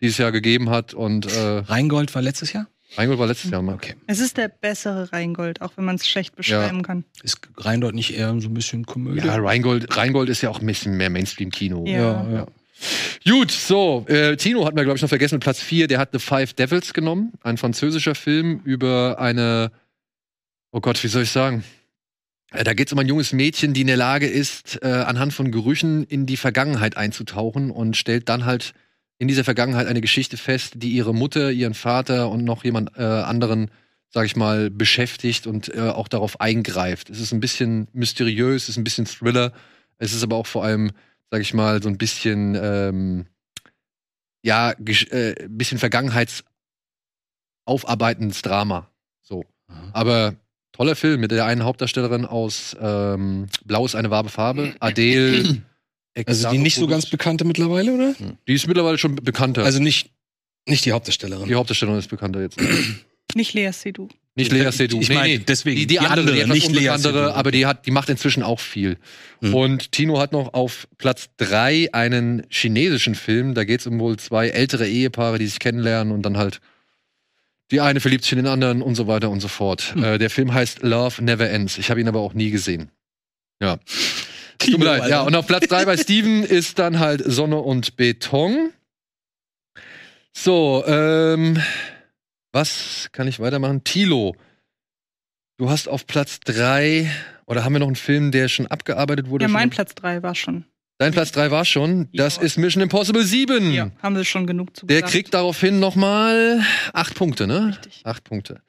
dieses 0.00 0.18
Jahr 0.18 0.32
gegeben 0.32 0.70
hat 0.70 0.94
und 0.94 1.26
äh, 1.26 1.58
Rheingold 1.58 2.14
war 2.14 2.22
letztes 2.22 2.52
Jahr? 2.52 2.66
Rheingold 2.96 3.18
war 3.18 3.26
letztes 3.26 3.50
Jahr 3.50 3.62
mal. 3.62 3.74
Okay. 3.74 3.94
Es 4.06 4.18
ist 4.18 4.36
der 4.36 4.48
bessere 4.48 5.12
Rheingold, 5.12 5.60
auch 5.60 5.72
wenn 5.76 5.84
man 5.84 5.96
es 5.96 6.08
schlecht 6.08 6.34
beschreiben 6.34 6.82
kann. 6.82 7.04
Ist 7.22 7.40
Rheingold 7.56 7.94
nicht 7.94 8.16
eher 8.16 8.34
so 8.40 8.48
ein 8.48 8.54
bisschen 8.54 8.84
Komödie? 8.84 9.26
Ja, 9.26 9.36
Rheingold, 9.36 9.96
Rheingold 9.96 10.28
ist 10.28 10.40
ja 10.40 10.50
auch 10.50 10.60
ein 10.60 10.66
bisschen 10.66 10.96
mehr 10.96 11.10
Mainstream-Kino. 11.10 11.84
Ja. 11.86 12.26
ja. 12.28 12.46
Gut, 13.28 13.50
so, 13.50 14.06
äh, 14.08 14.36
Tino 14.36 14.64
hatten 14.64 14.76
wir, 14.76 14.84
glaube 14.84 14.96
ich, 14.96 15.02
noch 15.02 15.08
vergessen 15.08 15.36
mit 15.36 15.42
Platz 15.42 15.60
4, 15.60 15.86
der 15.86 15.98
hat 15.98 16.10
The 16.12 16.18
Five 16.18 16.54
Devils 16.54 16.92
genommen. 16.92 17.32
Ein 17.42 17.58
französischer 17.58 18.14
Film 18.14 18.60
über 18.64 19.18
eine, 19.20 19.70
oh 20.72 20.80
Gott, 20.80 21.02
wie 21.04 21.08
soll 21.08 21.22
ich 21.22 21.30
sagen? 21.30 21.62
Äh, 22.50 22.64
Da 22.64 22.74
geht 22.74 22.88
es 22.88 22.92
um 22.92 22.98
ein 22.98 23.08
junges 23.08 23.32
Mädchen, 23.32 23.72
die 23.74 23.82
in 23.82 23.86
der 23.86 23.96
Lage 23.96 24.26
ist, 24.26 24.82
äh, 24.82 24.88
anhand 24.88 25.32
von 25.32 25.50
Gerüchen 25.50 26.04
in 26.04 26.26
die 26.26 26.36
Vergangenheit 26.36 26.96
einzutauchen 26.96 27.70
und 27.70 27.96
stellt 27.96 28.28
dann 28.28 28.44
halt 28.44 28.74
in 29.18 29.28
dieser 29.28 29.44
Vergangenheit 29.44 29.86
eine 29.86 30.00
Geschichte 30.00 30.36
fest, 30.36 30.74
die 30.76 30.90
ihre 30.90 31.14
Mutter, 31.14 31.52
ihren 31.52 31.74
Vater 31.74 32.30
und 32.30 32.44
noch 32.44 32.64
jemand 32.64 32.96
äh, 32.96 33.02
anderen, 33.02 33.70
sag 34.08 34.24
ich 34.24 34.34
mal, 34.34 34.70
beschäftigt 34.70 35.46
und 35.46 35.72
äh, 35.74 35.90
auch 35.90 36.08
darauf 36.08 36.40
eingreift. 36.40 37.10
Es 37.10 37.20
ist 37.20 37.32
ein 37.32 37.40
bisschen 37.40 37.88
mysteriös, 37.92 38.62
es 38.64 38.70
ist 38.70 38.76
ein 38.78 38.84
bisschen 38.84 39.04
Thriller, 39.04 39.52
es 39.98 40.14
ist 40.14 40.22
aber 40.22 40.36
auch 40.36 40.46
vor 40.46 40.64
allem, 40.64 40.92
sag 41.30 41.42
ich 41.42 41.52
mal, 41.52 41.82
so 41.82 41.90
ein 41.90 41.98
bisschen, 41.98 42.58
ähm, 42.60 43.26
ja, 44.42 44.70
äh, 44.70 45.44
ein 45.44 45.58
bisschen 45.58 45.78
vergangenheitsaufarbeitendes 45.78 48.40
Drama. 48.40 48.88
So. 49.20 49.44
Aha. 49.68 49.90
Aber 49.92 50.34
toller 50.80 50.96
Film 50.96 51.20
mit 51.20 51.30
der 51.30 51.44
einen 51.44 51.64
Hauptdarstellerin 51.64 52.24
aus 52.24 52.74
ähm, 52.80 53.48
Blau 53.66 53.84
ist 53.84 53.94
eine 53.94 54.10
wahre 54.10 54.30
Farbe, 54.30 54.74
Adele. 54.80 55.62
Also 56.26 56.50
die 56.50 56.58
nicht 56.58 56.74
so 56.74 56.88
ganz 56.88 57.06
bekannte 57.06 57.44
mittlerweile, 57.44 57.94
oder? 57.94 58.14
Die 58.48 58.52
ist 58.52 58.66
mittlerweile 58.66 58.98
schon 58.98 59.14
bekannter. 59.14 59.64
Also 59.64 59.80
nicht, 59.80 60.10
nicht 60.66 60.84
die 60.84 60.90
Hauptdarstellerin. 60.90 61.46
die 61.46 61.54
Hauptdarstellerin 61.54 62.00
ist 62.00 62.10
bekannter 62.10 62.42
jetzt. 62.42 62.60
Nicht 63.36 63.54
Lea 63.54 63.70
Seydoux. 63.70 64.08
Nicht 64.34 64.50
Lea 64.50 64.72
Seydoux. 64.72 65.00
Ich 65.00 65.08
meine, 65.08 65.38
deswegen, 65.38 65.76
die, 65.76 65.86
die, 65.86 65.94
die 65.94 65.98
andere, 66.00 66.18
andere, 66.20 66.34
die 66.34 66.40
etwas 66.42 66.54
nicht 66.56 66.66
Lea 66.72 66.78
unbekanntere, 66.78 67.12
Seydoux. 67.12 67.38
aber 67.38 67.50
die 67.52 67.64
hat, 67.64 67.86
die 67.86 67.92
macht 67.92 68.08
inzwischen 68.08 68.42
auch 68.42 68.58
viel. 68.58 68.96
Hm. 69.40 69.54
Und 69.54 69.92
Tino 69.92 70.18
hat 70.18 70.32
noch 70.32 70.52
auf 70.52 70.88
Platz 70.98 71.30
drei 71.36 71.88
einen 71.92 72.42
chinesischen 72.50 73.14
Film. 73.14 73.54
Da 73.54 73.62
geht 73.62 73.80
es 73.80 73.86
um 73.86 74.00
wohl 74.00 74.16
zwei 74.16 74.48
ältere 74.48 74.88
Ehepaare, 74.88 75.38
die 75.38 75.46
sich 75.46 75.60
kennenlernen 75.60 76.12
und 76.12 76.22
dann 76.22 76.38
halt 76.38 76.60
die 77.70 77.80
eine 77.80 78.00
verliebt 78.00 78.24
sich 78.24 78.32
in 78.32 78.38
den 78.38 78.46
anderen 78.46 78.82
und 78.82 78.94
so 78.94 79.06
weiter 79.06 79.30
und 79.30 79.40
so 79.40 79.48
fort. 79.48 79.94
Hm. 79.94 80.04
Äh, 80.04 80.18
der 80.18 80.30
Film 80.30 80.52
heißt 80.52 80.82
Love 80.82 81.22
Never 81.22 81.48
Ends. 81.48 81.78
Ich 81.78 81.90
habe 81.90 82.00
ihn 82.00 82.08
aber 82.08 82.20
auch 82.20 82.34
nie 82.34 82.50
gesehen. 82.50 82.90
Ja. 83.62 83.78
Tut 84.58 84.78
mir 84.78 84.84
leid. 84.84 85.08
Ja, 85.08 85.22
und 85.22 85.34
auf 85.34 85.46
Platz 85.46 85.66
drei 85.68 85.84
bei 85.84 85.96
Steven 85.96 86.42
ist 86.44 86.78
dann 86.78 86.98
halt 86.98 87.22
Sonne 87.24 87.58
und 87.58 87.96
Beton. 87.96 88.72
So, 90.36 90.84
ähm, 90.86 91.60
was 92.52 93.08
kann 93.12 93.26
ich 93.28 93.40
weitermachen? 93.40 93.84
Tilo, 93.84 94.36
du 95.58 95.70
hast 95.70 95.88
auf 95.88 96.06
Platz 96.06 96.40
drei 96.40 97.10
oder 97.46 97.64
haben 97.64 97.72
wir 97.72 97.80
noch 97.80 97.88
einen 97.88 97.96
Film, 97.96 98.30
der 98.30 98.48
schon 98.48 98.66
abgearbeitet 98.68 99.28
wurde? 99.28 99.44
Ja, 99.44 99.48
Schon- 99.48 99.54
mein 99.54 99.70
Platz 99.70 99.94
3 99.96 100.22
war 100.22 100.34
schon. 100.34 100.64
Dein 101.00 101.12
Platz 101.12 101.32
drei 101.32 101.50
war 101.50 101.64
schon. 101.64 102.08
Das 102.12 102.36
Ja. 102.36 102.42
ist 102.42 102.58
Mission 102.58 102.82
Impossible 102.82 103.24
7. 103.24 103.72
Ja, 103.72 103.90
haben 104.02 104.16
sie 104.16 104.24
schon 104.26 104.46
genug 104.46 104.76
zu 104.76 104.84
Der 104.84 104.96
gesagt. 104.98 105.12
kriegt 105.12 105.32
daraufhin 105.34 105.80
nochmal 105.80 106.60
acht 106.92 107.14
Punkte, 107.14 107.46
ne? 107.46 107.68
Richtig. 107.68 108.02
Acht 108.04 108.22
Punkte. 108.24 108.60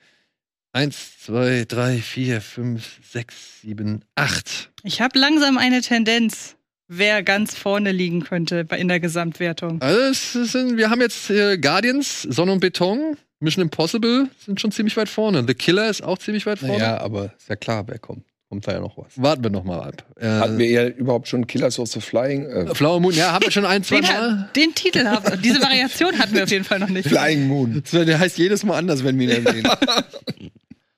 Eins, 0.72 1.20
zwei, 1.20 1.66
drei, 1.68 1.98
vier, 1.98 2.40
fünf, 2.40 3.00
sechs, 3.04 3.60
sieben, 3.62 4.06
acht. 4.16 4.72
Ich 4.84 5.02
habe 5.02 5.20
langsam 5.20 5.58
eine 5.58 5.82
Tendenz, 5.82 6.56
wer 6.88 7.22
ganz 7.22 7.54
vorne 7.58 7.92
liegen 7.92 8.24
könnte 8.24 8.64
bei- 8.64 8.80
in 8.80 8.88
der 8.88 9.02
Gesamtwertung. 9.02 9.82
Also 9.82 10.00
es 10.40 10.52
sind, 10.54 10.78
wir 10.78 10.90
haben 10.90 11.02
jetzt 11.02 11.30
äh, 11.30 11.58
Guardians, 11.58 12.22
Sonne 12.22 12.54
und 12.54 12.62
Beton, 12.62 13.18
Mission 13.42 13.64
Impossible 13.64 14.30
sind 14.46 14.62
schon 14.62 14.72
ziemlich 14.72 14.96
weit 14.96 15.10
vorne. 15.10 15.44
The 15.46 15.54
Killer 15.54 15.90
ist 15.90 16.02
auch 16.02 16.18
ziemlich 16.20 16.46
weit 16.46 16.60
vorne. 16.60 16.78
Ja, 16.80 16.98
aber 17.02 17.34
ist 17.38 17.50
ja 17.50 17.58
klar, 17.58 17.84
wer 17.90 18.00
kommt. 18.00 18.26
Kommt 18.52 18.68
da 18.68 18.74
ja 18.74 18.82
noch 18.82 18.98
was. 18.98 19.14
Warten 19.16 19.44
wir 19.46 19.50
noch 19.50 19.64
mal 19.64 19.80
ab. 19.80 20.04
Äh, 20.18 20.28
Hatten 20.28 20.58
wir 20.58 20.68
ja 20.68 20.86
überhaupt 20.90 21.30
schon 21.30 21.48
Killers 21.48 21.80
of 21.80 21.88
the 21.88 22.02
Flying, 22.02 22.44
äh, 22.48 22.76
Flower 22.76 23.00
Moon, 23.00 23.16
ja, 23.16 23.32
haben 23.32 23.46
wir 23.46 23.52
schon 23.52 23.66
ein, 23.66 23.82
zwei 23.82 24.02
Den, 24.02 24.10
Mal. 24.10 24.50
den 24.54 24.76
Titel 24.76 25.06
haben 25.06 25.42
diese 25.42 25.62
Variation 25.62 26.20
hatten 26.20 26.36
wir 26.36 26.44
auf 26.44 26.52
jeden 26.52 26.66
Fall 26.66 26.80
noch 26.80 26.90
nicht. 26.90 27.08
Flying 27.08 27.48
Moon? 27.48 27.82
Der 27.94 28.20
heißt 28.20 28.38
jedes 28.38 28.66
Mal 28.66 28.78
anders, 28.78 29.06
wenn 29.06 29.18
wir 29.18 29.30
ihn 29.30 29.46
erwähnen. 29.46 29.72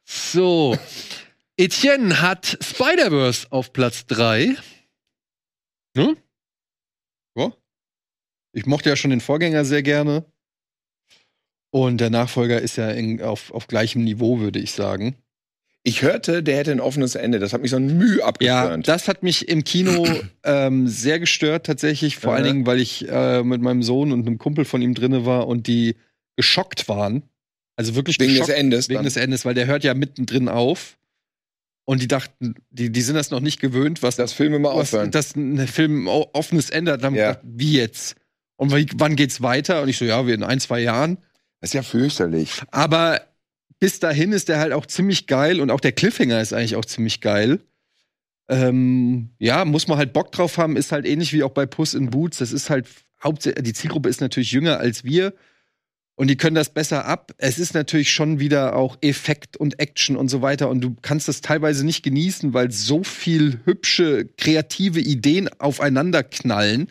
So. 0.05 0.75
Etienne 1.57 2.21
hat 2.21 2.57
Spider-Verse 2.61 3.47
auf 3.51 3.71
Platz 3.71 4.07
3. 4.07 4.55
Ich 8.55 8.65
mochte 8.65 8.89
ja 8.89 8.95
schon 8.95 9.09
den 9.11 9.21
Vorgänger 9.21 9.63
sehr 9.65 9.81
gerne. 9.83 10.25
Und 11.71 11.97
der 11.99 12.09
Nachfolger 12.11 12.61
ist 12.61 12.75
ja 12.77 12.89
in, 12.91 13.21
auf, 13.21 13.51
auf 13.51 13.67
gleichem 13.67 14.03
Niveau, 14.03 14.39
würde 14.39 14.59
ich 14.59 14.71
sagen. 14.73 15.15
Ich 15.85 16.01
hörte, 16.01 16.43
der 16.43 16.57
hätte 16.57 16.71
ein 16.71 16.79
offenes 16.79 17.15
Ende. 17.15 17.39
Das 17.39 17.51
hat 17.51 17.61
mich 17.61 17.71
so 17.71 17.75
ein 17.77 17.97
Mühe 17.97 18.19
Ja, 18.19 18.25
abgeturnt. 18.27 18.87
das 18.87 19.07
hat 19.09 19.21
mich 19.21 19.49
im 19.49 19.63
Kino 19.65 20.05
ähm, 20.43 20.87
sehr 20.87 21.19
gestört 21.19 21.65
tatsächlich. 21.65 22.17
Vor 22.17 22.31
Ja. 22.31 22.37
allen 22.37 22.45
Dingen, 22.45 22.65
weil 22.65 22.79
ich 22.79 23.07
äh, 23.09 23.43
mit 23.43 23.61
meinem 23.61 23.83
Sohn 23.83 24.11
und 24.13 24.25
einem 24.25 24.37
Kumpel 24.37 24.63
von 24.63 24.81
ihm 24.81 24.93
drinne 24.93 25.25
war 25.25 25.45
und 25.47 25.67
die 25.67 25.95
geschockt 26.37 26.87
waren. 26.87 27.23
Also 27.75 27.95
wirklich 27.95 28.17
Wegen 28.19 28.31
des 28.33 28.41
geschockt 28.41 28.57
Endes. 28.57 28.87
wegen 28.87 28.97
dann. 28.99 29.03
des 29.05 29.17
Endes, 29.17 29.43
weil 29.45 29.55
der 29.55 29.65
hört 29.65 29.83
ja 29.83 29.93
mittendrin 29.93 30.47
auf. 30.47 30.97
Und 31.85 32.01
die 32.01 32.07
dachten, 32.07 32.55
die, 32.69 32.89
die 32.91 33.01
sind 33.01 33.15
das 33.15 33.29
noch 33.29 33.41
nicht 33.41 33.59
gewöhnt, 33.59 34.01
was 34.03 34.15
das 34.15 34.31
Film 34.31 34.53
immer 34.53 34.71
aufhören. 34.71 35.11
dass 35.11 35.35
ein 35.35 35.67
Film 35.67 36.07
offenes 36.07 36.69
Ende 36.69 36.93
hat. 36.93 37.03
Dann 37.03 37.13
Ja. 37.13 37.33
gedacht, 37.33 37.45
wie 37.45 37.73
jetzt? 37.73 38.15
Und 38.55 38.73
wie, 38.73 38.87
wann 38.95 39.17
geht's 39.17 39.41
weiter? 39.41 39.81
Und 39.81 39.89
ich 39.89 39.97
so, 39.97 40.05
ja, 40.05 40.25
wir 40.25 40.33
in 40.33 40.43
ein, 40.43 40.61
zwei 40.61 40.79
Jahren. 40.79 41.17
Das 41.59 41.71
ist 41.71 41.73
ja 41.73 41.83
fürchterlich. 41.83 42.61
Aber 42.71 43.19
bis 43.83 43.99
dahin 43.99 44.31
ist 44.31 44.47
der 44.47 44.59
halt 44.59 44.71
auch 44.71 44.85
ziemlich 44.85 45.27
geil 45.27 45.59
und 45.59 45.69
auch 45.69 45.81
der 45.81 45.91
Cliffhanger 45.91 46.39
ist 46.39 46.53
eigentlich 46.53 46.77
auch 46.77 46.85
ziemlich 46.85 47.19
geil. 47.19 47.59
Ähm, 48.47 49.31
ja, 49.39 49.65
muss 49.65 49.89
man 49.89 49.97
halt 49.97 50.13
Bock 50.13 50.31
drauf 50.31 50.57
haben, 50.57 50.77
ist 50.77 50.93
halt 50.93 51.05
ähnlich 51.05 51.33
wie 51.33 51.43
auch 51.43 51.51
bei 51.51 51.65
Puss 51.65 51.93
in 51.93 52.09
Boots. 52.09 52.37
Das 52.37 52.53
ist 52.53 52.69
halt 52.69 52.87
hauptsächlich, 53.21 53.61
die 53.65 53.73
Zielgruppe 53.73 54.07
ist 54.07 54.21
natürlich 54.21 54.53
jünger 54.53 54.77
als 54.77 55.03
wir 55.03 55.33
und 56.15 56.29
die 56.29 56.37
können 56.37 56.55
das 56.55 56.73
besser 56.73 57.03
ab. 57.03 57.33
Es 57.39 57.59
ist 57.59 57.73
natürlich 57.73 58.13
schon 58.13 58.39
wieder 58.39 58.77
auch 58.77 58.97
Effekt 59.01 59.57
und 59.57 59.77
Action 59.81 60.15
und 60.15 60.29
so 60.29 60.41
weiter 60.41 60.69
und 60.69 60.79
du 60.79 60.95
kannst 61.01 61.27
das 61.27 61.41
teilweise 61.41 61.85
nicht 61.85 62.03
genießen, 62.03 62.53
weil 62.53 62.71
so 62.71 63.03
viel 63.03 63.59
hübsche, 63.65 64.29
kreative 64.37 65.01
Ideen 65.01 65.49
aufeinander 65.59 66.23
knallen. 66.23 66.87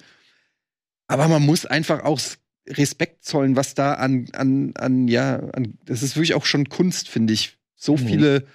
Aber 1.06 1.26
man 1.28 1.40
muss 1.40 1.64
einfach 1.64 2.04
auch 2.04 2.20
Respekt 2.68 3.24
zollen, 3.24 3.56
was 3.56 3.74
da 3.74 3.94
an, 3.94 4.28
an, 4.32 4.72
an, 4.76 5.08
ja, 5.08 5.36
an, 5.52 5.78
das 5.84 6.02
ist 6.02 6.16
wirklich 6.16 6.34
auch 6.34 6.44
schon 6.46 6.68
Kunst, 6.68 7.08
finde 7.08 7.32
ich. 7.32 7.58
So 7.74 7.94
Mhm. 7.96 8.06
viele, 8.06 8.46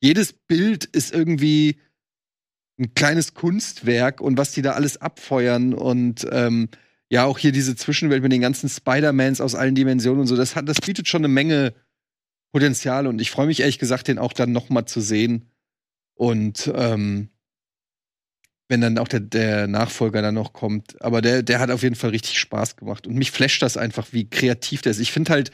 jedes 0.00 0.32
Bild 0.32 0.84
ist 0.84 1.12
irgendwie 1.12 1.78
ein 2.78 2.94
kleines 2.94 3.34
Kunstwerk 3.34 4.20
und 4.20 4.36
was 4.38 4.52
die 4.52 4.62
da 4.62 4.72
alles 4.72 4.98
abfeuern 4.98 5.74
und 5.74 6.26
ähm, 6.30 6.68
ja, 7.08 7.24
auch 7.24 7.38
hier 7.38 7.52
diese 7.52 7.76
Zwischenwelt 7.76 8.22
mit 8.22 8.32
den 8.32 8.40
ganzen 8.40 8.68
Spider-Mans 8.68 9.40
aus 9.40 9.54
allen 9.54 9.74
Dimensionen 9.74 10.20
und 10.20 10.26
so, 10.26 10.36
das 10.36 10.56
hat, 10.56 10.68
das 10.68 10.80
bietet 10.80 11.08
schon 11.08 11.20
eine 11.20 11.28
Menge 11.28 11.74
Potenzial 12.52 13.06
und 13.06 13.20
ich 13.20 13.30
freue 13.30 13.46
mich 13.46 13.60
ehrlich 13.60 13.78
gesagt, 13.78 14.08
den 14.08 14.18
auch 14.18 14.32
dann 14.32 14.52
noch 14.52 14.68
mal 14.68 14.86
zu 14.86 15.00
sehen 15.00 15.50
und 16.14 16.70
ähm, 16.74 17.30
wenn 18.68 18.80
dann 18.80 18.98
auch 18.98 19.08
der, 19.08 19.20
der 19.20 19.66
Nachfolger 19.66 20.22
dann 20.22 20.34
noch 20.34 20.52
kommt. 20.52 21.00
Aber 21.00 21.22
der, 21.22 21.42
der 21.42 21.60
hat 21.60 21.70
auf 21.70 21.82
jeden 21.82 21.94
Fall 21.94 22.10
richtig 22.10 22.38
Spaß 22.38 22.76
gemacht. 22.76 23.06
Und 23.06 23.14
mich 23.14 23.30
flasht 23.30 23.62
das 23.62 23.76
einfach, 23.76 24.08
wie 24.12 24.28
kreativ 24.28 24.82
der 24.82 24.90
ist. 24.90 24.98
Ich 24.98 25.12
finde 25.12 25.32
halt, 25.32 25.50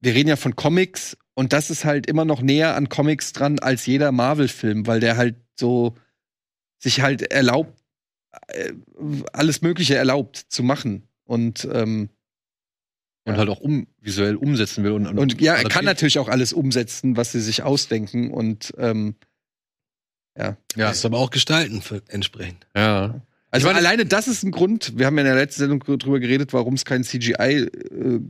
wir 0.00 0.14
reden 0.14 0.28
ja 0.28 0.36
von 0.36 0.56
Comics 0.56 1.16
und 1.34 1.52
das 1.52 1.70
ist 1.70 1.84
halt 1.84 2.06
immer 2.06 2.24
noch 2.24 2.40
näher 2.40 2.76
an 2.76 2.88
Comics 2.88 3.32
dran 3.32 3.58
als 3.58 3.86
jeder 3.86 4.12
Marvel-Film, 4.12 4.86
weil 4.86 5.00
der 5.00 5.16
halt 5.16 5.36
so 5.54 5.96
sich 6.78 7.00
halt 7.00 7.22
erlaubt, 7.22 7.78
äh, 8.48 8.72
alles 9.32 9.62
Mögliche 9.62 9.96
erlaubt 9.96 10.36
zu 10.48 10.62
machen. 10.62 11.08
Und, 11.24 11.68
ähm, 11.72 12.08
Und 13.24 13.36
halt 13.36 13.50
auch 13.50 13.60
um, 13.60 13.86
visuell 14.00 14.36
umsetzen 14.36 14.82
will. 14.84 14.92
Und, 14.92 15.06
und 15.06 15.40
ja, 15.40 15.54
er 15.54 15.68
kann 15.68 15.84
natürlich 15.84 16.18
auch 16.18 16.28
alles 16.28 16.52
umsetzen, 16.54 17.16
was 17.16 17.32
sie 17.32 17.40
sich 17.40 17.62
ausdenken. 17.62 18.30
Und 18.30 18.72
ähm, 18.78 19.16
Ja, 20.38 20.56
Das 20.76 20.98
ist 20.98 21.04
aber 21.04 21.18
auch 21.18 21.30
gestalten 21.30 21.82
für, 21.82 22.00
entsprechend. 22.08 22.66
ja. 22.76 23.20
Also 23.50 23.66
Ich 23.66 23.72
meine- 23.72 23.78
alleine 23.86 24.04
das 24.04 24.28
ist 24.28 24.42
ein 24.42 24.50
Grund. 24.50 24.92
Wir 24.98 25.06
haben 25.06 25.16
ja 25.16 25.22
in 25.22 25.26
der 25.28 25.34
letzten 25.36 25.60
Sendung 25.60 25.80
drüber 25.80 26.20
geredet, 26.20 26.52
warum 26.52 26.74
es 26.74 26.84
kein 26.84 27.02
CGI 27.02 27.66
äh, 27.66 28.20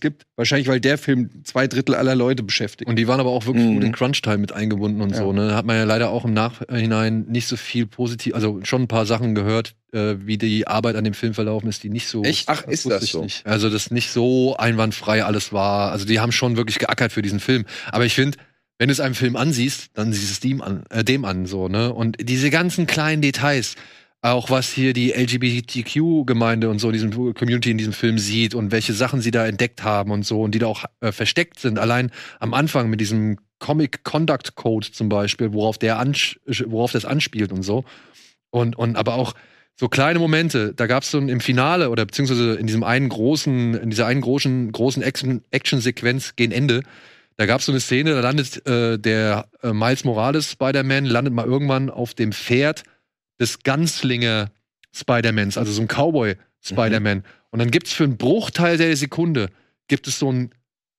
gibt. 0.00 0.24
Wahrscheinlich, 0.34 0.66
weil 0.66 0.80
der 0.80 0.98
Film 0.98 1.30
zwei 1.44 1.68
Drittel 1.68 1.94
aller 1.94 2.16
Leute 2.16 2.42
beschäftigt. 2.42 2.88
Und 2.90 2.96
die 2.96 3.06
waren 3.06 3.20
aber 3.20 3.30
auch 3.30 3.46
wirklich 3.46 3.64
Mhm. 3.66 3.74
gut 3.74 3.84
in 3.84 3.92
Crunch-Time 3.92 4.38
mit 4.38 4.50
eingebunden 4.52 5.00
und 5.00 5.10
Ja. 5.10 5.18
so. 5.18 5.32
Ne? 5.32 5.54
Hat 5.54 5.64
man 5.64 5.76
ja 5.76 5.84
leider 5.84 6.10
auch 6.10 6.24
im 6.24 6.34
Nachhinein 6.34 7.26
nicht 7.28 7.46
so 7.46 7.56
viel 7.56 7.86
positiv, 7.86 8.34
also 8.34 8.58
schon 8.64 8.82
ein 8.82 8.88
paar 8.88 9.06
Sachen 9.06 9.36
gehört, 9.36 9.76
äh, 9.92 10.16
wie 10.18 10.38
die 10.38 10.66
Arbeit 10.66 10.96
an 10.96 11.04
dem 11.04 11.14
Film 11.14 11.34
verlaufen 11.34 11.68
ist, 11.68 11.84
die 11.84 11.88
nicht 11.90 12.08
so. 12.08 12.24
Echt? 12.24 12.48
Ach, 12.48 12.64
ist 12.66 12.90
das 12.90 13.06
so? 13.06 13.22
nicht. 13.22 13.46
Also 13.46 13.70
das 13.70 13.92
nicht 13.92 14.10
so 14.10 14.56
einwandfrei 14.56 15.22
alles 15.24 15.52
war. 15.52 15.92
Also 15.92 16.04
die 16.04 16.18
haben 16.18 16.32
schon 16.32 16.56
wirklich 16.56 16.80
geackert 16.80 17.12
für 17.12 17.22
diesen 17.22 17.38
Film. 17.38 17.64
Aber 17.92 18.04
ich 18.06 18.14
finde, 18.14 18.38
wenn 18.78 18.88
du 18.88 18.92
es 18.92 19.00
einem 19.00 19.14
Film 19.14 19.36
ansiehst, 19.36 19.90
dann 19.94 20.12
siehst 20.12 20.30
es 20.30 20.40
dem 20.40 20.60
an, 20.62 20.84
äh, 20.90 21.04
dem 21.04 21.24
an 21.24 21.46
so 21.46 21.68
ne. 21.68 21.92
Und 21.92 22.16
diese 22.20 22.50
ganzen 22.50 22.86
kleinen 22.86 23.22
Details, 23.22 23.76
auch 24.20 24.50
was 24.50 24.72
hier 24.72 24.94
die 24.94 25.12
LGBTQ-Gemeinde 25.12 26.70
und 26.70 26.78
so, 26.78 26.88
in 26.88 26.94
diesem 26.94 27.34
Community 27.34 27.70
in 27.70 27.78
diesem 27.78 27.92
Film 27.92 28.18
sieht 28.18 28.54
und 28.54 28.72
welche 28.72 28.94
Sachen 28.94 29.20
sie 29.20 29.30
da 29.30 29.46
entdeckt 29.46 29.82
haben 29.82 30.10
und 30.10 30.24
so 30.24 30.42
und 30.42 30.54
die 30.54 30.58
da 30.58 30.66
auch 30.66 30.84
äh, 31.00 31.12
versteckt 31.12 31.60
sind. 31.60 31.78
Allein 31.78 32.10
am 32.40 32.54
Anfang 32.54 32.88
mit 32.88 33.00
diesem 33.00 33.38
Comic 33.58 34.02
Conduct 34.02 34.56
Code 34.56 34.90
zum 34.90 35.08
Beispiel, 35.08 35.52
worauf 35.52 35.78
der 35.78 35.98
ansch 35.98 36.40
worauf 36.66 36.92
das 36.92 37.04
anspielt 37.04 37.52
und 37.52 37.62
so. 37.62 37.84
Und, 38.50 38.76
und 38.76 38.96
aber 38.96 39.14
auch 39.14 39.34
so 39.76 39.88
kleine 39.88 40.18
Momente, 40.18 40.72
da 40.74 40.86
gab 40.86 41.02
es 41.02 41.10
so 41.10 41.18
im 41.18 41.40
Finale 41.40 41.90
oder 41.90 42.06
beziehungsweise 42.06 42.54
in 42.54 42.66
diesem 42.66 42.84
einen 42.84 43.08
großen, 43.08 43.74
in 43.74 43.90
dieser 43.90 44.06
einen 44.06 44.20
großen, 44.20 44.70
großen 44.70 45.02
Action- 45.02 45.42
Action-Sequenz 45.50 46.36
gegen 46.36 46.52
Ende, 46.52 46.82
da 47.36 47.46
gab 47.46 47.60
es 47.60 47.66
so 47.66 47.72
eine 47.72 47.80
Szene, 47.80 48.14
da 48.14 48.20
landet 48.20 48.66
äh, 48.66 48.98
der 48.98 49.48
äh, 49.62 49.72
Miles 49.72 50.04
Morales 50.04 50.52
Spider-Man, 50.52 51.04
landet 51.04 51.34
mal 51.34 51.46
irgendwann 51.46 51.90
auf 51.90 52.14
dem 52.14 52.32
Pferd 52.32 52.84
des 53.40 53.62
Ganzlinger 53.62 54.50
Spider-Mans, 54.92 55.58
also 55.58 55.72
so 55.72 55.82
ein 55.82 55.88
Cowboy 55.88 56.36
Spider-Man. 56.60 57.24
Und 57.50 57.58
dann 57.58 57.70
gibt's 57.70 57.92
für 57.92 58.04
einen 58.04 58.16
Bruchteil 58.16 58.78
der 58.78 58.96
Sekunde, 58.96 59.50
gibt 59.88 60.06
es 60.06 60.18
so 60.18 60.28
einen 60.28 60.50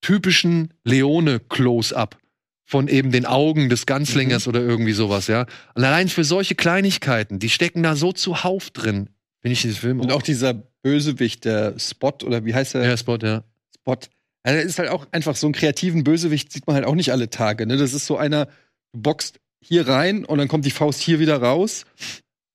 typischen 0.01 0.73
Leone-Close-Up 0.83 2.17
von 2.65 2.87
eben 2.87 3.11
den 3.11 3.25
Augen 3.25 3.69
des 3.69 3.85
Ganzlingers 3.85 4.47
oder 4.47 4.59
irgendwie 4.59 4.93
sowas, 4.93 5.27
ja. 5.27 5.45
Und 5.75 5.83
allein 5.83 6.09
für 6.09 6.23
solche 6.23 6.55
Kleinigkeiten, 6.55 7.39
die 7.39 7.49
stecken 7.49 7.83
da 7.83 7.95
so 7.95 8.11
zuhauf 8.11 8.71
drin, 8.71 9.09
finde 9.41 9.53
ich 9.53 9.61
diesen 9.61 9.77
Film 9.77 9.99
Und 9.99 10.11
auch 10.11 10.23
dieser 10.23 10.53
Bösewicht, 10.53 11.45
der 11.45 11.79
Spot, 11.79 12.13
oder 12.23 12.43
wie 12.43 12.53
heißt 12.53 12.75
er? 12.75 12.85
ja, 12.85 12.97
Spot, 12.97 13.17
ja. 13.21 13.43
Spot. 13.75 13.97
Also, 14.45 14.59
ist 14.59 14.77
halt 14.77 14.89
auch 14.89 15.07
einfach 15.11 15.35
so 15.35 15.47
einen 15.47 15.55
kreativen 15.55 16.03
Bösewicht, 16.03 16.51
sieht 16.51 16.67
man 16.67 16.75
halt 16.75 16.85
auch 16.85 16.93
nicht 16.93 17.11
alle 17.11 17.31
Tage. 17.31 17.65
Ne? 17.65 17.77
Das 17.77 17.93
ist 17.93 18.05
so 18.05 18.15
einer, 18.15 18.45
du 18.93 19.01
boxt 19.01 19.39
hier 19.59 19.87
rein 19.87 20.23
und 20.23 20.37
dann 20.37 20.47
kommt 20.47 20.65
die 20.65 20.71
Faust 20.71 21.01
hier 21.01 21.19
wieder 21.19 21.41
raus. 21.41 21.85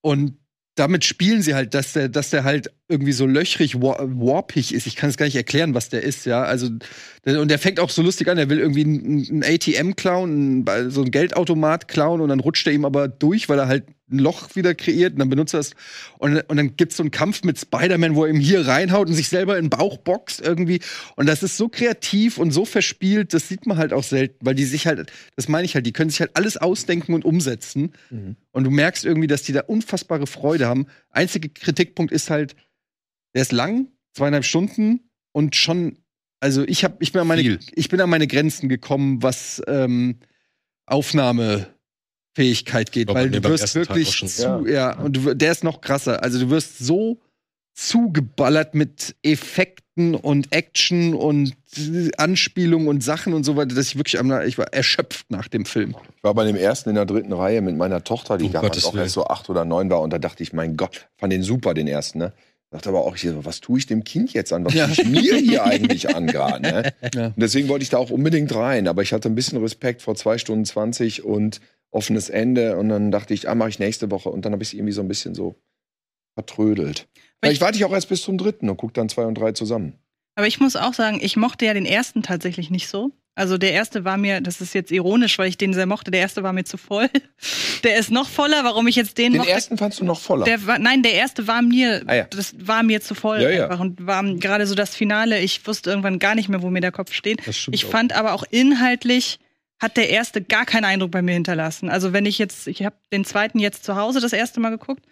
Und 0.01 0.39
damit 0.77 1.05
spielen 1.05 1.43
sie 1.43 1.55
halt, 1.57 1.75
dass 1.75 1.95
der, 1.95 2.09
dass 2.09 2.31
der 2.31 2.45
halt 2.45 2.73
irgendwie 2.91 3.13
so 3.13 3.25
löchrig, 3.27 3.81
wa- 3.81 3.99
warpig 4.01 4.75
ist. 4.75 4.87
Ich 4.87 4.97
kann 4.97 5.09
es 5.11 5.17
gar 5.17 5.27
nicht 5.27 5.37
erklären, 5.37 5.75
was 5.75 5.89
der 5.89 6.03
ist, 6.03 6.27
ja. 6.27 6.43
Also, 6.43 6.69
und 7.25 7.51
der 7.51 7.59
fängt 7.59 7.81
auch 7.81 7.91
so 7.91 8.03
lustig 8.03 8.29
an, 8.29 8.37
er 8.39 8.49
will 8.51 8.59
irgendwie 8.59 8.85
ein, 8.85 9.41
ein 9.41 9.45
ATM 9.45 9.95
klauen, 9.97 10.65
ein, 10.67 10.91
so 10.91 11.03
ein 11.03 11.11
Geldautomat 11.11 11.89
klauen 11.89 12.21
und 12.21 12.29
dann 12.29 12.41
rutscht 12.41 12.67
er 12.67 12.73
ihm 12.73 12.85
aber 12.85 13.09
durch, 13.09 13.49
weil 13.49 13.59
er 13.59 13.69
halt 13.69 13.85
ein 14.13 14.19
Loch 14.19 14.57
wieder 14.57 14.75
kreiert 14.75 15.13
und 15.13 15.21
dann 15.21 15.29
benutzt 15.29 15.55
er 15.55 15.61
es. 15.61 15.71
Und, 16.19 16.37
und 16.49 16.57
dann 16.57 16.77
gibt's 16.77 16.97
so 16.97 17.03
einen 17.05 17.13
Kampf 17.13 17.45
mit 17.45 17.59
Spider-Man, 17.61 18.17
wo 18.17 18.25
er 18.25 18.31
ihm 18.31 18.41
hier 18.41 18.67
reinhaut 18.67 19.07
und 19.09 19.15
sich 19.15 19.29
selber 19.29 19.57
in 19.57 19.67
den 19.67 19.71
Bauch 19.71 19.99
boxt 19.99 20.41
irgendwie. 20.41 20.81
Und 21.15 21.29
das 21.29 21.45
ist 21.45 21.57
so 21.57 21.69
kreativ 21.69 22.37
und 22.39 22.51
so 22.51 22.65
verspielt, 22.65 23.35
das 23.35 23.47
sieht 23.49 23.67
man 23.67 23.77
halt 23.79 23.93
auch 23.93 24.03
selten, 24.03 24.45
weil 24.45 24.57
die 24.57 24.65
sich 24.65 24.89
halt, 24.89 25.13
das 25.37 25.47
meine 25.47 25.65
ich 25.65 25.77
halt, 25.77 25.87
die 25.87 25.93
können 25.93 26.11
sich 26.11 26.21
halt 26.21 26.33
alles 26.35 26.57
ausdenken 26.57 27.15
und 27.15 27.25
umsetzen. 27.25 27.93
Und 28.51 28.65
du 28.65 28.71
merkst 28.71 29.05
irgendwie, 29.05 29.29
dass 29.29 29.43
die 29.43 29.53
da 29.53 29.61
unfassbare 29.61 30.27
Freude 30.27 30.67
haben. 30.67 30.87
Einziger 31.11 31.49
Kritikpunkt 31.49 32.11
ist 32.13 32.31
halt, 32.31 32.57
der 33.35 33.43
ist 33.43 33.53
lang, 33.53 33.89
zweieinhalb 34.15 34.45
Stunden 34.45 35.11
und 35.33 35.57
schon, 35.57 35.99
also 36.41 36.65
ich 36.67 36.85
hab, 36.85 37.03
ich 37.03 37.13
bin 37.13 37.21
an 37.21 37.29
meine, 37.29 37.43
Viel. 37.43 37.59
ich 37.73 37.89
bin 37.89 38.01
an 38.01 38.11
meine 38.11 38.27
Grenzen 38.27 38.69
gekommen, 38.69 39.23
was 39.23 39.63
ähm, 39.67 40.17
Aufnahmefähigkeit 40.87 42.93
geht, 42.93 43.09
bei 43.09 43.15
weil 43.15 43.31
du 43.31 43.43
wirst 43.45 43.75
wirklich 43.75 44.27
zu, 44.27 44.67
ja, 44.67 44.99
und 44.99 45.17
du, 45.17 45.35
der 45.35 45.53
ist 45.53 45.65
noch 45.65 45.81
krasser. 45.81 46.23
Also 46.23 46.41
du 46.41 46.51
wirst 46.51 46.79
so 46.79 47.21
zugeballert 47.75 48.75
mit 48.75 49.15
Effekten 49.23 50.15
und 50.15 50.53
Action 50.53 51.15
und 51.15 51.55
Anspielungen 52.19 52.89
und 52.89 53.03
Sachen 53.03 53.33
und 53.33 53.45
so 53.45 53.57
weiter, 53.57 53.75
dass 53.75 53.87
ich 53.87 53.97
wirklich 53.97 54.19
am, 54.19 54.31
ich 54.43 54.59
war 54.59 54.73
erschöpft 54.73 55.31
nach 55.31 55.49
dem 55.49 55.65
Film. 55.65 55.95
Ich 56.17 56.25
war 56.25 56.35
bei 56.35 56.45
dem 56.45 56.57
ersten 56.57 56.91
in 56.91 56.97
der 56.97 57.07
dritten 57.07 57.33
Reihe 57.33 57.63
mit 57.63 57.77
meiner 57.77 58.03
Tochter, 58.03 58.39
die 58.39 58.47
Um 58.47 58.53
damals 58.53 58.73
Gottes 58.73 58.85
auch 58.85 58.95
Willen. 58.95 59.05
erst 59.05 59.15
so 59.15 59.27
acht 59.27 59.49
oder 59.49 59.65
neun 59.65 59.89
war. 59.89 60.01
Und 60.01 60.13
da 60.13 60.19
dachte 60.19 60.43
ich, 60.43 60.53
mein 60.53 60.77
Gott, 60.77 61.09
fand 61.17 61.33
den 61.33 61.43
super, 61.43 61.73
den 61.73 61.87
ersten, 61.87 62.19
ne? 62.19 62.33
Dachte 62.73 62.89
aber 62.91 63.05
auch, 63.05 63.17
hier, 63.17 63.45
was 63.45 63.61
tue 63.61 63.79
ich 63.81 63.87
dem 63.87 64.05
Kind 64.05 64.33
jetzt 64.33 64.53
an? 64.53 64.65
Was 64.65 64.75
Ja. 64.75 64.87
tue 64.87 64.93
ich 65.03 65.05
mir 65.09 65.37
hier 65.37 65.65
eigentlich 65.65 66.15
an 66.15 66.27
gerade? 66.29 66.63
Ne? 66.63 66.93
Ja. 67.15 67.27
Und 67.27 67.35
deswegen 67.41 67.69
wollte 67.69 67.83
ich 67.83 67.89
da 67.91 67.99
auch 67.99 68.11
unbedingt 68.11 68.55
rein. 68.55 68.87
Aber 68.87 69.03
ich 69.03 69.13
hatte 69.13 69.29
ein 69.29 69.35
bisschen 69.35 69.59
Respekt 69.61 70.03
vor 70.03 70.15
zwei 70.15 70.39
Stunden 70.39 70.65
20 70.65 71.25
und 71.25 71.61
offenes 71.91 72.29
Ende. 72.29 72.77
Und 72.77 72.89
dann 72.89 73.11
dachte 73.11 73.35
ich, 73.35 73.49
ah, 73.49 73.57
mache 73.57 73.71
ich 73.71 73.81
nächste 73.81 74.11
Woche. 74.13 74.29
Und 74.31 74.45
dann 74.45 74.53
habe 74.53 74.63
ich 74.63 74.69
es 74.69 74.75
irgendwie 74.75 74.93
so 74.93 75.01
ein 75.03 75.09
bisschen 75.09 75.35
so 75.35 75.57
vertrödelt. 76.35 77.09
Aber 77.11 77.49
Vielleicht 77.49 77.61
warte 77.61 77.77
ich 77.79 77.85
auch 77.85 77.93
erst 77.93 78.09
bis 78.09 78.23
zum 78.23 78.39
dritten 78.39 78.69
und 78.71 78.77
gucke 78.77 78.93
dann 78.93 79.09
zwei 79.09 79.25
und 79.25 79.35
drei 79.35 79.53
zusammen. 79.53 79.95
Aber 80.37 80.47
ich 80.47 80.61
muss 80.61 80.77
auch 80.77 80.95
sagen, 80.95 81.19
ich 81.21 81.37
mochte 81.37 81.65
ja 81.67 81.75
den 81.75 81.87
ersten 81.87 82.23
tatsächlich 82.23 82.71
nicht 82.71 82.89
so. 82.89 83.11
Also 83.37 83.57
der 83.59 83.73
erste 83.73 84.05
war 84.05 84.17
mir, 84.17 84.41
das 84.41 84.61
ist 84.61 84.75
jetzt 84.75 84.91
ironisch, 84.91 85.39
weil 85.39 85.49
ich 85.49 85.57
den 85.57 85.73
sehr 85.73 85.87
mochte, 85.87 86.11
der 86.11 86.21
erste 86.21 86.43
war 86.43 86.53
mir 86.53 86.65
zu 86.65 86.77
voll. 86.77 87.09
Der 87.85 87.97
ist 87.97 88.11
noch 88.11 88.29
voller, 88.29 88.63
warum 88.65 88.87
ich 88.89 88.97
jetzt 88.97 89.17
den, 89.17 89.33
Den 89.33 89.39
mochte. 89.39 89.53
ersten 89.53 89.79
fandst 89.79 90.01
du 90.01 90.05
noch 90.05 90.21
voller. 90.21 90.45
Der 90.45 90.67
war, 90.67 90.79
nein, 90.79 91.03
der 91.03 91.15
erste 91.15 91.47
war 91.47 91.63
mir, 91.63 92.03
Ah, 92.07 92.15
ja. 92.15 92.25
das 92.25 92.55
war 92.59 92.83
mir 92.83 93.01
zu 93.01 93.15
voll 93.15 93.41
Ja, 93.41 93.49
ja. 93.49 93.65
einfach 93.65 93.81
und 93.81 94.07
war 94.07 94.23
gerade 94.35 94.67
so 94.67 94.75
das 94.75 94.95
Finale. 94.95 95.41
Ich 95.41 95.67
wusste 95.67 95.89
irgendwann 95.89 96.19
gar 96.19 96.35
nicht 96.35 96.51
mehr, 96.51 96.61
wo 96.61 96.69
mir 96.69 96.83
der 96.83 96.93
Kopf 96.93 97.15
steht. 97.15 97.41
Ich 97.47 97.87
auch. 97.87 97.91
fand 97.91 98.13
aber 98.13 98.35
auch 98.35 98.45
inhaltlich 98.51 99.39
hat 99.81 99.97
der 99.97 100.11
erste 100.11 100.43
gar 100.43 100.67
keinen 100.67 100.85
Eindruck 100.85 101.11
bei 101.11 101.23
mir 101.23 101.33
hinterlassen. 101.33 101.89
Also 101.89 102.13
wenn 102.13 102.27
ich 102.27 102.37
jetzt, 102.39 102.67
ich 102.67 102.85
habe 102.85 102.97
den 103.13 103.25
zweiten 103.25 103.59
jetzt 103.59 103.83
zu 103.85 103.97
Hause 103.97 104.21
das 104.21 104.35
erste 104.35 104.61
Mal 104.61 104.69
geguckt 104.69 105.03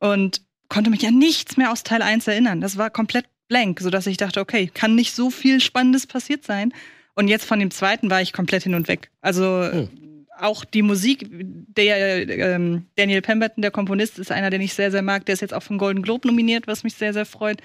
und 0.00 0.40
konnte 0.70 0.88
mich 0.88 1.06
an 1.06 1.18
nichts 1.18 1.58
mehr 1.58 1.70
aus 1.70 1.82
Teil 1.82 2.00
1 2.00 2.26
erinnern. 2.26 2.62
Das 2.62 2.78
war 2.78 2.88
komplett 2.88 3.26
blank, 3.48 3.80
sodass 3.80 4.06
ich 4.06 4.16
dachte, 4.16 4.40
okay, 4.40 4.70
kann 4.72 4.94
nicht 4.94 5.14
so 5.14 5.28
viel 5.28 5.60
Spannendes 5.60 6.06
passiert 6.06 6.46
sein. 6.46 6.72
Und 7.18 7.26
jetzt 7.26 7.44
von 7.46 7.58
dem 7.58 7.72
zweiten 7.72 8.10
war 8.10 8.22
ich 8.22 8.32
komplett 8.32 8.62
hin 8.62 8.74
und 8.76 8.86
weg. 8.86 9.10
Also 9.20 9.64
Hm. 9.72 10.26
auch 10.38 10.64
die 10.64 10.82
Musik, 10.82 11.26
der 11.30 12.28
ähm, 12.28 12.86
Daniel 12.94 13.22
Pemberton, 13.22 13.60
der 13.62 13.72
Komponist, 13.72 14.20
ist 14.20 14.30
einer, 14.30 14.50
den 14.50 14.60
ich 14.60 14.72
sehr, 14.74 14.92
sehr 14.92 15.02
mag. 15.02 15.26
Der 15.26 15.32
ist 15.32 15.40
jetzt 15.40 15.52
auch 15.52 15.64
den 15.66 15.78
Golden 15.78 16.02
Globe 16.02 16.28
nominiert, 16.28 16.68
was 16.68 16.84
mich 16.84 16.94
sehr, 16.94 17.12
sehr 17.12 17.26
freut. 17.26 17.60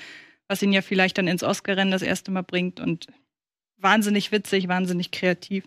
Was 0.48 0.64
ihn 0.64 0.74
ja 0.74 0.82
vielleicht 0.82 1.18
dann 1.20 1.28
ins 1.28 1.44
Oscar-Rennen 1.44 1.92
das 1.92 2.02
erste 2.02 2.32
Mal 2.32 2.42
bringt. 2.42 2.80
Und 2.80 3.06
wahnsinnig 3.78 4.32
witzig, 4.32 4.68
wahnsinnig 4.68 5.12
kreativ. 5.12 5.66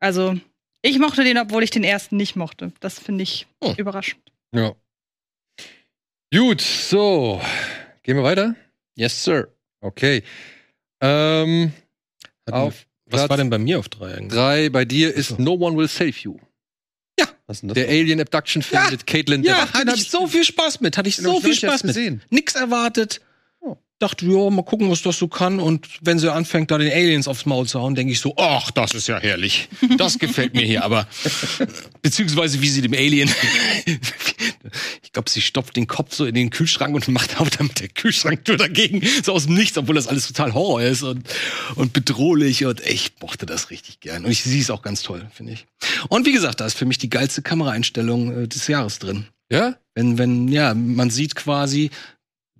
Also, 0.00 0.38
ich 0.82 0.98
mochte 0.98 1.24
den, 1.24 1.38
obwohl 1.38 1.62
ich 1.62 1.70
den 1.70 1.82
ersten 1.84 2.18
nicht 2.18 2.36
mochte. 2.36 2.72
Das 2.80 2.98
finde 2.98 3.22
ich 3.22 3.46
Oh. 3.62 3.72
überraschend. 3.78 4.20
Ja. 4.54 4.74
Gut, 6.30 6.60
so. 6.60 7.40
Gehen 8.02 8.16
wir 8.18 8.22
weiter? 8.24 8.54
Yes, 8.96 9.24
sir. 9.24 9.48
Okay. 9.80 10.22
Ähm, 11.00 11.72
Auf 12.50 12.80
wir- 12.80 12.93
Was 13.06 13.20
Platz 13.20 13.30
war 13.30 13.36
denn 13.36 13.50
bei 13.50 13.58
mir 13.58 13.78
auf 13.78 13.88
drei 13.88 14.14
eigentlich? 14.14 14.32
drei 14.32 14.68
bei 14.70 14.84
dir 14.84 15.12
ist 15.14 15.28
So. 15.30 15.36
No 15.38 15.52
One 15.54 15.76
Will 15.76 15.88
Save 15.88 16.14
You. 16.22 16.36
Was 17.46 17.58
ist 17.58 17.60
denn 17.60 17.68
das? 17.68 17.74
Der 17.74 17.88
Alien 17.88 18.20
Abduction 18.22 18.62
Film 18.62 18.82
Ja. 18.84 18.90
mit 18.90 19.06
Caitlin 19.06 19.42
Ja, 19.42 19.70
hatte 19.74 19.92
ich 19.94 20.08
so 20.10 20.26
viel 20.26 20.44
Spaß 20.44 20.80
mit. 20.80 20.96
Hatte 20.96 21.10
ich 21.10 21.16
so 21.16 21.40
viel 21.40 21.54
Spaß 21.54 21.84
mit. 21.84 21.94
gesehen. 21.94 22.22
Nix 22.30 22.54
erwartet. 22.54 23.20
Dachte, 24.00 24.26
ja, 24.26 24.50
mal 24.50 24.64
gucken, 24.64 24.90
was 24.90 25.02
das 25.02 25.18
so 25.18 25.28
kann. 25.28 25.60
Und 25.60 25.86
wenn 26.00 26.18
sie 26.18 26.32
anfängt, 26.32 26.70
da 26.70 26.78
den 26.78 26.92
Aliens 26.92 27.28
aufs 27.28 27.46
Maul 27.46 27.66
zu 27.66 27.80
hauen, 27.80 27.94
denke 27.94 28.12
ich 28.12 28.20
so, 28.20 28.34
ach, 28.36 28.72
das 28.72 28.92
ist 28.92 29.06
ja 29.06 29.20
herrlich. 29.20 29.68
Das 29.96 30.18
gefällt 30.18 30.54
mir 30.54 30.64
hier. 30.64 30.84
Aber 30.84 31.06
beziehungsweise 32.02 32.60
wie 32.60 32.68
sie 32.68 32.82
dem 32.82 32.92
Alien, 32.92 33.30
ich 35.02 35.12
glaube, 35.12 35.30
sie 35.30 35.40
stopft 35.40 35.76
den 35.76 35.86
Kopf 35.86 36.14
so 36.14 36.26
in 36.26 36.34
den 36.34 36.50
Kühlschrank 36.50 36.94
und 36.94 37.06
macht 37.08 37.40
auf 37.40 37.50
damit 37.50 37.80
der 37.80 37.88
Kühlschrank 37.88 38.46
nur 38.48 38.56
dagegen, 38.56 39.00
so 39.22 39.32
aus 39.32 39.46
dem 39.46 39.54
Nichts, 39.54 39.78
obwohl 39.78 39.94
das 39.94 40.08
alles 40.08 40.26
total 40.26 40.54
Horror 40.54 40.82
ist 40.82 41.02
und, 41.02 41.28
und 41.76 41.92
bedrohlich. 41.92 42.64
Und 42.64 42.80
ich 42.80 43.12
mochte 43.22 43.46
das 43.46 43.70
richtig 43.70 44.00
gern. 44.00 44.24
Und 44.24 44.32
ich, 44.32 44.42
sie 44.42 44.58
ist 44.58 44.72
auch 44.72 44.82
ganz 44.82 45.02
toll, 45.02 45.28
finde 45.32 45.52
ich. 45.52 45.66
Und 46.08 46.26
wie 46.26 46.32
gesagt, 46.32 46.60
da 46.60 46.66
ist 46.66 46.76
für 46.76 46.84
mich 46.84 46.98
die 46.98 47.10
geilste 47.10 47.42
Kameraeinstellung 47.42 48.42
äh, 48.42 48.48
des 48.48 48.66
Jahres 48.66 48.98
drin. 48.98 49.28
Ja? 49.50 49.76
Wenn, 49.94 50.18
wenn, 50.18 50.48
ja, 50.48 50.74
man 50.74 51.10
sieht 51.10 51.36
quasi, 51.36 51.90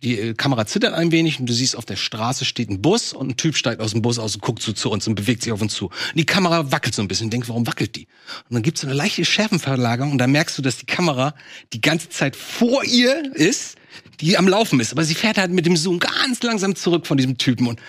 die 0.05 0.19
äh, 0.19 0.35
Kamera 0.35 0.67
zittert 0.67 0.95
ein 0.95 1.11
wenig 1.11 1.41
und 1.41 1.47
du 1.47 1.53
siehst, 1.53 1.77
auf 1.77 1.85
der 1.85 1.97
Straße 1.97 2.45
steht 2.45 2.71
ein 2.71 2.83
Bus 2.83 3.13
und 3.13 3.31
ein 3.31 3.37
Typ 3.37 3.57
steigt 3.57 3.81
aus 3.81 3.93
dem 3.93 4.03
Bus 4.03 4.19
aus 4.19 4.35
und 4.35 4.43
guckt 4.43 4.63
so 4.63 4.73
zu 4.73 4.91
uns 4.91 5.09
und 5.09 5.15
bewegt 5.15 5.43
sich 5.43 5.53
auf 5.53 5.63
uns 5.63 5.75
zu. 5.75 5.87
Und 5.87 6.17
die 6.17 6.27
Kamera 6.27 6.71
wackelt 6.71 6.95
so 6.95 7.03
ein 7.03 7.09
bisschen. 7.09 7.27
Und 7.27 7.33
denkt, 7.33 7.49
warum 7.49 7.67
wackelt 7.67 7.97
die? 7.97 8.07
Und 8.49 8.55
dann 8.55 8.63
gibt's 8.63 8.83
so 8.83 8.87
eine 8.87 8.95
leichte 8.95 9.25
Schärfenverlagerung 9.25 10.13
und 10.13 10.19
dann 10.19 10.31
merkst 10.31 10.57
du, 10.59 10.63
dass 10.63 10.77
die 10.77 10.87
Kamera 10.87 11.35
die 11.73 11.81
ganze 11.81 12.11
Zeit 12.11 12.37
vor 12.37 12.85
ihr 12.85 13.35
ist, 13.35 13.77
die 14.21 14.37
am 14.37 14.47
Laufen 14.47 14.79
ist. 14.81 14.93
Aber 14.93 15.05
sie 15.05 15.15
fährt 15.15 15.39
halt 15.39 15.51
mit 15.51 15.67
dem 15.67 15.77
Zoom 15.77 15.99
ganz 15.99 16.43
langsam 16.43 16.77
zurück 16.77 17.07
von 17.07 17.17
diesem 17.17 17.39
Typen 17.39 17.67
und, 17.67 17.81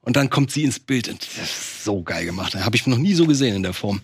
und 0.00 0.16
dann 0.16 0.28
kommt 0.28 0.50
sie 0.50 0.64
ins 0.64 0.80
Bild 0.80 1.08
und 1.08 1.22
das 1.22 1.50
ist 1.50 1.84
so 1.84 2.02
geil 2.02 2.24
gemacht. 2.24 2.54
Habe 2.54 2.76
ich 2.76 2.86
noch 2.86 2.98
nie 2.98 3.14
so 3.14 3.26
gesehen 3.26 3.56
in 3.56 3.62
der 3.62 3.74
Form. 3.74 4.00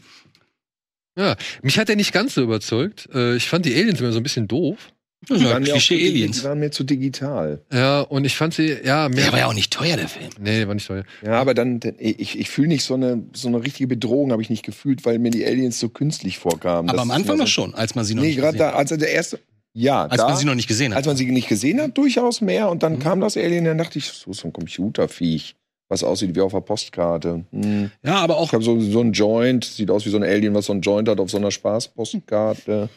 Ja. 1.17 1.37
Mich 1.63 1.79
hat 1.79 1.89
er 1.89 1.97
nicht 1.97 2.13
ganz 2.13 2.35
so 2.35 2.43
überzeugt. 2.43 3.09
Äh, 3.13 3.37
ich 3.37 3.49
fand 3.49 3.65
die 3.67 3.75
Aliens 3.75 4.01
immer 4.01 4.13
so 4.13 4.19
ein 4.19 4.23
bisschen 4.23 4.47
doof. 4.47 4.93
Das 5.29 5.39
Die 5.39 5.45
waren 5.47 5.63
mir 5.63 5.75
auch 5.75 5.79
zu- 5.79 5.95
Klischee-Aliens. 5.95 6.39
Die 6.41 6.45
waren 6.45 6.59
mir 6.61 6.71
zu 6.71 6.85
digital. 6.85 7.63
Ja, 7.73 8.03
und 8.03 8.25
ich 8.27 8.37
fand 8.37 8.55
sie, 8.55 8.77
ja, 8.85 9.09
mehr. 9.09 9.25
Der 9.25 9.33
war 9.33 9.39
ja 9.41 9.47
auch 9.47 9.55
nicht 9.55 9.73
teuer, 9.73 9.97
der 9.97 10.09
Film. 10.09 10.29
nee, 10.41 10.67
war 10.67 10.75
nicht 10.75 10.87
teuer. 10.87 11.05
Ja, 11.25 11.41
aber 11.41 11.55
dann, 11.55 11.81
ich, 11.99 12.39
ich 12.39 12.49
fühle 12.51 12.69
nicht 12.69 12.85
so 12.85 12.95
eine, 12.95 13.23
so 13.33 13.49
eine 13.49 13.63
richtige 13.63 13.87
Bedrohung, 13.89 14.31
habe 14.31 14.43
ich 14.43 14.51
nicht 14.51 14.63
gefühlt, 14.65 15.05
weil 15.05 15.19
mir 15.19 15.31
die 15.31 15.45
Aliens 15.45 15.81
so 15.81 15.89
künstlich 15.89 16.39
vorkamen. 16.39 16.91
Aber 16.91 16.99
Das 16.99 17.03
am 17.03 17.11
Anfang 17.11 17.39
noch 17.39 17.47
schon, 17.49 17.75
als 17.75 17.95
man 17.95 18.05
sie 18.05 18.15
noch 18.15 18.23
Nee, 18.23 18.29
nicht 18.29 18.37
gerade 18.39 18.59
gesehen 18.59 18.71
da, 18.73 18.77
also 18.77 18.97
der 18.97 19.11
erste, 19.11 19.41
ja, 19.73 20.05
Als 20.07 20.21
da, 20.21 20.29
man 20.29 20.37
sie 20.37 20.45
noch 20.45 20.55
nicht 20.55 20.69
gesehen 20.69 20.93
hat. 20.93 20.99
als 20.99 21.07
man 21.07 21.17
sie 21.17 21.27
nicht 21.31 21.49
gesehen 21.49 21.81
hat, 21.81 21.97
durchaus 21.99 22.41
mehr. 22.41 22.69
Und 22.69 22.83
dann 22.83 22.95
Mhm. 22.95 22.99
kam 23.01 23.21
das 23.21 23.37
Alien, 23.37 23.65
dann 23.65 23.79
dachte 23.79 23.99
ich, 23.99 24.07
so 24.07 24.33
so 24.33 24.47
ein 24.49 24.53
Computerviech, 24.53 25.55
was 25.89 26.05
aussieht 26.05 26.35
wie 26.37 26.41
auf 26.41 26.55
einer 26.55 26.61
Postkarte. 26.63 27.45
Hm. 27.53 27.91
ja, 28.05 28.17
aber 28.17 28.35
Ich 28.35 28.41
auch, 28.41 28.53
habe 28.53 28.63
so, 28.65 28.79
so 28.81 29.01
ein 29.01 29.13
Joint, 29.13 29.65
sieht 29.65 29.91
aus 29.91 30.05
wie 30.07 30.11
so 30.11 30.17
ein 30.19 30.23
Alien, 30.25 30.55
was 30.55 30.67
so 30.67 30.73
ein 30.73 30.83
Joint 30.83 31.09
hat 31.09 31.19
auf 31.21 31.31
so 31.31 31.37
einer 31.39 31.51
Spaßpostkarte. 31.51 32.89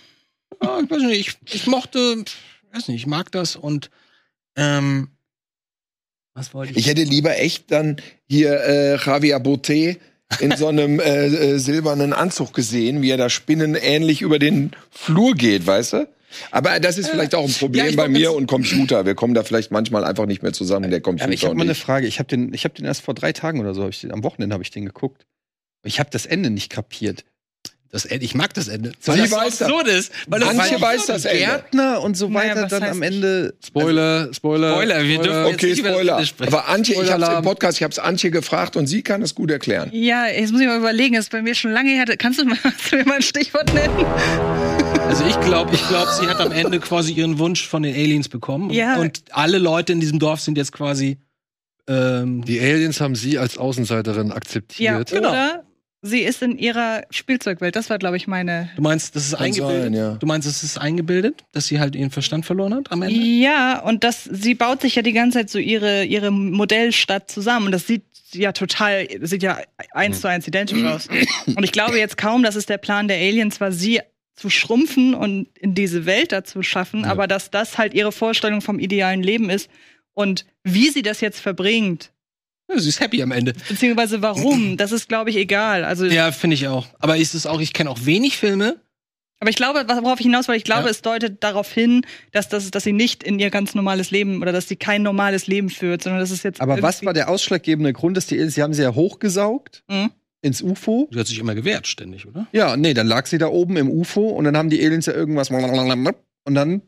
Ja, 0.64 0.80
ich 0.82 0.90
weiß 0.90 1.02
nicht, 1.04 1.40
ich, 1.46 1.54
ich 1.54 1.68
mochte, 1.68 2.24
weiß 2.74 2.88
nicht, 2.88 2.98
ich 2.98 3.08
mag 3.08 3.32
das 3.32 3.56
und 3.56 3.90
ähm, 4.56 5.10
was 6.34 6.54
wollte 6.54 6.72
ich? 6.72 6.78
Ich 6.78 6.88
hätte 6.88 7.04
lieber 7.04 7.38
echt 7.38 7.72
dann 7.72 7.98
hier 8.28 8.62
äh, 8.64 8.98
Javier 8.98 9.40
Botet 9.40 10.00
in 10.40 10.56
so 10.56 10.68
einem 10.68 11.00
äh, 11.00 11.26
äh, 11.26 11.58
silbernen 11.58 12.14
Anzug 12.14 12.54
gesehen, 12.54 13.02
wie 13.02 13.10
er 13.10 13.18
da 13.18 13.30
spinnenähnlich 13.30 14.22
über 14.22 14.40
den 14.40 14.72
Flur 14.92 15.34
geht, 15.34 15.66
weißt 15.66 15.94
du? 15.94 16.08
Aber 16.52 16.80
das 16.80 16.98
ist 17.00 17.10
vielleicht 17.10 17.34
auch 17.34 17.46
ein 17.46 17.54
Problem 17.54 17.88
Ja, 17.88 17.96
bei 17.96 18.08
mir 18.08 18.34
und 18.34 18.46
Computer. 18.48 19.06
Wir 19.06 19.16
kommen 19.16 19.34
da 19.34 19.44
vielleicht 19.44 19.72
manchmal 19.72 20.04
einfach 20.04 20.28
nicht 20.28 20.44
mehr 20.44 20.54
zusammen, 20.54 20.92
der 20.92 21.02
Computer 21.02 21.26
Aber 21.26 21.34
ich 21.34 21.44
habe 21.44 21.56
mal 21.56 21.64
eine. 21.64 21.74
Frage. 21.74 22.06
Ich 22.06 22.20
habe 22.20 22.30
den, 22.30 22.54
ich 22.54 22.66
habe 22.66 22.76
den 22.76 22.86
erst 22.86 23.02
vor 23.02 23.16
drei 23.16 23.34
Tagen 23.34 23.60
oder 23.60 23.74
so, 23.74 23.84
hab 23.84 24.00
den, 24.00 24.12
am 24.12 24.24
Wochenende 24.24 24.54
habe 24.54 24.64
ich 24.64 24.70
den 24.70 24.86
geguckt. 24.86 25.26
Ich 25.84 26.00
habe 26.00 26.10
das 26.12 26.26
Ende 26.26 26.52
nicht 26.52 26.70
kapiert. 26.70 27.26
Das 27.92 28.06
Ende, 28.06 28.24
ich 28.24 28.36
mag 28.36 28.54
das 28.54 28.68
Ende. 28.68 28.92
Sie 29.00 29.12
Weil 29.12 29.18
das 29.18 29.32
weiß 29.32 29.58
so 29.60 29.66
absurd 29.66 29.88
ist. 29.88 30.12
Weil 30.28 30.40
das 30.42 30.50
Antje 30.50 30.78
so 30.78 30.82
weiß 30.82 31.06
das. 31.08 31.26
Ende. 31.26 31.40
Gärtner 31.40 32.02
und 32.04 32.16
so 32.16 32.28
Naja, 32.30 32.52
weiter 32.52 32.62
was 32.64 32.70
dann 32.72 32.84
am 32.84 33.00
nicht? 33.00 33.14
Ende. 33.14 33.54
Spoiler, 33.66 34.34
Spoiler. 34.34 34.74
Spoiler, 34.74 35.04
wir 35.04 35.18
dürfen 35.22 35.46
jetzt 35.46 35.54
Okay, 35.56 35.70
nicht 35.70 35.80
über 35.80 35.90
das 35.90 35.96
Spoiler. 35.98 36.14
Ende 36.14 36.26
sprechen. 36.28 36.54
Aber 36.54 36.68
Antje, 36.68 36.94
ich 36.94 37.00
habe 37.00 37.08
Spoiler-Alarm. 37.10 37.38
im 37.44 37.50
Podcast, 37.50 37.78
ich 37.78 37.84
habe 37.84 37.92
es 37.92 38.00
Antje 38.00 38.32
gefragt 38.32 38.76
und 38.76 38.88
sie 38.88 39.02
kann 39.02 39.22
es 39.22 39.34
gut 39.34 39.50
erklären. 39.52 39.90
Ja, 39.92 40.28
jetzt 40.28 40.52
muss 40.52 40.62
ich 40.62 40.68
mal 40.68 40.78
überlegen, 40.78 41.16
das 41.16 41.26
ist 41.26 41.32
bei 41.32 41.42
mir 41.42 41.56
schon 41.56 41.72
lange 41.72 41.90
her. 41.90 42.06
Kannst 42.18 42.40
du, 42.40 42.46
mal, 42.46 42.58
kannst 42.62 42.92
du 42.92 42.98
mir 42.98 43.06
mal 43.06 43.16
ein 43.16 43.22
Stichwort 43.24 43.74
nennen? 43.74 44.06
Also 45.08 45.26
ich 45.26 45.40
glaube, 45.42 45.74
ich 45.74 45.88
glaube, 45.88 46.12
sie 46.20 46.28
hat 46.28 46.40
am 46.40 46.52
Ende 46.52 46.80
quasi 46.80 47.14
ihren 47.14 47.40
Wunsch 47.40 47.68
von 47.68 47.82
den 47.84 47.96
Aliens 47.96 48.30
bekommen. 48.30 48.70
Ja. 48.70 48.98
Und 48.98 49.24
alle 49.32 49.58
Leute 49.58 49.94
in 49.94 50.00
diesem 50.00 50.20
Dorf 50.20 50.42
sind 50.42 50.58
jetzt 50.58 50.72
quasi 50.72 51.18
ähm, 51.88 52.44
Die 52.46 52.60
Aliens 52.60 53.02
haben 53.02 53.16
sie 53.16 53.40
als 53.40 53.58
Außenseiterin 53.58 54.28
Ja, 54.28 54.36
akzeptiert. 54.36 55.10
Genau. 55.10 55.30
oder 55.32 55.64
sie 56.02 56.22
ist 56.22 56.42
in 56.42 56.58
ihrer 56.58 57.04
Spielzeugwelt. 57.10 57.76
Das 57.76 57.90
war, 57.90 57.98
glaube 57.98 58.18
ich, 58.18 58.28
meine. 58.28 58.70
Du 58.76 58.82
meinst, 58.82 59.16
das 59.16 59.28
ist 59.28 59.36
Kann 59.36 59.46
eingebildet? 59.48 59.84
sein, 59.84 59.94
ja. 59.94 60.16
Du 60.16 60.26
meinst, 60.26 60.48
es 60.48 60.64
ist 60.64 60.78
eingebildet, 60.78 61.44
dass 61.52 61.68
sie 61.68 61.80
halt 61.80 61.96
ihren 61.96 62.12
Verstand 62.12 62.46
verloren 62.46 62.74
hat 62.74 62.92
am 62.92 63.02
Ende? 63.02 63.16
Ja, 63.16 63.80
und 63.80 64.04
das, 64.04 64.24
sie 64.24 64.56
baut 64.56 64.82
sich 64.82 64.96
ja 64.96 65.02
die 65.02 65.14
ganze 65.14 65.40
Zeit 65.40 65.50
so 65.50 65.60
ihre, 65.60 66.06
ihre 66.06 66.32
Modellstadt 66.32 67.30
zusammen. 67.30 67.68
Und 67.68 67.72
das 67.72 67.88
sieht 67.88 68.04
ja 68.32 68.52
total, 68.52 69.08
sieht 69.22 69.44
ja 69.44 69.58
eins 69.92 70.22
zu 70.22 70.28
eins 70.28 70.48
identisch 70.48 70.84
aus. 70.84 71.08
Und 71.48 71.64
ich 71.64 71.72
glaube 71.72 71.98
jetzt 71.98 72.18
kaum, 72.18 72.44
dass 72.44 72.56
es 72.56 72.66
der 72.66 72.78
Plan 72.78 73.08
der 73.08 73.18
Aliens 73.18 73.60
war, 73.60 73.72
sie 73.72 74.02
zu 74.36 74.50
schrumpfen 74.50 75.16
und 75.16 75.50
in 75.58 75.76
diese 75.76 76.06
Welt 76.06 76.32
da 76.32 76.46
zu 76.46 76.64
schaffen, 76.64 77.04
aber 77.04 77.28
dass 77.28 77.52
das 77.52 77.78
halt 77.78 77.94
ihre 77.94 78.14
Vorstellung 78.14 78.62
vom 78.62 78.80
idealen 78.80 79.22
Leben 79.22 79.50
ist. 79.50 79.70
Und 80.14 80.46
wie 80.64 80.90
sie 80.90 81.02
das 81.02 81.20
jetzt 81.22 81.42
verbringt, 81.42 82.12
Ja, 82.70 82.80
sie 82.80 82.90
ist 82.90 83.00
happy 83.00 83.22
am 83.24 83.32
Ende. 83.32 83.54
beziehungsweise 83.68 84.22
warum, 84.22 84.78
das 84.78 84.92
ist, 84.92 85.10
glaube 85.10 85.30
ich, 85.32 85.36
egal. 85.38 85.84
Also, 85.84 86.06
Ja, 86.06 86.32
finde 86.32 86.54
ich 86.54 86.68
auch. 86.68 86.88
Aber 87.00 87.18
ist 87.18 87.34
es 87.34 87.46
auch, 87.46 87.60
ich 87.62 87.74
kenne 87.74 87.90
auch 87.90 88.06
wenig 88.06 88.38
Filme. 88.38 88.78
aber 89.42 89.50
ich 89.50 89.56
glaube, 89.56 89.86
was- 89.88 90.04
worauf 90.04 90.20
ich 90.20 90.26
hinaus 90.26 90.48
wollte, 90.50 90.58
ich 90.58 90.64
glaube, 90.66 90.84
Ja. 90.84 90.90
es 90.92 91.02
deutet 91.02 91.42
darauf 91.44 91.72
hin, 91.72 92.06
dass, 92.34 92.50
das, 92.50 92.70
dass 92.72 92.84
sie 92.84 92.92
nicht 92.92 93.24
in 93.24 93.40
ihr 93.40 93.50
ganz 93.50 93.74
normales 93.74 94.12
Leben 94.12 94.42
oder 94.42 94.52
dass 94.52 94.68
sie 94.68 94.76
kein 94.76 95.02
normales 95.02 95.48
Leben 95.48 95.70
führt, 95.70 96.04
sondern 96.04 96.20
das 96.20 96.30
ist 96.32 96.44
jetzt. 96.44 96.60
Aber 96.62 96.82
was 96.82 97.06
war 97.06 97.14
der 97.14 97.30
ausschlaggebende 97.30 97.94
Grund, 97.94 98.18
dass 98.18 98.28
die 98.28 98.36
Aliens, 98.36 98.56
sie 98.56 98.62
haben 98.64 98.74
sie 98.74 98.82
ja 98.84 98.94
hochgesaugt 98.94 99.84
Mhm. 99.90 100.12
ins 100.42 100.62
UFO. 100.62 101.08
Sie 101.12 101.20
hat 101.20 101.28
sich 101.28 101.40
immer 101.40 101.56
gewehrt, 101.56 101.88
ständig, 101.88 102.26
oder? 102.28 102.48
Ja, 102.52 102.76
nee, 102.78 102.94
dann 102.94 103.08
lag 103.08 103.28
sie 103.28 103.38
da 103.38 103.48
oben 103.48 103.78
im 103.78 103.90
UFO 103.90 104.28
und 104.30 104.44
dann 104.44 104.58
haben 104.58 104.70
die 104.70 104.86
Aliens 104.86 105.06
ja 105.06 105.14
irgendwas 105.14 105.50
und 106.46 106.54
dann 106.56 106.82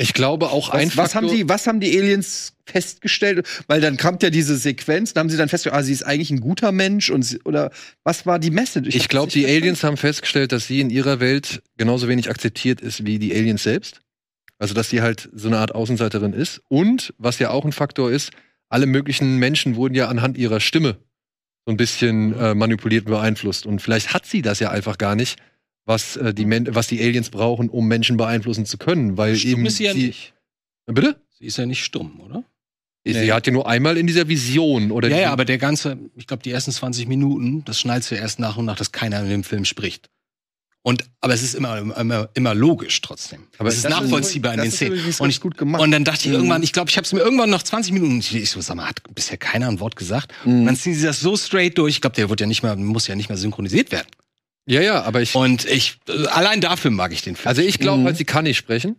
Ich 0.00 0.14
glaube 0.14 0.50
auch 0.50 0.72
was, 0.72 0.80
einfach. 0.80 1.04
was 1.04 1.14
haben 1.14 1.28
die 1.28 1.48
was 1.48 1.66
haben 1.66 1.80
die 1.80 1.98
Aliens 1.98 2.54
festgestellt, 2.64 3.46
weil 3.66 3.80
dann 3.80 3.96
kam 3.96 4.18
ja 4.22 4.30
diese 4.30 4.56
Sequenz, 4.56 5.12
da 5.12 5.20
haben 5.20 5.28
sie 5.28 5.36
dann 5.36 5.48
festgestellt, 5.48 5.80
ah, 5.80 5.82
sie 5.82 5.92
ist 5.92 6.04
eigentlich 6.04 6.30
ein 6.30 6.40
guter 6.40 6.70
Mensch 6.70 7.10
und 7.10 7.22
sie, 7.22 7.40
oder 7.44 7.70
was 8.04 8.24
war 8.24 8.38
die 8.38 8.50
Message? 8.50 8.88
Ich 8.88 8.96
hab's 8.96 9.08
glaube, 9.08 9.32
die 9.32 9.40
verstanden. 9.40 9.62
Aliens 9.62 9.84
haben 9.84 9.96
festgestellt, 9.96 10.52
dass 10.52 10.66
sie 10.66 10.80
in 10.80 10.90
ihrer 10.90 11.18
Welt 11.20 11.62
genauso 11.76 12.08
wenig 12.08 12.30
akzeptiert 12.30 12.80
ist 12.80 13.04
wie 13.04 13.18
die 13.18 13.34
Aliens 13.34 13.62
selbst. 13.64 14.00
Also, 14.58 14.74
dass 14.74 14.90
sie 14.90 15.02
halt 15.02 15.28
so 15.32 15.48
eine 15.48 15.58
Art 15.58 15.74
Außenseiterin 15.74 16.32
ist. 16.32 16.60
Und, 16.68 17.14
was 17.18 17.38
ja 17.38 17.50
auch 17.50 17.64
ein 17.64 17.72
Faktor 17.72 18.10
ist, 18.10 18.30
alle 18.68 18.86
möglichen 18.86 19.36
Menschen 19.36 19.76
wurden 19.76 19.94
ja 19.94 20.08
anhand 20.08 20.36
ihrer 20.36 20.60
Stimme 20.60 20.98
so 21.64 21.72
ein 21.72 21.76
bisschen 21.76 22.38
äh, 22.38 22.54
manipuliert 22.54 23.06
und 23.06 23.12
beeinflusst. 23.12 23.66
Und 23.66 23.80
vielleicht 23.80 24.14
hat 24.14 24.26
sie 24.26 24.42
das 24.42 24.58
ja 24.58 24.70
einfach 24.70 24.98
gar 24.98 25.14
nicht, 25.14 25.38
was, 25.88 26.16
äh, 26.16 26.32
die, 26.34 26.44
Men 26.44 26.68
was 26.74 26.86
die 26.86 27.00
Aliens 27.00 27.30
brauchen, 27.30 27.68
um 27.70 27.88
Menschen 27.88 28.16
beeinflussen 28.16 28.66
zu 28.66 28.78
können. 28.78 29.16
Weil 29.16 29.34
Stumm 29.36 29.50
eben 29.52 29.66
ist 29.66 29.76
sie 29.78 29.84
ja 29.84 29.92
sie- 29.94 30.06
nicht. 30.08 30.34
Bitte? 30.86 31.16
Sie 31.38 31.46
ist 31.46 31.56
ja 31.56 31.66
nicht 31.66 31.82
stumm, 31.84 32.20
oder? 32.20 32.44
Sie 33.04 33.32
hat 33.32 33.46
ja 33.46 33.52
nur 33.54 33.66
einmal 33.66 33.96
in 33.96 34.06
dieser 34.06 34.28
Vision 34.28 34.90
oder 34.90 35.08
Ja, 35.08 35.16
die- 35.16 35.22
ja, 35.22 35.32
aber 35.32 35.44
der 35.46 35.56
ganze, 35.56 35.98
ich 36.14 36.26
glaube, 36.26 36.42
die 36.42 36.50
ersten 36.50 36.72
20 36.72 37.06
Minuten, 37.08 37.64
das 37.64 37.80
schnallst 37.80 38.10
du 38.10 38.16
erst 38.16 38.38
nach 38.38 38.58
und 38.58 38.66
nach, 38.66 38.76
dass 38.76 38.92
keiner 38.92 39.22
in 39.22 39.30
dem 39.30 39.44
Film 39.44 39.64
spricht. 39.64 40.10
Und, 40.82 41.04
aber 41.20 41.32
es 41.34 41.42
ist 41.42 41.54
immer, 41.54 41.78
immer, 41.98 42.28
immer 42.34 42.54
logisch 42.54 43.00
trotzdem. 43.00 43.44
Aber 43.58 43.68
es 43.70 43.76
ist 43.76 43.84
das 43.84 43.92
ist 43.94 44.00
nachvollziehbar 44.00 44.54
in 44.54 44.60
den 44.60 44.70
Szenen. 44.70 45.00
Und 45.18 45.30
ich, 45.30 45.40
gut 45.40 45.56
gemacht. 45.56 45.82
und 45.82 45.90
dann 45.90 46.04
dachte 46.04 46.20
ich 46.22 46.28
Mhm. 46.28 46.34
irgendwann, 46.34 46.62
ich 46.62 46.72
glaube, 46.72 46.90
ich 46.90 46.96
habe 46.96 47.04
es 47.06 47.12
mir 47.12 47.20
irgendwann 47.20 47.50
nach 47.50 47.62
20 47.62 47.92
Minuten, 47.92 48.18
ich 48.18 48.50
so, 48.50 48.60
sag 48.60 48.76
mal, 48.76 48.86
hat 48.86 49.02
bisher 49.14 49.36
keiner 49.38 49.68
ein 49.68 49.80
Wort 49.80 49.96
gesagt. 49.96 50.32
Und 50.44 50.66
dann 50.66 50.76
ziehen 50.76 50.94
sie 50.94 51.02
das 51.04 51.20
so 51.20 51.36
straight 51.36 51.78
durch. 51.78 51.94
Ich 51.96 52.00
glaube, 52.00 52.16
der 52.16 52.28
wird 52.30 52.40
ja 52.40 52.46
nicht 52.46 52.62
mehr, 52.62 52.76
muss 52.76 53.06
ja 53.06 53.14
nicht 53.16 53.28
mehr 53.28 53.38
synchronisiert 53.38 53.90
werden. 53.90 54.06
Ja, 54.68 54.80
ja, 54.80 55.02
aber 55.02 55.20
ich, 55.22 55.34
Und 55.34 55.64
ich, 55.64 55.98
allein 56.30 56.60
dafür 56.60 56.90
mag 56.90 57.12
ich 57.12 57.22
den 57.22 57.34
Film. 57.36 57.48
also 57.48 57.62
ich 57.62 57.78
glaube 57.78 58.00
Mhm. 58.02 58.06
halt, 58.06 58.16
sie 58.16 58.24
kann 58.24 58.44
nicht 58.44 58.56
sprechen. 58.58 58.96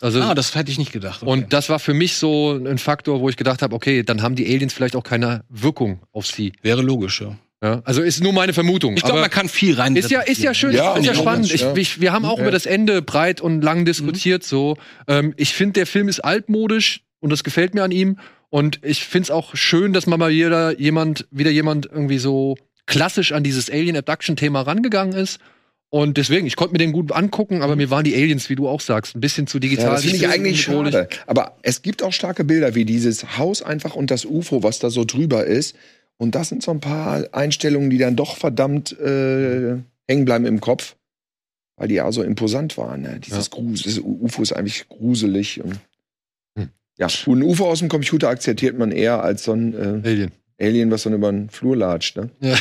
Also 0.00 0.20
ah, 0.20 0.34
das 0.34 0.54
hätte 0.56 0.70
ich 0.72 0.78
nicht 0.78 0.92
gedacht. 0.92 1.22
Okay. 1.22 1.30
Und 1.30 1.52
das 1.52 1.68
war 1.68 1.78
für 1.78 1.94
mich 1.94 2.16
so 2.16 2.52
ein 2.52 2.78
Faktor, 2.78 3.20
wo 3.20 3.28
ich 3.28 3.36
gedacht 3.36 3.62
habe, 3.62 3.74
okay, 3.74 4.02
dann 4.02 4.20
haben 4.22 4.34
die 4.34 4.46
Aliens 4.52 4.72
vielleicht 4.74 4.96
auch 4.96 5.04
keine 5.04 5.44
Wirkung 5.48 6.00
auf 6.12 6.26
sie. 6.26 6.52
wäre 6.62 6.82
logisch, 6.82 7.20
ja. 7.20 7.36
Ja? 7.62 7.80
Also 7.84 8.02
ist 8.02 8.20
nur 8.20 8.32
meine 8.32 8.52
Vermutung. 8.52 8.94
Ich 8.96 9.02
glaube, 9.02 9.12
aber 9.18 9.20
man 9.20 9.30
kann 9.30 9.48
viel 9.48 9.76
rein. 9.76 9.94
ist 9.94 10.10
ja, 10.10 10.20
ist 10.20 10.42
ja 10.42 10.52
schön, 10.54 10.72
Ja, 10.72 10.96
ist 10.96 11.06
ja 11.06 11.14
spannend. 11.14 11.52
Ich, 11.54 11.60
ja. 11.60 11.72
ich, 11.76 12.00
wir 12.00 12.12
haben 12.12 12.24
auch 12.24 12.38
Ja. 12.38 12.42
über 12.42 12.50
das 12.50 12.66
Ende 12.66 13.00
breit 13.02 13.40
und 13.40 13.62
lang 13.62 13.84
diskutiert. 13.84 14.42
So, 14.42 14.76
ähm, 15.06 15.32
ich 15.36 15.54
finde, 15.54 15.74
der 15.74 15.86
Film 15.86 16.08
ist 16.08 16.18
altmodisch 16.18 17.02
und 17.20 17.30
das 17.30 17.44
gefällt 17.44 17.74
mir 17.74 17.84
an 17.84 17.92
ihm. 17.92 18.18
Und 18.50 18.80
ich 18.82 19.04
finde 19.04 19.26
es 19.26 19.30
auch 19.30 19.54
schön, 19.54 19.92
dass 19.92 20.08
mal 20.08 20.16
mal 20.16 20.32
wieder 20.32 20.76
jemand, 20.80 21.28
wieder 21.30 21.52
jemand 21.52 21.86
irgendwie 21.86 22.18
so 22.18 22.56
klassisch 22.86 23.32
an 23.32 23.42
dieses 23.42 23.70
Alien 23.70 23.96
Abduction 23.96 24.36
Thema 24.36 24.62
rangegangen 24.62 25.14
ist. 25.14 25.38
Und 25.90 26.16
deswegen, 26.16 26.46
ich 26.46 26.56
konnte 26.56 26.72
mir 26.72 26.78
den 26.78 26.92
gut 26.92 27.12
angucken, 27.12 27.60
aber 27.60 27.76
mir 27.76 27.90
waren 27.90 28.04
die 28.04 28.14
Aliens, 28.14 28.48
wie 28.48 28.54
du 28.54 28.66
auch 28.66 28.80
sagst, 28.80 29.14
ein 29.14 29.20
bisschen 29.20 29.46
zu 29.46 29.58
digital. 29.58 29.86
Ja, 29.88 29.92
das 29.92 30.02
finde 30.02 30.16
ich 30.16 30.28
eigentlich 30.28 30.64
bedrohlich. 30.66 30.94
schade. 30.94 31.08
Aber 31.26 31.58
es 31.60 31.82
gibt 31.82 32.02
auch 32.02 32.14
starke 32.14 32.44
Bilder, 32.44 32.74
wie 32.74 32.86
dieses 32.86 33.36
Haus 33.36 33.62
einfach 33.62 33.94
und 33.94 34.10
das 34.10 34.24
UFO, 34.24 34.62
was 34.62 34.78
da 34.78 34.88
so 34.88 35.04
drüber 35.04 35.44
ist. 35.44 35.76
Und 36.16 36.34
das 36.34 36.48
sind 36.48 36.62
so 36.62 36.70
ein 36.70 36.80
paar 36.80 37.26
Einstellungen, 37.32 37.90
die 37.90 37.98
dann 37.98 38.16
doch 38.16 38.36
verdammt 38.36 38.98
äh, 38.98 39.76
hängen 40.08 40.24
bleiben 40.24 40.46
im 40.46 40.60
Kopf, 40.60 40.96
weil 41.76 41.88
die 41.88 41.96
ja 41.96 42.10
so 42.10 42.22
imposant 42.22 42.78
waren. 42.78 43.02
Ne? 43.02 43.20
Dieses, 43.20 43.50
Grus 43.50 43.82
dieses 43.82 43.98
UFO 43.98 44.40
ist 44.40 44.52
eigentlich 44.52 44.88
gruselig. 44.88 45.62
Und, 45.62 45.78
Hm. 46.56 46.70
Ja, 46.98 47.08
und 47.26 47.40
ein 47.40 47.42
UFO 47.42 47.66
aus 47.66 47.80
dem 47.80 47.88
Computer 47.90 48.30
akzeptiert 48.30 48.78
man 48.78 48.92
eher 48.92 49.22
als 49.22 49.44
so 49.44 49.52
ein 49.52 49.74
äh, 49.74 50.08
Alien. 50.08 50.32
Alien, 50.62 50.90
was 50.90 51.02
dann 51.02 51.14
über 51.14 51.30
den 51.30 51.50
Flur 51.50 51.76
latscht. 51.76 52.16
Ne? 52.16 52.30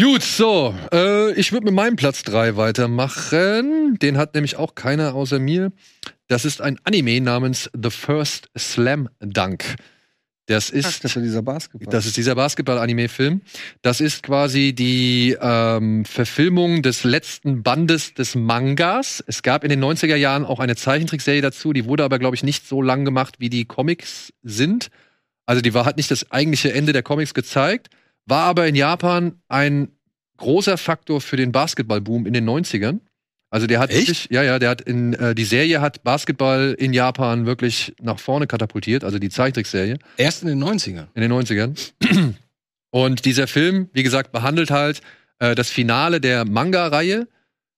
Gut, 0.00 0.22
so, 0.22 0.74
äh, 0.92 1.32
ich 1.34 1.52
würde 1.52 1.66
mit 1.66 1.74
meinem 1.74 1.96
Platz 1.96 2.22
3 2.22 2.56
weitermachen. 2.56 3.98
Den 4.00 4.16
hat 4.16 4.34
nämlich 4.34 4.56
auch 4.56 4.74
keiner 4.74 5.14
außer 5.14 5.38
mir. 5.38 5.72
Das 6.28 6.46
ist 6.46 6.62
ein 6.62 6.78
Anime 6.84 7.20
namens 7.20 7.70
The 7.74 7.90
First 7.90 8.48
Slam 8.56 9.10
Dunk. 9.20 9.76
Das 10.46 10.70
Ach, 10.70 10.74
ist, 10.74 11.04
das 11.04 11.14
war 11.14 11.22
dieser 11.22 11.42
Basketball. 11.42 11.92
das 11.92 12.06
ist 12.06 12.16
dieser 12.16 12.34
Basketball-Anime-Film. 12.34 13.42
Das 13.82 14.00
ist 14.00 14.22
quasi 14.22 14.72
die 14.72 15.36
ähm, 15.40 16.04
Verfilmung 16.04 16.82
des 16.82 17.04
letzten 17.04 17.62
Bandes 17.62 18.14
des 18.14 18.34
Mangas. 18.34 19.22
Es 19.26 19.42
gab 19.42 19.62
in 19.62 19.70
den 19.70 19.82
90er 19.84 20.16
Jahren 20.16 20.44
auch 20.44 20.58
eine 20.58 20.74
Zeichentrickserie 20.74 21.42
dazu, 21.42 21.72
die 21.72 21.84
wurde 21.84 22.02
aber, 22.02 22.18
glaube 22.18 22.34
ich, 22.34 22.42
nicht 22.42 22.66
so 22.66 22.82
lang 22.82 23.04
gemacht, 23.04 23.36
wie 23.38 23.50
die 23.50 23.66
Comics 23.66 24.32
sind. 24.42 24.90
Also 25.46 25.60
die 25.62 25.74
war 25.74 25.84
hat 25.84 25.96
nicht 25.96 26.10
das 26.10 26.30
eigentliche 26.30 26.72
Ende 26.72 26.92
der 26.92 27.02
Comics 27.02 27.34
gezeigt, 27.34 27.88
war 28.26 28.44
aber 28.44 28.66
in 28.66 28.74
Japan 28.74 29.40
ein 29.48 29.88
großer 30.36 30.76
Faktor 30.78 31.20
für 31.20 31.36
den 31.36 31.52
Basketballboom 31.52 32.26
in 32.26 32.32
den 32.32 32.48
90ern. 32.48 33.00
Also 33.50 33.66
der 33.66 33.80
hat 33.80 33.90
Echt? 33.90 34.00
wirklich, 34.00 34.28
ja, 34.30 34.42
ja, 34.42 34.58
der 34.58 34.70
hat 34.70 34.80
in, 34.80 35.12
äh, 35.12 35.34
die 35.34 35.44
Serie 35.44 35.80
hat 35.82 36.02
Basketball 36.04 36.74
in 36.78 36.94
Japan 36.94 37.44
wirklich 37.44 37.94
nach 38.00 38.18
vorne 38.18 38.46
katapultiert, 38.46 39.04
also 39.04 39.18
die 39.18 39.28
Zeichentrickserie 39.28 39.98
Erst 40.16 40.42
in 40.42 40.48
den 40.48 40.62
90ern. 40.62 41.08
in 41.14 41.20
den 41.20 41.32
90ern. 41.32 41.76
Und 42.90 43.24
dieser 43.24 43.46
Film, 43.46 43.88
wie 43.92 44.02
gesagt, 44.02 44.32
behandelt 44.32 44.70
halt 44.70 45.02
äh, 45.38 45.54
das 45.54 45.68
Finale 45.68 46.20
der 46.20 46.44
Manga-Reihe, 46.44 47.28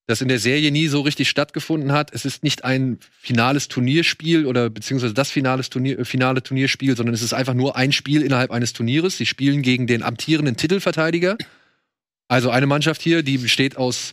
das 0.07 0.21
in 0.21 0.29
der 0.29 0.39
Serie 0.39 0.71
nie 0.71 0.89
so 0.89 1.01
richtig 1.01 1.31
stattgefunden 1.31 1.93
hat. 1.93 2.13
Es 2.13 2.25
ist 2.25 2.43
nicht 2.43 2.65
ein 2.65 2.99
finales 3.21 3.69
Turnierspiel 3.69 4.47
oder 4.47 4.69
beziehungsweise 4.69 5.15
das 5.15 5.31
finales 5.31 5.71
Turnier, 5.71 5.99
äh, 5.99 6.05
finale 6.05 6.43
Turnierspiel, 6.43 6.97
sondern 6.97 7.15
es 7.15 7.23
ist 7.23 7.33
einfach 7.33 7.55
nur 7.55 7.77
ein 7.77 7.93
Spiel 7.93 8.23
innerhalb 8.23 8.51
eines 8.51 8.73
Turnieres. 8.73 9.17
Sie 9.17 9.27
spielen 9.27 9.63
gegen 9.63 9.87
den 9.87 10.03
amtierenden 10.03 10.57
Titelverteidiger. 10.57 11.39
Also 12.29 12.51
eine 12.51 12.67
Mannschaft 12.67 13.03
hier, 13.03 13.23
die 13.23 13.39
besteht 13.39 13.77
aus 13.77 14.13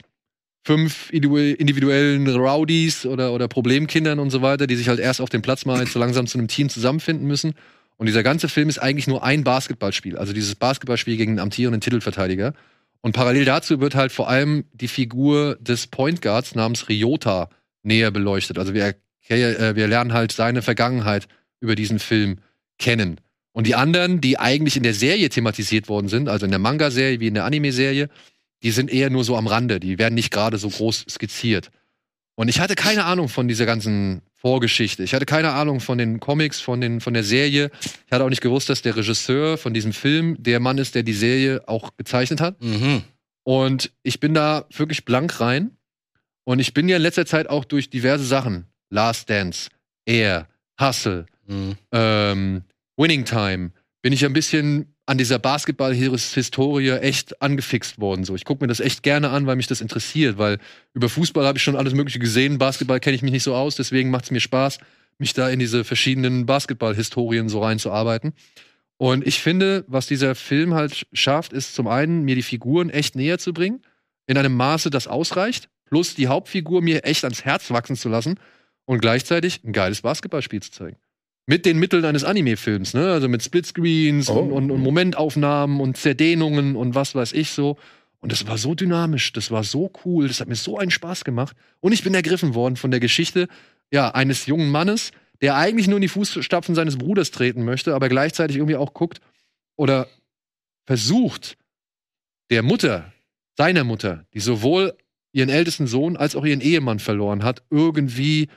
fünf 0.64 1.10
individu- 1.12 1.56
individuellen 1.56 2.28
Rowdies 2.28 3.06
oder, 3.06 3.34
oder 3.34 3.48
Problemkindern 3.48 4.20
und 4.20 4.30
so 4.30 4.42
weiter, 4.42 4.68
die 4.68 4.76
sich 4.76 4.88
halt 4.88 5.00
erst 5.00 5.20
auf 5.20 5.30
dem 5.30 5.42
Platz 5.42 5.66
mal 5.66 5.86
so 5.88 6.00
langsam 6.00 6.28
zu 6.28 6.38
einem 6.38 6.48
Team 6.48 6.70
zusammenfinden 6.70 7.28
müssen. 7.28 7.54
Und 7.98 8.06
dieser 8.06 8.24
ganze 8.24 8.48
Film 8.48 8.70
ist 8.70 8.80
eigentlich 8.80 9.08
nur 9.08 9.24
ein 9.24 9.44
Basketballspiel, 9.44 10.18
also 10.18 10.34
dieses 10.34 10.56
Basketballspiel 10.56 11.18
gegen 11.18 11.34
den 11.34 11.40
amtierenden 11.40 11.82
Titelverteidiger. 11.82 12.54
Und 13.02 13.14
parallel 13.14 13.46
dazu 13.46 13.82
wird 13.82 13.96
halt 13.96 14.12
vor 14.12 14.30
allem 14.30 14.66
die 14.74 14.88
Figur 14.88 15.56
des 15.60 15.88
Point 15.88 16.22
Guards 16.22 16.56
namens 16.56 16.88
Ryota 16.88 17.50
näher 17.84 18.12
beleuchtet. 18.12 18.60
Also 18.60 18.74
wir, 18.74 18.96
äh, 19.28 19.76
wir 19.76 19.88
lernen 19.88 20.14
halt 20.14 20.32
seine 20.32 20.62
Vergangenheit 20.62 21.28
über 21.60 21.76
diesen 21.76 22.00
Film 22.00 22.40
kennen. 22.78 23.20
Und 23.54 23.68
die 23.68 23.76
anderen, 23.76 24.22
die 24.22 24.40
eigentlich 24.40 24.78
in 24.78 24.84
der 24.84 24.94
Serie 24.94 25.30
thematisiert 25.30 25.90
worden 25.90 26.08
sind, 26.08 26.30
also 26.30 26.46
in 26.46 26.52
der 26.52 26.60
Manga-Serie 26.60 27.20
wie 27.20 27.28
in 27.28 27.34
der 27.34 27.46
Anime-Serie, 27.46 28.10
die 28.64 28.72
sind 28.72 28.92
eher 28.92 29.10
nur 29.10 29.24
so 29.24 29.36
am 29.36 29.48
Rande. 29.48 29.80
Die 29.80 29.98
werden 29.98 30.16
nicht 30.16 30.32
gerade 30.32 30.58
so 30.58 30.70
groß 30.70 31.06
skizziert. 31.10 31.72
Und 32.36 32.48
ich 32.48 32.60
hatte 32.60 32.76
keine 32.76 33.06
Ahnung 33.06 33.30
von 33.30 33.48
dieser 33.48 33.66
ganzen 33.66 34.22
Vorgeschichte. 34.36 35.04
Ich 35.04 35.14
hatte 35.14 35.26
keine 35.26 35.52
Ahnung 35.54 35.80
von 35.80 35.98
den 35.98 36.20
Comics, 36.20 36.60
von, 36.60 36.82
den, 36.82 37.00
von 37.02 37.14
der 37.14 37.24
Serie. 37.24 37.70
Ich 37.84 38.12
hatte 38.12 38.24
auch 38.24 38.30
nicht 38.30 38.42
gewusst, 38.42 38.70
dass 38.70 38.82
der 38.82 38.96
Regisseur 38.96 39.58
von 39.58 39.74
diesem 39.74 39.94
Film 39.94 40.42
der 40.42 40.60
Mann 40.60 40.78
ist, 40.78 40.96
der 40.96 41.04
die 41.04 41.14
Serie 41.14 41.68
auch 41.68 41.96
gezeichnet 41.98 42.42
hat. 42.42 42.62
Mhm. 42.64 43.04
Und 43.44 43.92
ich 44.04 44.20
bin 44.20 44.34
da 44.34 44.66
wirklich 44.76 45.06
blank 45.06 45.40
rein. 45.40 45.72
Und 46.44 46.60
ich 46.60 46.74
bin 46.74 46.90
ja 46.90 46.96
in 46.96 47.02
letzter 47.04 47.26
Zeit 47.26 47.48
auch 47.50 47.66
durch 47.66 47.90
diverse 47.90 48.26
Sachen, 48.26 48.66
Last 48.90 49.30
Dance, 49.30 49.70
Air, 50.06 50.48
Hustle, 50.80 51.26
Mhm. 51.48 51.76
ähm, 51.92 52.62
Winning 52.98 53.26
Time, 53.26 53.72
bin 54.02 54.14
ich 54.14 54.26
ein 54.26 54.34
bisschen 54.34 54.96
an 55.12 55.18
dieser 55.18 55.40
Basketball-Historie 55.40 56.92
echt 56.92 57.42
angefixt 57.42 58.00
worden. 58.00 58.24
So, 58.24 58.34
ich 58.34 58.46
gucke 58.46 58.64
mir 58.64 58.70
das 58.70 58.80
echt 58.80 59.04
gerne 59.04 59.30
an, 59.30 59.46
weil 59.46 59.58
mich 59.58 59.68
das 59.68 59.82
interessiert, 59.82 60.38
weil 60.38 60.58
über 60.94 61.10
Fußball 61.10 61.46
habe 61.46 61.58
ich 61.58 61.64
schon 61.66 61.76
alles 61.76 61.94
Mögliche 61.94 62.18
gesehen, 62.18 62.58
Basketball 62.58 63.02
kenne 63.02 63.18
ich 63.18 63.22
mich 63.22 63.34
nicht 63.34 63.44
so 63.44 63.54
aus, 63.54 63.76
deswegen 63.76 64.10
macht 64.10 64.24
es 64.24 64.32
mir 64.32 64.40
Spaß, 64.40 64.78
mich 65.18 65.34
da 65.34 65.50
in 65.50 65.60
diese 65.60 65.84
verschiedenen 65.84 66.46
Basketball-Historien 66.46 67.50
so 67.50 67.62
reinzuarbeiten. 67.62 68.32
Und 68.96 69.28
ich 69.28 69.42
finde, 69.42 69.84
was 69.88 70.08
dieser 70.08 70.34
Film 70.34 70.76
halt 70.76 71.06
schafft, 71.12 71.52
ist 71.52 71.76
zum 71.76 71.90
einen, 71.90 72.24
mir 72.24 72.36
die 72.36 72.42
Figuren 72.42 72.90
echt 72.90 73.18
näher 73.18 73.38
zu 73.38 73.52
bringen, 73.52 73.82
in 74.28 74.38
einem 74.38 74.56
Maße, 74.56 74.90
das 74.90 75.08
ausreicht, 75.08 75.68
plus 75.90 76.16
die 76.16 76.30
Hauptfigur 76.30 76.82
mir 76.82 77.04
echt 77.04 77.26
ans 77.26 77.44
Herz 77.44 77.70
wachsen 77.70 77.98
zu 77.98 78.08
lassen 78.08 78.40
und 78.86 79.02
gleichzeitig 79.02 79.62
ein 79.66 79.74
geiles 79.74 80.04
Basketballspiel 80.04 80.62
zu 80.62 80.72
zeigen. 80.72 80.96
Mit 81.52 81.66
den 81.66 81.80
Mitteln 81.80 82.06
eines 82.06 82.24
Anime-Films, 82.24 82.94
ne? 82.94 83.12
Also 83.12 83.28
mit 83.28 83.44
Splitscreens 83.44 84.30
Oh. 84.30 84.40
und, 84.40 84.52
und, 84.54 84.72
und 84.72 84.80
Momentaufnahmen 84.80 85.82
und 85.82 85.98
Zerdehnungen 85.98 86.78
und 86.78 86.96
was 86.96 87.14
weiß 87.14 87.34
ich 87.34 87.50
so. 87.50 87.78
Und 88.22 88.32
das 88.32 88.48
war 88.48 88.58
so 88.58 88.74
dynamisch, 88.74 89.34
das 89.34 89.52
war 89.52 89.66
so 89.66 89.92
cool, 90.06 90.30
das 90.30 90.40
hat 90.40 90.48
mir 90.48 90.56
so 90.56 90.78
einen 90.78 90.92
Spaß 90.92 91.26
gemacht. 91.26 91.58
Und 91.82 91.92
ich 91.92 92.06
bin 92.06 92.14
ergriffen 92.14 92.56
worden 92.56 92.78
von 92.78 92.90
der 92.90 93.02
Geschichte, 93.02 93.50
ja, 93.92 94.12
eines 94.12 94.46
jungen 94.46 94.70
Mannes, 94.70 95.12
der 95.42 95.58
eigentlich 95.58 95.88
nur 95.90 95.98
in 95.98 96.04
die 96.04 96.08
Fußstapfen 96.08 96.74
seines 96.74 96.98
Bruders 96.98 97.32
treten 97.32 97.66
möchte, 97.66 97.96
aber 97.96 98.08
gleichzeitig 98.08 98.56
irgendwie 98.56 98.78
auch 98.78 98.94
guckt 98.94 99.20
oder 99.76 100.08
versucht, 100.86 101.58
der 102.50 102.64
Mutter, 102.64 103.12
seiner 103.58 103.84
Mutter, 103.84 104.26
die 104.34 104.40
sowohl 104.40 104.94
ihren 105.34 105.50
ältesten 105.50 105.88
Sohn 105.88 106.16
als 106.16 106.38
auch 106.38 106.46
ihren 106.46 106.62
Ehemann 106.62 107.00
verloren 107.00 107.44
hat, 107.44 107.64
irgendwie 107.70 108.48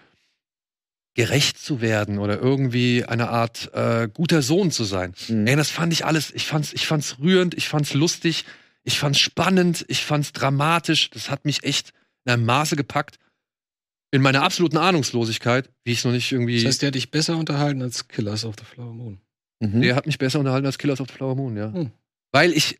gerecht 1.14 1.58
zu 1.58 1.80
werden 1.80 2.18
oder 2.18 2.40
irgendwie 2.40 3.04
eine 3.04 3.28
Art 3.28 3.70
äh, 3.72 4.08
guter 4.12 4.42
Sohn 4.42 4.70
zu 4.70 4.84
sein. 4.84 5.14
Mhm. 5.28 5.46
Ey, 5.46 5.56
das 5.56 5.70
fand 5.70 5.92
ich 5.92 6.04
alles, 6.04 6.32
ich 6.32 6.46
fand's, 6.46 6.72
ich 6.72 6.86
fand's 6.86 7.18
rührend, 7.20 7.54
ich 7.54 7.68
fand's 7.68 7.94
lustig, 7.94 8.44
ich 8.82 8.98
fand's 8.98 9.20
spannend, 9.20 9.84
ich 9.88 10.04
fand's 10.04 10.32
dramatisch. 10.32 11.10
Das 11.10 11.30
hat 11.30 11.44
mich 11.44 11.62
echt 11.62 11.92
in 12.24 12.32
einem 12.32 12.44
Maße 12.44 12.76
gepackt. 12.76 13.18
In 14.10 14.22
meiner 14.22 14.42
absoluten 14.42 14.76
Ahnungslosigkeit, 14.76 15.70
wie 15.84 15.92
ich 15.92 15.98
es 15.98 16.04
noch 16.04 16.12
nicht 16.12 16.30
irgendwie. 16.30 16.56
Das 16.56 16.66
heißt, 16.66 16.82
der 16.82 16.88
hat 16.88 16.94
dich 16.94 17.10
besser 17.10 17.36
unterhalten 17.36 17.82
als 17.82 18.06
Killers 18.08 18.44
of 18.44 18.54
the 18.58 18.64
Flower 18.64 18.92
Moon. 18.92 19.18
Mhm. 19.60 19.80
der 19.80 19.94
hat 19.94 20.06
mich 20.06 20.18
besser 20.18 20.40
unterhalten 20.40 20.66
als 20.66 20.78
Killers 20.78 21.00
of 21.00 21.08
the 21.08 21.14
Flower 21.14 21.34
Moon, 21.34 21.56
ja. 21.56 21.72
Hm. 21.72 21.90
Weil 22.32 22.52
ich, 22.52 22.78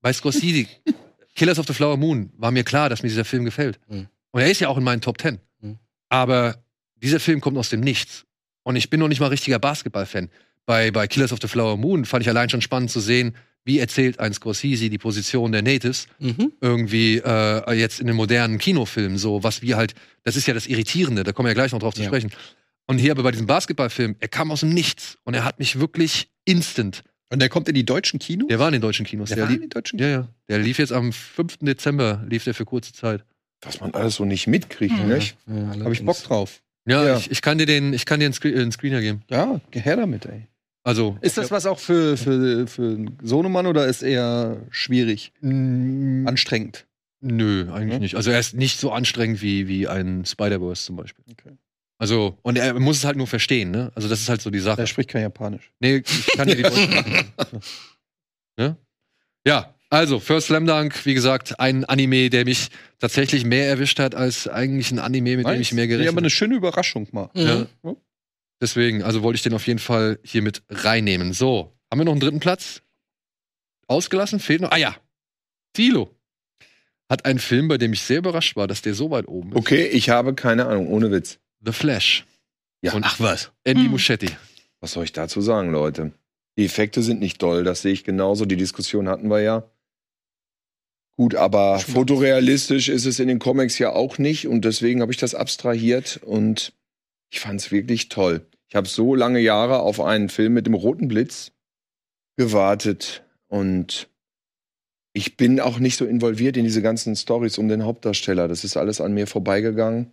bei 0.00 0.12
Scorsese, 0.12 0.66
Killers 1.34 1.58
of 1.58 1.66
the 1.66 1.74
Flower 1.74 1.96
Moon, 1.96 2.32
war 2.36 2.52
mir 2.52 2.64
klar, 2.64 2.88
dass 2.88 3.02
mir 3.02 3.08
dieser 3.08 3.24
Film 3.24 3.44
gefällt. 3.44 3.80
Hm. 3.88 4.06
Und 4.30 4.40
er 4.40 4.50
ist 4.50 4.60
ja 4.60 4.68
auch 4.68 4.78
in 4.78 4.84
meinen 4.84 5.00
Top 5.00 5.18
Ten. 5.18 5.40
Hm. 5.60 5.78
Aber 6.08 6.62
dieser 7.02 7.20
Film 7.20 7.40
kommt 7.40 7.56
aus 7.58 7.68
dem 7.70 7.80
Nichts. 7.80 8.24
Und 8.64 8.76
ich 8.76 8.90
bin 8.90 9.00
noch 9.00 9.08
nicht 9.08 9.20
mal 9.20 9.26
richtiger 9.28 9.58
Basketball-Fan. 9.58 10.28
Bei, 10.66 10.90
bei 10.92 11.06
Killers 11.08 11.32
of 11.32 11.40
the 11.42 11.48
Flower 11.48 11.76
Moon 11.76 12.04
fand 12.04 12.22
ich 12.22 12.28
allein 12.28 12.48
schon 12.48 12.62
spannend 12.62 12.90
zu 12.90 13.00
sehen, 13.00 13.34
wie 13.64 13.78
erzählt 13.78 14.18
ein 14.20 14.32
Scorsese 14.32 14.88
die 14.90 14.98
Position 14.98 15.52
der 15.52 15.62
Natives 15.62 16.06
Mhm. 16.18 16.52
irgendwie 16.60 17.18
äh, 17.18 17.72
jetzt 17.74 18.00
in 18.00 18.06
den 18.06 18.16
modernen 18.16 18.58
Kinofilmen 18.58 19.18
so, 19.18 19.42
was 19.42 19.62
wir 19.62 19.76
halt, 19.76 19.94
das 20.24 20.36
ist 20.36 20.46
ja 20.46 20.54
das 20.54 20.66
Irritierende, 20.66 21.22
da 21.24 21.32
kommen 21.32 21.46
wir 21.46 21.50
ja 21.50 21.54
gleich 21.54 21.72
noch 21.72 21.78
drauf 21.80 21.94
zu 21.94 22.00
Ja. 22.02 22.06
sprechen. 22.08 22.30
Und 22.86 22.98
hier 22.98 23.12
aber 23.12 23.22
bei 23.22 23.30
diesem 23.30 23.46
Basketballfilm, 23.46 24.16
er 24.18 24.28
kam 24.28 24.50
aus 24.50 24.60
dem 24.60 24.70
Nichts 24.70 25.16
und 25.24 25.34
er 25.34 25.44
hat 25.44 25.58
mich 25.60 25.78
wirklich 25.78 26.28
instant. 26.44 27.02
Und 27.30 27.40
der 27.40 27.48
kommt 27.48 27.68
in 27.68 27.74
die 27.74 27.84
deutschen 27.84 28.18
Kinos? 28.18 28.48
Der 28.48 28.58
war 28.58 28.68
in 28.68 28.72
den 28.72 28.82
deutschen 28.82 29.06
Kinos. 29.06 29.28
Der 29.30 29.36
Der, 29.36 29.44
war 29.44 29.50
in 29.50 29.54
lief, 29.56 29.62
den 29.62 29.70
deutschen 29.70 29.98
ja, 29.98 30.08
ja. 30.08 30.28
Der 30.48 30.58
lief 30.58 30.78
jetzt 30.78 30.92
am 30.92 31.12
5. 31.12 31.58
Dezember, 31.62 32.24
lief 32.28 32.44
der 32.44 32.54
für 32.54 32.64
kurze 32.64 32.92
Zeit. 32.92 33.24
Was 33.62 33.80
man 33.80 33.94
alles 33.94 34.16
so 34.16 34.24
nicht 34.24 34.48
mitkriegt, 34.48 34.92
Mhm. 34.96 35.08
nicht? 35.08 35.36
Ja, 35.46 35.68
Habe 35.84 35.92
ich 35.92 36.04
Bock 36.04 36.20
drauf. 36.22 36.60
Ja, 36.86 37.04
Ja. 37.04 37.16
Ich, 37.16 37.30
ich 37.30 37.42
kann 37.42 37.58
dir 37.58 37.66
den, 37.66 37.92
ich 37.92 38.04
kann 38.06 38.20
dir 38.20 38.26
einen, 38.26 38.34
Screen, 38.34 38.54
äh, 38.56 38.60
einen 38.60 38.72
Screener 38.72 39.00
geben. 39.00 39.22
Ja, 39.30 39.60
geh 39.70 39.80
her 39.80 39.96
damit, 39.96 40.26
ey. 40.26 40.46
Also. 40.84 41.16
Ist 41.20 41.38
das 41.38 41.50
was 41.52 41.64
auch 41.66 41.78
für, 41.78 42.16
für, 42.16 42.66
für 42.66 42.82
einen 42.82 43.16
Sohnemann 43.22 43.66
oder 43.66 43.86
ist 43.86 44.02
eher 44.02 44.60
schwierig, 44.70 45.32
anstrengend? 45.40 46.86
Nö, 47.20 47.70
eigentlich 47.72 47.92
Ja? 47.92 47.98
nicht. 48.00 48.14
Also 48.16 48.32
er 48.32 48.40
ist 48.40 48.54
nicht 48.54 48.80
so 48.80 48.90
anstrengend 48.90 49.42
wie, 49.42 49.68
wie 49.68 49.86
ein 49.86 50.24
Spider-Verse 50.26 50.84
zum 50.84 50.96
Beispiel. 50.96 51.24
Okay. 51.30 51.56
Also, 51.98 52.36
und 52.42 52.58
er 52.58 52.74
muss 52.80 52.96
es 52.96 53.04
halt 53.04 53.16
nur 53.16 53.28
verstehen, 53.28 53.70
ne? 53.70 53.92
Also 53.94 54.08
das 54.08 54.20
ist 54.20 54.28
halt 54.28 54.42
so 54.42 54.50
die 54.50 54.58
Sache. 54.58 54.74
Der 54.78 54.86
spricht 54.86 55.08
kein 55.08 55.22
Japanisch. 55.22 55.70
Nee, 55.78 56.02
ich 56.04 56.26
kann 56.36 56.48
dir 56.48 56.56
die 56.56 56.62
deutschen. 56.64 56.92
ja? 58.58 58.76
ja, 59.46 59.72
also 59.92 60.18
First 60.20 60.46
Slam 60.48 60.66
Dunk, 60.66 61.04
wie 61.04 61.14
gesagt, 61.14 61.60
ein 61.60 61.84
Anime, 61.84 62.30
der 62.30 62.44
mich 62.44 62.68
tatsächlich 62.98 63.44
mehr 63.44 63.66
erwischt 63.68 63.98
hat 63.98 64.14
als 64.14 64.48
eigentlich 64.48 64.90
ein 64.90 64.98
Anime, 64.98 65.36
mit 65.36 65.46
dem 65.46 65.60
ich 65.60 65.72
mehr 65.72 65.86
gerechnet 65.86 66.08
aber 66.08 66.18
eine 66.18 66.26
habe. 66.26 66.30
schöne 66.30 66.54
Überraschung 66.56 67.08
mal. 67.12 67.30
Ja. 67.34 67.66
Ja. 67.84 67.96
Deswegen, 68.60 69.02
also 69.02 69.22
wollte 69.22 69.36
ich 69.36 69.42
den 69.42 69.54
auf 69.54 69.66
jeden 69.66 69.78
Fall 69.80 70.18
hier 70.22 70.40
mit 70.42 70.62
reinnehmen. 70.70 71.32
So, 71.32 71.72
haben 71.90 71.98
wir 72.00 72.04
noch 72.04 72.12
einen 72.12 72.20
dritten 72.20 72.40
Platz? 72.40 72.80
Ausgelassen? 73.86 74.40
Fehlt 74.40 74.60
noch? 74.62 74.70
Ah 74.70 74.78
ja, 74.78 74.96
Thilo 75.74 76.14
hat 77.10 77.26
einen 77.26 77.38
Film, 77.40 77.68
bei 77.68 77.76
dem 77.76 77.92
ich 77.92 78.00
sehr 78.02 78.18
überrascht 78.18 78.56
war, 78.56 78.66
dass 78.66 78.80
der 78.80 78.94
so 78.94 79.10
weit 79.10 79.28
oben 79.28 79.50
ist. 79.50 79.56
Okay, 79.58 79.86
ich 79.88 80.08
habe 80.08 80.34
keine 80.34 80.66
Ahnung, 80.66 80.86
ohne 80.88 81.10
Witz. 81.10 81.38
The 81.60 81.72
Flash. 81.72 82.24
Ja. 82.80 82.94
Und 82.94 83.04
Ach 83.04 83.20
was. 83.20 83.52
Andy 83.64 83.82
Mhm. 83.84 83.90
Muschietti. 83.90 84.30
Was 84.80 84.92
soll 84.92 85.04
ich 85.04 85.12
dazu 85.12 85.42
sagen, 85.42 85.70
Leute? 85.70 86.12
Die 86.56 86.64
Effekte 86.64 87.02
sind 87.02 87.20
nicht 87.20 87.42
doll, 87.42 87.64
das 87.64 87.82
sehe 87.82 87.92
ich 87.92 88.04
genauso. 88.04 88.46
Die 88.46 88.56
Diskussion 88.56 89.08
hatten 89.08 89.28
wir 89.28 89.40
ja. 89.40 89.64
Gut, 91.22 91.36
aber 91.36 91.78
fotorealistisch 91.78 92.88
ist 92.88 93.06
es 93.06 93.20
in 93.20 93.28
den 93.28 93.38
Comics 93.38 93.78
ja 93.78 93.92
auch 93.92 94.18
nicht 94.18 94.48
und 94.48 94.64
deswegen 94.64 95.02
habe 95.02 95.12
ich 95.12 95.18
das 95.18 95.36
abstrahiert 95.36 96.18
und 96.24 96.72
ich 97.30 97.38
fand 97.38 97.60
es 97.60 97.70
wirklich 97.70 98.08
toll. 98.08 98.44
Ich 98.68 98.74
habe 98.74 98.88
so 98.88 99.14
lange 99.14 99.38
Jahre 99.38 99.82
auf 99.82 100.00
einen 100.00 100.28
Film 100.28 100.52
mit 100.54 100.66
dem 100.66 100.74
roten 100.74 101.06
Blitz 101.06 101.52
gewartet 102.36 103.22
und 103.46 104.08
ich 105.12 105.36
bin 105.36 105.60
auch 105.60 105.78
nicht 105.78 105.96
so 105.96 106.06
involviert 106.06 106.56
in 106.56 106.64
diese 106.64 106.82
ganzen 106.82 107.14
Stories 107.14 107.56
um 107.56 107.68
den 107.68 107.84
Hauptdarsteller. 107.84 108.48
Das 108.48 108.64
ist 108.64 108.76
alles 108.76 109.00
an 109.00 109.14
mir 109.14 109.28
vorbeigegangen. 109.28 110.10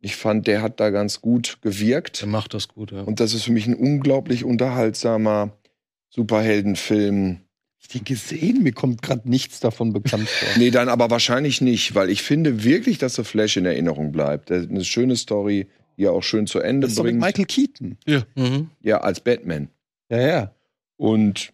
Ich 0.00 0.16
fand, 0.16 0.46
der 0.46 0.60
hat 0.60 0.80
da 0.80 0.90
ganz 0.90 1.22
gut 1.22 1.62
gewirkt. 1.62 2.20
Der 2.20 2.28
macht 2.28 2.52
das 2.52 2.68
gut, 2.68 2.92
ja. 2.92 3.00
Und 3.00 3.20
das 3.20 3.32
ist 3.32 3.44
für 3.44 3.52
mich 3.52 3.66
ein 3.66 3.74
unglaublich 3.74 4.44
unterhaltsamer 4.44 5.56
Superheldenfilm. 6.10 7.40
Ich 7.80 7.88
den 7.88 8.04
gesehen, 8.04 8.62
mir 8.62 8.72
kommt 8.72 9.02
gerade 9.02 9.28
nichts 9.28 9.60
davon 9.60 9.92
bekannt 9.92 10.28
vor. 10.28 10.48
Nee, 10.56 10.70
dann 10.70 10.88
aber 10.88 11.10
wahrscheinlich 11.10 11.60
nicht, 11.60 11.94
weil 11.94 12.10
ich 12.10 12.22
finde 12.22 12.64
wirklich, 12.64 12.98
dass 12.98 13.14
The 13.14 13.22
Flash 13.24 13.56
in 13.56 13.64
Erinnerung 13.66 14.10
bleibt. 14.12 14.50
Der- 14.50 14.62
Eine 14.62 14.84
schöne 14.84 15.14
Story, 15.16 15.66
die 15.96 16.04
er 16.04 16.12
auch 16.12 16.22
schön 16.22 16.46
zu 16.46 16.58
Ende 16.60 16.86
Das 16.86 16.92
ist 16.92 16.98
doch 16.98 17.04
mit 17.04 17.12
bringt. 17.20 17.24
Michael 17.24 17.44
Keaton. 17.46 17.96
Mhm. 18.34 18.70
Ja, 18.82 18.98
als 19.02 19.20
Batman. 19.20 19.68
Ja, 20.10 20.20
ja. 20.20 20.54
Und 20.96 21.52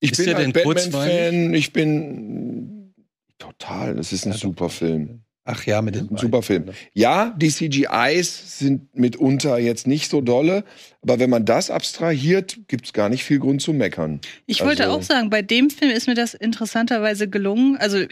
ich 0.00 0.12
Ist 0.12 0.24
bin 0.24 0.34
ein 0.34 0.52
Batman-Fan. 0.52 1.52
Ich 1.54 1.72
bin 1.72 2.94
total. 3.38 3.96
Das 3.96 4.12
ist 4.12 4.24
ein 4.24 4.30
Ja, 4.30 4.34
doch. 4.34 4.42
super 4.42 4.68
Film. 4.70 5.23
Ach 5.46 5.64
ja, 5.66 5.82
mit 5.82 5.94
den 5.94 6.08
Ein 6.10 6.16
super 6.16 6.40
Film. 6.42 6.70
Ja, 6.94 7.34
die 7.36 7.50
CGIs 7.50 8.58
sind 8.58 8.94
mitunter 8.96 9.58
jetzt 9.58 9.86
nicht 9.86 10.10
so 10.10 10.22
dolle, 10.22 10.64
aber 11.02 11.18
wenn 11.18 11.28
man 11.28 11.44
das 11.44 11.70
abstrahiert, 11.70 12.58
gibt 12.66 12.86
es 12.86 12.92
gar 12.94 13.10
nicht 13.10 13.24
viel 13.24 13.38
Grund 13.38 13.60
zu 13.60 13.74
meckern. 13.74 14.20
Ich 14.46 14.62
wollte 14.64 14.84
Also- 14.84 14.96
auch 14.96 15.02
sagen, 15.02 15.28
bei 15.28 15.42
dem 15.42 15.68
Film 15.68 15.90
ist 15.90 16.06
mir 16.06 16.14
das 16.14 16.32
interessanterweise 16.32 17.28
gelungen. 17.28 17.76
Also 17.76 18.04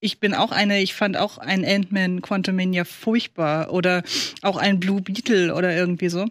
ich 0.00 0.18
bin 0.18 0.34
auch 0.34 0.50
eine, 0.50 0.80
ich 0.82 0.94
fand 0.94 1.16
auch 1.16 1.38
ein 1.38 1.64
Ant-Man 1.64 2.22
Quantumania 2.22 2.84
furchtbar 2.84 3.72
oder 3.72 4.02
auch 4.42 4.56
ein 4.56 4.80
Blue 4.80 5.00
Beetle 5.00 5.54
oder 5.54 5.76
irgendwie 5.76 6.08
so. 6.08 6.26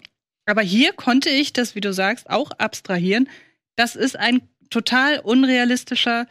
Aber 0.45 0.61
hier 0.61 0.91
konnte 0.91 1.29
ich 1.29 1.53
das, 1.53 1.75
wie 1.75 1.81
du 1.81 1.93
sagst, 1.93 2.29
auch 2.29 2.51
abstrahieren. 2.57 3.29
Das 3.77 3.95
ist 3.95 4.17
ein 4.19 4.41
total 4.69 5.19
unrealistischer 5.19 6.25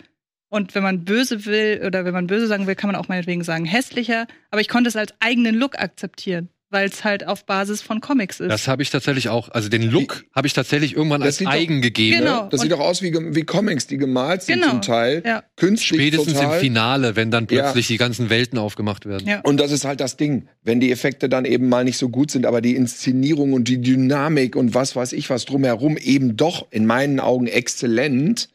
und 0.49 0.75
wenn 0.75 0.83
man 0.83 1.05
böse 1.05 1.45
will 1.47 1.83
oder 1.87 2.05
wenn 2.05 2.13
man 2.15 2.27
böse 2.27 2.47
sagen 2.47 2.67
will, 2.67 2.75
kann 2.75 2.89
man 2.91 2.97
auch 2.97 3.09
meinetwegen 3.09 3.45
sagen 3.45 3.65
hässlicher. 3.65 4.27
Aber 4.51 4.61
ich 4.61 4.69
konnte 4.69 4.89
es 4.89 4.97
als 4.97 5.13
eigenen 5.21 5.55
Look 5.55 5.79
akzeptieren, 5.79 6.49
weil 6.71 6.89
es 6.89 7.05
halt 7.05 7.27
auf 7.27 7.45
Basis 7.47 7.81
von 7.83 8.01
Comics 8.01 8.41
ist. 8.41 8.49
Das 8.51 8.67
habe 8.69 8.83
ich 8.83 8.91
tatsächlich 8.91 9.29
auch. 9.29 9.49
Also 9.51 9.69
den 9.69 9.83
Look 9.91 10.25
habe 10.35 10.47
ich 10.47 10.53
tatsächlich 10.55 10.95
irgendwann 10.97 11.21
Das 11.21 11.29
als 11.29 11.37
sieht 11.39 11.47
doch- 11.49 11.53
eigen 11.53 11.81
gegeben. 11.83 12.19
Genau. 12.21 12.49
Das 12.51 12.61
sieht 12.63 12.73
Und- 12.73 12.79
doch 12.79 12.85
aus 12.87 13.03
wie, 13.03 13.13
wie 13.13 13.43
Comics, 13.43 13.87
die 13.87 13.97
gemalt 13.99 14.43
sind 14.43 14.57
Genau, 14.61 14.71
zum 14.71 14.83
Teil. 14.83 15.23
ja. 15.25 15.43
Künstlich 15.57 16.01
Spätestens 16.01 16.35
total. 16.35 16.55
im 16.55 16.61
Finale, 16.61 17.17
wenn 17.17 17.31
dann 17.31 17.47
Ja. 17.51 17.63
plötzlich 17.63 17.87
die 17.89 17.97
ganzen 17.99 18.31
Welten 18.31 18.59
aufgemacht 18.59 19.05
werden. 19.07 19.27
ja. 19.29 19.41
Und 19.41 19.59
das 19.61 19.71
ist 19.73 19.85
halt 19.85 20.01
das 20.01 20.17
Ding. 20.17 20.49
Wenn 20.63 20.81
die 20.81 20.91
Effekte 20.93 21.29
dann 21.29 21.45
eben 21.45 21.69
mal 21.69 21.85
nicht 21.85 21.99
so 21.99 22.09
gut 22.11 22.31
sind, 22.31 22.45
aber 22.47 22.61
die 22.63 22.75
Inszenierung 22.75 23.53
und 23.55 23.69
die 23.69 23.81
Dynamik 23.81 24.57
und 24.57 24.75
was 24.75 24.97
weiß 24.97 25.13
ich 25.13 25.29
was 25.31 25.45
drumherum 25.45 25.97
eben 25.99 26.37
doch 26.37 26.67
in 26.71 26.85
meinen 26.87 27.21
Augen 27.21 27.47
exzellent, 27.47 28.49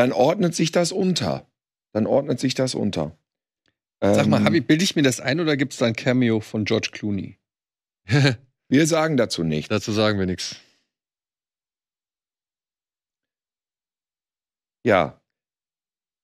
dann 0.00 0.12
ordnet 0.12 0.54
sich 0.54 0.72
das 0.72 0.92
unter. 0.92 1.46
Dann 1.92 2.06
ordnet 2.06 2.40
sich 2.40 2.54
das 2.54 2.74
unter. 2.74 3.18
Sag 4.00 4.28
mal, 4.28 4.38
Ähm, 4.38 4.46
Habi, 4.46 4.62
bilde 4.62 4.82
ich 4.82 4.96
mir 4.96 5.02
das 5.02 5.20
ein 5.20 5.40
oder 5.40 5.58
gibt 5.58 5.74
es 5.74 5.78
da 5.78 5.84
ein 5.84 5.94
Cameo 5.94 6.40
von 6.40 6.64
George 6.64 6.88
Clooney? 6.90 7.36
wir 8.70 8.86
sagen 8.86 9.18
dazu 9.18 9.44
nichts. 9.44 9.68
Dazu 9.68 9.92
sagen 9.92 10.18
wir 10.18 10.24
nichts. 10.24 10.56
Ja. 14.86 15.20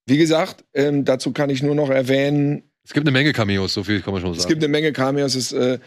Wie 0.06 0.16
gesagt, 0.16 0.64
ähm, 0.72 1.04
dazu 1.04 1.34
kann 1.34 1.50
ich 1.50 1.62
nur 1.62 1.74
noch 1.74 1.90
erwähnen, 1.90 2.62
Es 2.82 2.94
gibt 2.94 3.06
eine 3.06 3.12
Menge 3.12 3.34
Cameos, 3.34 3.74
so 3.74 3.84
viel 3.84 4.00
kann 4.00 4.14
man 4.14 4.22
schon 4.22 4.32
sagen. 4.32 4.40
Es 4.40 4.48
gibt 4.48 4.64
eine 4.64 4.72
Menge 4.72 4.94
Cameos. 4.94 5.34
Es, 5.34 5.52
äh, 5.52 5.80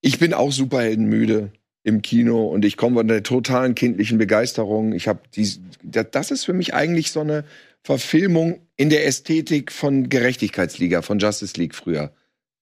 ich 0.00 0.18
bin 0.18 0.34
auch 0.34 0.50
Superheldenmüde 0.50 1.52
im 1.84 2.02
Kino 2.02 2.46
und 2.46 2.64
ich 2.64 2.76
komme 2.76 2.96
von 2.96 3.08
der 3.08 3.22
totalen 3.22 3.74
kindlichen 3.74 4.18
Begeisterung. 4.18 4.92
Ich 4.92 5.08
habe 5.08 5.20
die, 5.34 5.48
da- 5.82 6.04
das 6.04 6.30
ist 6.30 6.44
für 6.44 6.52
mich 6.52 6.74
eigentlich 6.74 7.10
so 7.10 7.20
eine 7.20 7.44
Verfilmung 7.82 8.60
in 8.76 8.90
der 8.90 9.06
Ästhetik 9.06 9.72
von 9.72 10.08
Gerechtigkeitsliga, 10.08 11.02
von 11.02 11.18
Justice 11.18 11.58
League 11.58 11.74
früher. 11.74 12.12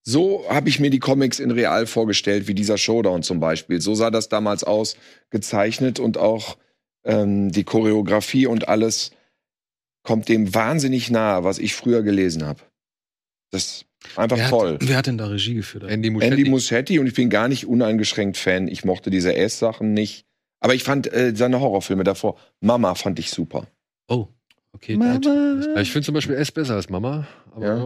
So 0.03 0.45
habe 0.49 0.69
ich 0.69 0.79
mir 0.79 0.89
die 0.89 0.99
Comics 0.99 1.39
in 1.39 1.51
real 1.51 1.85
vorgestellt, 1.85 2.47
wie 2.47 2.55
dieser 2.55 2.77
Showdown 2.79 3.21
zum 3.21 3.39
Beispiel. 3.39 3.81
So 3.81 3.93
sah 3.93 4.09
das 4.09 4.29
damals 4.29 4.63
aus, 4.63 4.97
gezeichnet 5.29 5.99
und 5.99 6.17
auch 6.17 6.57
ähm, 7.05 7.51
die 7.51 7.63
Choreografie 7.63 8.47
und 8.47 8.67
alles 8.67 9.11
kommt 10.03 10.29
dem 10.29 10.55
wahnsinnig 10.55 11.11
nahe, 11.11 11.43
was 11.43 11.59
ich 11.59 11.75
früher 11.75 12.01
gelesen 12.01 12.45
habe. 12.45 12.61
Das 13.51 13.85
einfach 14.15 14.37
wer, 14.37 14.49
toll. 14.49 14.73
Hat, 14.73 14.87
wer 14.87 14.97
hat 14.97 15.07
denn 15.07 15.17
da 15.17 15.27
Regie 15.27 15.55
geführt? 15.55 15.83
Andy 15.83 16.09
Muschietti. 16.09 16.37
Andy 16.37 16.49
Muschietti 16.49 16.99
und 16.99 17.07
ich 17.07 17.13
bin 17.13 17.29
gar 17.29 17.47
nicht 17.47 17.65
uneingeschränkt 17.65 18.37
Fan. 18.37 18.67
Ich 18.67 18.83
mochte 18.85 19.09
diese 19.09 19.35
S-Sachen 19.35 19.93
nicht. 19.93 20.25
Aber 20.59 20.75
ich 20.75 20.83
fand 20.83 21.11
äh, 21.11 21.33
seine 21.35 21.59
Horrorfilme 21.59 22.03
davor. 22.03 22.37
Mama 22.59 22.95
fand 22.95 23.19
ich 23.19 23.31
super. 23.31 23.67
oh, 24.07 24.27
okay. 24.73 24.97
Ja, 24.99 25.81
ich 25.81 25.91
finde 25.91 26.05
zum 26.05 26.13
Beispiel 26.13 26.35
S 26.35 26.51
besser 26.51 26.75
als 26.75 26.89
Mama. 26.89 27.27
Aber 27.55 27.65
Ja. 27.65 27.77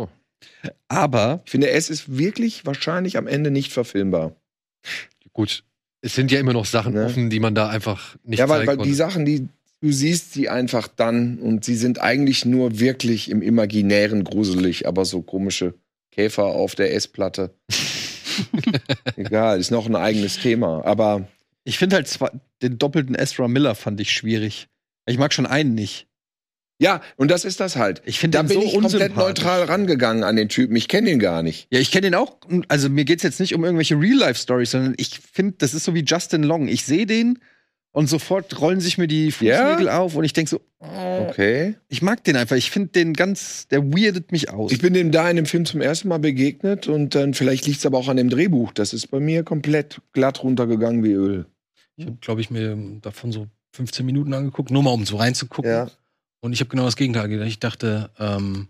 ja. 0.63 0.71
Aber 0.89 1.41
Ich 1.45 1.51
finde, 1.51 1.69
S 1.69 1.89
ist 1.89 2.17
wirklich 2.17 2.65
wahrscheinlich 2.65 3.17
am 3.17 3.27
Ende 3.27 3.51
nicht 3.51 3.71
verfilmbar. 3.71 4.35
gut. 5.33 5.63
Es 6.01 6.13
sind 6.13 6.31
ja 6.31 6.39
immer 6.39 6.53
noch 6.53 6.65
Sachen 6.65 6.93
Ne? 6.93 7.05
offen, 7.05 7.29
die 7.31 7.39
man 7.39 7.55
da 7.55 7.69
einfach 7.69 8.15
nicht 8.23 8.37
ja, 8.37 8.47
weil, 8.47 8.67
weil 8.67 8.77
die 8.77 8.93
Sachen, 8.93 9.25
die 9.25 9.47
du 9.81 9.91
siehst 9.91 10.33
sie 10.33 10.49
einfach 10.49 10.87
dann 10.87 11.39
und 11.39 11.65
sie 11.65 11.75
sind 11.75 11.99
eigentlich 11.99 12.45
nur 12.45 12.79
wirklich 12.79 13.29
im 13.29 13.41
Imaginären 13.41 14.23
gruselig, 14.23 14.87
aber 14.87 15.05
so 15.05 15.21
komische 15.21 15.73
Käfer 16.15 16.45
auf 16.45 16.75
der 16.75 16.93
S-Platte. 16.93 17.53
Egal, 19.17 19.59
ist 19.59 19.71
noch 19.71 19.85
ein 19.85 19.95
eigenes 19.95 20.39
Thema. 20.39 20.83
Aber 20.85 21.27
ich 21.65 21.77
finde 21.77 21.97
halt 21.97 22.07
zwar, 22.07 22.31
den 22.61 22.77
doppelten 22.77 23.15
Ezra 23.15 23.47
Miller 23.47 23.75
fand 23.75 23.99
ich 23.99 24.11
schwierig. 24.11 24.67
Ich 25.05 25.17
mag 25.17 25.33
schon 25.33 25.45
einen 25.45 25.75
nicht. 25.75 26.07
ja, 26.79 27.01
und 27.17 27.29
das 27.31 27.43
ist 27.45 27.59
das 27.59 27.75
halt. 27.75 28.01
Ich 28.05 28.19
finde 28.19 28.37
Da 28.37 28.43
bin 28.43 28.61
so 28.61 28.65
ich 28.65 28.73
komplett 28.73 29.15
neutral 29.15 29.63
rangegangen 29.63 30.23
an 30.23 30.35
den 30.37 30.49
Typen. 30.49 30.75
Ich 30.75 30.87
kenne 30.87 31.09
den 31.09 31.19
gar 31.19 31.43
nicht. 31.43 31.67
Ja, 31.69 31.79
ich 31.79 31.91
kenne 31.91 32.03
den 32.03 32.15
auch. 32.15 32.37
Also 32.69 32.89
mir 32.89 33.05
geht's 33.05 33.23
jetzt 33.23 33.39
nicht 33.39 33.53
um 33.53 33.63
irgendwelche 33.63 33.99
Real-Life-Stories, 33.99 34.71
sondern 34.71 34.95
ich 34.97 35.19
finde, 35.19 35.55
das 35.57 35.73
ist 35.73 35.83
so 35.83 35.93
wie 35.93 36.03
Justin 36.03 36.43
Long. 36.43 36.67
Ich 36.67 36.85
sehe 36.85 37.05
den 37.05 37.39
und 37.95 38.07
sofort 38.07 38.59
rollen 38.59 38.81
sich 38.81 38.97
mir 38.97 39.07
die 39.07 39.31
Fußnägel 39.31 39.87
auf 39.87 40.15
und 40.15 40.25
ich 40.25 40.33
denke 40.33 40.49
so, 40.49 40.59
oh, 40.79 41.27
Okay. 41.29 41.75
ich 41.87 42.01
mag 42.01 42.21
den 42.25 42.35
einfach. 42.35 42.57
Ich 42.57 42.69
finde 42.69 42.89
den 42.89 43.13
ganz, 43.13 43.69
der 43.69 43.83
weirdet 43.85 44.33
mich 44.33 44.49
aus. 44.49 44.73
Ich 44.73 44.79
bin 44.81 44.93
dem 44.93 45.11
da 45.13 45.29
in 45.29 45.37
dem 45.37 45.45
Film 45.45 45.65
zum 45.65 45.79
ersten 45.79 46.09
Mal 46.09 46.19
begegnet 46.19 46.87
und 46.87 47.15
dann 47.15 47.33
vielleicht 47.33 47.65
liegt 47.65 47.79
es 47.79 47.85
aber 47.85 47.97
auch 47.97 48.09
an 48.09 48.17
dem 48.17 48.29
Drehbuch. 48.29 48.73
Das 48.73 48.91
ist 48.93 49.07
bei 49.07 49.21
mir 49.21 49.43
komplett 49.43 50.01
glatt 50.11 50.43
runtergegangen 50.43 51.05
wie 51.05 51.13
Öl. 51.13 51.45
Ich 51.95 52.05
habe, 52.05 52.17
glaube 52.19 52.41
ich, 52.41 52.49
mir 52.51 52.77
davon 53.01 53.31
so 53.31 53.47
15 53.77 54.05
Minuten 54.05 54.33
angeguckt, 54.33 54.71
nur 54.71 54.83
mal 54.83 54.91
um 54.91 55.05
so 55.05 55.15
reinzugucken. 55.15 55.71
Ja. 55.71 55.87
Und 56.41 56.51
ich 56.51 56.59
habe 56.59 56.69
genau 56.69 56.83
das 56.83 56.97
Gegenteil 56.97 57.29
gedacht. 57.29 57.47
Ich 57.47 57.59
dachte, 57.59 58.09
ähm, 58.19 58.67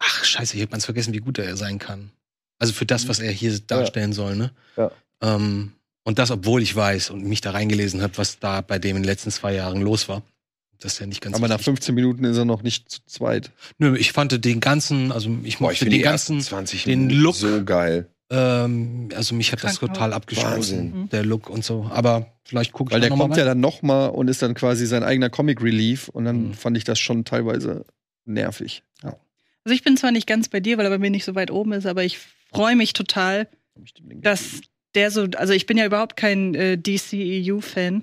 ach 0.00 0.24
scheiße, 0.24 0.56
ich 0.56 0.62
habe 0.62 0.72
ganz 0.72 0.86
vergessen, 0.86 1.14
wie 1.14 1.18
gut 1.18 1.38
er 1.38 1.56
sein 1.56 1.78
kann. 1.78 2.10
Also 2.58 2.72
für 2.72 2.84
das, 2.84 3.06
was 3.06 3.20
er 3.20 3.30
hier 3.30 3.56
darstellen 3.60 4.12
soll, 4.12 4.34
ne? 4.34 4.50
Ja. 4.76 4.90
Ähm, 5.22 5.72
Und 6.08 6.18
das, 6.18 6.30
obwohl 6.30 6.62
ich 6.62 6.74
weiß 6.74 7.10
und 7.10 7.22
mich 7.26 7.42
da 7.42 7.50
reingelesen 7.50 8.00
habe, 8.00 8.16
was 8.16 8.38
da 8.38 8.62
bei 8.62 8.78
dem 8.78 8.96
in 8.96 9.02
den 9.02 9.06
letzten 9.08 9.30
zwei 9.30 9.52
Jahren 9.52 9.82
los 9.82 10.08
war. 10.08 10.22
Das 10.80 10.94
ist 10.94 11.00
ja 11.00 11.06
nicht 11.06 11.20
ganz 11.20 11.36
Aber 11.36 11.48
nach 11.48 11.56
richtig. 11.58 11.66
15 11.74 11.94
Minuten 11.94 12.24
ist 12.24 12.38
er 12.38 12.46
noch 12.46 12.62
nicht 12.62 12.88
zu 12.88 13.00
zweit. 13.04 13.50
Nö, 13.76 13.94
ich 13.94 14.12
fand 14.12 14.42
den 14.42 14.60
ganzen, 14.60 15.12
also 15.12 15.28
ich 15.42 15.60
mochte 15.60 15.84
den 15.84 15.90
die 15.90 15.98
ganzen, 15.98 16.36
ganzen 16.36 16.48
20 16.48 16.84
den 16.84 17.00
Minuten 17.08 17.20
Look. 17.20 17.34
so 17.34 17.62
geil. 17.62 18.08
ähm, 18.30 19.10
also 19.14 19.34
mich 19.34 19.52
hat 19.52 19.62
das 19.62 19.78
total 19.80 20.14
abgestoßen, 20.14 20.52
Wahnsinn. 20.94 21.08
der 21.10 21.26
Look 21.26 21.50
und 21.50 21.62
so. 21.62 21.90
Aber 21.92 22.32
vielleicht 22.44 22.72
gucke 22.72 22.88
ich 22.90 22.94
Weil 22.94 23.00
der 23.02 23.10
noch 23.10 23.18
kommt 23.18 23.30
mal 23.32 23.38
ja 23.38 23.44
dann 23.44 23.60
noch 23.60 23.82
mal 23.82 24.06
und 24.06 24.28
ist 24.28 24.40
dann 24.40 24.54
quasi 24.54 24.86
sein 24.86 25.02
eigener 25.02 25.28
Comic 25.28 25.60
Relief 25.62 26.08
und 26.08 26.24
dann 26.24 26.48
Mhm. 26.48 26.54
fand 26.54 26.76
ich 26.78 26.84
das 26.84 26.98
schon 26.98 27.26
teilweise 27.26 27.84
nervig. 28.24 28.82
Ja. 29.02 29.14
Also 29.64 29.74
ich 29.74 29.82
bin 29.84 29.98
zwar 29.98 30.12
nicht 30.12 30.26
ganz 30.26 30.48
bei 30.48 30.60
dir, 30.60 30.78
weil 30.78 30.86
er 30.86 30.90
bei 30.90 30.98
mir 30.98 31.10
nicht 31.10 31.24
so 31.26 31.34
weit 31.34 31.50
oben 31.50 31.72
ist, 31.72 31.84
aber 31.86 32.02
ich 32.04 32.18
freue 32.50 32.76
mich 32.76 32.94
total, 32.94 33.46
dass 34.22 34.60
der 34.94 35.10
so, 35.10 35.26
also 35.36 35.52
ich 35.52 35.66
bin 35.66 35.76
ja 35.76 35.86
überhaupt 35.86 36.16
kein 36.16 36.54
äh, 36.54 36.76
DCEU-Fan, 36.78 38.02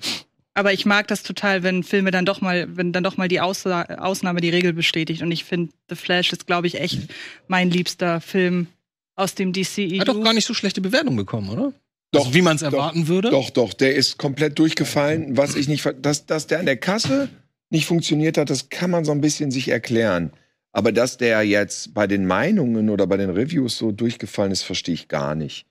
aber 0.53 0.71
ich 0.73 0.85
mag 0.85 1.07
das 1.07 1.23
total, 1.23 1.63
wenn 1.63 1.83
Filme 1.83 2.11
dann 2.11 2.25
doch 2.25 2.41
mal, 2.41 2.67
wenn 2.77 2.93
dann 2.93 3.03
doch 3.03 3.17
mal 3.17 3.27
die 3.27 3.41
Ausla 3.41 3.83
Ausnahme 3.99 4.39
die 4.41 4.49
Regel 4.49 4.73
bestätigt. 4.73 5.21
Und 5.21 5.31
ich 5.31 5.43
finde, 5.43 5.73
The 5.89 5.95
Flash 5.95 6.31
ist, 6.31 6.47
glaube 6.47 6.67
ich, 6.67 6.79
echt 6.79 6.99
mein 7.47 7.69
liebster 7.69 8.21
Film 8.21 8.67
aus 9.15 9.35
dem 9.35 9.51
DCEU. 9.53 9.99
Hat 9.99 10.07
doch 10.07 10.23
gar 10.23 10.33
nicht 10.33 10.45
so 10.45 10.53
schlechte 10.53 10.81
Bewertung 10.81 11.15
bekommen, 11.15 11.49
oder? 11.49 11.73
Doch, 12.11 12.27
also, 12.27 12.33
wie 12.33 12.41
man 12.41 12.55
es 12.55 12.61
doch, 12.61 12.71
erwarten 12.71 13.07
würde. 13.07 13.29
Doch, 13.31 13.49
doch, 13.49 13.73
der 13.73 13.95
ist 13.95 14.17
komplett 14.17 14.57
durchgefallen. 14.57 15.35
Was 15.35 15.55
ich 15.55 15.67
nicht, 15.67 15.81
ver- 15.81 15.93
dass, 15.93 16.25
dass 16.25 16.47
der 16.47 16.59
an 16.59 16.65
der 16.65 16.77
Kasse 16.77 17.27
nicht 17.69 17.85
funktioniert 17.85 18.37
hat, 18.37 18.49
das 18.49 18.69
kann 18.69 18.89
man 18.91 19.03
so 19.03 19.11
ein 19.11 19.19
bisschen 19.21 19.51
sich 19.51 19.67
erklären. 19.67 20.31
Aber 20.71 20.91
dass 20.93 21.17
der 21.17 21.41
jetzt 21.43 21.93
bei 21.93 22.07
den 22.07 22.25
Meinungen 22.25 22.89
oder 22.89 23.07
bei 23.07 23.17
den 23.17 23.29
Reviews 23.29 23.77
so 23.77 23.91
durchgefallen 23.91 24.51
ist, 24.51 24.63
verstehe 24.63 24.93
ich 24.93 25.07
gar 25.09 25.35
nicht. 25.35 25.65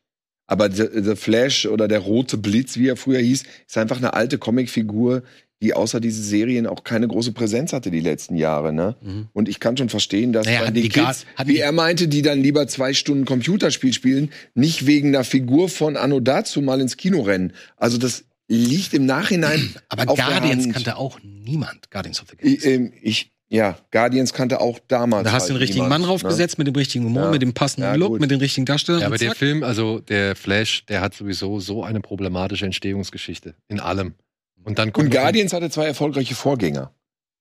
Aber 0.54 0.70
The, 0.70 1.16
Flash 1.16 1.66
oder 1.66 1.88
der 1.88 1.98
rote 1.98 2.36
Blitz, 2.36 2.76
wie 2.76 2.86
er 2.86 2.96
früher 2.96 3.18
hieß, 3.18 3.42
ist 3.66 3.76
einfach 3.76 3.96
eine 3.96 4.14
alte 4.14 4.38
Comicfigur, 4.38 5.24
die 5.60 5.74
außer 5.74 5.98
diese 5.98 6.22
Serien 6.22 6.68
auch 6.68 6.84
keine 6.84 7.08
große 7.08 7.32
Präsenz 7.32 7.72
hatte 7.72 7.90
die 7.90 7.98
letzten 7.98 8.36
Jahre. 8.36 8.72
Ne? 8.72 8.94
Mhm. 9.02 9.26
Und 9.32 9.48
ich 9.48 9.58
kann 9.58 9.76
schon 9.76 9.88
verstehen, 9.88 10.32
dass 10.32 10.46
Naja, 10.46 10.70
die 10.70 10.82
die 10.82 10.88
Kids, 10.90 11.26
wie 11.44 11.58
er 11.58 11.72
meinte, 11.72 12.06
die 12.06 12.22
dann 12.22 12.40
lieber 12.40 12.68
zwei 12.68 12.94
Stunden 12.94 13.24
Computerspiel 13.24 13.92
spielen, 13.92 14.30
nicht 14.54 14.86
wegen 14.86 15.08
einer 15.08 15.24
Figur 15.24 15.68
von 15.68 15.96
Anno 15.96 16.20
dazu 16.20 16.62
mal 16.62 16.80
ins 16.80 16.96
Kino 16.96 17.22
rennen. 17.22 17.52
Also 17.76 17.98
das 17.98 18.22
liegt 18.46 18.94
im 18.94 19.06
Nachhinein. 19.06 19.74
Aber 19.88 20.06
Guardians 20.06 20.72
kannte 20.72 20.96
auch 20.96 21.18
niemand. 21.22 21.90
Guardians 21.90 22.20
of 22.22 22.28
the 22.30 22.36
Ich, 22.40 22.60
Galaxy. 22.62 22.68
ähm, 22.70 22.92
ich, 23.02 23.32
ja, 23.54 23.76
Guardians 23.90 24.32
kannte 24.32 24.60
auch 24.60 24.78
damals. 24.88 25.24
da 25.24 25.32
hast 25.32 25.48
du 25.48 25.52
den 25.52 25.54
halt 25.54 25.62
richtigen 25.62 25.84
niemand, 25.84 26.00
Mann 26.02 26.08
draufgesetzt, 26.08 26.58
mit 26.58 26.66
dem 26.66 26.74
richtigen 26.74 27.04
Humor, 27.04 27.24
Ja. 27.24 27.30
mit 27.30 27.42
dem 27.42 27.54
passenden 27.54 27.88
Ja, 27.90 27.94
Look, 27.94 28.08
gut. 28.12 28.20
mit 28.20 28.30
den 28.30 28.40
richtigen 28.40 28.66
Darstellern. 28.66 29.00
Ja, 29.02 29.06
aber 29.06 29.16
der. 29.18 29.34
Film, 29.34 29.62
also 29.62 30.00
der 30.00 30.34
Flash, 30.36 30.84
der 30.86 31.00
hat 31.00 31.14
sowieso 31.14 31.60
so 31.60 31.82
eine 31.84 32.00
problematische 32.00 32.64
Entstehungsgeschichte 32.66 33.54
in 33.68 33.80
allem. 33.80 34.14
Und 34.64 34.78
dann 34.78 34.88
Ne? 34.88 34.92
kommt 34.92 35.06
Und 35.06 35.12
Guardians 35.12 35.52
hatte 35.52 35.68
zwei 35.70 35.86
erfolgreiche 35.86 36.34
Vorgänger. 36.34 36.92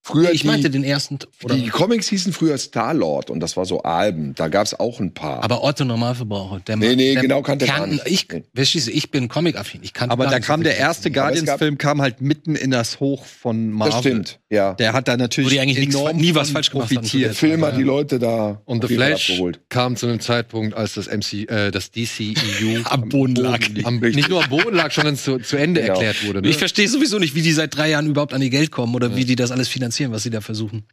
Früher 0.06 0.32
ich 0.32 0.42
die, 0.42 0.48
meinte 0.48 0.70
den 0.70 0.84
ersten. 0.84 1.18
Oder, 1.44 1.56
die 1.56 1.70
Comics 1.70 2.10
hießen 2.10 2.34
früher 2.34 2.58
Star-Lord 2.58 3.30
und 3.30 3.40
das 3.40 3.56
war 3.56 3.66
so 3.66 3.84
Alben. 3.84 4.36
Da 4.36 4.50
gab 4.50 4.66
es 4.66 4.78
auch 4.78 5.00
ein 5.00 5.14
paar. 5.14 5.42
aber 5.42 5.64
Otto 5.64 5.86
Normalverbraucher. 5.86 6.60
Der 6.68 6.76
Nee, 6.76 6.96
nee, 6.98 7.14
der 7.14 7.22
genau 7.22 7.42
kannte 7.42 7.66
er 7.66 7.72
kann, 7.72 7.98
gar 7.98 8.06
nicht. 8.06 8.08
Ich, 8.56 8.88
ich 8.90 9.12
bin 9.12 9.30
Comic-affin. 9.30 9.80
Ich 9.82 9.94
kann 9.94 10.10
Aber 10.12 10.28
da 10.28 10.42
kam 10.42 10.60
so 10.60 10.64
der 10.66 10.78
erste 10.78 11.10
Guardians-Film 11.10 11.78
kam 11.78 12.02
halt 12.02 12.20
mitten 12.20 12.56
in 12.56 12.72
das 12.72 13.00
Hoch 13.00 13.26
von 13.26 13.72
Marvel. 13.72 13.92
das 13.94 14.00
stimmt, 14.02 14.40
ja. 14.50 14.74
Der 14.74 14.92
hat 14.92 15.08
da 15.08 15.16
natürlich 15.16 15.50
Wo 15.52 15.54
die 15.54 15.60
eigentlich 15.62 15.80
nichts- 15.80 15.96
enorm 15.96 16.18
nie 16.18 16.36
was 16.36 16.50
falsch 16.50 16.72
gemacht 16.72 16.88
haben. 16.90 16.96
Der 16.96 17.00
profitiert. 17.02 17.36
Film 17.36 17.64
hat 17.64 17.78
die 17.78 17.84
Leute 17.84 18.20
da 18.20 18.62
Und 18.66 18.86
The 18.86 18.94
Flash 18.96 19.30
abgeholt. 19.32 19.62
kam 19.70 19.96
zu 19.96 20.08
einem 20.08 20.20
Zeitpunkt, 20.20 20.76
als 20.76 20.96
das 20.96 21.08
MC, 21.08 21.50
äh, 21.50 21.72
das 21.72 21.92
DCEU 21.92 22.82
Am 22.90 23.08
Boden 23.08 23.36
lag. 23.36 23.60
am, 23.84 24.00
nicht 24.00 24.28
nur 24.30 24.44
am 24.44 24.50
Boden 24.50 24.76
lag, 24.76 24.92
sondern 24.92 25.16
zu, 25.16 25.38
zu 25.40 25.56
Ende 25.56 25.80
Genau. 25.82 25.94
erklärt 25.94 26.28
wurde. 26.28 26.42
Ne? 26.42 26.50
Ich 26.50 26.58
verstehe 26.58 26.88
sowieso 26.90 27.20
nicht, 27.20 27.36
wie 27.36 27.42
die 27.42 27.54
seit 27.54 27.76
drei 27.76 27.90
Jahren 27.90 28.08
überhaupt 28.08 28.34
an 28.34 28.42
ihr 28.42 28.50
Geld 28.50 28.72
kommen 28.72 28.94
oder 28.96 29.16
wie 29.16 29.26
die 29.26 29.36
das 29.36 29.52
alles 29.52 29.68
finanzieren, 29.70 29.93
was 30.12 30.24
sie 30.24 30.30
da 30.30 30.42
versuchen. 30.42 30.86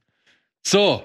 So, 0.66 1.02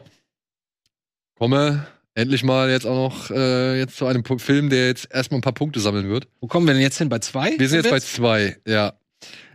komme 1.38 1.88
endlich 2.14 2.44
mal 2.44 2.70
jetzt 2.70 2.86
auch 2.86 2.96
noch 2.96 3.32
äh, 3.32 3.78
jetzt 3.80 3.98
zu 3.98 4.06
einem 4.06 4.22
Pu- 4.24 4.40
Film, 4.40 4.70
der 4.70 4.88
jetzt 4.88 5.08
erstmal 5.12 5.40
ein 5.40 5.42
paar 5.44 5.54
Punkte 5.54 5.80
sammeln 5.80 6.10
wird. 6.10 6.28
Wo 6.40 6.48
kommen 6.48 6.66
wir 6.68 6.74
denn 6.74 6.82
jetzt 6.82 6.98
hin? 6.98 7.10
Bei 7.10 7.20
zwei? 7.20 7.58
Wir 7.58 7.68
sind 7.70 7.84
jetzt 7.84 7.92
bei 7.92 8.00
zwei, 8.00 8.58
ja. 8.68 8.94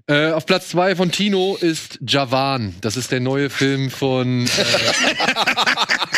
Äh, 0.06 0.32
auf 0.32 0.44
Platz 0.46 0.70
zwei 0.70 0.96
von 0.96 1.10
Tino 1.12 1.56
ist 1.60 1.98
Javan. 2.06 2.74
Das 2.80 2.96
ist 2.96 3.12
der 3.12 3.20
neue 3.20 3.48
Film 3.50 3.90
von. 3.90 4.46
Äh, 4.46 4.48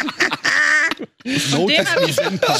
Von 1.50 1.68
dem 1.68 1.78
hab 1.86 2.08
ich, 2.08 2.16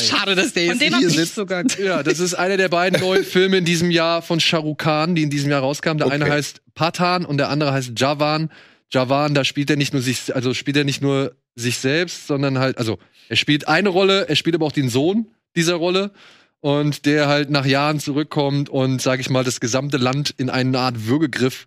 Schade, 0.07 0.37
dass 0.37 0.53
der 0.53 0.71
von 0.71 0.79
jetzt 0.79 0.93
dem 0.93 0.99
hier 0.99 1.11
sitzt. 1.11 1.35
sogar. 1.35 1.65
ja, 1.83 2.03
das 2.05 2.21
ist 2.21 2.35
einer 2.35 2.57
der 2.57 2.69
beiden 2.69 3.01
neuen 3.01 3.25
Filme 3.25 3.57
in 3.57 3.65
diesem 3.65 3.91
Jahr 3.91 4.23
von 4.23 4.39
Shah 4.39 4.59
Rukh 4.59 4.77
Khan, 4.85 5.15
die 5.17 5.23
in 5.25 5.31
diesem 5.31 5.51
Jahr 5.51 5.61
rauskamen. 5.63 5.99
Der 5.99 6.11
eine 6.13 6.25
Okay. 6.25 6.35
heißt 6.35 6.61
Patan 6.75 7.25
und 7.25 7.39
der 7.39 7.49
andere 7.49 7.73
heißt 7.73 7.93
Javan. 7.97 8.51
Javan, 8.93 9.35
da 9.35 9.45
spielt 9.45 9.71
er 9.71 9.77
nicht 9.77 9.93
nur 9.93 10.03
sich, 10.03 10.35
also 10.35 10.55
spielt 10.55 10.77
er 10.77 10.85
nicht 10.85 11.03
nur 11.03 11.35
sich 11.55 11.79
selbst, 11.79 12.27
sondern 12.27 12.59
halt, 12.59 12.79
also 12.79 12.99
er 13.29 13.37
spielt 13.37 13.69
eine 13.69 13.89
Rolle, 13.89 14.29
er 14.29 14.37
spielt 14.37 14.55
aber 14.55 14.67
auch 14.67 14.73
den 14.73 14.89
Sohn 14.89 15.27
dieser 15.57 15.75
Rolle 15.75 16.13
und 16.61 17.07
der 17.07 17.27
halt 17.27 17.51
nach 17.51 17.67
Jahren 17.67 18.01
zurückkommt 18.01 18.69
und, 18.69 19.01
sag 19.01 19.21
ich 19.21 19.31
mal, 19.31 19.45
das 19.45 19.61
gesamte 19.61 19.97
Land 19.97 20.35
in 20.37 20.51
eine 20.51 20.79
Art 20.79 21.07
Würgegriff 21.07 21.67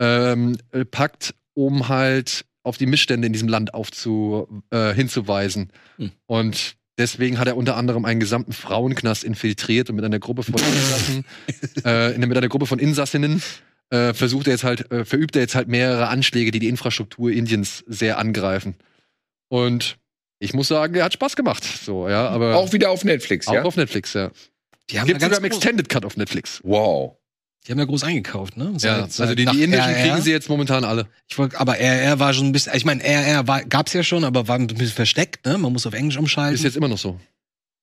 ähm, 0.00 0.56
äh, 0.72 0.84
packt, 0.84 1.34
um 1.54 1.88
halt 1.88 2.46
auf 2.62 2.76
die 2.76 2.86
Missstände 2.86 3.26
in 3.26 3.32
diesem 3.32 3.48
Land 3.48 3.74
aufzu, 3.74 4.62
äh, 4.70 4.94
hinzuweisen. 4.94 5.70
Hm. 5.96 6.12
Und 6.26 6.76
deswegen 6.98 7.38
hat 7.38 7.48
er 7.48 7.56
unter 7.56 7.76
anderem 7.76 8.04
einen 8.04 8.20
gesamten 8.20 8.52
Frauenknast 8.52 9.24
infiltriert 9.24 9.90
und 9.90 9.96
mit 9.96 10.04
einer 10.04 10.18
Gruppe 10.18 10.42
von 10.42 10.54
Insassen, 10.60 11.24
äh, 11.84 12.16
mit 12.18 12.36
einer 12.36 12.48
Gruppe 12.48 12.66
von 12.66 12.78
Insassinnen 12.78 13.42
äh, 13.90 14.14
versucht 14.14 14.46
er 14.46 14.52
jetzt 14.52 14.64
halt, 14.64 14.90
äh, 14.92 15.04
verübt 15.04 15.36
er 15.36 15.42
jetzt 15.42 15.54
halt 15.54 15.68
mehrere 15.68 16.08
Anschläge, 16.08 16.50
die 16.50 16.58
die 16.58 16.68
Infrastruktur 16.68 17.30
Indiens 17.30 17.84
sehr 17.86 18.18
angreifen. 18.18 18.74
Und 19.48 19.98
ich 20.38 20.54
muss 20.54 20.68
sagen, 20.68 20.94
er 20.94 21.04
hat 21.04 21.12
Spaß 21.12 21.36
gemacht. 21.36 21.64
So, 21.64 22.08
ja, 22.08 22.28
aber 22.28 22.56
Auch 22.56 22.72
wieder 22.72 22.90
auf 22.90 23.04
Netflix, 23.04 23.46
auch 23.48 23.52
ja? 23.54 23.62
auf 23.62 23.76
Netflix, 23.76 24.14
ja. 24.14 24.30
Die 24.90 24.98
haben, 24.98 25.06
ja 25.08 25.12
Gibt 25.14 25.22
sogar 25.22 25.38
im 25.38 25.44
groß, 25.44 25.56
Extended 25.58 25.88
Cut 25.88 26.04
auf 26.04 26.16
Netflix. 26.16 26.60
Wow. 26.64 27.16
die 27.66 27.72
haben 27.72 27.78
ja 27.78 27.84
groß 27.84 28.02
eingekauft, 28.04 28.56
ne? 28.56 28.70
Ja, 28.72 28.78
Seit- 28.78 28.98
also 29.02 29.24
seit 29.26 29.38
die, 29.38 29.44
die 29.44 29.62
indischen 29.62 29.90
RR. 29.90 30.02
kriegen 30.02 30.22
sie 30.22 30.30
jetzt 30.32 30.48
momentan 30.48 30.84
alle. 30.84 31.06
Ich 31.28 31.36
wollt, 31.38 31.54
aber 31.56 31.78
RR 31.78 32.18
war 32.18 32.32
schon 32.32 32.46
ein 32.46 32.52
bisschen, 32.52 32.74
ich 32.74 32.84
meine, 32.84 33.02
RR 33.04 33.46
war, 33.46 33.62
gab's 33.64 33.92
ja 33.92 34.02
schon, 34.02 34.24
aber 34.24 34.48
war 34.48 34.56
ein 34.58 34.66
bisschen 34.66 34.88
versteckt, 34.88 35.44
ne? 35.46 35.58
Man 35.58 35.72
muss 35.72 35.86
auf 35.86 35.94
Englisch 35.94 36.16
umschalten. 36.16 36.54
Ist 36.54 36.64
jetzt 36.64 36.76
immer 36.76 36.88
noch 36.88 36.98
so. 36.98 37.20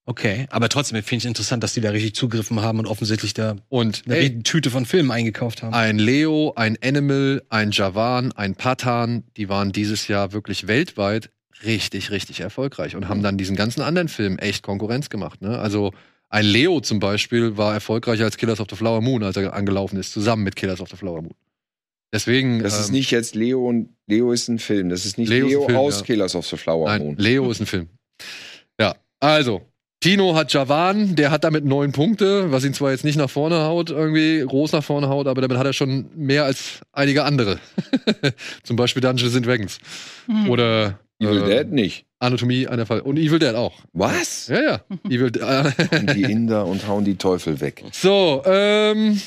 Okay, 0.08 0.48
aber 0.50 0.70
trotzdem 0.70 1.02
finde 1.04 1.24
ich 1.24 1.28
interessant, 1.28 1.64
dass 1.64 1.74
die 1.74 1.82
da 1.82 1.92
richtig 1.92 2.16
zugriffen 2.16 2.62
haben 2.62 2.80
und 2.80 2.88
offensichtlich 2.88 3.36
da 3.36 3.56
Und 3.70 4.04
eine 4.08 4.18
ey, 4.18 4.42
Tüte 4.42 4.72
von 4.72 4.86
Filmen 4.86 5.12
eingekauft 5.12 5.62
haben. 5.62 5.76
ein 5.76 6.00
Leo, 6.00 6.54
ein 6.56 6.78
Animal, 6.84 7.44
ein 7.50 7.70
Javan, 7.72 8.32
ein 8.32 8.56
Patan, 8.56 9.24
die 9.38 9.50
waren 9.50 9.72
dieses 9.72 10.08
Jahr 10.08 10.34
wirklich 10.34 10.68
weltweit 10.68 11.30
richtig, 11.64 12.12
richtig 12.12 12.40
erfolgreich 12.40 12.96
und 12.96 13.08
haben 13.08 13.22
dann 13.22 13.38
diesen 13.38 13.56
ganzen 13.56 13.82
anderen 13.82 14.08
Filmen 14.08 14.40
echt 14.40 14.64
Konkurrenz 14.64 15.10
gemacht. 15.10 15.42
Ne? 15.42 15.60
Also 15.60 15.92
ein 16.30 16.46
Leo 16.46 16.82
zum 16.82 17.00
Beispiel 17.00 17.58
war 17.58 17.74
erfolgreicher 17.74 18.26
als 18.26 18.38
Killers 18.38 18.60
of 18.60 18.68
the 18.70 18.76
Flower 18.76 19.02
Moon, 19.02 19.24
als 19.24 19.38
er 19.38 19.54
angelaufen 19.54 19.98
ist, 19.98 20.12
zusammen 20.12 20.44
mit 20.44 20.56
Killers 20.56 20.82
of 20.82 20.90
the 20.90 20.98
Flower 20.98 21.22
Moon. 21.22 21.36
Deswegen. 22.14 22.64
Das 22.64 22.80
ist 22.80 22.88
ähm, 22.88 22.96
nicht 22.96 23.12
jetzt 23.12 23.36
Leo 23.36 23.68
und 23.68 23.90
Leo 24.08 24.32
ist 24.32 24.48
ein 24.48 24.60
Film. 24.60 24.90
Das 24.90 25.06
ist 25.06 25.18
nicht 25.18 25.30
Leo 25.30 25.48
Leo, 25.48 25.60
ist 25.62 25.66
Film, 25.66 25.78
aus 25.78 26.00
ja. 26.00 26.06
Killers 26.06 26.36
of 26.36 26.48
the 26.48 26.58
Flower 26.58 26.86
Nein, 26.86 27.02
Moon. 27.02 27.16
Leo 27.18 27.50
ist 27.52 27.60
ein 27.60 27.66
Film. 27.66 27.88
Ja, 28.80 28.96
also. 29.20 29.62
Tino 30.00 30.36
hat 30.36 30.54
Javan, 30.54 31.16
der 31.16 31.32
hat 31.32 31.44
damit 31.44 31.66
neun 31.66 31.92
Punkte, 31.92 32.52
was 32.52 32.64
ihn 32.64 32.74
zwar 32.74 32.92
jetzt 32.92 33.04
nicht 33.04 33.18
nach 33.18 33.30
vorne 33.30 33.62
haut, 33.64 33.90
irgendwie 33.90 34.44
groß 34.46 34.72
nach 34.74 34.84
vorne 34.84 35.10
haut, 35.10 35.26
aber 35.28 35.42
damit 35.42 35.58
hat 35.58 35.66
er 35.66 35.74
schon 35.74 36.10
mehr 36.16 36.44
als 36.44 36.82
einige 36.92 37.24
andere. 37.24 37.60
Zum 38.64 38.76
Beispiel 38.76 39.02
Dungeons 39.02 39.36
and 39.36 39.46
Dragons. 39.46 39.80
Hm. 40.28 40.50
Oder 40.52 41.00
Evil 41.20 41.42
äh, 41.42 41.64
Dead 41.64 41.72
nicht. 41.72 42.06
Anatomie 42.20 42.68
einer 42.68 42.86
Fall. 42.86 43.02
Und 43.02 43.18
Evil 43.18 43.40
Dead 43.40 43.56
auch. 43.56 43.74
Was? 43.94 44.48
Ja, 44.48 44.62
ja. 44.62 44.82
Evil 45.10 45.32
Dead. 45.32 45.44
Und 45.92 46.14
die 46.16 46.24
Inder 46.24 46.68
und 46.68 46.88
hauen 46.88 47.04
die 47.04 47.16
Teufel 47.16 47.60
weg. 47.60 47.84
so, 47.92 48.44
ähm. 48.46 49.20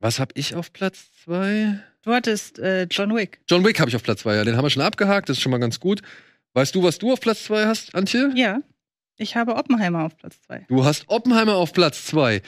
Was 0.00 0.18
hab 0.18 0.32
ich 0.34 0.54
auf 0.56 0.72
Platz 0.72 1.10
zwei? 1.24 1.78
Du 2.02 2.12
hattest 2.12 2.58
äh, 2.58 2.86
John 2.90 3.14
Wick. 3.14 3.40
John 3.48 3.64
Wick 3.64 3.80
habe 3.80 3.88
ich 3.88 3.96
auf 3.96 4.02
Platz 4.02 4.20
zwei, 4.20 4.34
ja. 4.34 4.44
Den 4.44 4.56
haben 4.56 4.64
wir 4.64 4.70
schon 4.70 4.82
abgehakt, 4.82 5.28
das 5.28 5.38
ist 5.38 5.42
schon 5.42 5.52
mal 5.52 5.58
ganz 5.58 5.78
gut. 5.78 6.02
Weißt 6.54 6.74
du, 6.74 6.82
was 6.82 6.98
du 6.98 7.12
auf 7.12 7.20
Platz 7.20 7.44
zwei 7.44 7.66
hast, 7.66 7.94
Antje? 7.94 8.30
Ja. 8.34 8.60
Ich 9.16 9.36
habe 9.36 9.56
Oppenheimer 9.56 10.04
auf 10.04 10.16
Platz 10.16 10.40
zwei. 10.42 10.64
Du 10.68 10.84
hast 10.84 11.04
Oppenheimer 11.08 11.54
auf 11.56 11.72
Platz 11.72 12.04
2. 12.06 12.42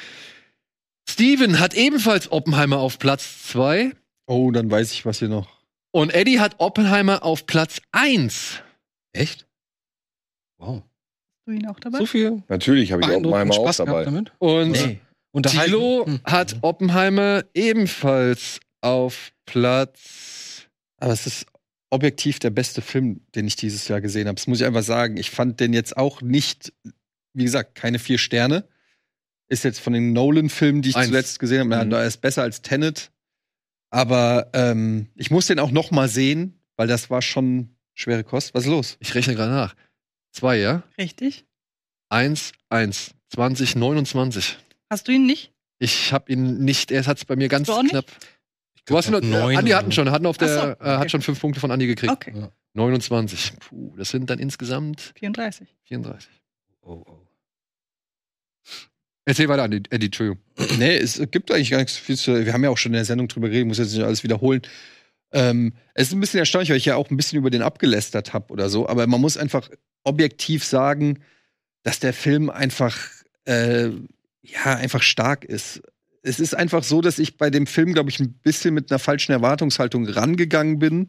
Steven 1.09 1.61
hat 1.61 1.75
ebenfalls 1.75 2.33
Oppenheimer 2.33 2.79
auf 2.79 2.99
Platz 2.99 3.45
2. 3.49 3.93
Oh, 4.27 4.51
dann 4.51 4.71
weiß 4.71 4.91
ich, 4.93 5.07
was 5.07 5.21
hier 5.21 5.29
noch. 5.29 5.49
Und 5.93 6.13
Eddie 6.13 6.41
hat 6.41 6.57
Oppenheimer 6.59 7.23
auf 7.25 7.47
Platz 7.47 7.81
1. 7.93 8.63
Echt? 9.13 9.47
Wow. 10.59 10.83
Hast 10.83 11.47
du 11.47 11.53
ihn 11.53 11.67
auch 11.69 11.79
dabei? 11.79 11.99
So 11.99 12.07
viel 12.07 12.43
Natürlich 12.49 12.91
habe 12.93 13.03
ich 13.03 13.09
Oppenheimer 13.09 13.55
auch 13.55 13.63
Spaß 13.63 13.77
dabei. 13.79 14.05
damit? 14.05 14.33
Und 14.39 14.73
Nee. 14.73 15.01
Tilo 15.43 16.05
Hm. 16.07 16.21
hat 16.25 16.57
Oppenheimer 16.63 17.45
ebenfalls 17.55 18.59
auf 18.81 19.33
Platz. 19.45 20.67
Aber 20.99 21.13
es 21.13 21.27
ist 21.27 21.47
objektiv 21.91 22.39
der 22.39 22.51
beste 22.51 22.83
Film, 22.83 23.21
den 23.35 23.47
ich 23.47 23.57
dieses 23.57 23.87
Jahr 23.89 24.01
gesehen 24.01 24.27
habe. 24.29 24.37
Das 24.37 24.47
muss 24.47 24.61
ich 24.61 24.67
einfach 24.67 24.83
sagen. 24.83 25.17
Ich 25.17 25.31
fand 25.31 25.61
den 25.61 25.73
jetzt 25.73 25.97
auch 25.97 26.21
nicht, 26.23 26.73
wie 27.33 27.45
gesagt, 27.45 27.75
keine 27.75 27.99
vier 27.99 28.19
Sterne. 28.19 28.65
Ist 29.49 29.63
jetzt 29.65 29.79
von 29.81 29.93
den 29.93 30.13
Nolan-Filmen, 30.13 30.83
die 30.83 30.89
ich 30.91 30.97
Eins. 30.97 31.07
zuletzt 31.09 31.39
gesehen 31.39 31.61
habe, 31.73 31.85
Mhm. 31.87 31.91
da 31.91 32.03
ist 32.05 32.21
besser 32.21 32.43
als 32.43 32.63
Tenet. 32.63 33.11
Aber 33.91 34.51
ähm, 34.53 35.09
ich 35.15 35.31
muss 35.31 35.47
den 35.47 35.61
auch 35.61 35.71
noch 35.71 35.91
mal 35.93 36.09
sehen, 36.09 36.59
weil 36.77 36.89
das 36.89 37.09
war 37.11 37.23
schon 37.23 37.71
schwere 37.95 38.25
Kost. 38.25 38.53
Was 38.55 38.65
ist 38.65 38.71
los? 38.71 38.97
Ich 39.01 39.15
rechne 39.15 39.35
gerade 39.37 39.53
nach. 39.53 39.77
Zwei, 40.33 40.59
ja? 40.59 40.83
Richtig? 40.99 41.45
Eins, 42.09 42.53
eins. 42.69 43.13
2029. 43.31 44.59
Hast 44.91 45.09
du 45.09 45.13
ihn 45.13 45.27
nicht? 45.27 45.53
Ich 45.79 46.13
habe 46.13 46.33
ihn 46.33 46.59
nicht, 46.65 46.91
er 46.91 47.07
hat 47.07 47.19
es 47.19 47.25
bei 47.25 47.37
mir 47.37 47.49
ganz 47.49 47.69
auch 47.69 47.83
nicht? 47.83 47.95
Du 48.87 48.97
hast 48.97 49.11
nur, 49.11 49.21
neun 49.21 49.57
Andi 49.57 49.73
hatten 49.73 49.91
schon, 49.93 50.11
hatten 50.11 50.27
auf 50.27 50.39
der, 50.39 50.49
so, 50.49 50.61
äh, 50.61 50.73
okay. 50.73 50.97
hat 50.99 51.11
schon 51.11 51.23
fünf 51.23 51.41
Punkte 51.41 51.61
von 51.61 51.71
Andi 51.71 51.87
gekriegt. 51.87 52.13
Okay. 52.13 52.49
29. 52.75 53.55
Puh, 53.59 53.97
das 53.97 54.11
sind 54.11 54.31
dann 54.31 54.39
insgesamt 54.39 55.13
34. 55.17 55.75
34. 55.85 56.31
Oh, 56.83 57.03
oh. 57.07 57.27
Erzähl 59.25 59.49
weiter, 59.49 59.65
Andi, 59.65 59.83
Eddie, 59.91 60.07
Entschuldigung. 60.07 60.41
Nee, 60.79 60.97
es 60.97 61.21
gibt 61.33 61.51
eigentlich 61.51 61.71
gar 61.71 61.79
nichts 61.79 61.97
viel 61.97 62.17
zu. 62.17 62.47
Wir 62.47 62.53
haben 62.53 62.63
ja 62.63 62.71
auch 62.71 62.79
schon 62.79 62.91
in 62.91 62.99
der 62.99 63.05
Sendung 63.05 63.27
drüber 63.27 63.49
geredet, 63.49 63.67
muss 63.67 63.79
jetzt 63.79 63.93
nicht 63.93 64.05
alles 64.05 64.23
wiederholen. 64.23 64.63
Ähm, 65.33 65.73
es 65.95 66.09
ist 66.09 66.15
ein 66.15 66.21
bisschen 66.21 66.39
erstaunlich, 66.39 66.71
weil 66.71 66.77
ich 66.77 66.85
ja 66.85 66.95
auch 66.95 67.11
ein 67.11 67.17
bisschen 67.17 67.39
über 67.39 67.51
den 67.51 67.63
abgelästert 67.63 68.33
habe 68.33 68.53
oder 68.53 68.69
so. 68.69 68.89
Aber 68.89 69.07
man 69.09 69.21
muss 69.21 69.37
einfach 69.37 69.69
objektiv 70.05 70.65
sagen, 70.65 71.19
dass 71.83 71.99
der 71.99 72.13
Film 72.13 72.51
einfach, 72.51 72.97
äh, 73.47 73.89
ja, 74.43 74.65
einfach 74.65 75.03
stark 75.03 75.45
ist. 75.45 75.83
Es 76.27 76.41
ist 76.41 76.55
einfach 76.55 76.83
so, 76.83 77.01
dass 77.01 77.19
ich 77.19 77.37
bei 77.37 77.51
dem 77.51 77.67
Film, 77.67 77.93
glaube 77.93 78.11
ich, 78.11 78.19
ein 78.19 78.33
bisschen 78.35 78.75
mit 78.75 78.91
einer 78.91 78.99
falschen 78.99 79.33
Erwartungshaltung 79.33 80.09
rangegangen 80.09 80.79
bin, 80.79 81.09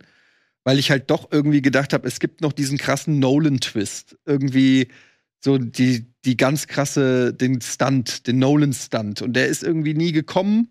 weil 0.64 0.78
ich 0.80 0.92
halt 0.92 1.10
doch 1.10 1.32
irgendwie 1.32 1.62
gedacht 1.62 1.94
habe, 1.94 2.08
es 2.08 2.20
gibt 2.20 2.42
noch 2.42 2.54
diesen 2.54 2.78
krassen 2.78 3.20
Nolan-Twist. 3.20 4.18
Irgendwie 4.26 4.90
so 5.40 5.58
die, 5.58 6.06
die 6.26 6.38
ganz 6.38 6.68
krasse, 6.68 7.34
den 7.34 7.62
Stunt, 7.62 8.28
den 8.28 8.40
Nolan-Stunt. 8.40 9.22
Und 9.22 9.34
der 9.34 9.48
ist 9.48 9.64
irgendwie 9.64 9.94
nie 9.94 10.12
gekommen. 10.12 10.70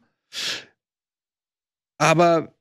Aber 1.98 2.55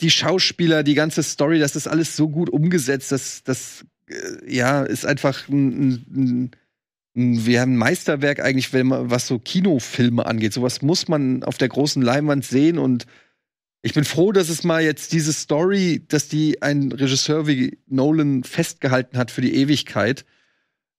die 0.00 0.10
Schauspieler, 0.10 0.82
die 0.82 0.94
ganze 0.94 1.22
Story, 1.22 1.58
das 1.58 1.76
ist 1.76 1.88
alles 1.88 2.16
so 2.16 2.28
gut 2.28 2.50
umgesetzt, 2.50 3.12
dass 3.12 3.42
das 3.42 3.86
äh, 4.08 4.54
ja 4.54 4.82
ist 4.82 5.06
einfach 5.06 5.48
ein, 5.48 5.68
ein, 5.68 6.06
ein, 6.10 6.26
ein, 6.26 6.50
wir 7.16 7.62
haben 7.62 7.72
ein 7.72 7.78
Meisterwerk 7.78 8.40
eigentlich, 8.40 8.74
wenn 8.74 8.88
man, 8.88 9.10
was 9.10 9.26
so 9.26 9.38
Kinofilme 9.38 10.26
angeht. 10.26 10.52
Sowas 10.52 10.82
muss 10.82 11.08
man 11.08 11.42
auf 11.44 11.56
der 11.56 11.68
großen 11.68 12.02
Leinwand 12.02 12.44
sehen 12.44 12.78
und 12.78 13.06
ich 13.80 13.94
bin 13.94 14.04
froh, 14.04 14.32
dass 14.32 14.50
es 14.50 14.64
mal 14.64 14.82
jetzt 14.82 15.12
diese 15.12 15.32
Story, 15.32 16.04
dass 16.08 16.28
die 16.28 16.60
ein 16.60 16.92
Regisseur 16.92 17.46
wie 17.46 17.78
Nolan 17.86 18.44
festgehalten 18.44 19.16
hat 19.16 19.30
für 19.30 19.40
die 19.40 19.54
Ewigkeit. 19.54 20.26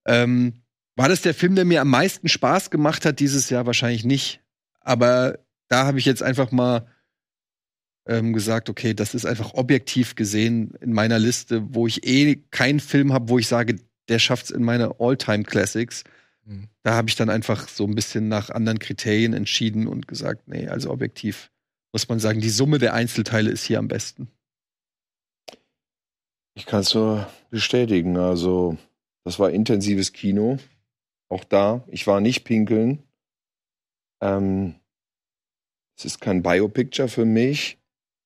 Ähm, 0.06 0.64
war 0.96 1.10
das 1.10 1.22
der 1.22 1.36
Film, 1.36 1.56
der 1.56 1.66
mir 1.66 1.82
am 1.82 1.90
meisten 1.90 2.30
Spaß 2.30 2.72
gemacht 2.72 3.06
hat 3.06 3.20
dieses 3.20 3.50
Jahr? 3.52 3.68
Wahrscheinlich 3.68 4.04
nicht. 4.04 4.42
Aber 4.80 5.38
da 5.68 5.86
habe 5.86 6.00
ich 6.00 6.06
jetzt 6.06 6.24
einfach 6.24 6.52
mal 6.52 6.88
ähm, 8.08 8.34
gesagt, 8.34 8.70
okay, 8.70 8.94
das 8.94 9.14
ist 9.14 9.26
einfach 9.26 9.54
objektiv 9.54 10.16
gesehen 10.16 10.72
in 10.80 10.94
meiner 10.94 11.20
Liste, 11.20 11.76
wo 11.76 11.86
ich 11.86 12.08
eh 12.08 12.38
keinen 12.52 12.80
Film 12.80 13.14
habe, 13.14 13.30
wo 13.30 13.38
ich 13.38 13.48
sage, 13.48 13.76
der 14.10 14.20
schafft's 14.20 14.50
in 14.50 14.64
meine 14.64 15.00
All-Time-Classics. 15.00 16.04
Mhm. 16.46 16.70
Da 16.84 16.94
habe 16.94 17.10
ich 17.10 17.16
dann 17.16 17.30
einfach 17.30 17.68
so 17.68 17.86
ein 17.86 17.96
bisschen 17.96 18.28
nach 18.28 18.50
anderen 18.50 18.80
Kriterien 18.80 19.34
entschieden 19.34 19.88
und 19.88 20.08
gesagt, 20.08 20.48
nee, 20.48 20.68
also 20.68 20.92
objektiv 20.92 21.52
muss 21.94 22.10
man 22.10 22.20
sagen, 22.20 22.42
die 22.42 22.50
Summe 22.50 22.80
der 22.80 22.94
Einzelteile 22.94 23.50
ist 23.50 23.64
hier 23.64 23.80
am 23.80 23.88
besten. 23.88 24.30
Ich 26.56 26.66
kann 26.66 26.82
es 26.82 26.94
nur 26.94 27.28
bestätigen. 27.50 28.18
Also, 28.18 28.78
das 29.24 29.40
war 29.40 29.52
intensives 29.52 30.14
Kino. 30.14 30.58
Auch 31.30 31.44
da. 31.44 31.84
Ich 31.88 32.08
war 32.08 32.20
nicht 32.20 32.44
pinkeln. 32.44 33.04
Ähm, 34.22 34.76
es 35.98 36.06
ist 36.06 36.20
kein 36.20 36.44
Biopicture 36.44 37.08
für 37.08 37.26
mich. 37.26 37.80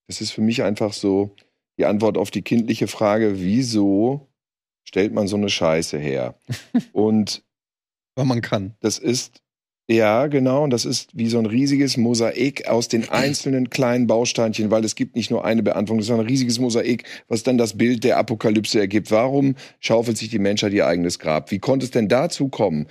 Es 0.07 0.21
ist 0.21 0.31
für 0.31 0.41
mich 0.41 0.63
einfach 0.63 0.93
so 0.93 1.35
die 1.77 1.85
Antwort 1.85 2.17
auf 2.17 2.31
die 2.31 2.41
kindliche 2.41 2.87
Frage, 2.87 3.39
wieso 3.39 4.27
stellt 4.83 5.13
man 5.13 5.27
so 5.27 5.35
eine 5.35 5.49
Scheiße 5.49 5.97
her? 5.97 6.35
Und 6.93 7.43
Aber 8.15 8.25
man 8.25 8.41
kann. 8.41 8.75
das 8.79 8.97
ist, 8.97 9.41
ja, 9.89 10.27
genau, 10.27 10.63
und 10.63 10.69
das 10.69 10.85
ist 10.85 11.09
wie 11.17 11.27
so 11.27 11.37
ein 11.37 11.45
riesiges 11.45 11.97
Mosaik 11.97 12.67
aus 12.67 12.87
den 12.87 13.09
einzelnen 13.09 13.69
kleinen 13.69 14.07
Bausteinchen, 14.07 14.71
weil 14.71 14.85
es 14.85 14.95
gibt 14.95 15.15
nicht 15.15 15.31
nur 15.31 15.43
eine 15.43 15.63
Beantwortung, 15.63 15.97
das 15.97 16.07
ist 16.07 16.13
ein 16.13 16.19
riesiges 16.21 16.59
Mosaik, 16.59 17.03
was 17.27 17.43
dann 17.43 17.57
das 17.57 17.77
Bild 17.77 18.03
der 18.03 18.17
Apokalypse 18.17 18.79
ergibt. 18.79 19.11
Warum 19.11 19.55
schaufelt 19.79 20.17
sich 20.17 20.29
die 20.29 20.39
Menschheit 20.39 20.73
ihr 20.73 20.87
eigenes 20.87 21.19
Grab? 21.19 21.51
Wie 21.51 21.59
konnte 21.59 21.85
es 21.85 21.91
denn 21.91 22.07
dazu 22.07 22.47
kommen? 22.47 22.87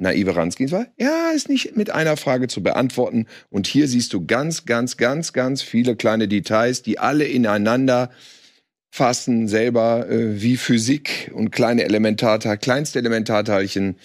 Naive 0.00 0.34
Herangehensweise? 0.34 0.88
Ja, 0.98 1.30
ist 1.30 1.48
nicht 1.48 1.76
mit 1.76 1.90
einer 1.90 2.16
Frage 2.16 2.48
zu 2.48 2.62
beantworten. 2.62 3.26
Und 3.50 3.66
hier 3.66 3.86
siehst 3.86 4.12
du 4.12 4.24
ganz, 4.24 4.64
ganz, 4.64 4.96
ganz, 4.96 5.32
ganz 5.32 5.62
viele 5.62 5.94
kleine 5.94 6.26
Details, 6.26 6.82
die 6.82 6.98
alle 6.98 7.26
ineinander 7.26 8.10
fassen, 8.90 9.48
selber 9.48 10.08
äh, 10.08 10.42
wie 10.42 10.56
Physik 10.56 11.30
und 11.34 11.50
kleine 11.50 11.84
Elementarteil, 11.84 12.58
kleinste 12.58 12.98
Elementarteilchen 12.98 13.96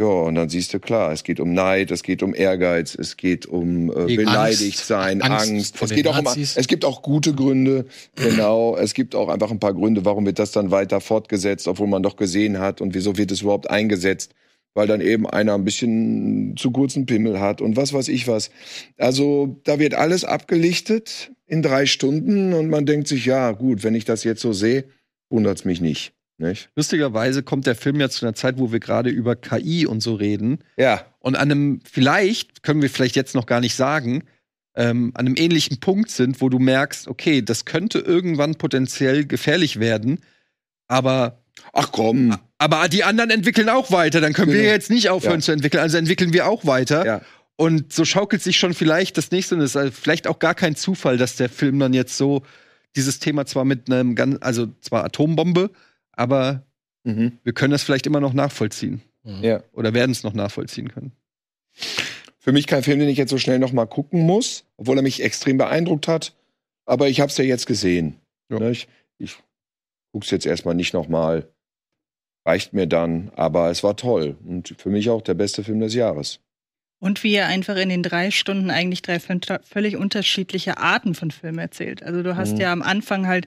ja, 0.00 0.06
und 0.06 0.34
dann 0.34 0.48
siehst 0.48 0.72
du 0.72 0.80
klar, 0.80 1.12
es 1.12 1.24
geht 1.24 1.40
um 1.40 1.52
Neid, 1.52 1.90
es 1.90 2.02
geht 2.02 2.22
um 2.22 2.34
Ehrgeiz, 2.34 2.94
es 2.94 3.18
geht 3.18 3.44
um 3.44 3.90
äh, 3.90 4.16
beleidigt 4.16 4.78
Angst. 4.78 4.86
sein, 4.86 5.20
Angst 5.20 5.50
Angst. 5.50 5.82
Es 5.82 5.90
geht 5.90 6.08
auch 6.08 6.18
um, 6.18 6.26
es 6.26 6.66
gibt 6.68 6.86
auch 6.86 7.02
gute 7.02 7.34
Gründe, 7.34 7.84
genau. 8.14 8.78
Es 8.78 8.94
gibt 8.94 9.14
auch 9.14 9.28
einfach 9.28 9.50
ein 9.50 9.58
paar 9.58 9.74
Gründe, 9.74 10.06
warum 10.06 10.24
wird 10.24 10.38
das 10.38 10.52
dann 10.52 10.70
weiter 10.70 11.02
fortgesetzt, 11.02 11.68
obwohl 11.68 11.86
man 11.86 12.02
doch 12.02 12.16
gesehen 12.16 12.60
hat 12.60 12.80
und 12.80 12.94
wieso 12.94 13.18
wird 13.18 13.30
es 13.30 13.42
überhaupt 13.42 13.68
eingesetzt, 13.68 14.32
weil 14.72 14.86
dann 14.86 15.02
eben 15.02 15.28
einer 15.28 15.52
ein 15.52 15.64
bisschen 15.64 16.56
zu 16.56 16.70
kurzen 16.70 17.04
Pimmel 17.04 17.38
hat 17.38 17.60
und 17.60 17.76
was 17.76 17.92
weiß 17.92 18.08
ich 18.08 18.26
was. 18.26 18.50
Also 18.96 19.60
da 19.64 19.78
wird 19.78 19.92
alles 19.92 20.24
abgelichtet 20.24 21.30
in 21.50 21.62
drei 21.62 21.84
Stunden 21.86 22.52
und 22.52 22.68
man 22.70 22.86
denkt 22.86 23.08
sich, 23.08 23.26
ja 23.26 23.50
gut, 23.52 23.82
wenn 23.82 23.94
ich 23.94 24.04
das 24.04 24.24
jetzt 24.24 24.40
so 24.40 24.52
sehe, 24.52 24.84
wundert's 25.30 25.64
mich 25.64 25.80
nicht. 25.80 26.12
Nicht? 26.38 26.70
Lustigerweise 26.74 27.42
kommt 27.42 27.66
der 27.66 27.74
Film 27.74 28.00
ja 28.00 28.08
zu 28.08 28.24
einer 28.24 28.34
Zeit, 28.34 28.58
wo 28.58 28.72
wir 28.72 28.80
gerade 28.80 29.10
über 29.10 29.36
KI 29.36 29.84
und 29.86 30.00
so 30.02 30.14
reden. 30.14 30.60
Ja, 30.78 31.04
Und 31.18 31.36
an 31.36 31.50
einem, 31.50 31.80
vielleicht, 31.84 32.62
können 32.62 32.80
wir 32.80 32.88
vielleicht 32.88 33.14
jetzt 33.16 33.34
noch 33.34 33.44
gar 33.44 33.60
nicht 33.60 33.74
sagen, 33.74 34.22
ähm, 34.74 35.10
an 35.14 35.26
einem 35.26 35.34
ähnlichen 35.36 35.80
Punkt 35.80 36.10
sind, 36.10 36.40
wo 36.40 36.48
du 36.48 36.58
merkst, 36.58 37.08
okay, 37.08 37.42
das 37.42 37.66
könnte 37.66 37.98
irgendwann 37.98 38.54
potenziell 38.54 39.26
gefährlich 39.26 39.80
werden, 39.80 40.20
aber, 40.86 41.42
ach 41.74 41.92
komm. 41.92 42.36
aber 42.58 42.88
die 42.88 43.04
anderen 43.04 43.30
entwickeln 43.30 43.68
auch 43.68 43.90
weiter. 43.92 44.20
Dann 44.22 44.32
können 44.32 44.52
wir 44.52 44.60
Genau. 44.62 44.70
jetzt 44.72 44.90
nicht 44.90 45.10
aufhören 45.10 45.40
Ja. 45.40 45.44
zu 45.44 45.52
entwickeln, 45.52 45.80
also 45.82 45.98
entwickeln 45.98 46.32
wir 46.32 46.46
auch 46.48 46.64
weiter. 46.64 47.04
Ja. 47.04 47.20
Und 47.60 47.92
so 47.92 48.06
schaukelt 48.06 48.40
sich 48.42 48.56
schon 48.58 48.72
vielleicht 48.72 49.18
das 49.18 49.30
nächste 49.30 49.54
und 49.54 49.60
es 49.60 49.72
ist 49.72 49.76
also 49.76 49.92
vielleicht 49.92 50.26
auch 50.26 50.38
gar 50.38 50.54
kein 50.54 50.76
Zufall, 50.76 51.18
dass 51.18 51.36
der 51.36 51.50
Film 51.50 51.78
dann 51.78 51.92
jetzt 51.92 52.16
so 52.16 52.42
dieses 52.96 53.18
Thema 53.18 53.44
zwar 53.44 53.66
mit 53.66 53.90
einem 53.90 54.14
ganz, 54.14 54.38
also 54.40 54.68
zwar 54.80 55.04
Atombombe, 55.04 55.70
aber 56.12 56.64
Mhm. 57.04 57.38
wir 57.44 57.52
können 57.54 57.70
das 57.72 57.82
vielleicht 57.82 58.06
immer 58.06 58.20
noch 58.20 58.32
nachvollziehen. 58.34 59.00
Ja. 59.24 59.62
Oder 59.72 59.92
werden 59.94 60.10
es 60.10 60.22
noch 60.22 60.32
nachvollziehen 60.34 60.88
können. 60.88 61.12
Für 62.38 62.52
mich 62.52 62.66
kein 62.66 62.82
Film, 62.82 62.98
den 62.98 63.08
ich 63.10 63.18
jetzt 63.18 63.30
so 63.30 63.38
schnell 63.38 63.58
noch 63.58 63.72
mal 63.72 63.86
gucken 63.86 64.22
muss, 64.26 64.64
obwohl 64.78 64.96
er 64.98 65.02
mich 65.02 65.22
extrem 65.22 65.58
beeindruckt 65.58 66.08
hat. 66.08 66.34
Aber 66.86 67.08
ich 67.08 67.20
habe 67.20 67.30
es 67.30 67.36
ja 67.38 67.44
jetzt 67.44 67.66
gesehen. 67.66 68.16
Ja. 68.50 68.58
Ne, 68.58 68.70
Ich, 68.70 68.88
ich 69.18 69.36
guck's 70.12 70.30
jetzt 70.30 70.46
erstmal 70.46 70.74
nicht 70.74 70.94
noch 70.94 71.08
mal. 71.08 71.46
Reicht 72.46 72.72
mir 72.72 72.86
dann. 72.86 73.30
Aber 73.34 73.70
es 73.70 73.82
war 73.82 73.96
toll 73.96 74.36
und 74.46 74.74
für 74.78 74.88
mich 74.90 75.10
auch 75.10 75.22
der 75.22 75.34
beste 75.34 75.62
Film 75.64 75.80
des 75.80 75.94
Jahres. 75.94 76.40
Und 77.00 77.24
wie 77.24 77.34
er 77.34 77.46
einfach 77.48 77.76
in 77.76 77.88
den 77.88 78.02
drei 78.02 78.30
Stunden 78.30 78.70
eigentlich 78.70 79.00
drei 79.02 79.16
vö- 79.16 79.60
völlig 79.64 79.96
unterschiedliche 79.96 80.76
Arten 80.78 81.14
von 81.14 81.30
Filmen 81.30 81.58
erzählt. 81.58 82.02
Also 82.02 82.22
du 82.22 82.36
hast 82.36 82.54
Mhm. 82.54 82.60
ja 82.60 82.72
am 82.72 82.82
Anfang 82.82 83.26
halt, 83.26 83.46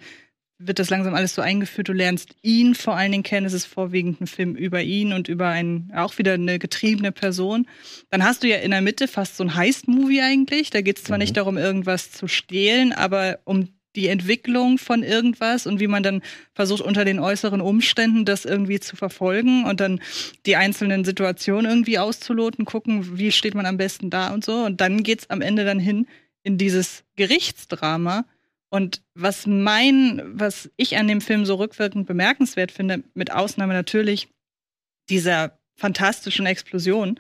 wird 0.57 0.79
das 0.79 0.89
langsam 0.89 1.13
alles 1.13 1.35
so 1.35 1.41
eingeführt, 1.41 1.87
du 1.89 1.93
lernst 1.93 2.35
ihn 2.41 2.73
vor 2.73 2.95
allen 2.95 3.11
Dingen 3.11 3.23
kennen, 3.23 3.45
es 3.45 3.53
ist 3.53 3.65
vorwiegend 3.65 4.21
ein 4.21 4.27
Film 4.27 4.55
über 4.55 4.81
ihn 4.81 5.13
und 5.13 5.27
über 5.27 5.49
einen, 5.49 5.91
auch 5.93 6.17
wieder 6.17 6.33
eine 6.33 6.57
getriebene 6.57 7.11
Person. 7.11 7.67
Dann 8.09 8.23
hast 8.23 8.43
du 8.43 8.47
ja 8.47 8.57
in 8.57 8.71
der 8.71 8.81
Mitte 8.81 9.07
fast 9.07 9.37
so 9.37 9.43
ein 9.43 9.55
Heist-Movie 9.55 10.21
eigentlich. 10.21 10.69
Da 10.69 10.81
geht 10.81 10.97
es 10.97 11.03
zwar 11.03 11.17
Mhm. 11.17 11.21
nicht 11.23 11.37
darum, 11.37 11.57
irgendwas 11.57 12.11
zu 12.11 12.27
stehlen, 12.27 12.91
aber 12.93 13.39
um 13.45 13.69
die 13.95 14.07
Entwicklung 14.07 14.77
von 14.77 15.03
irgendwas 15.03 15.67
und 15.67 15.79
wie 15.79 15.87
man 15.87 16.03
dann 16.03 16.21
versucht, 16.53 16.81
unter 16.81 17.05
den 17.05 17.19
äußeren 17.19 17.61
Umständen 17.61 18.25
das 18.25 18.45
irgendwie 18.45 18.79
zu 18.79 18.95
verfolgen 18.95 19.65
und 19.65 19.79
dann 19.79 20.01
die 20.45 20.55
einzelnen 20.55 21.05
Situationen 21.05 21.69
irgendwie 21.69 21.99
auszuloten, 21.99 22.65
gucken, 22.65 23.17
wie 23.17 23.31
steht 23.31 23.55
man 23.55 23.65
am 23.65 23.77
besten 23.77 24.09
da 24.09 24.33
und 24.33 24.43
so. 24.43 24.65
Und 24.65 24.81
dann 24.81 25.03
geht's 25.03 25.29
am 25.29 25.41
Ende 25.41 25.65
dann 25.65 25.79
hin 25.79 26.07
in 26.43 26.57
dieses 26.57 27.03
Gerichtsdrama. 27.15 28.25
Und 28.69 29.03
was 29.13 29.45
mein, 29.45 30.21
was 30.25 30.71
ich 30.77 30.97
an 30.97 31.07
dem 31.07 31.21
Film 31.21 31.45
so 31.45 31.55
rückwirkend 31.55 32.07
bemerkenswert 32.07 32.71
finde, 32.71 33.03
mit 33.13 33.31
Ausnahme 33.31 33.73
natürlich 33.73 34.29
dieser 35.09 35.59
fantastischen 35.75 36.45
Explosion, 36.45 37.19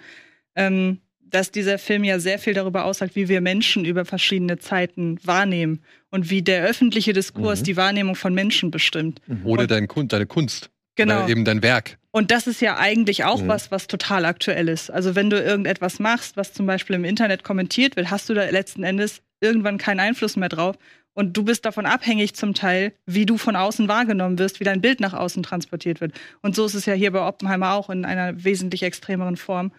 ähm, 0.55 0.99
dass 1.19 1.51
dieser 1.51 1.79
Film 1.79 2.03
ja 2.03 2.19
sehr 2.19 2.39
viel 2.39 2.53
darüber 2.53 2.85
aussagt, 2.85 3.15
wie 3.15 3.27
wir 3.27 3.41
Menschen 3.41 3.85
über 3.85 4.05
verschiedene 4.05 4.59
Zeiten 4.59 5.17
wahrnehmen 5.23 5.83
und 6.13 6.29
wie 6.29 6.41
der 6.43 6.63
öffentliche 6.63 7.11
Diskurs 7.11 7.59
Mhm. 7.61 7.63
die 7.65 7.77
Wahrnehmung 7.77 8.15
von 8.15 8.33
Menschen 8.33 8.69
bestimmt. 8.71 9.19
Oder 9.43 9.63
Und- 9.63 9.71
dein 9.71 9.87
Kun 9.87 10.07
deine 10.07 10.25
Kunst. 10.27 10.69
Genau. 10.95 11.23
Oder 11.23 11.29
eben 11.29 11.43
dein 11.43 11.63
Werk. 11.63 11.97
Und 12.11 12.29
das 12.29 12.45
ist 12.45 12.61
ja 12.61 12.77
eigentlich 12.77 13.23
auch 13.25 13.41
Mhm. 13.41 13.47
was, 13.47 13.71
was 13.71 13.87
total 13.87 14.25
aktuell 14.25 14.69
ist. 14.69 14.91
Also 14.91 15.15
wenn 15.15 15.31
du 15.31 15.41
irgendetwas 15.41 15.97
machst, 15.99 16.37
was 16.37 16.53
zum 16.53 16.67
Beispiel 16.67 16.95
im 16.95 17.03
Internet 17.03 17.43
kommentiert 17.43 17.95
wird, 17.95 18.11
hast 18.11 18.29
du 18.29 18.35
da 18.35 18.43
letzten 18.49 18.83
Endes 18.83 19.23
irgendwann 19.41 19.79
keinen 19.79 19.99
Einfluss 19.99 20.35
mehr 20.35 20.49
drauf. 20.49 20.77
Und 21.15 21.35
du 21.35 21.43
bist 21.43 21.65
davon 21.65 21.85
abhängig 21.87 22.35
zum 22.35 22.53
Teil, 22.53 22.93
wie 23.07 23.25
du 23.25 23.37
von 23.37 23.55
außen 23.55 23.87
wahrgenommen 23.87 24.37
wirst, 24.39 24.59
wie 24.59 24.63
dein 24.63 24.81
Bild 24.81 24.99
nach 24.99 25.13
außen 25.13 25.41
transportiert 25.43 25.99
wird. 26.01 26.13
Und 26.41 26.55
so 26.55 26.65
ist 26.65 26.75
es 26.75 26.85
ja 26.85 26.93
hier 26.93 27.11
bei 27.11 27.25
Oppenheimer 27.27 27.73
auch 27.73 27.89
in 27.89 28.05
einer 28.05 28.43
wesentlich 28.43 28.83
extremeren 28.83 29.35
Form. 29.37 29.71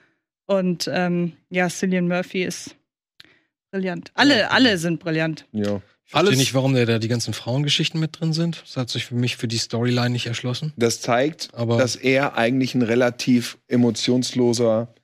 Und 0.46 0.90
ähm, 0.92 1.32
ja, 1.50 1.68
Cillian 1.68 2.06
Murphy 2.08 2.42
ist 2.44 2.74
brillant. 3.70 4.10
Alle, 4.14 4.50
alle 4.50 4.78
sind 4.78 5.00
brillant. 5.00 5.46
Ja. 5.52 5.80
Ich 6.14 6.16
verstehe 6.16 6.28
Alles- 6.30 6.38
nicht, 6.38 6.54
warum 6.54 6.74
da 6.74 6.84
da 6.84 6.98
die 7.00 7.08
ganzen 7.08 7.34
Frauengeschichten 7.34 7.98
mit 7.98 8.20
drin 8.20 8.32
sind. 8.32 8.62
Das 8.62 8.76
hat 8.76 8.88
sich 8.88 9.06
für 9.06 9.16
mich 9.16 9.36
für 9.36 9.48
die 9.48 9.58
Storyline 9.58 10.10
nicht 10.10 10.26
erschlossen. 10.26 10.72
Das 10.76 11.00
zeigt, 11.00 11.48
Aber- 11.54 11.76
dass 11.76 11.96
er 11.96 12.36
eigentlich 12.36 12.76
ein 12.76 12.82
relativ 12.82 13.58
emotionsloser 13.66 14.94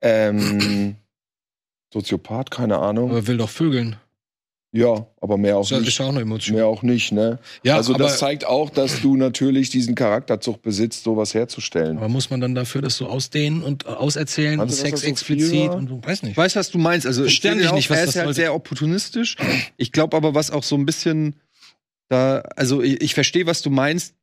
ähm, 0.00 0.96
Soziopath, 1.92 2.50
keine 2.50 2.78
Ahnung. 2.78 3.10
Aber 3.10 3.26
will 3.26 3.36
doch 3.36 3.50
vögeln. 3.50 3.96
Ja, 4.72 5.06
aber 5.20 5.36
mehr 5.36 5.56
auch 5.56 5.68
Das 5.68 5.80
ist 5.80 5.84
nicht. 5.86 5.98
ja 5.98 6.04
auch 6.06 6.10
eine 6.10 6.20
Emotion. 6.20 6.56
Mehr 6.56 6.66
auch 6.66 6.82
nicht, 6.82 7.10
ne? 7.10 7.40
Ja, 7.64 7.76
also 7.76 7.94
aber, 7.94 8.04
das 8.04 8.18
zeigt 8.18 8.44
auch, 8.44 8.70
dass 8.70 9.00
du 9.00 9.16
natürlich 9.16 9.68
diesen 9.70 9.96
Charakterzug 9.96 10.62
besitzt, 10.62 11.02
sowas 11.02 11.34
herzustellen. 11.34 11.98
aber 11.98 12.08
muss 12.08 12.30
man 12.30 12.40
dann 12.40 12.54
dafür 12.54 12.80
das 12.80 12.96
so 12.96 13.08
ausdehnen 13.08 13.62
und 13.62 13.86
äh, 13.86 13.88
auserzählen 13.88 14.60
und 14.60 14.70
Sex 14.70 15.00
so 15.00 15.06
explizit 15.08 15.70
und 15.70 15.88
so, 15.88 16.00
weiß 16.04 16.22
nicht. 16.22 16.32
Ich 16.32 16.36
weiß, 16.36 16.54
was 16.54 16.70
du 16.70 16.78
meinst. 16.78 17.06
Also 17.06 17.26
sehe 17.26 17.50
den 17.50 17.58
nicht, 17.58 17.68
auch, 17.68 17.76
was 17.76 17.90
er 17.90 17.96
das 18.06 18.08
ist 18.10 18.16
halt 18.16 18.24
sollte. 18.26 18.40
sehr 18.40 18.54
opportunistisch. 18.54 19.36
Ich 19.76 19.90
glaube 19.90 20.16
aber, 20.16 20.34
was 20.34 20.50
auch 20.52 20.62
so 20.62 20.76
ein 20.76 20.86
bisschen 20.86 21.34
da, 22.08 22.40
also 22.56 22.82
ich, 22.82 23.00
ich 23.00 23.14
verstehe, 23.14 23.46
was 23.46 23.62
du 23.62 23.70
meinst. 23.70 24.14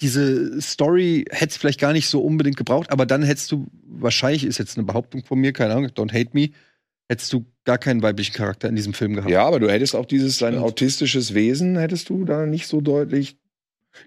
Diese 0.00 0.60
Story 0.60 1.24
hätte 1.30 1.50
es 1.52 1.56
vielleicht 1.56 1.78
gar 1.78 1.92
nicht 1.92 2.08
so 2.08 2.20
unbedingt 2.20 2.56
gebraucht, 2.56 2.90
aber 2.90 3.06
dann 3.06 3.22
hättest 3.22 3.52
du, 3.52 3.68
wahrscheinlich 3.86 4.44
ist 4.44 4.58
jetzt 4.58 4.76
eine 4.76 4.84
Behauptung 4.84 5.24
von 5.24 5.38
mir, 5.38 5.52
keine 5.52 5.72
Ahnung, 5.74 5.86
don't 5.90 6.12
hate 6.12 6.30
me, 6.32 6.50
hättest 7.08 7.32
du 7.32 7.46
gar 7.64 7.78
keinen 7.78 8.02
weiblichen 8.02 8.34
Charakter 8.34 8.68
in 8.68 8.76
diesem 8.76 8.92
Film 8.94 9.14
gehabt. 9.14 9.30
Ja, 9.30 9.46
aber 9.46 9.60
du 9.60 9.70
hättest 9.70 9.94
auch 9.96 10.06
dieses 10.06 10.38
sein 10.38 10.52
Stimmt. 10.54 10.66
autistisches 10.66 11.34
Wesen, 11.34 11.76
hättest 11.78 12.08
du 12.10 12.24
da 12.24 12.46
nicht 12.46 12.66
so 12.66 12.80
deutlich. 12.80 13.36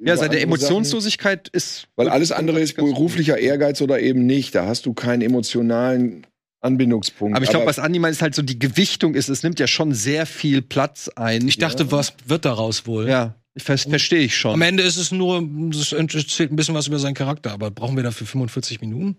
Ja, 0.03 0.17
seine 0.17 0.39
Emotionslosigkeit 0.39 1.47
ist. 1.49 1.81
Sachen- 1.81 1.89
Weil 1.95 2.09
alles 2.09 2.31
andere 2.31 2.59
ist 2.59 2.75
beruflicher 2.75 3.37
Ehrgeiz 3.37 3.81
oder 3.81 3.99
eben 3.99 4.25
nicht. 4.25 4.53
Da 4.53 4.65
hast 4.67 4.85
du 4.85 4.93
keinen 4.93 5.21
emotionalen 5.21 6.27
Anbindungspunkt. 6.59 7.35
Aber 7.35 7.43
ich 7.45 7.49
glaube, 7.49 7.65
was 7.65 7.79
Andi 7.79 7.99
meint, 7.99 8.13
ist 8.13 8.21
halt 8.21 8.35
so 8.35 8.41
die 8.41 8.59
Gewichtung 8.59 9.15
ist, 9.15 9.29
es 9.29 9.43
nimmt 9.43 9.59
ja 9.59 9.67
schon 9.67 9.93
sehr 9.93 10.25
viel 10.25 10.61
Platz 10.61 11.09
ein. 11.15 11.47
Ich 11.47 11.57
dachte, 11.57 11.91
was 11.91 12.13
wird 12.25 12.45
daraus 12.45 12.85
wohl? 12.85 13.07
Ja, 13.07 13.35
verstehe 13.57 14.19
ich 14.19 14.35
schon. 14.35 14.53
Am 14.53 14.61
Ende 14.61 14.83
ist 14.83 14.97
es 14.97 15.11
nur, 15.11 15.47
es 15.71 15.93
erzählt 15.93 16.51
ein 16.51 16.55
bisschen 16.55 16.75
was 16.75 16.87
über 16.87 16.99
seinen 16.99 17.13
Charakter, 17.13 17.51
aber 17.51 17.71
brauchen 17.71 17.95
wir 17.95 18.03
dafür 18.03 18.27
45 18.27 18.81
Minuten? 18.81 19.17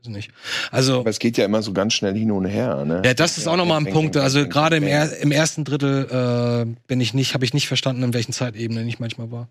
Weiß 0.00 0.08
nicht. 0.08 0.30
Also, 0.70 1.00
Aber 1.00 1.10
es 1.10 1.18
geht 1.18 1.36
ja 1.36 1.44
immer 1.44 1.62
so 1.62 1.72
ganz 1.72 1.94
schnell 1.94 2.14
hin 2.14 2.30
und 2.30 2.44
her. 2.44 2.84
Ne? 2.84 3.02
ja, 3.04 3.14
das 3.14 3.38
ist 3.38 3.48
auch 3.48 3.56
nochmal 3.56 3.80
ein 3.80 3.92
Punkt. 3.92 4.16
Also 4.16 4.48
gerade 4.48 4.76
im, 4.76 4.84
er, 4.84 5.16
im 5.18 5.32
ersten 5.32 5.64
Drittel 5.64 6.66
äh, 6.66 6.76
bin 6.86 7.00
ich 7.00 7.14
nicht, 7.14 7.34
habe 7.34 7.44
ich 7.44 7.54
nicht 7.54 7.68
verstanden, 7.68 8.02
in 8.02 8.14
welchen 8.14 8.32
Zeitebenen 8.32 8.86
ich 8.88 9.00
manchmal 9.00 9.30
war. 9.30 9.48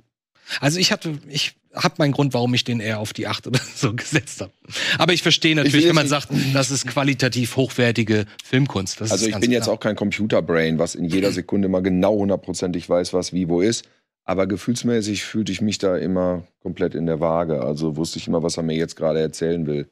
Also 0.62 0.80
ich 0.80 0.92
hatte, 0.92 1.20
ich 1.28 1.56
habe 1.74 1.96
meinen 1.98 2.14
Grund, 2.14 2.34
warum 2.34 2.54
ich 2.54 2.64
den 2.64 2.80
eher 2.80 3.00
auf 3.00 3.14
die 3.14 3.28
8 3.28 3.48
oder 3.48 3.60
so 3.76 3.94
gesetzt 3.96 4.42
habe. 4.42 4.52
Aber 4.98 5.14
ich 5.14 5.22
verstehe 5.22 5.56
natürlich, 5.56 5.76
jetzt 5.76 5.90
wenn 5.90 5.96
man 5.96 6.08
sagt, 6.08 6.30
das 6.54 6.72
ist 6.72 6.88
qualitativ 6.88 7.56
hochwertige 7.58 8.26
Filmkunst. 8.44 9.02
Das 9.02 9.12
Also 9.12 9.28
ich 9.28 9.38
bin 9.40 9.52
jetzt 9.52 9.66
klar. 9.66 9.76
auch 9.76 9.80
kein 9.80 9.96
Computerbrain, 9.96 10.80
was 10.80 10.96
in 10.96 11.06
jeder 11.06 11.32
Sekunde 11.32 11.68
mal 11.68 11.84
genau 11.84 12.16
hundertprozentig 12.16 12.88
weiß, 12.90 13.14
was 13.14 13.34
wie 13.34 13.50
wo 13.50 13.62
ist. 13.62 13.88
Aber 14.24 14.46
gefühlsmäßig 14.46 15.24
fühlte 15.24 15.52
ich 15.52 15.62
mich 15.62 15.78
da 15.78 15.96
immer 15.98 16.44
komplett 16.62 16.96
in 16.96 17.06
der 17.06 17.20
Waage. 17.20 17.62
Also 17.62 17.96
wusste 17.96 18.20
ich 18.20 18.28
immer, 18.28 18.44
was 18.44 18.58
er 18.58 18.64
mir 18.64 18.76
jetzt 18.76 18.96
gerade 18.96 19.20
erzählen 19.20 19.66
will. 19.68 19.90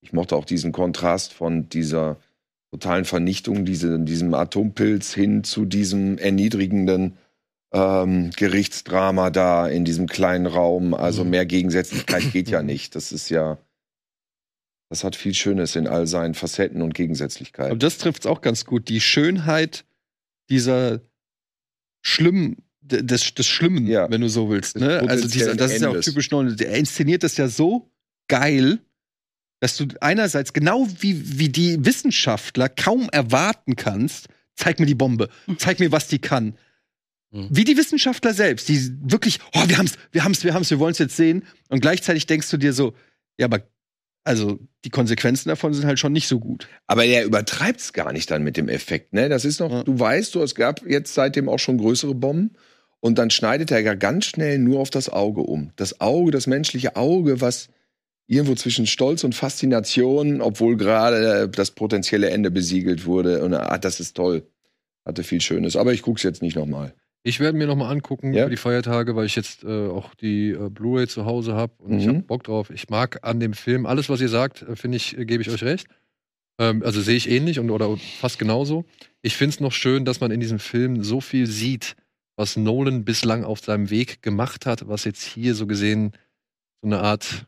Ich 0.00 0.12
mochte 0.12 0.36
auch 0.36 0.44
diesen 0.44 0.72
Kontrast 0.72 1.32
von 1.32 1.68
dieser 1.68 2.18
totalen 2.70 3.04
Vernichtung, 3.04 3.64
diese, 3.64 3.98
diesem 3.98 4.34
Atompilz 4.34 5.14
hin 5.14 5.42
zu 5.44 5.64
diesem 5.64 6.18
erniedrigenden 6.18 7.16
ähm, 7.72 8.30
Gerichtsdrama 8.36 9.30
da 9.30 9.68
in 9.68 9.84
diesem 9.84 10.06
kleinen 10.06 10.46
Raum. 10.46 10.94
Also 10.94 11.24
Mhm. 11.24 11.30
mehr 11.30 11.46
Gegensätzlichkeit 11.46 12.32
geht 12.32 12.48
ja 12.48 12.62
nicht. 12.62 12.94
Das 12.94 13.12
ist 13.12 13.28
ja, 13.30 13.58
das 14.90 15.04
hat 15.04 15.16
viel 15.16 15.34
Schönes 15.34 15.76
in 15.76 15.86
all 15.86 16.06
seinen 16.06 16.34
Facetten 16.34 16.80
und 16.82 16.94
Gegensätzlichkeiten. 16.94 17.70
Aber 17.72 17.78
das 17.78 17.98
trifft 17.98 18.22
es 18.22 18.26
auch 18.26 18.40
ganz 18.40 18.64
gut. 18.64 18.88
Die 18.88 19.00
Schönheit 19.00 19.84
dieser 20.50 21.00
schlimmen, 22.02 22.56
des, 22.80 23.34
des 23.34 23.46
Schlimmen, 23.46 23.86
Ja. 23.86 24.10
wenn 24.10 24.20
du 24.22 24.28
so 24.28 24.48
willst. 24.48 24.76
Ne? 24.78 25.00
Also 25.06 25.28
dieser, 25.28 25.54
das 25.54 25.72
ist 25.72 25.82
ja 25.82 25.88
auch 25.88 25.92
Endes. 25.92 26.06
typisch 26.06 26.30
Nolan. 26.30 26.56
Er 26.58 26.76
inszeniert 26.78 27.22
das 27.22 27.36
ja 27.36 27.48
so 27.48 27.90
geil, 28.28 28.78
dass 29.60 29.76
du 29.76 29.86
einerseits 30.00 30.52
genau 30.52 30.86
wie, 31.00 31.38
wie 31.38 31.48
die 31.48 31.84
Wissenschaftler 31.84 32.68
kaum 32.68 33.08
erwarten 33.10 33.76
kannst, 33.76 34.28
zeig 34.54 34.78
mir 34.80 34.86
die 34.86 34.94
Bombe, 34.94 35.28
zeig 35.58 35.80
mir, 35.80 35.92
was 35.92 36.08
die 36.08 36.18
kann. 36.18 36.54
Mhm. 37.30 37.48
Wie 37.50 37.64
die 37.64 37.76
Wissenschaftler 37.76 38.32
selbst, 38.34 38.68
die 38.68 38.90
wirklich, 39.02 39.40
oh, 39.54 39.64
wir 39.66 39.78
haben's, 39.78 39.94
wir 40.12 40.24
haben's, 40.24 40.44
wir 40.44 40.54
haben's, 40.54 40.70
wir 40.70 40.78
wollen's 40.78 40.98
jetzt 40.98 41.16
sehen. 41.16 41.44
Und 41.68 41.80
gleichzeitig 41.80 42.26
denkst 42.26 42.50
du 42.50 42.56
dir 42.56 42.72
so, 42.72 42.94
ja, 43.36 43.46
aber 43.46 43.62
also 44.24 44.58
die 44.84 44.90
Konsequenzen 44.90 45.48
davon 45.48 45.72
sind 45.72 45.86
halt 45.86 45.98
schon 45.98 46.12
nicht 46.12 46.28
so 46.28 46.38
gut. 46.38 46.68
Aber 46.86 47.04
er 47.04 47.24
übertreibt 47.24 47.80
es 47.80 47.92
gar 47.92 48.12
nicht 48.12 48.30
dann 48.30 48.42
mit 48.42 48.56
dem 48.56 48.68
Effekt, 48.68 49.12
ne? 49.14 49.28
Das 49.28 49.44
ist 49.44 49.58
noch, 49.60 49.70
Ja. 49.70 49.82
du 49.84 49.98
weißt, 49.98 50.34
du, 50.34 50.42
es 50.42 50.54
gab 50.54 50.84
jetzt 50.86 51.14
seitdem 51.14 51.48
auch 51.48 51.58
schon 51.58 51.78
größere 51.78 52.14
Bomben. 52.14 52.52
Und 53.00 53.16
dann 53.16 53.30
schneidet 53.30 53.70
er 53.70 53.78
ja 53.80 53.94
ganz 53.94 54.26
schnell 54.26 54.58
nur 54.58 54.80
auf 54.80 54.90
das 54.90 55.08
Auge 55.08 55.42
um. 55.42 55.70
Das 55.76 56.00
Auge, 56.00 56.32
das 56.32 56.46
menschliche 56.48 56.96
Auge, 56.96 57.40
was 57.40 57.68
irgendwo 58.28 58.54
zwischen 58.54 58.86
Stolz 58.86 59.24
und 59.24 59.34
Faszination, 59.34 60.40
obwohl 60.40 60.76
gerade 60.76 61.48
das 61.48 61.72
potenzielle 61.72 62.30
Ende 62.30 62.50
besiegelt 62.50 63.04
wurde. 63.06 63.42
Und 63.44 63.54
ah, 63.54 63.78
das 63.78 63.98
ist 64.00 64.16
toll. 64.16 64.46
Hatte 65.04 65.24
viel 65.24 65.40
Schönes. 65.40 65.74
Aber 65.76 65.92
ich 65.92 66.02
guck's 66.02 66.22
jetzt 66.22 66.42
nicht 66.42 66.54
nochmal. 66.56 66.94
Ich 67.24 67.40
werde 67.40 67.58
mir 67.58 67.66
noch 67.66 67.76
mal 67.76 67.90
angucken 67.90 68.32
Ja? 68.32 68.42
über 68.42 68.50
die 68.50 68.56
Feiertage, 68.56 69.16
weil 69.16 69.26
ich 69.26 69.34
jetzt 69.34 69.64
äh, 69.64 69.88
auch 69.88 70.14
die 70.14 70.50
äh, 70.50 70.68
Blu-ray 70.70 71.08
zu 71.08 71.24
Hause 71.24 71.54
habe 71.54 71.72
und 71.78 71.98
ich 71.98 72.04
Mhm. 72.06 72.10
habe 72.10 72.22
Bock 72.22 72.44
drauf. 72.44 72.70
Ich 72.70 72.88
mag 72.90 73.18
an 73.22 73.40
dem 73.40 73.54
Film 73.54 73.86
alles, 73.86 74.08
was 74.08 74.20
ihr 74.20 74.28
sagt, 74.28 74.62
äh, 74.62 74.76
finde 74.76 74.96
ich, 74.98 75.18
äh, 75.18 75.24
gebe 75.24 75.42
ich 75.42 75.50
euch 75.50 75.62
recht. 75.64 75.88
Ähm, 76.60 76.82
also 76.84 77.00
sehe 77.00 77.16
ich 77.16 77.28
ähnlich 77.28 77.58
und 77.58 77.70
oder 77.70 77.96
fast 78.20 78.38
genauso. 78.38 78.84
Ich 79.22 79.36
finde 79.36 79.54
es 79.54 79.60
noch 79.60 79.72
schön, 79.72 80.04
dass 80.04 80.20
man 80.20 80.30
in 80.30 80.40
diesem 80.40 80.58
Film 80.58 81.02
so 81.02 81.20
viel 81.20 81.46
sieht, 81.46 81.96
was 82.36 82.56
Nolan 82.56 83.04
bislang 83.04 83.42
auf 83.44 83.60
seinem 83.60 83.90
Weg 83.90 84.22
gemacht 84.22 84.64
hat, 84.66 84.86
was 84.86 85.04
jetzt 85.04 85.22
hier 85.22 85.54
so 85.54 85.66
gesehen 85.66 86.12
so 86.82 86.86
eine 86.88 87.00
Art 87.00 87.46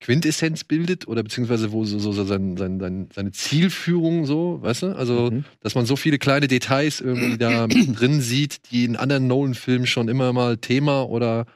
Quintessenz 0.00 0.64
bildet 0.64 1.08
oder 1.08 1.22
beziehungsweise 1.22 1.72
wo 1.72 1.84
so, 1.84 1.98
so, 1.98 2.12
so 2.12 2.24
sein, 2.24 2.56
sein, 2.56 2.78
sein, 2.78 3.08
seine 3.14 3.32
Zielführung 3.32 4.26
so, 4.26 4.60
weißt 4.62 4.82
du? 4.82 4.86
Also 4.96 5.30
Mhm. 5.30 5.44
dass 5.60 5.74
man 5.74 5.86
so 5.86 5.96
viele 5.96 6.18
kleine 6.18 6.48
Details 6.48 7.00
irgendwie 7.00 7.38
da 7.38 7.66
drin 7.68 8.20
sieht, 8.20 8.70
die 8.70 8.84
in 8.84 8.96
anderen 8.96 9.26
Nolan-Filmen 9.26 9.86
schon 9.86 10.08
immer 10.08 10.32
mal 10.32 10.58
Thema 10.58 11.08
oder 11.08 11.46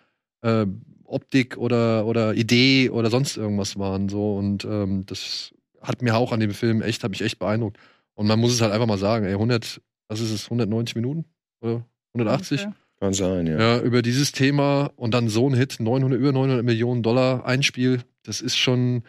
äh, 0.42 0.66
Optik 1.04 1.56
oder, 1.58 2.06
oder 2.06 2.34
Idee 2.34 2.88
oder 2.90 3.10
sonst 3.10 3.36
irgendwas 3.36 3.78
waren. 3.78 4.08
So. 4.08 4.36
Und 4.36 4.64
ähm, 4.64 5.04
das 5.06 5.52
hat 5.82 6.02
mir 6.02 6.16
auch 6.16 6.32
an 6.32 6.40
dem 6.40 6.52
Film 6.52 6.82
echt, 6.82 7.04
hat 7.04 7.10
mich 7.10 7.22
echt 7.22 7.38
beeindruckt. 7.38 7.78
Und 8.14 8.26
man 8.26 8.38
muss 8.38 8.52
es 8.52 8.60
halt 8.60 8.72
einfach 8.72 8.86
mal 8.86 8.98
sagen, 8.98 9.24
ey, 9.26 9.32
100, 9.32 9.80
was 10.08 10.20
ist 10.20 10.30
es, 10.30 10.44
190 10.44 10.94
Minuten? 10.96 11.24
Oder 11.60 11.84
180? 12.14 12.64
Ungefähr. 12.64 12.79
Kann 13.00 13.14
sein, 13.14 13.46
ja. 13.46 13.58
Ja, 13.58 13.80
über 13.80 14.02
dieses 14.02 14.32
Thema 14.32 14.90
und 14.96 15.12
dann 15.14 15.28
so 15.28 15.48
ein 15.48 15.54
Hit, 15.54 15.80
900, 15.80 16.18
über 16.20 16.32
900 16.32 16.64
Millionen 16.64 17.02
Dollar 17.02 17.46
Einspiel, 17.46 18.02
das 18.24 18.40
ist 18.42 18.56
schon, 18.58 19.02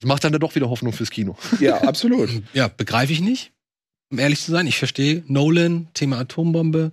das 0.00 0.08
macht 0.08 0.24
dann 0.24 0.32
da 0.32 0.38
doch 0.38 0.54
wieder 0.54 0.70
Hoffnung 0.70 0.92
fürs 0.94 1.10
Kino. 1.10 1.36
Ja, 1.60 1.82
absolut. 1.82 2.30
Ja, 2.54 2.68
begreife 2.68 3.12
ich 3.12 3.20
nicht. 3.20 3.52
Um 4.10 4.18
ehrlich 4.18 4.40
zu 4.40 4.50
sein, 4.50 4.66
ich 4.66 4.78
verstehe 4.78 5.24
Nolan, 5.26 5.88
Thema 5.92 6.18
Atombombe, 6.20 6.92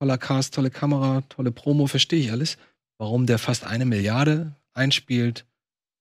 toller 0.00 0.18
Cast, 0.18 0.54
tolle 0.54 0.70
Kamera, 0.70 1.22
tolle 1.28 1.52
Promo, 1.52 1.86
verstehe 1.86 2.18
ich 2.20 2.32
alles. 2.32 2.56
Warum 2.98 3.26
der 3.26 3.38
fast 3.38 3.64
eine 3.64 3.84
Milliarde 3.86 4.56
einspielt. 4.74 5.46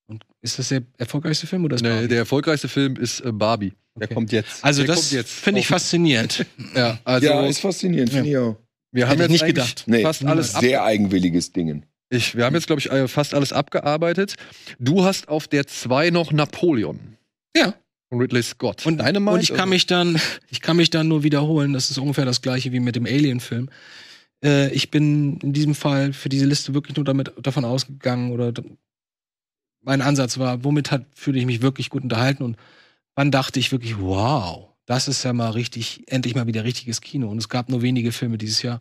Und 0.08 0.26
ist 0.42 0.58
das 0.58 0.70
der 0.70 0.82
erfolgreichste 0.98 1.46
Film 1.46 1.64
oder 1.66 1.76
ist 1.76 1.82
Nee, 1.84 1.90
Barbie? 1.90 2.08
der 2.08 2.18
erfolgreichste 2.18 2.68
Film 2.70 2.96
ist 2.96 3.20
äh, 3.22 3.32
Barbie. 3.32 3.74
Der 3.96 4.06
Okay. 4.06 4.14
kommt 4.16 4.32
jetzt. 4.32 4.64
Also 4.64 4.84
der 4.84 4.96
das 4.96 5.10
finde 5.12 5.60
ich 5.60 5.68
faszinierend. 5.68 6.46
Ja, 6.76 6.98
also 7.04 7.28
ja, 7.28 7.46
ist 7.46 7.60
faszinierend, 7.60 8.12
finde 8.12 8.30
ich 8.30 8.38
auch. 8.38 8.56
Wir 8.92 9.08
haben 9.08 9.20
jetzt 9.20 9.26
ich 9.28 9.32
nicht 9.34 9.44
eigentlich 9.44 9.56
gedacht. 9.56 9.84
Nee, 9.88 10.02
fast 10.02 10.26
alles 10.26 10.54
sehr 10.54 10.84
eigenwilliges 10.84 11.52
Dingen. 11.52 11.86
ich, 12.10 12.36
Wir 12.36 12.46
haben 12.46 12.56
jetzt, 12.56 12.68
glaube 12.68 12.80
ich, 12.80 12.92
äh, 12.92 13.08
fast 13.08 13.34
alles 13.34 13.54
abgearbeitet. 13.54 14.36
Du 14.80 15.04
hast 15.04 15.28
auf 15.28 15.48
der 15.48 15.68
2 15.68 16.10
noch 16.10 16.32
Napoleon. 16.32 17.18
Ja. 17.56 17.74
Von 18.10 18.20
Ridley 18.20 18.42
Scott. 18.42 18.86
Und, 18.86 19.00
Dynamite, 19.00 19.34
und 19.34 19.44
ich 19.44 19.54
kann 19.54 19.70
mich 19.70 19.86
dann, 19.86 20.20
ich 20.50 20.62
kann 20.62 20.78
mich 20.78 20.90
dann 20.90 21.08
nur 21.08 21.24
wiederholen. 21.24 21.74
Das 21.74 21.92
ist 21.92 21.98
ungefähr 22.00 22.26
das 22.26 22.42
gleiche 22.42 22.72
wie 22.72 22.80
mit 22.80 22.96
dem 22.96 23.06
Alien-Film. 23.06 23.70
Äh, 24.44 24.72
ich 24.72 24.90
bin 24.90 25.38
in 25.42 25.54
diesem 25.54 25.76
Fall 25.76 26.14
für 26.14 26.30
diese 26.30 26.46
Liste 26.46 26.74
wirklich 26.74 26.96
nur 26.96 27.06
damit 27.06 27.32
davon 27.42 27.66
ausgegangen 27.66 28.32
oder 28.32 28.52
mein 29.82 30.02
Ansatz 30.02 30.38
war, 30.38 30.64
womit 30.64 30.92
hat 30.92 31.06
fühle 31.16 31.40
ich 31.40 31.46
mich 31.46 31.62
wirklich 31.62 31.90
gut 31.90 32.04
unterhalten 32.04 32.44
und 32.44 32.58
wann 33.16 33.32
dachte 33.32 33.60
ich 33.60 33.72
wirklich, 33.72 34.00
wow, 34.00 34.69
das 34.90 35.08
ist 35.08 35.22
ja 35.22 35.34
mal 35.34 35.52
richtig, 35.52 36.02
endlich 36.08 36.34
mal 36.34 36.48
wieder 36.48 36.64
richtiges 36.64 37.00
Kino. 37.00 37.30
Und 37.30 37.38
es 37.38 37.48
gab 37.48 37.70
nur 37.70 37.84
wenige 37.84 38.12
Filme 38.12 38.40
dieses 38.40 38.64
Jahr, 38.64 38.80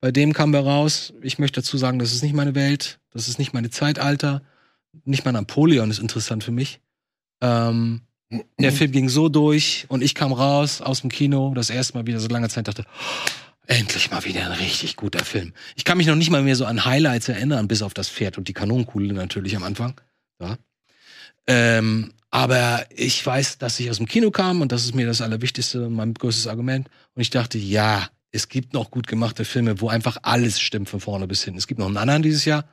Bei 0.00 0.12
dem 0.12 0.32
kam 0.32 0.52
wir 0.52 0.60
raus, 0.60 1.12
ich 1.22 1.40
möchte 1.40 1.60
dazu 1.60 1.76
sagen, 1.76 1.98
das 1.98 2.12
ist 2.12 2.22
nicht 2.22 2.34
meine 2.34 2.54
Welt, 2.54 3.00
das 3.10 3.26
ist 3.26 3.40
nicht 3.40 3.52
meine 3.52 3.68
Zeitalter, 3.68 4.42
nicht 5.04 5.24
mal 5.24 5.32
Napoleon 5.32 5.90
ist 5.90 5.98
interessant 5.98 6.44
für 6.44 6.52
mich. 6.52 6.80
Ähm, 7.42 8.02
der 8.60 8.72
Film 8.72 8.92
ging 8.92 9.08
so 9.08 9.28
durch 9.28 9.86
und 9.88 10.02
ich 10.02 10.14
kam 10.14 10.32
raus 10.32 10.80
aus 10.80 11.00
dem 11.00 11.10
Kino, 11.10 11.52
das 11.52 11.68
erste 11.68 11.98
Mal 11.98 12.06
wieder 12.06 12.20
so 12.20 12.28
lange 12.28 12.48
Zeit, 12.48 12.68
dachte, 12.68 12.86
endlich 13.66 14.12
mal 14.12 14.24
wieder 14.24 14.46
ein 14.46 14.52
richtig 14.52 14.94
guter 14.94 15.24
Film. 15.24 15.52
Ich 15.74 15.84
kann 15.84 15.98
mich 15.98 16.06
noch 16.06 16.14
nicht 16.14 16.30
mal 16.30 16.44
mehr 16.44 16.56
so 16.56 16.64
an 16.64 16.84
Highlights 16.84 17.28
erinnern, 17.28 17.66
bis 17.66 17.82
auf 17.82 17.92
das 17.92 18.08
Pferd 18.08 18.38
und 18.38 18.46
die 18.46 18.54
Kanonenkuhle 18.54 19.12
natürlich 19.12 19.56
am 19.56 19.64
Anfang. 19.64 20.00
Ja. 20.40 20.58
Ähm, 21.52 22.12
aber 22.30 22.86
ich 22.94 23.26
weiß, 23.26 23.58
dass 23.58 23.80
ich 23.80 23.90
aus 23.90 23.96
dem 23.96 24.06
Kino 24.06 24.30
kam 24.30 24.60
und 24.60 24.70
das 24.70 24.84
ist 24.84 24.94
mir 24.94 25.04
das 25.06 25.20
Allerwichtigste, 25.20 25.90
mein 25.90 26.14
größtes 26.14 26.46
Argument. 26.46 26.88
Und 27.14 27.22
ich 27.22 27.30
dachte, 27.30 27.58
ja, 27.58 28.08
es 28.30 28.48
gibt 28.48 28.72
noch 28.72 28.92
gut 28.92 29.08
gemachte 29.08 29.44
Filme, 29.44 29.80
wo 29.80 29.88
einfach 29.88 30.16
alles 30.22 30.60
stimmt 30.60 30.88
von 30.88 31.00
vorne 31.00 31.26
bis 31.26 31.42
hin. 31.42 31.56
Es 31.56 31.66
gibt 31.66 31.80
noch 31.80 31.88
einen 31.88 31.96
anderen 31.96 32.22
dieses 32.22 32.44
Jahr, 32.44 32.64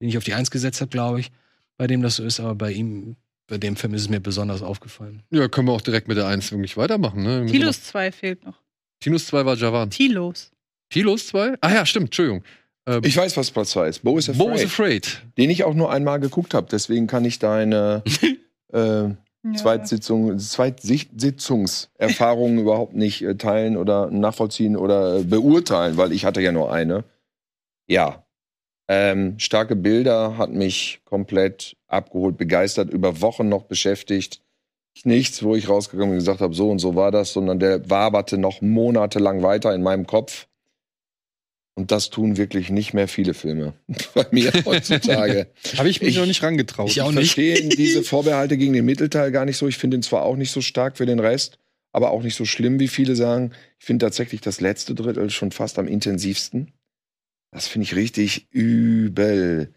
den 0.00 0.10
ich 0.10 0.18
auf 0.18 0.24
die 0.24 0.34
Eins 0.34 0.50
gesetzt 0.50 0.82
habe, 0.82 0.90
glaube 0.90 1.20
ich, 1.20 1.30
bei 1.78 1.86
dem 1.86 2.02
das 2.02 2.16
so 2.16 2.24
ist, 2.24 2.38
aber 2.38 2.54
bei 2.54 2.72
ihm, 2.72 3.16
bei 3.46 3.56
dem 3.56 3.76
Film 3.76 3.94
ist 3.94 4.02
es 4.02 4.08
mir 4.10 4.20
besonders 4.20 4.60
aufgefallen. 4.60 5.22
Ja, 5.30 5.48
können 5.48 5.68
wir 5.68 5.72
auch 5.72 5.80
direkt 5.80 6.06
mit 6.08 6.18
der 6.18 6.26
1 6.26 6.50
wirklich 6.52 6.76
weitermachen. 6.76 7.22
Ne? 7.22 7.46
Tilos 7.46 7.82
2 7.84 8.12
fehlt 8.12 8.44
noch. 8.44 8.52
noch- 8.52 8.58
Tilos 9.00 9.26
2 9.28 9.46
war 9.46 9.56
Javan. 9.56 9.88
Tilos. 9.88 10.50
Tilos 10.90 11.28
2? 11.28 11.54
Ah 11.62 11.72
ja, 11.72 11.86
stimmt, 11.86 12.08
Entschuldigung. 12.08 12.44
Ähm, 12.86 13.02
Ich 13.04 13.16
weiß, 13.16 13.36
was 13.36 13.50
Platz 13.50 13.70
2 13.70 13.88
ist. 13.88 14.02
Bo 14.02 14.18
is 14.18 14.26
Bo 14.26 14.50
is 14.50 14.64
Afraid. 14.64 15.06
Afraid. 15.06 15.22
Den 15.38 15.50
ich 15.50 15.64
auch 15.64 15.74
nur 15.74 15.92
einmal 15.92 16.20
geguckt 16.20 16.54
habe. 16.54 16.66
Deswegen 16.70 17.06
kann 17.06 17.24
ich 17.24 17.38
deine 17.38 18.02
äh. 18.72 19.10
Zweitsitzung, 19.56 20.38
Zweitsitzungserfahrungen 20.38 22.58
überhaupt 22.60 22.94
nicht 22.94 23.22
äh, 23.22 23.34
teilen 23.34 23.76
oder 23.76 24.08
nachvollziehen 24.08 24.76
oder 24.76 25.18
äh, 25.18 25.24
beurteilen, 25.24 25.96
weil 25.96 26.12
ich 26.12 26.24
hatte 26.24 26.40
ja 26.40 26.52
nur 26.52 26.72
eine. 26.72 27.02
Ja. 27.88 28.24
Ähm, 28.88 29.40
starke 29.40 29.74
Bilder 29.74 30.38
hat 30.38 30.52
mich 30.52 31.00
komplett 31.04 31.76
abgeholt, 31.88 32.36
begeistert, 32.36 32.90
über 32.90 33.20
Wochen 33.20 33.48
noch 33.48 33.64
beschäftigt. 33.64 34.42
Nichts, 35.04 35.42
wo 35.42 35.56
ich 35.56 35.68
rausgegangen 35.68 36.10
bin 36.10 36.18
und 36.18 36.24
gesagt 36.24 36.40
habe, 36.40 36.54
so 36.54 36.70
und 36.70 36.78
so 36.78 36.94
war 36.94 37.10
das, 37.10 37.32
sondern 37.32 37.58
der 37.58 37.90
waberte 37.90 38.38
noch 38.38 38.60
monatelang 38.60 39.42
weiter 39.42 39.74
in 39.74 39.82
meinem 39.82 40.06
Kopf. 40.06 40.46
Und 41.74 41.90
das 41.90 42.10
tun 42.10 42.36
wirklich 42.36 42.68
nicht 42.68 42.92
mehr 42.92 43.08
viele 43.08 43.32
Filme 43.32 43.72
bei 44.14 44.26
mir 44.30 44.52
heutzutage. 44.66 45.46
Habe 45.78 45.88
ich 45.88 46.00
mich 46.00 46.10
Ich- 46.10 46.16
noch 46.18 46.26
nicht 46.26 46.42
rangetraut. 46.42 46.90
Ich 46.90 47.00
auch 47.00 47.08
Ich 47.10 47.14
verstehe 47.14 47.66
diese 47.76 48.02
Vorbehalte 48.02 48.58
gegen 48.58 48.72
den 48.74 48.84
Mittelteil 48.84 49.30
gar 49.32 49.44
nicht 49.46 49.56
so. 49.56 49.66
Ich 49.68 49.78
finde 49.78 49.96
ihn 49.96 50.02
zwar 50.02 50.22
auch 50.22 50.36
nicht 50.36 50.50
so 50.50 50.60
stark 50.60 50.98
für 50.98 51.06
den 51.06 51.18
Rest, 51.18 51.58
aber 51.92 52.10
auch 52.10 52.22
nicht 52.22 52.34
so 52.34 52.44
schlimm, 52.44 52.78
wie 52.78 52.88
viele 52.88 53.16
sagen. 53.16 53.52
Ich 53.78 53.86
finde 53.86 54.04
tatsächlich 54.06 54.40
das 54.42 54.60
letzte 54.60 54.94
Drittel 54.94 55.30
schon 55.30 55.50
fast 55.50 55.78
am 55.78 55.88
intensivsten. 55.88 56.72
Das 57.52 57.68
finde 57.68 57.84
ich 57.86 57.96
richtig 57.96 58.46
übel. 58.50 59.72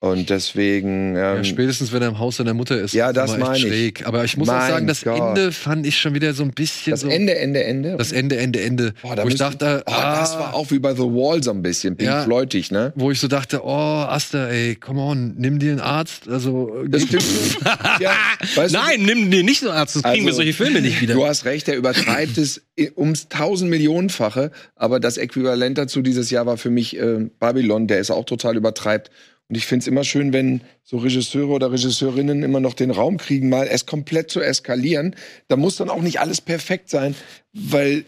Und 0.00 0.28
deswegen. 0.28 1.16
Ja, 1.16 1.36
Ähm, 1.36 1.44
spätestens, 1.44 1.90
wenn 1.90 2.02
er 2.02 2.08
im 2.08 2.18
Haus 2.18 2.36
seiner 2.36 2.52
Mutter 2.52 2.78
ist. 2.78 2.92
Ja, 2.92 3.08
ist 3.08 3.16
das 3.16 3.30
echt 3.30 3.40
meine 3.40 3.56
ich. 3.56 3.62
schräg. 3.62 4.06
Aber 4.06 4.22
ich 4.22 4.36
muss 4.36 4.50
auch 4.50 4.52
Mein 4.52 4.70
sagen, 4.70 4.86
das 4.86 5.02
Gott. 5.02 5.18
Ende 5.18 5.50
fand 5.50 5.86
ich 5.86 5.96
schon 5.96 6.12
wieder 6.12 6.34
so 6.34 6.42
ein 6.42 6.50
bisschen 6.50 6.90
das 6.90 7.00
so. 7.00 7.08
Ende, 7.08 7.34
Ende, 7.38 7.64
Ende. 7.64 7.96
Das 7.96 8.12
Ende, 8.12 8.36
Ende, 8.36 8.60
Ende. 8.60 8.92
Boah, 9.00 9.16
da 9.16 9.24
wo 9.24 9.28
ich 9.28 9.36
dachte, 9.36 9.82
oh, 9.86 9.90
das 9.90 10.34
ah, 10.34 10.38
war 10.40 10.54
auch 10.54 10.70
wie 10.70 10.78
bei 10.78 10.92
The 10.94 11.04
Wall 11.04 11.42
so 11.42 11.52
ein 11.52 11.62
bisschen, 11.62 11.96
Pink 11.96 12.10
Ja. 12.10 12.22
Floydig, 12.24 12.70
ne? 12.70 12.92
wo 12.96 13.10
ich 13.10 13.18
so 13.18 13.28
dachte, 13.28 13.62
oh, 13.64 13.70
Asta, 13.70 14.48
ey, 14.48 14.74
come 14.76 15.00
on, 15.00 15.36
nimm 15.38 15.58
dir 15.58 15.70
einen 15.70 15.80
Arzt. 15.80 16.28
Also, 16.28 16.84
Das 16.86 17.02
stimmt. 17.04 17.24
ja, 18.00 18.12
weißt 18.56 18.74
du, 18.74 18.78
Nein, 18.78 19.02
nimm 19.04 19.30
dir 19.30 19.42
nicht 19.42 19.60
so 19.60 19.70
Arzt, 19.70 19.94
sonst 19.94 20.04
kriegen 20.04 20.24
wir 20.24 20.32
Also, 20.32 20.42
solche 20.42 20.52
Filme 20.52 20.82
nicht 20.82 21.00
wieder. 21.00 21.14
Du 21.14 21.24
hast 21.24 21.46
recht, 21.46 21.66
der 21.66 21.78
übertreibt 21.78 22.36
es 22.36 22.60
ums 22.96 23.28
tausend 23.30 23.70
Millionenfache, 23.70 24.50
aber 24.76 25.00
das 25.00 25.16
Äquivalent 25.16 25.78
dazu 25.78 26.02
dieses 26.02 26.28
Jahr 26.30 26.44
war 26.44 26.58
für 26.58 26.70
mich 26.70 26.98
äh, 26.98 27.30
Babylon, 27.40 27.86
der 27.86 28.00
es 28.00 28.10
auch 28.10 28.26
total 28.26 28.56
übertreibt. 28.58 29.10
Und 29.48 29.56
ich 29.56 29.66
finde 29.66 29.82
es 29.82 29.86
immer 29.86 30.04
schön, 30.04 30.32
wenn 30.32 30.62
so 30.82 30.96
Regisseure 30.96 31.52
oder 31.52 31.70
Regisseurinnen 31.70 32.42
immer 32.42 32.60
noch 32.60 32.74
den 32.74 32.90
Raum 32.90 33.18
kriegen, 33.18 33.48
mal 33.48 33.66
es 33.66 33.84
komplett 33.84 34.30
zu 34.30 34.40
eskalieren. 34.40 35.14
Da 35.48 35.56
muss 35.56 35.76
dann 35.76 35.90
auch 35.90 36.00
nicht 36.00 36.20
alles 36.20 36.40
perfekt 36.40 36.88
sein, 36.88 37.14
weil 37.52 38.06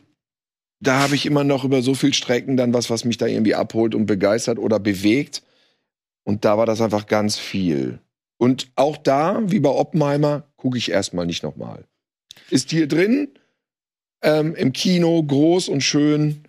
da 0.81 1.01
habe 1.01 1.15
ich 1.15 1.27
immer 1.27 1.45
noch 1.45 1.65
über 1.65 1.83
so 1.83 1.95
viel 1.95 2.15
Strecken 2.15 2.57
dann 2.57 2.73
was, 2.73 2.91
was 2.91 3.05
mich 3.05 3.19
da 3.19 3.27
irgendwie 3.27 3.55
abholt 3.55 3.95
und 3.95 4.07
begeistert 4.07 4.59
oder 4.59 4.79
bewegt. 4.79 5.43
Und 6.25 6.45
da 6.45 6.59
war 6.59 6.67
das 6.67 6.81
einfach 6.81 7.07
ganz 7.07 7.39
viel. 7.39 7.99
Und 8.39 8.71
auch 8.75 8.97
da, 8.97 9.43
wie 9.45 9.61
bei 9.61 9.71
Oppenheimer, 9.71 10.45
gucke 10.57 10.79
ich 10.79 10.91
erstmal 10.91 11.27
nicht 11.27 11.43
nochmal. 11.43 11.85
Ist 12.51 12.71
hier 12.71 12.87
drin, 12.87 13.29
ähm, 14.23 14.55
im 14.55 14.73
Kino, 14.73 15.23
groß 15.23 15.69
und 15.69 15.83
schön 15.83 16.45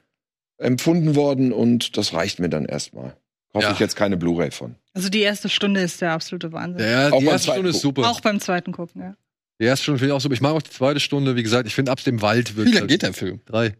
empfunden 0.57 1.15
worden 1.15 1.53
und 1.53 1.97
das 1.97 2.13
reicht 2.13 2.39
mir 2.39 2.49
dann 2.49 2.65
erstmal. 2.65 3.15
Kaufe 3.57 3.67
Ja. 3.67 3.73
ich 3.73 3.79
jetzt 3.79 3.95
keine 3.95 4.17
Blu-ray 4.17 4.51
von. 4.51 4.75
Also 4.93 5.09
die 5.09 5.21
erste 5.21 5.49
Stunde 5.49 5.81
ist 5.81 6.01
der 6.01 6.11
absolute 6.11 6.51
Wahnsinn. 6.51 6.83
ja, 6.87 7.09
Auch 7.11 7.19
die 7.19 7.25
beim 7.25 7.33
erste 7.33 7.51
Stunde 7.51 7.69
ist 7.69 7.77
zweiten 7.81 7.95
super. 7.95 8.09
Auch 8.09 8.21
beim 8.21 8.39
zweiten 8.39 8.71
gucken, 8.71 9.01
ja. 9.01 9.15
Die 9.59 9.65
erste 9.65 9.83
Stunde 9.83 9.99
finde 9.99 10.11
ich 10.13 10.15
auch 10.17 10.21
super. 10.21 10.33
Ich 10.35 10.41
mag 10.41 10.53
auch 10.53 10.61
die 10.61 10.69
zweite 10.71 10.99
Stunde. 10.99 11.35
Wie 11.35 11.43
gesagt, 11.43 11.67
ich 11.67 11.75
finde 11.75 11.91
ab 11.91 12.03
dem 12.03 12.21
Wald 12.21 12.53
Wie 12.53 12.57
wirklich. 12.57 12.75
lange 12.75 12.87
geht 12.87 13.01
der 13.01 13.13
Film? 13.13 13.41
Drei. 13.45 13.75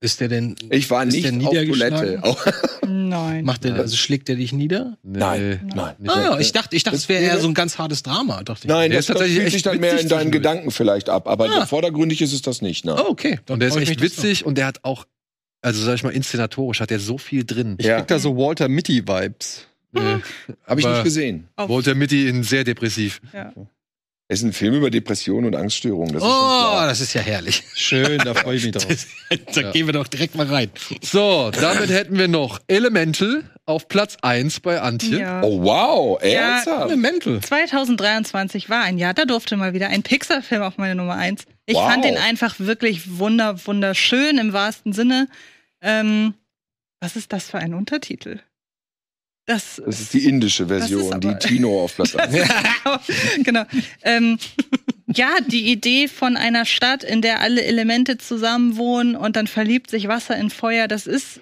Ist 0.00 0.20
der 0.20 0.28
denn, 0.28 0.54
Ich 0.68 0.90
war 0.90 1.06
nicht 1.06 1.24
der 1.24 1.32
auf 1.32 1.50
Toilette. 1.66 2.20
Nein. 2.86 3.44
macht 3.46 3.64
der, 3.64 3.76
also 3.76 3.96
schlägt 3.96 4.28
der 4.28 4.36
dich 4.36 4.52
nieder? 4.52 4.98
Nee. 5.02 5.18
Nein, 5.18 5.70
nein. 5.74 5.94
Ah, 6.08 6.20
ja, 6.20 6.38
ich 6.38 6.52
dachte, 6.52 6.76
ich 6.76 6.82
dachte, 6.82 6.96
es 6.98 7.08
wäre 7.08 7.22
eher 7.22 7.38
so 7.40 7.48
ein 7.48 7.54
ganz 7.54 7.78
hartes 7.78 8.02
Drama, 8.02 8.42
dachte 8.42 8.64
ich. 8.64 8.68
Nein, 8.68 8.90
Der 8.90 8.98
das, 8.98 9.04
ist 9.08 9.14
tatsächlich 9.14 9.38
echt 9.44 9.52
sich 9.52 9.62
dann 9.62 9.80
mehr 9.80 9.98
in 9.98 10.08
deinen. 10.08 10.30
Gedanken 10.30 10.70
vielleicht 10.72 11.08
ab, 11.08 11.26
aber 11.26 11.48
Ah. 11.48 11.64
vordergründig 11.64 12.20
ist 12.20 12.34
es 12.34 12.42
das 12.42 12.60
nicht. 12.60 12.84
Ne? 12.84 12.94
Oh, 12.98 13.08
okay. 13.08 13.38
Dann 13.46 13.54
Und 13.54 13.60
der 13.60 13.68
ist 13.70 13.76
echt 13.76 14.00
witzig 14.02 14.44
und 14.44 14.58
der 14.58 14.66
hat 14.66 14.80
auch, 14.82 15.06
also 15.64 15.82
sag 15.84 15.94
ich 15.94 16.02
mal, 16.04 16.10
inszenatorisch 16.10 16.80
hat 16.80 16.90
er 16.90 16.98
so 17.00 17.18
viel 17.18 17.44
drin. 17.44 17.76
Ich 17.78 17.86
Ja. 17.86 17.98
krieg 17.98 18.08
da 18.08 18.18
so 18.18 18.36
Walter 18.36 18.68
Mitty-Vibes. 18.68 19.66
Nee. 19.92 20.16
Habe 20.66 20.80
ich 20.80 20.86
nicht 20.86 21.04
gesehen. 21.04 21.48
Walter 21.56 21.94
Mitty 21.94 22.28
in 22.28 22.42
sehr 22.42 22.64
depressiv. 22.64 23.20
Ja. 23.32 23.52
Es 24.26 24.38
ist 24.40 24.44
ein 24.46 24.52
Film 24.54 24.74
über 24.74 24.88
Depressionen 24.90 25.44
und 25.46 25.54
Angststörungen. 25.54 26.14
Das 26.14 26.22
ist 26.22 26.28
Oh, 26.28 26.80
das 26.86 27.00
ist 27.02 27.12
ja 27.12 27.20
herrlich. 27.20 27.62
Schön, 27.74 28.18
da 28.18 28.32
freue 28.34 28.56
ich 28.56 28.64
mich 28.64 28.72
drauf. 28.72 28.86
da 29.54 29.60
Ja. 29.60 29.70
gehen 29.70 29.86
wir 29.86 29.92
doch 29.92 30.08
direkt 30.08 30.34
mal 30.34 30.46
rein. 30.46 30.70
So, 31.02 31.50
damit 31.52 31.90
hätten 31.90 32.16
wir 32.18 32.26
noch 32.26 32.58
Elemental 32.66 33.44
auf 33.66 33.86
Platz 33.86 34.16
1 34.22 34.60
bei 34.60 34.80
Antje. 34.80 35.20
Ja. 35.20 35.42
Oh 35.42 35.62
wow, 35.62 36.18
Ja, 36.22 36.54
ernsthaft? 36.54 36.86
Elemental. 36.90 37.40
2023 37.40 38.70
war 38.70 38.82
ein 38.82 38.98
Jahr, 38.98 39.14
da 39.14 39.26
durfte 39.26 39.56
mal 39.56 39.74
wieder 39.74 39.88
ein 39.88 40.02
Pixar-Film 40.02 40.62
auf 40.62 40.78
meine 40.78 40.94
Nummer 40.94 41.14
1. 41.16 41.44
Ich 41.66 41.76
Wow. 41.76 41.90
fand 41.90 42.04
den 42.04 42.16
einfach 42.16 42.58
wirklich 42.58 43.18
wunder, 43.18 43.56
wunderschön 43.66 44.38
im 44.38 44.52
wahrsten 44.52 44.92
Sinne. 44.92 45.28
Ähm, 45.84 46.34
was 47.00 47.14
ist 47.16 47.32
das 47.32 47.50
für 47.50 47.58
ein 47.58 47.74
Untertitel? 47.74 48.40
Das, 49.46 49.82
Das 49.84 50.00
ist 50.00 50.14
die 50.14 50.24
indische 50.24 50.68
Version, 50.68 51.12
aber- 51.12 51.34
die 51.34 51.46
Tino 51.48 51.84
auf 51.84 51.94
Platz 51.96 52.16
1. 52.16 52.34
genau. 53.44 53.64
Ähm, 54.02 54.38
ja, 55.06 55.36
die 55.46 55.70
Idee 55.70 56.08
von 56.08 56.38
einer 56.38 56.64
Stadt, 56.64 57.04
in 57.04 57.20
der 57.20 57.40
alle 57.40 57.62
Elemente 57.62 58.16
zusammenwohnen 58.16 59.14
und 59.16 59.36
dann 59.36 59.46
verliebt 59.46 59.90
sich 59.90 60.08
Wasser 60.08 60.36
in 60.38 60.48
Feuer, 60.48 60.88
das 60.88 61.06
ist 61.06 61.40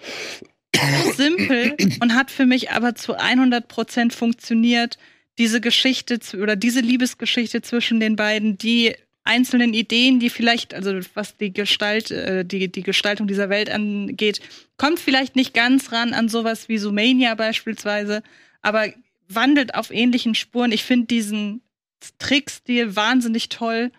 simpel 1.16 1.76
und 2.00 2.14
hat 2.14 2.32
für 2.32 2.44
mich 2.44 2.72
aber 2.72 2.96
zu 2.96 3.14
100 3.14 3.68
Prozent 3.68 4.12
funktioniert. 4.12 4.98
Diese 5.38 5.60
Geschichte 5.60 6.18
oder 6.36 6.56
diese 6.56 6.80
Liebesgeschichte 6.80 7.62
zwischen 7.62 8.00
den 8.00 8.16
beiden, 8.16 8.58
die 8.58 8.96
einzelnen 9.24 9.72
Ideen, 9.72 10.18
die 10.18 10.30
vielleicht, 10.30 10.74
also 10.74 10.98
was 11.14 11.36
die 11.36 11.52
Gestalt, 11.52 12.10
äh, 12.10 12.44
die, 12.44 12.70
die 12.70 12.82
Gestaltung 12.82 13.26
dieser 13.26 13.48
Welt 13.48 13.70
angeht, 13.70 14.40
kommt 14.76 14.98
vielleicht 14.98 15.36
nicht 15.36 15.54
ganz 15.54 15.92
ran 15.92 16.12
an 16.12 16.28
sowas 16.28 16.68
wie 16.68 16.78
Sumania 16.78 17.34
beispielsweise, 17.34 18.22
aber 18.62 18.88
wandelt 19.28 19.74
auf 19.74 19.90
ähnlichen 19.90 20.34
Spuren. 20.34 20.72
Ich 20.72 20.84
finde 20.84 21.06
diesen 21.06 21.62
Trickstil 22.18 22.96
wahnsinnig 22.96 23.48
toll 23.48 23.92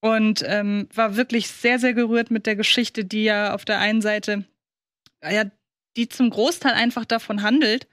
und 0.00 0.44
ähm, 0.46 0.88
war 0.94 1.16
wirklich 1.16 1.48
sehr, 1.48 1.78
sehr 1.78 1.94
gerührt 1.94 2.30
mit 2.30 2.46
der 2.46 2.56
Geschichte, 2.56 3.04
die 3.04 3.24
ja 3.24 3.54
auf 3.54 3.64
der 3.64 3.78
einen 3.78 4.02
Seite, 4.02 4.44
ja, 5.22 5.44
die 5.96 6.08
zum 6.08 6.30
Großteil 6.30 6.72
einfach 6.72 7.04
davon 7.04 7.42
handelt, 7.42 7.86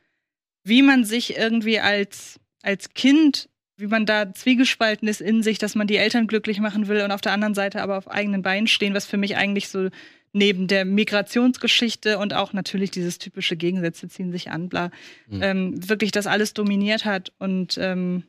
wie 0.64 0.82
man 0.82 1.04
sich 1.04 1.38
irgendwie 1.38 1.80
als, 1.80 2.40
als 2.62 2.94
Kind, 2.94 3.50
wie 3.80 3.88
man 3.88 4.06
da 4.06 4.34
zwiegespalten 4.34 5.08
ist 5.08 5.22
in 5.22 5.42
sich, 5.44 5.58
dass 5.58 5.76
man 5.76 5.88
die 5.88 5.98
Eltern 5.98 6.28
glücklich 6.28 6.60
machen 6.60 6.88
will 6.88 7.02
und 7.02 7.12
auf 7.12 7.22
der 7.22 7.32
anderen 7.32 7.54
Seite 7.56 7.82
aber 7.82 7.98
auf 7.98 8.10
eigenen 8.10 8.42
Beinen 8.42 8.68
stehen, 8.68 8.94
was 8.94 9.06
für 9.06 9.18
mich 9.18 9.36
eigentlich 9.38 9.70
so 9.70 9.90
neben 10.34 10.68
der 10.68 10.86
Migrationsgeschichte 10.86 12.18
und 12.20 12.34
auch 12.34 12.54
natürlich 12.54 12.92
dieses 12.92 13.18
typische 13.18 13.56
Gegensätze 13.56 14.08
ziehen 14.10 14.32
sich 14.32 14.52
an, 14.52 14.70
bla, 14.70 14.92
Mhm. 15.28 15.40
ähm, 15.42 15.90
wirklich 15.90 16.12
das 16.12 16.28
alles 16.28 16.54
dominiert 16.54 17.06
hat 17.06 17.32
und 17.40 17.78
ähm, 17.82 18.24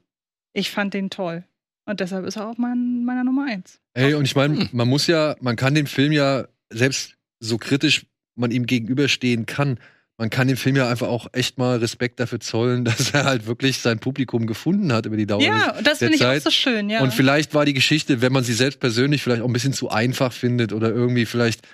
ich 0.52 0.70
fand 0.70 0.94
den 0.94 1.10
toll. 1.10 1.44
Und 1.86 2.01
deshalb 2.01 2.24
ist 2.27 2.36
er 2.36 2.48
auch 2.48 2.56
mein, 2.59 3.05
meiner 3.05 3.24
Nummer 3.24 3.47
eins. 3.47 3.81
Ey, 3.94 4.14
und 4.14 4.24
ich 4.24 4.36
meine, 4.36 4.59
Hm. 4.60 4.68
man 4.72 4.89
muss 4.89 5.06
ja, 5.06 5.35
man 5.40 5.56
kann 5.56 5.74
dem 5.74 5.86
Film 5.86 6.12
ja, 6.12 6.47
selbst 6.70 7.16
so 7.40 7.59
kritisch 7.59 8.06
man 8.36 8.51
ihm 8.51 8.66
gegenüberstehen 8.66 9.47
kann, 9.47 9.78
man 10.20 10.28
kann 10.28 10.48
dem 10.48 10.59
Film 10.59 10.76
ja 10.76 10.86
einfach 10.86 11.09
auch 11.09 11.28
echt 11.32 11.56
mal 11.56 11.78
Respekt 11.78 12.20
dafür 12.20 12.40
zollen, 12.40 12.84
dass 12.84 13.12
er 13.12 13.24
halt 13.24 13.47
wirklich 13.47 13.78
sein 13.78 14.01
Publikum 14.01 14.47
gefunden 14.47 14.92
hat 14.92 15.06
über 15.06 15.16
die 15.16 15.26
Dauer. 15.26 15.40
ja, 15.42 15.74
und 15.78 15.86
das 15.86 15.98
finde 15.98 16.14
ich 16.16 16.24
auch 16.26 16.38
so 16.38 16.51
schön, 16.51 16.90
ja. 16.90 17.01
Und 17.01 17.14
vielleicht 17.14 17.55
war 17.55 17.64
die 17.64 17.72
Geschichte, 17.72 18.20
wenn 18.20 18.30
man 18.30 18.44
sie 18.44 18.52
selbst 18.52 18.80
persönlich 18.80 19.22
vielleicht 19.22 19.40
auch 19.40 19.47
ein 19.47 19.52
bisschen 19.55 19.72
zu 19.72 19.88
einfach 19.88 20.34
findet 20.34 20.74
oder 20.74 20.90
irgendwie 20.90 21.24
vielleicht 21.24 21.66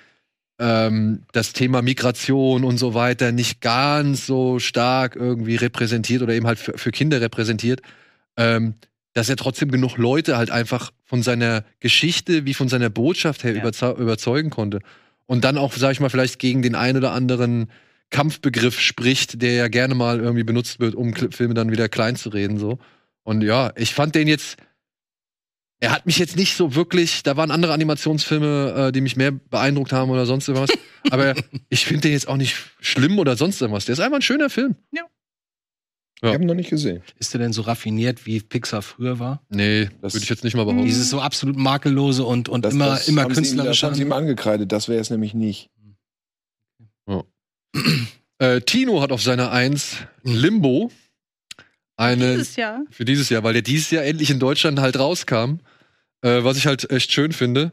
ähm, 0.61 1.23
das 1.33 1.55
Thema 1.55 1.83
Migration 1.83 2.63
und 2.63 2.79
so 2.79 2.95
weiter 2.95 3.33
nicht 3.33 3.61
ganz 3.61 4.27
so 4.27 4.61
stark 4.61 5.17
irgendwie 5.17 5.57
repräsentiert 5.57 6.23
oder 6.23 6.33
eben 6.33 6.47
halt 6.47 6.61
für, 6.61 6.79
für 6.79 6.93
Kinder 6.93 7.21
repräsentiert, 7.21 7.83
ähm, 8.37 8.75
dass 9.13 9.29
er 9.29 9.35
trotzdem 9.35 9.73
genug 9.73 9.99
Leute 9.99 10.37
halt 10.37 10.53
einfach 10.53 10.93
von 11.05 11.25
seiner 11.25 11.65
Geschichte 11.81 12.47
wie 12.47 12.55
von 12.55 12.69
seiner 12.69 12.91
Botschaft 12.91 13.43
her 13.43 13.55
Ja. 13.55 13.61
überzeu 13.61 13.91
überzeugen 13.91 14.51
konnte. 14.51 14.79
Und 15.27 15.43
dann 15.43 15.59
auch, 15.59 15.73
sag 15.73 15.91
ich 15.91 15.99
mal, 15.99 16.11
vielleicht 16.11 16.39
gegen 16.39 16.63
den 16.63 16.77
ein 16.77 16.97
oder 16.97 17.11
anderen 17.11 17.71
Kampfbegriff 18.11 18.79
spricht, 18.81 19.43
der 19.43 19.53
ja 19.53 19.69
gerne 19.69 19.95
mal 19.95 20.21
irgendwie 20.21 20.45
benutzt 20.45 20.81
wird, 20.81 20.95
um 20.95 21.15
Filme 21.15 21.55
dann 21.55 21.71
wieder 21.71 21.89
klein 21.89 22.17
zu 22.17 22.29
reden, 22.29 22.59
so. 22.59 22.79
Und 23.25 23.43
ja, 23.43 23.73
ich 23.77 23.93
fand 23.95 24.15
den 24.15 24.29
jetzt, 24.29 24.57
er 25.81 25.91
hat 25.91 26.07
mich 26.07 26.19
jetzt 26.19 26.37
nicht 26.37 26.57
so 26.57 26.75
wirklich, 26.75 27.23
da 27.25 27.37
waren 27.37 27.51
andere 27.51 27.73
Animationsfilme, 27.73 28.87
äh, 28.89 28.93
die 28.93 29.01
mich 29.01 29.17
mehr 29.17 29.33
beeindruckt 29.33 29.93
haben 29.93 30.11
oder 30.11 30.25
sonst 30.25 30.49
irgendwas. 30.49 30.71
aber 31.11 31.35
ich 31.69 31.85
finde 31.85 32.03
den 32.03 32.13
jetzt 32.13 32.29
auch 32.29 32.37
nicht 32.37 32.57
schlimm 32.81 33.19
oder 33.19 33.37
sonst 33.37 33.61
irgendwas. 33.61 33.85
Der 33.87 33.95
ist 33.95 34.01
einfach 34.01 34.17
ein 34.19 34.23
schöner 34.23 34.49
Film. 34.51 34.77
Ja. 34.93 35.03
Ich 36.23 36.33
habe 36.33 36.43
ihn 36.43 36.47
noch 36.47 36.55
nicht 36.55 36.71
gesehen. 36.71 37.03
Ist 37.19 37.35
der 37.35 37.41
denn 37.43 37.53
so 37.53 37.61
raffiniert, 37.63 38.25
wie 38.25 38.41
Pixar 38.41 38.81
früher 38.81 39.19
war? 39.19 39.43
Nee, 39.51 39.91
Das- 40.01 40.15
würde 40.15 40.25
ich 40.25 40.31
jetzt 40.31 40.45
nicht 40.45 40.55
mal 40.57 40.65
behaupten. 40.65 40.87
Dieses 40.87 41.11
so 41.11 41.21
absolut 41.21 41.57
makellose 41.57 42.25
und, 42.25 42.49
und 42.49 42.65
Das, 42.65 42.73
immer, 42.73 42.87
das 42.87 43.09
immer 43.09 43.23
haben 43.23 43.35
sie 43.35 43.41
ihm- 43.41 43.45
künstlerisch. 43.45 43.81
Das 43.81 43.87
haben 43.87 43.95
sie 43.97 44.03
ihm 44.03 44.13
angekreidet, 44.13 44.73
das 44.73 44.89
wäre 44.89 45.01
es 45.01 45.11
nämlich 45.11 45.35
nicht. 45.35 45.69
Äh, 48.39 48.61
Tino 48.61 49.01
hat 49.01 49.13
auf 49.13 49.23
seiner 49.23 49.51
Eins 49.51 49.97
Limbo. 50.23 50.91
Eine, 51.97 52.33
Dieses 52.33 52.57
Jahr. 52.57 52.83
für 52.91 53.07
dieses 53.07 53.31
Jahr, 53.31 53.43
weil 53.43 53.55
der 53.55 53.63
dieses 53.63 53.91
Jahr 53.91 54.05
endlich 54.05 54.31
in 54.31 54.39
Deutschland 54.39 54.79
halt 54.81 54.99
rauskam. 54.99 55.61
Äh, 56.23 56.45
was 56.45 56.59
ich 56.59 56.67
halt 56.67 56.91
echt 56.91 57.13
schön 57.13 57.33
finde. 57.33 57.73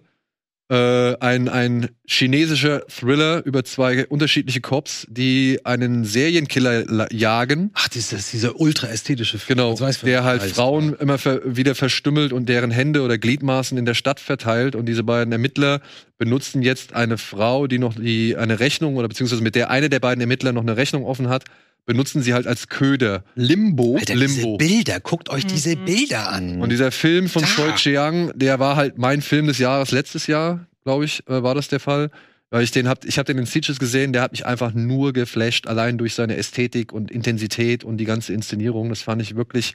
Äh, 0.73 1.17
ein, 1.19 1.49
ein 1.49 1.89
chinesischer 2.07 2.87
Thriller 2.87 3.45
über 3.45 3.63
zwei 3.63 4.07
unterschiedliche 4.07 4.59
Cops, 4.59 5.05
die 5.07 5.59
einen 5.65 6.03
Serienkiller 6.03 7.13
jagen. 7.13 7.69
Ach, 7.75 7.87
dieses, 7.89 8.31
dieser 8.31 8.59
ultra 8.59 8.87
ästhetische 8.87 9.37
Film. 9.37 9.59
Genau, 9.59 9.79
weiß 9.79 10.01
der 10.01 10.23
halt 10.23 10.41
meinst. 10.41 10.55
Frauen 10.55 10.95
immer 10.95 11.19
ver 11.19 11.41
wieder 11.45 11.75
verstümmelt 11.75 12.33
und 12.33 12.49
deren 12.49 12.71
Hände 12.71 13.03
oder 13.03 13.19
Gliedmaßen 13.19 13.77
in 13.77 13.85
der 13.85 13.93
Stadt 13.93 14.19
verteilt. 14.19 14.73
Und 14.73 14.87
diese 14.87 15.03
beiden 15.03 15.31
Ermittler 15.31 15.79
benutzen 16.17 16.63
jetzt 16.63 16.93
eine 16.93 17.19
Frau, 17.19 17.67
die 17.67 17.77
noch 17.77 17.93
die 17.93 18.35
eine 18.35 18.59
Rechnung 18.59 18.95
oder 18.95 19.07
beziehungsweise 19.07 19.43
mit 19.43 19.53
der 19.53 19.69
eine 19.69 19.89
der 19.89 19.99
beiden 19.99 20.21
Ermittler 20.21 20.53
noch 20.53 20.63
eine 20.63 20.75
Rechnung 20.75 21.05
offen 21.05 21.29
hat, 21.29 21.43
benutzen 21.85 22.21
sie 22.21 22.33
halt 22.33 22.47
als 22.47 22.67
Köder. 22.69 23.23
Limbo. 23.35 23.97
Alter, 23.97 24.15
Limbo. 24.15 24.57
diese 24.57 24.73
Bilder, 24.73 24.99
guckt 24.99 25.29
euch 25.29 25.45
diese 25.45 25.75
Mhm. 25.75 25.85
Bilder 25.85 26.29
an. 26.31 26.61
Und 26.61 26.69
dieser 26.69 26.91
Film 26.91 27.27
von 27.29 27.41
Da. 27.41 27.47
Choi 27.47 27.73
Chiang, 27.75 28.31
der 28.35 28.59
war 28.59 28.75
halt 28.75 28.97
mein 28.97 29.21
Film 29.21 29.47
des 29.47 29.57
Jahres 29.57 29.91
letztes 29.91 30.27
Jahr, 30.27 30.65
glaube 30.83 31.05
ich, 31.05 31.27
äh, 31.27 31.43
war 31.43 31.55
das 31.55 31.67
der 31.67 31.79
Fall. 31.79 32.09
Weil 32.51 32.63
ich 32.63 32.69
den 32.71 32.87
hab, 32.87 33.03
ich 33.03 33.17
habe 33.17 33.25
den 33.25 33.39
in 33.39 33.45
Sieges 33.47 33.79
gesehen, 33.79 34.13
der 34.13 34.21
hat 34.21 34.31
mich 34.31 34.45
einfach 34.45 34.73
nur 34.75 35.11
geflasht, 35.11 35.65
allein 35.65 35.97
durch 35.97 36.13
seine 36.13 36.37
Ästhetik 36.37 36.93
und 36.93 37.09
Intensität 37.09 37.83
und 37.83 37.97
die 37.97 38.05
ganze 38.05 38.31
Inszenierung. 38.31 38.89
Das 38.89 39.01
fand 39.01 39.23
ich 39.23 39.35
wirklich 39.35 39.73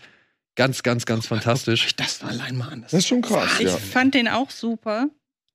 ganz, 0.54 0.84
ganz, 0.84 1.04
ganz 1.04 1.26
fantastisch. 1.26 1.80
Guckt 1.86 2.00
euch 2.00 2.06
das 2.06 2.22
allein 2.22 2.56
mal 2.56 2.68
an. 2.68 2.82
Das 2.82 2.92
Das 2.92 3.00
ist 3.00 3.08
schon 3.08 3.20
krass, 3.20 3.50
Ich 3.58 3.66
ja. 3.66 3.76
fand 3.76 4.14
den 4.14 4.28
auch 4.28 4.50
super. 4.50 5.08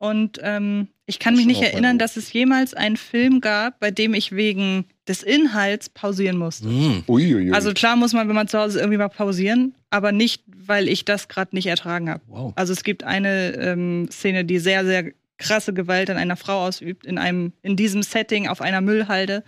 Und 0.04 0.38
ähm, 0.44 0.90
ich 1.06 1.18
kann 1.18 1.34
mich 1.34 1.46
nicht 1.46 1.62
erinnern, 1.62 1.98
dass 1.98 2.18
es 2.18 2.34
jemals 2.34 2.74
einen 2.74 2.98
Film 2.98 3.40
gab, 3.40 3.80
bei 3.80 3.90
dem 3.90 4.14
ich 4.14 4.34
wegen 4.34 4.84
des 5.08 5.24
Inhalts 5.24 5.88
pausieren 5.88 6.38
musste. 6.38 6.68
Mhm. 6.68 7.04
Uiuiui. 7.08 7.54
Also 7.54 7.74
klar 7.74 7.96
muss 7.96 8.12
man, 8.12 8.28
wenn 8.28 8.36
man 8.36 8.50
zu 8.50 8.60
Hause 8.60 8.80
ist, 8.80 8.84
irgendwie 8.84 8.98
mal 8.98 9.08
pausieren, 9.08 9.76
aber 9.92 10.12
nicht, 10.12 10.44
weil 10.46 10.90
ich 10.90 11.06
das 11.06 11.30
gerade 11.30 11.56
nicht 11.56 11.68
ertragen 11.68 12.10
habe. 12.10 12.22
Wow. 12.28 12.52
Also 12.58 12.74
es 12.74 12.84
gibt 12.84 13.06
eine 13.06 13.54
ähm, 13.54 14.10
Szene, 14.12 14.44
die 14.44 14.60
sehr, 14.60 14.84
sehr 14.84 15.14
krasse 15.38 15.74
Gewalt 15.74 16.10
an 16.10 16.18
einer 16.18 16.36
Frau 16.36 16.66
ausübt, 16.66 17.06
in 17.06 17.18
einem, 17.18 17.54
in 17.62 17.78
diesem 17.78 18.04
Setting 18.04 18.50
auf 18.50 18.60
einer 18.60 18.82
Müllhalde. 18.82 19.46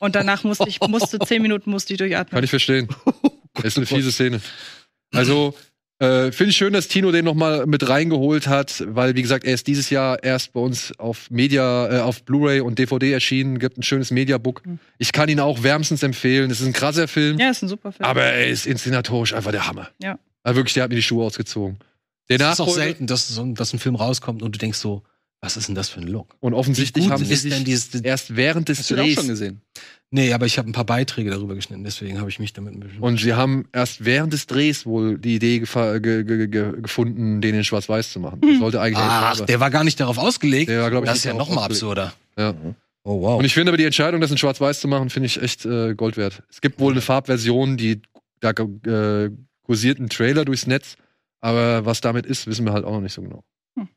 Und 0.00 0.16
danach 0.16 0.44
musste 0.44 0.68
ich, 0.68 0.80
musste 0.82 1.18
zehn 1.20 1.40
Minuten 1.40 1.70
musste 1.70 1.94
ich 1.94 1.98
durchatmen. 1.98 2.34
Kann 2.34 2.44
ich 2.44 2.50
verstehen. 2.50 2.88
ist 3.62 3.78
eine 3.78 3.86
fiese 3.86 4.12
Szene. 4.12 4.42
Also, 5.14 5.54
äh, 6.00 6.32
finde 6.32 6.50
ich 6.50 6.56
schön, 6.56 6.72
dass 6.72 6.88
Tino 6.88 7.12
den 7.12 7.24
nochmal 7.24 7.66
mit 7.66 7.88
reingeholt 7.88 8.46
hat, 8.48 8.82
weil, 8.88 9.14
wie 9.14 9.22
gesagt, 9.22 9.44
er 9.44 9.54
ist 9.54 9.66
dieses 9.66 9.90
Jahr 9.90 10.22
erst 10.22 10.52
bei 10.52 10.60
uns 10.60 10.92
auf 10.98 11.30
Media, 11.30 11.98
äh, 11.98 12.00
auf 12.00 12.24
Blu-ray 12.24 12.60
und 12.60 12.78
DVD 12.78 13.12
erschienen, 13.12 13.58
gibt 13.58 13.78
ein 13.78 13.82
schönes 13.82 14.10
Mediabook. 14.10 14.66
Mhm. 14.66 14.78
Ich 14.98 15.12
kann 15.12 15.28
ihn 15.28 15.40
auch 15.40 15.62
wärmstens 15.62 16.02
empfehlen. 16.02 16.50
Es 16.50 16.60
ist 16.60 16.66
ein 16.66 16.72
krasser 16.72 17.06
Film, 17.08 17.38
Ja, 17.38 17.50
ist 17.50 17.62
ein 17.62 17.68
super 17.68 17.92
Film. 17.92 18.04
aber 18.08 18.22
er 18.22 18.48
ist 18.48 18.66
inszenatorisch 18.66 19.32
einfach 19.34 19.52
der 19.52 19.66
Hammer. 19.66 19.88
Ja. 20.02 20.18
Also 20.42 20.56
wirklich, 20.56 20.74
der 20.74 20.82
hat 20.84 20.90
mir 20.90 20.96
die 20.96 21.02
Schuhe 21.02 21.24
ausgezogen. 21.24 21.78
Der 22.28 22.40
Es 22.40 22.52
ist 22.54 22.60
auch 22.60 22.68
selten, 22.74 23.06
dass, 23.06 23.28
so, 23.28 23.42
ein- 23.42 23.54
dass 23.54 23.72
ein 23.72 23.78
Film 23.78 23.94
rauskommt 23.96 24.42
und 24.42 24.54
du 24.54 24.58
denkst 24.58 24.78
so, 24.78 25.02
was 25.44 25.56
ist 25.58 25.68
denn 25.68 25.74
das 25.74 25.90
für 25.90 26.00
ein 26.00 26.06
Look? 26.08 26.34
Und 26.40 26.54
offensichtlich 26.54 27.10
haben 27.10 27.22
sie 27.24 27.34
sich 27.36 27.64
dieses- 27.64 27.94
erst 28.00 28.34
während 28.34 28.68
des 28.70 28.78
Hast 28.78 28.90
du 28.90 28.94
den 28.94 29.02
auch 29.02 29.06
Drehs 29.06 29.14
schon 29.16 29.28
gesehen? 29.28 29.60
Nee, 30.10 30.32
aber 30.32 30.46
ich 30.46 30.58
habe 30.58 30.70
ein 30.70 30.72
paar 30.72 30.84
Beiträge 30.86 31.30
darüber 31.30 31.54
geschnitten, 31.54 31.84
deswegen 31.84 32.18
habe 32.20 32.30
ich 32.30 32.38
mich 32.38 32.52
damit 32.52 32.72
ein 32.74 32.80
bisschen. 32.80 33.00
Und 33.00 33.18
sie 33.20 33.34
haben 33.34 33.66
erst 33.72 34.04
während 34.04 34.32
des 34.32 34.46
Drehs 34.46 34.86
wohl 34.86 35.18
die 35.18 35.34
Idee 35.34 35.58
ge 35.58 36.00
ge 36.00 36.46
ge 36.48 36.80
gefunden, 36.80 37.40
den 37.40 37.54
in 37.54 37.64
Schwarz-Weiß 37.64 38.12
zu 38.12 38.20
machen. 38.20 38.40
Das 38.40 38.58
sollte 38.58 38.80
eigentlich 38.80 38.98
Ach, 39.04 39.40
der 39.40 39.60
war 39.60 39.70
gar 39.70 39.84
nicht 39.84 39.98
darauf 40.00 40.16
ausgelegt. 40.18 40.68
Der 40.70 40.82
war, 40.82 40.92
ich, 40.92 41.04
das 41.04 41.18
ist 41.18 41.24
ja 41.24 41.32
darauf 41.32 41.48
noch 41.48 41.54
mal 41.54 41.60
ausgelegt. 41.62 41.82
absurder. 41.82 42.14
Ja. 42.38 42.54
Oh, 43.02 43.20
wow. 43.20 43.38
Und 43.38 43.44
ich 43.44 43.52
finde 43.52 43.70
aber 43.70 43.76
die 43.76 43.84
Entscheidung, 43.84 44.20
das 44.20 44.30
in 44.30 44.38
Schwarz-Weiß 44.38 44.80
zu 44.80 44.88
machen, 44.88 45.10
finde 45.10 45.26
ich 45.26 45.42
echt 45.42 45.66
äh, 45.66 45.94
Gold 45.94 46.16
wert. 46.16 46.42
Es 46.48 46.60
gibt 46.62 46.78
wohl 46.80 46.92
eine 46.92 47.02
Farbversion, 47.02 47.76
die 47.76 48.00
da 48.40 48.50
äh, 48.50 49.30
kursiert 49.64 49.98
einen 49.98 50.08
Trailer 50.08 50.44
durchs 50.46 50.66
Netz, 50.66 50.96
aber 51.40 51.84
was 51.84 52.00
damit 52.00 52.24
ist, 52.24 52.46
wissen 52.46 52.64
wir 52.64 52.72
halt 52.72 52.84
auch 52.84 52.92
noch 52.92 53.00
nicht 53.02 53.12
so 53.12 53.20
genau. 53.20 53.42
Hm. 53.76 53.88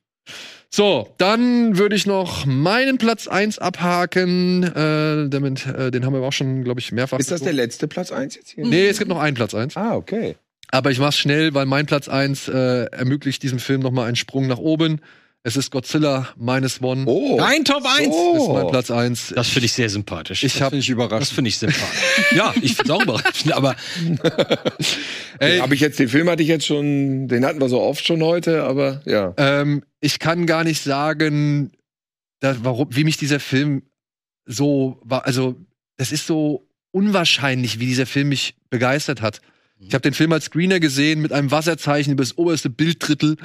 So, 0.69 1.13
dann 1.17 1.77
würde 1.77 1.95
ich 1.95 2.05
noch 2.05 2.45
meinen 2.45 2.97
Platz 2.97 3.27
1 3.27 3.59
abhaken. 3.59 4.63
Äh, 4.63 5.29
damit, 5.29 5.65
äh, 5.65 5.91
den 5.91 6.05
haben 6.05 6.13
wir 6.13 6.21
auch 6.21 6.33
schon, 6.33 6.63
glaube 6.63 6.79
ich, 6.79 6.91
mehrfach. 6.91 7.19
ist 7.19 7.31
das 7.31 7.41
der 7.41 7.53
letzte 7.53 7.87
Platz 7.87 8.11
1 8.11 8.35
jetzt 8.35 8.49
hier? 8.51 8.65
Nee, 8.65 8.87
es 8.87 8.97
gibt 8.97 9.09
noch 9.09 9.19
einen 9.19 9.35
Platz 9.35 9.53
1. 9.53 9.77
Ah, 9.77 9.95
okay. 9.95 10.35
Aber 10.69 10.91
ich 10.91 10.99
mach's 10.99 11.17
schnell, 11.17 11.53
weil 11.53 11.65
mein 11.65 11.85
Platz 11.85 12.09
1 12.09 12.49
äh, 12.49 12.85
ermöglicht 12.85 13.41
diesem 13.43 13.59
Film 13.59 13.81
nochmal 13.81 14.07
einen 14.07 14.17
Sprung 14.17 14.47
nach 14.47 14.57
oben. 14.57 14.99
Es 15.43 15.55
ist 15.55 15.71
Godzilla 15.71 16.27
Minus 16.35 16.81
One. 16.81 17.05
Oh. 17.05 17.37
Dein 17.37 17.63
Top 17.63 17.85
1! 17.85 18.13
So. 18.13 18.33
Das 18.33 18.43
ist 18.43 18.49
mein 18.49 18.67
Platz 18.67 18.91
1. 18.91 19.33
Das 19.35 19.47
finde 19.47 19.65
ich 19.67 19.73
sehr 19.73 19.89
sympathisch. 19.89 20.43
Ich 20.43 20.61
habe 20.61 20.71
Finde 20.71 20.79
ich 20.79 20.87
das 20.87 20.93
überraschend. 20.93 21.35
finde 21.35 21.49
ich 21.49 21.57
sympathisch. 21.57 22.31
ja, 22.35 22.53
ich 22.61 22.75
finde 22.75 22.93
auch 22.93 23.01
überraschend, 23.03 23.53
aber 23.53 23.75
Ey, 25.39 25.59
Habe 25.59 25.75
ich 25.75 25.81
jetzt 25.81 25.99
den 25.99 26.09
Film 26.09 26.29
hatte 26.29 26.41
ich 26.41 26.49
jetzt 26.49 26.65
schon, 26.65 27.27
den 27.27 27.45
hatten 27.45 27.61
wir 27.61 27.69
so 27.69 27.81
oft 27.81 28.05
schon 28.05 28.21
heute, 28.23 28.63
aber 28.63 29.01
ja. 29.05 29.33
Ähm, 29.37 29.83
ich 30.01 30.19
kann 30.19 30.47
gar 30.47 30.63
nicht 30.63 30.81
sagen, 30.81 31.71
da, 32.39 32.55
warum, 32.63 32.87
wie 32.91 33.03
mich 33.03 33.17
dieser 33.17 33.39
Film 33.39 33.83
so 34.45 34.99
war. 35.03 35.25
Also, 35.25 35.55
das 35.97 36.11
ist 36.11 36.27
so 36.27 36.67
unwahrscheinlich, 36.91 37.79
wie 37.79 37.85
dieser 37.85 38.05
Film 38.05 38.29
mich 38.29 38.55
begeistert 38.69 39.21
hat. 39.21 39.41
Ich 39.79 39.93
habe 39.93 40.01
den 40.01 40.13
Film 40.13 40.31
als 40.31 40.45
Screener 40.45 40.79
gesehen 40.79 41.21
mit 41.21 41.31
einem 41.31 41.51
Wasserzeichen 41.51 42.13
über 42.13 42.23
das 42.23 42.37
oberste 42.37 42.69
Bilddrittel 42.69 43.37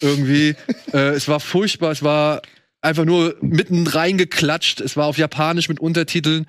irgendwie. 0.00 0.56
äh, 0.92 1.10
es 1.10 1.28
war 1.28 1.40
furchtbar. 1.40 1.92
Es 1.92 2.02
war 2.02 2.42
einfach 2.80 3.04
nur 3.04 3.36
mitten 3.40 3.86
reingeklatscht. 3.86 4.80
Es 4.80 4.96
war 4.96 5.06
auf 5.06 5.18
Japanisch 5.18 5.68
mit 5.68 5.80
Untertiteln. 5.80 6.46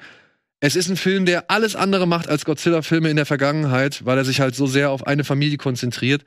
Es 0.60 0.76
ist 0.76 0.90
ein 0.90 0.98
Film, 0.98 1.26
der 1.26 1.50
alles 1.50 1.76
andere 1.76 2.08
macht 2.08 2.28
als 2.28 2.46
Godzilla-Filme 2.46 3.10
in 3.10 3.16
der 3.16 3.26
Vergangenheit, 3.26 4.06
weil 4.06 4.18
er 4.18 4.26
sich 4.26 4.40
halt 4.42 4.56
so 4.56 4.68
sehr 4.68 4.92
auf 4.92 5.08
eine 5.08 5.24
Familie 5.24 5.58
konzentriert. 5.58 6.24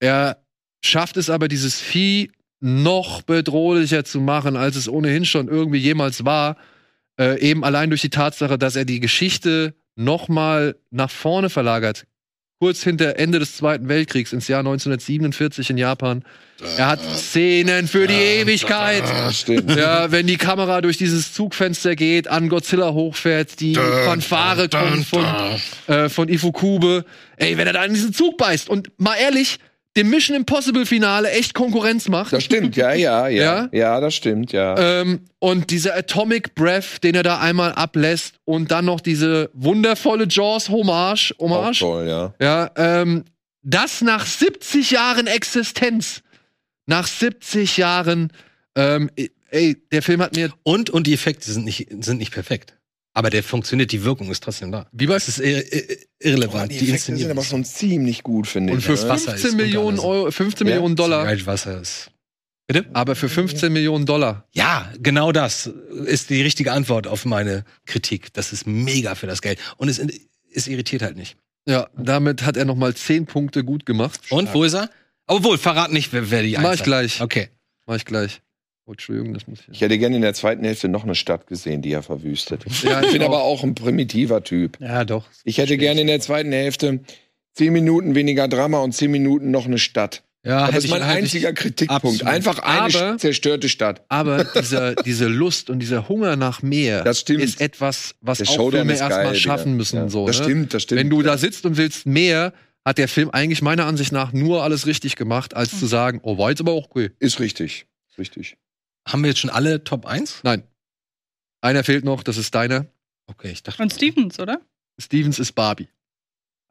Er 0.00 0.42
schafft 0.84 1.16
es 1.16 1.30
aber, 1.30 1.46
dieses 1.46 1.80
Vieh 1.80 2.32
noch 2.58 3.22
bedrohlicher 3.22 4.04
zu 4.04 4.20
machen, 4.20 4.56
als 4.56 4.76
es 4.76 4.88
ohnehin 4.88 5.24
schon 5.24 5.48
irgendwie 5.48 5.78
jemals 5.78 6.24
war. 6.24 6.56
Äh, 7.18 7.40
eben 7.40 7.64
allein 7.64 7.90
durch 7.90 8.00
die 8.00 8.10
Tatsache, 8.10 8.58
dass 8.58 8.76
er 8.76 8.84
die 8.84 9.00
Geschichte 9.00 9.74
noch 9.94 10.28
mal 10.28 10.76
nach 10.90 11.10
vorne 11.10 11.48
verlagert. 11.48 12.06
Kurz 12.62 12.82
hinter 12.82 13.18
Ende 13.18 13.38
des 13.38 13.56
Zweiten 13.56 13.88
Weltkriegs 13.88 14.34
ins 14.34 14.46
Jahr 14.46 14.58
1947 14.58 15.70
in 15.70 15.78
Japan. 15.78 16.22
Er 16.76 16.88
hat 16.88 17.00
Szenen 17.16 17.88
für 17.88 18.06
die 18.06 18.12
Ewigkeit. 18.12 19.02
Ah, 19.02 19.32
stimmt. 19.32 19.74
Ja, 19.74 20.12
wenn 20.12 20.26
die 20.26 20.36
Kamera 20.36 20.82
durch 20.82 20.98
dieses 20.98 21.32
Zugfenster 21.32 21.96
geht, 21.96 22.28
an 22.28 22.50
Godzilla 22.50 22.92
hochfährt, 22.92 23.60
die 23.60 23.76
Fanfare 23.76 24.68
kommt 24.68 25.06
von, 25.06 25.24
äh, 25.86 26.10
von 26.10 26.28
Ifukube. 26.28 27.06
Ey, 27.38 27.56
wenn 27.56 27.66
er 27.66 27.72
da 27.72 27.82
in 27.82 27.94
diesen 27.94 28.12
Zug 28.12 28.36
beißt 28.36 28.68
und 28.68 28.90
mal 28.98 29.14
ehrlich, 29.14 29.58
dem 29.96 30.10
Mission 30.10 30.36
Impossible 30.36 30.86
Finale 30.86 31.30
echt 31.30 31.54
Konkurrenz 31.54 32.08
macht. 32.08 32.32
Das 32.32 32.44
stimmt, 32.44 32.76
ja, 32.76 32.92
ja, 32.92 33.28
ja. 33.28 33.42
Ja? 33.42 33.68
Ja, 33.72 34.00
das 34.00 34.14
stimmt, 34.14 34.52
ja. 34.52 34.78
Ähm, 34.78 35.20
und 35.40 35.70
dieser 35.70 35.96
Atomic 35.96 36.54
Breath, 36.54 37.02
den 37.02 37.14
er 37.14 37.22
da 37.22 37.40
einmal 37.40 37.72
ablässt 37.72 38.36
und 38.44 38.70
dann 38.70 38.84
noch 38.84 39.00
diese 39.00 39.50
wundervolle 39.52 40.26
Jaws-Hommage, 40.28 41.34
Auch 41.38 41.40
Hommage, 41.40 41.78
toll, 41.80 42.06
ja. 42.08 42.34
ja, 42.40 42.70
ähm, 42.76 43.24
das 43.62 44.00
nach 44.00 44.24
70 44.26 44.92
Jahren 44.92 45.26
Existenz, 45.26 46.22
nach 46.86 47.06
70 47.06 47.76
Jahren, 47.76 48.32
ähm, 48.76 49.10
ey, 49.50 49.76
der 49.90 50.02
Film 50.02 50.22
hat 50.22 50.36
mir, 50.36 50.52
und 50.62 50.90
und 50.90 51.06
die 51.06 51.14
Effekte 51.14 51.50
sind 51.50 51.64
nicht 51.64 51.88
sind 52.00 52.18
nicht 52.18 52.32
perfekt. 52.32 52.74
Aber 53.12 53.30
der 53.30 53.42
funktioniert, 53.42 53.90
die 53.90 54.04
Wirkung 54.04 54.30
ist 54.30 54.42
trotzdem 54.42 54.70
da. 54.70 54.86
wie 54.92 55.12
ist 55.12 55.38
irre, 55.38 55.60
irre, 55.62 55.96
irrelevant. 56.20 56.70
die 56.72 56.78
die 56.78 56.92
Effekte 56.92 57.16
sind 57.16 57.30
aber 57.30 57.42
schon 57.42 57.64
ziemlich 57.64 58.22
gut, 58.22 58.46
finde 58.46 58.72
und 58.72 58.78
ich. 58.78 58.84
für 58.84 58.92
ne? 58.92 59.08
Wasser 59.08 59.32
15 59.32 59.50
ist 59.50 59.56
Millionen 59.56 59.98
Euro, 59.98 60.30
15 60.30 60.66
Ja, 60.66 60.74
Millionen 60.74 60.96
Dollar 60.96 61.46
Wasser 61.46 61.80
ist. 61.80 62.10
Bitte? 62.68 62.86
Aber 62.92 63.16
für 63.16 63.28
15 63.28 63.72
Millionen 63.72 64.06
Dollar. 64.06 64.46
Ja, 64.52 64.92
genau 65.00 65.32
das 65.32 65.66
ist 66.06 66.30
die 66.30 66.40
richtige 66.40 66.70
Antwort 66.70 67.08
auf 67.08 67.24
meine 67.24 67.64
Kritik. 67.84 68.32
Das 68.32 68.52
ist 68.52 68.64
mega 68.64 69.16
für 69.16 69.26
das 69.26 69.42
Geld. 69.42 69.58
Und 69.76 69.88
es, 69.88 70.00
es 70.54 70.68
irritiert 70.68 71.02
halt 71.02 71.16
nicht. 71.16 71.36
Ja, 71.66 71.88
damit 71.96 72.42
hat 72.44 72.56
er 72.56 72.64
noch 72.64 72.76
mal 72.76 72.94
10 72.94 73.26
Punkte 73.26 73.64
gut 73.64 73.86
gemacht. 73.86 74.20
Und 74.30 74.54
wo 74.54 74.62
ist 74.62 74.74
er? 74.74 74.88
Obwohl, 75.26 75.58
verrat 75.58 75.90
nicht, 75.90 76.12
wer, 76.12 76.30
wer 76.30 76.42
die 76.44 76.52
Mach 76.52 76.64
Eins 76.64 76.74
ich 76.74 76.80
hat. 76.80 76.86
gleich. 76.86 77.20
Okay. 77.20 77.48
Mach 77.86 77.96
ich 77.96 78.04
gleich. 78.04 78.40
Oh, 78.90 78.94
Entschuldigung, 78.94 79.34
das 79.34 79.46
muss 79.46 79.60
ich. 79.60 79.68
Ich 79.68 79.80
hätte 79.82 79.96
gerne 79.98 80.16
in 80.16 80.22
der 80.22 80.34
zweiten 80.34 80.64
Hälfte 80.64 80.88
noch 80.88 81.04
eine 81.04 81.14
Stadt 81.14 81.46
gesehen, 81.46 81.80
die 81.80 81.92
er 81.92 82.02
verwüstet. 82.02 82.64
Ja, 82.82 83.00
Ich 83.02 83.12
bin 83.12 83.22
auch. 83.22 83.26
aber 83.26 83.42
auch 83.44 83.62
ein 83.62 83.76
primitiver 83.76 84.42
Typ. 84.42 84.78
Ja, 84.80 85.04
doch. 85.04 85.26
Ich 85.44 85.58
hätte 85.58 85.76
gerne 85.78 86.00
in 86.00 86.08
der 86.08 86.18
zweiten 86.18 86.50
Hälfte 86.50 86.98
zehn 87.54 87.72
Minuten 87.72 88.16
weniger 88.16 88.48
Drama 88.48 88.78
und 88.80 88.90
zehn 88.92 89.12
Minuten 89.12 89.52
noch 89.52 89.66
eine 89.66 89.78
Stadt. 89.78 90.24
Ja, 90.44 90.66
Das 90.72 90.84
ist 90.84 90.90
mein 90.90 91.02
ich- 91.02 91.06
ich- 91.08 91.14
einziger 91.14 91.52
Kritikpunkt. 91.52 92.04
absolut. 92.04 92.22
Einfach 92.34 92.58
eine 92.58 92.80
Aber- 92.96 93.18
zerstörte 93.18 93.68
Stadt. 93.68 94.04
Aber 94.08 94.42
dieser, 94.42 94.96
diese 94.96 95.28
Lust 95.28 95.70
und 95.70 95.78
dieser 95.78 96.08
Hunger 96.08 96.34
nach 96.34 96.62
mehr 96.62 97.06
ist 97.06 97.60
etwas, 97.60 98.16
was 98.20 98.38
Der 98.38 98.48
auch 98.48 98.54
Showdown 98.56 98.86
Filme 98.88 98.92
erstmal 98.98 99.34
schaffen 99.36 99.76
müssen. 99.76 99.98
Ja. 99.98 100.08
So, 100.08 100.26
das 100.26 100.38
ne? 100.38 100.44
stimmt, 100.44 100.74
das 100.74 100.82
stimmt. 100.82 100.98
Wenn 100.98 101.10
du 101.10 101.22
da 101.22 101.38
sitzt 101.38 101.64
und 101.64 101.76
willst 101.76 102.06
mehr, 102.06 102.52
hat 102.84 102.98
der 102.98 103.06
Film 103.06 103.30
eigentlich 103.30 103.62
meiner 103.62 103.84
Ansicht 103.86 104.10
nach 104.10 104.32
nur 104.32 104.64
alles 104.64 104.86
richtig 104.88 105.14
gemacht, 105.14 105.54
als 105.54 105.70
Hm. 105.72 105.78
zu 105.78 105.86
sagen, 105.86 106.20
oh, 106.24 106.38
war 106.38 106.48
jetzt 106.50 106.60
aber 106.60 106.72
auch 106.72 106.88
cool. 106.96 107.12
ist 107.20 107.38
richtig. 107.38 107.86
Ist 108.10 108.18
richtig. 108.18 108.56
Haben 109.06 109.22
wir 109.22 109.28
jetzt 109.28 109.40
schon 109.40 109.50
alle 109.50 109.84
Top 109.84 110.06
1? 110.06 110.40
Nein. 110.42 110.62
Einer 111.62 111.84
fehlt 111.84 112.04
noch, 112.04 112.22
das 112.22 112.36
ist 112.36 112.54
deiner. 112.54 112.86
Okay, 113.26 113.50
ich 113.50 113.62
dachte. 113.62 113.82
Und 113.82 113.92
Stevens, 113.92 114.38
oder? 114.40 114.60
Stevens 114.98 115.38
ist 115.38 115.52
Barbie. 115.52 115.88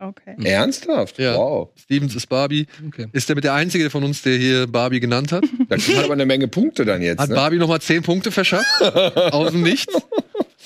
Okay. 0.01 0.35
Hm. 0.37 0.45
Ernsthaft? 0.45 1.19
Ja. 1.19 1.35
Wow. 1.35 1.69
Stevens 1.75 2.15
ist 2.15 2.27
Barbie. 2.27 2.67
Okay. 2.87 3.07
Ist 3.11 3.27
der 3.27 3.35
mit 3.35 3.43
der 3.43 3.53
Einzige 3.53 3.89
von 3.89 4.03
uns, 4.03 4.21
der 4.21 4.37
hier 4.37 4.65
Barbie 4.65 4.99
genannt 5.01 5.31
hat? 5.31 5.43
Da 5.69 5.75
kriegt 5.77 5.95
man 5.97 6.05
aber 6.05 6.13
eine 6.13 6.25
Menge 6.25 6.47
Punkte 6.47 6.83
dann 6.85 7.01
jetzt. 7.01 7.19
Hat 7.19 7.29
Ne? 7.29 7.35
Barbie 7.35 7.57
nochmal 7.57 7.81
10 7.81 8.01
Punkte 8.01 8.31
verschafft. 8.31 8.81
aus 8.81 9.51
dem 9.51 9.61
Nichts. 9.61 9.93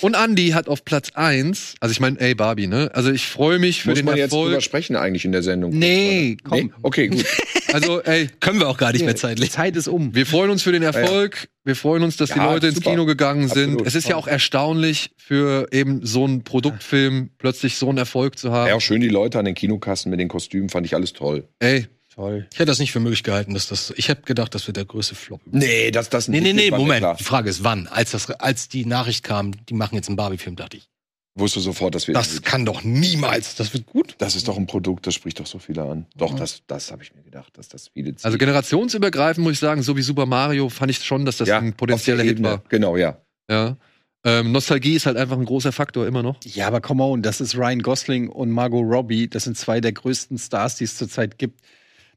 Und 0.02 0.16
Andy 0.16 0.50
hat 0.50 0.68
auf 0.68 0.84
Platz 0.84 1.12
1, 1.14 1.76
also 1.80 1.92
ich 1.92 2.00
meine, 2.00 2.20
ey, 2.20 2.36
Barbie, 2.36 2.68
ne? 2.68 2.90
Also 2.94 3.12
ich 3.12 3.26
freue 3.28 3.60
mich 3.60 3.84
für 3.84 3.90
Muss 3.90 4.00
den 4.00 4.06
man 4.06 4.18
jetzt 4.18 4.34
drüber 4.34 4.60
sprechen 4.60 4.96
eigentlich 4.96 5.24
in 5.24 5.32
der 5.32 5.44
Sendung? 5.44 5.78
Nee, 5.78 6.38
komm. 6.44 6.58
Nee? 6.58 6.72
Okay, 6.82 7.08
gut. 7.08 7.26
Also, 7.74 8.04
ey, 8.04 8.30
Können 8.40 8.60
wir 8.60 8.70
auch 8.70 8.78
gar 8.78 8.92
nicht 8.92 9.04
mehr 9.04 9.16
Die 9.16 9.20
zeitlich. 9.20 9.50
Zeit 9.50 9.76
ist 9.76 9.88
um. 9.88 10.14
Wir 10.14 10.28
freuen 10.28 10.52
uns 10.52 10.62
für 10.62 10.72
den 10.72 10.84
Erfolg. 10.84 11.50
Wir 11.64 11.76
freuen 11.76 12.04
uns, 12.04 12.18
dass 12.18 12.30
die 12.30 12.38
Ja, 12.38 12.52
Leute 12.54 12.68
ins 12.68 12.76
super. 12.76 12.92
Kino 12.92 13.06
gegangen 13.08 13.48
sind. 13.48 13.70
Absolut. 13.72 13.88
Es 13.88 13.96
ist 13.96 14.08
ja 14.08 14.16
auch 14.16 14.28
erstaunlich, 14.28 15.10
für 15.18 15.66
eben 15.72 16.06
so 16.06 16.24
einen 16.24 16.44
Produktfilm 16.44 17.32
plötzlich 17.40 17.78
so 17.78 17.90
einen 17.90 17.98
Erfolg 17.98 18.38
zu 18.38 18.52
haben. 18.52 18.68
Ja, 18.68 18.76
auch 18.76 18.82
schön 18.82 19.02
die 19.02 19.10
Leute 19.10 19.40
an 19.40 19.46
den 19.46 19.56
Kinokassen 19.56 20.12
mit 20.12 20.20
den 20.20 20.28
Kostümen, 20.28 20.70
fand 20.70 20.86
ich 20.86 20.94
alles 20.94 21.14
toll. 21.14 21.48
Ey, 21.58 21.88
Toll. 22.16 22.48
Ich 22.52 22.60
hätte 22.60 22.68
das 22.68 22.80
nicht 22.80 22.92
für 22.92 23.00
möglich 23.00 23.24
gehalten, 23.24 23.54
dass 23.54 23.68
das. 23.68 23.94
Ich 23.98 24.10
habe 24.10 24.22
gedacht, 24.22 24.54
das 24.54 24.68
wird 24.68 24.78
der 24.78 24.86
größte 24.86 25.16
Flop. 25.16 25.42
Nee, 25.46 25.90
das, 25.92 26.10
das 26.10 26.28
Nee, 26.28 26.42
nee, 26.42 26.54
nee, 26.54 26.70
mir 26.70 26.78
Moment. 26.78 27.20
Die 27.20 27.24
Frage 27.24 27.50
ist, 27.50 27.64
wann? 27.64 27.88
Als, 27.88 28.12
das, 28.12 28.30
als 28.30 28.70
die 28.70 28.86
Nachricht 28.86 29.24
kam, 29.24 29.52
die 29.66 29.74
machen 29.74 29.96
jetzt 29.96 30.08
einen 30.10 30.18
Barbie-Film, 30.18 30.56
dachte 30.56 30.78
ich. 30.78 30.90
Wusste 31.36 31.60
sofort, 31.62 31.96
dass 31.96 32.08
wir. 32.08 32.14
Das 32.14 32.44
kann 32.44 32.66
doch 32.66 32.84
niemals. 32.84 33.56
Das 33.56 33.74
wird 33.74 33.88
gut. 33.88 34.16
das 34.20 34.36
ist 34.36 34.48
doch 34.48 34.58
ein 34.58 34.68
Produkt, 34.68 35.08
das 35.08 35.16
spricht 35.16 35.40
doch 35.40 35.48
so 35.48 35.58
viele 35.58 35.82
an. 35.82 36.06
Doch, 36.16 36.36
das, 36.36 36.62
das 36.68 36.92
habe 36.92 37.02
ich 37.02 37.16
mir 37.16 37.24
gedacht, 37.24 37.58
dass 37.58 37.70
das 37.70 37.88
viele 37.88 38.16
zieht. 38.16 38.26
also 38.26 38.38
generationsübergreifend 38.38 39.44
muss 39.44 39.54
ich 39.54 39.60
sagen, 39.60 39.82
so 39.82 39.98
wie 39.98 40.04
Super 40.04 40.28
Mario 40.28 40.70
fand 40.70 40.92
ich 40.92 41.04
schon, 41.04 41.26
dass 41.26 41.38
das 41.38 41.48
ja, 41.48 41.58
ein 41.58 41.74
potenzieller 41.74 42.24
Hit 42.24 42.44
war. 42.44 42.62
Genau, 42.70 42.96
ja. 42.96 43.18
Ja. 43.50 43.78
Ähm, 44.24 44.52
Nostalgie 44.52 44.94
ist 44.94 45.08
halt 45.08 45.18
einfach 45.18 45.38
ein 45.38 45.46
großer 45.46 45.72
Faktor 45.72 46.06
immer 46.06 46.22
noch. 46.22 46.38
Ja, 46.46 46.68
aber 46.68 46.82
come 46.82 47.04
on, 47.04 47.24
das 47.24 47.42
ist 47.42 47.58
Ryan 47.58 47.82
Gosling 47.82 48.30
und 48.30 48.52
Margot 48.52 48.86
Robbie. 48.86 49.28
Das 49.28 49.46
sind 49.46 49.58
zwei 49.58 49.82
der 49.82 49.92
größten 49.92 50.38
Stars, 50.38 50.76
die 50.76 50.84
es 50.84 50.98
zurzeit 50.98 51.40
gibt. 51.40 51.60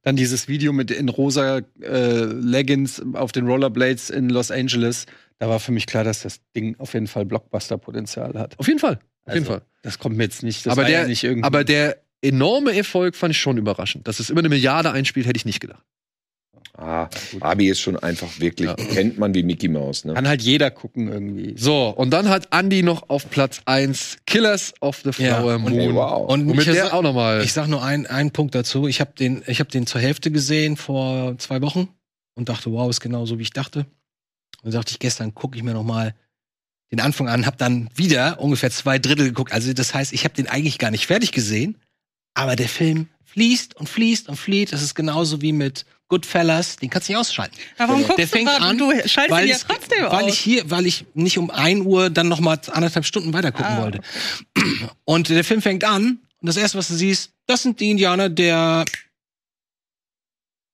Dann 0.06 0.14
dieses 0.14 0.46
Video 0.46 0.72
mit 0.72 0.92
in 0.92 1.08
rosa 1.08 1.62
äh, 1.82 2.24
Leggings 2.26 3.02
auf 3.14 3.32
den 3.32 3.44
Rollerblades 3.44 4.08
in 4.08 4.28
Los 4.28 4.52
Angeles. 4.52 5.06
Da 5.40 5.48
war 5.48 5.58
für 5.58 5.72
mich 5.72 5.86
klar, 5.86 6.04
dass 6.04 6.22
das 6.22 6.38
Ding 6.54 6.76
auf 6.78 6.94
jeden 6.94 7.08
Fall 7.08 7.24
Blockbuster-Potenzial 7.26 8.34
hat. 8.34 8.56
Auf 8.56 8.68
jeden 8.68 8.78
Fall. 8.78 9.00
Auf 9.24 9.34
jeden 9.34 9.46
Also, 9.46 9.58
Fall. 9.58 9.62
Das 9.82 9.98
kommt 9.98 10.16
mir 10.16 10.22
jetzt 10.22 10.44
nicht. 10.44 10.68
Aber 10.68 10.84
der, 10.84 11.00
ja 11.02 11.06
nicht 11.08 11.24
irgendwie. 11.24 11.42
aber 11.42 11.64
der 11.64 11.96
enorme 12.22 12.76
Erfolg 12.76 13.16
fand 13.16 13.32
ich 13.34 13.40
schon 13.40 13.58
überraschend. 13.58 14.06
Dass 14.06 14.20
es 14.20 14.30
immer 14.30 14.42
eine 14.42 14.48
Milliarde 14.48 14.92
einspielt, 14.92 15.26
hätte 15.26 15.38
ich 15.38 15.44
nicht 15.44 15.58
gedacht. 15.58 15.82
Ah, 16.78 17.08
Barbie 17.38 17.68
ist 17.68 17.80
schon 17.80 17.96
einfach 17.96 18.38
wirklich, 18.38 18.68
Ja. 18.68 18.74
kennt 18.74 19.18
man 19.18 19.34
wie 19.34 19.42
Mickey 19.42 19.68
Mouse, 19.68 20.04
ne? 20.04 20.12
kann 20.14 20.28
halt 20.28 20.42
jeder 20.42 20.70
gucken 20.70 21.08
irgendwie. 21.08 21.54
So, 21.56 21.88
und 21.88 22.10
dann 22.10 22.28
hat 22.28 22.48
Andy 22.54 22.82
noch 22.82 23.08
auf 23.08 23.30
Platz 23.30 23.62
1 23.64 24.18
Killers 24.26 24.74
of 24.82 24.98
the 25.02 25.10
Ja, 25.22 25.36
Flower 25.38 25.54
und- 25.56 25.62
Moon. 25.62 25.72
Hey, 25.72 25.94
wow. 25.94 26.30
Und 26.30 26.50
ich, 26.58 26.64
der 26.66 26.92
auch 26.92 27.02
nochmal. 27.02 27.42
ich 27.42 27.52
sag 27.54 27.68
nur 27.68 27.82
ein- 27.82 28.06
einen 28.06 28.30
Punkt 28.30 28.54
dazu. 28.54 28.86
Ich 28.88 29.00
habe 29.00 29.12
den, 29.18 29.42
ich 29.46 29.60
hab 29.60 29.70
den 29.70 29.86
zur 29.86 30.00
Hälfte 30.02 30.30
gesehen 30.30 30.76
vor 30.76 31.38
zwei 31.38 31.62
Wochen 31.62 31.88
und 32.34 32.48
dachte, 32.50 32.70
wow, 32.72 32.90
ist 32.90 33.00
genau 33.00 33.24
so, 33.24 33.38
wie 33.38 33.42
ich 33.42 33.50
dachte. 33.52 33.86
Und 34.62 34.74
dachte 34.74 34.90
ich, 34.92 34.98
gestern 34.98 35.34
gucke 35.34 35.56
ich 35.56 35.62
mir 35.62 35.72
noch 35.72 35.84
mal 35.84 36.14
den 36.92 37.00
Anfang 37.00 37.28
an, 37.28 37.46
habe 37.46 37.56
dann 37.56 37.88
wieder 37.94 38.38
ungefähr 38.40 38.70
zwei 38.70 38.98
Drittel 38.98 39.26
geguckt. 39.26 39.52
Also 39.52 39.72
das 39.72 39.94
heißt, 39.94 40.12
ich 40.12 40.24
habe 40.24 40.34
den 40.34 40.46
eigentlich 40.46 40.78
gar 40.78 40.90
nicht 40.90 41.06
fertig 41.06 41.32
gesehen, 41.32 41.78
aber 42.34 42.54
der 42.54 42.68
Film 42.68 43.08
fließt 43.24 43.74
und 43.76 43.88
fließt 43.88 44.28
und 44.28 44.36
fließt. 44.36 44.72
Das 44.72 44.82
ist 44.82 44.94
genauso 44.94 45.40
wie 45.40 45.52
mit 45.52 45.84
Goodfellas, 46.08 46.76
den 46.76 46.88
kannst 46.90 47.08
du 47.08 47.12
nicht 47.12 47.18
ausschalten. 47.20 47.56
Aber 47.78 47.88
warum 47.88 48.02
guckst 48.02 48.18
Der 48.18 48.26
du 48.26 48.30
fängt 48.30 48.48
grad- 48.48 48.60
an, 48.62 48.78
Du 48.78 48.90
schaltest 49.08 49.30
weil 49.30 49.44
ihn 49.46 49.50
ja 49.50 49.58
trotzdem 49.58 50.02
weil 50.04 50.24
aus. 50.24 50.32
ich 50.32 50.38
hier, 50.38 50.70
weil 50.70 50.86
ich 50.86 51.04
nicht 51.14 51.36
um 51.38 51.50
1 51.50 51.84
Uhr 51.84 52.10
dann 52.10 52.28
noch 52.28 52.40
mal 52.40 52.58
anderthalb 52.70 53.04
Stunden 53.04 53.32
weiter 53.32 53.50
gucken 53.50 53.72
Ah, 53.76 53.82
wollte. 53.82 54.00
Und 55.04 55.28
der 55.28 55.42
Film 55.44 55.60
fängt 55.62 55.82
an 55.84 56.18
und 56.40 56.46
das 56.46 56.56
erste, 56.56 56.78
was 56.78 56.88
du 56.88 56.94
siehst, 56.94 57.32
das 57.46 57.62
sind 57.62 57.80
die 57.80 57.90
Indianer 57.90 58.28
der 58.28 58.84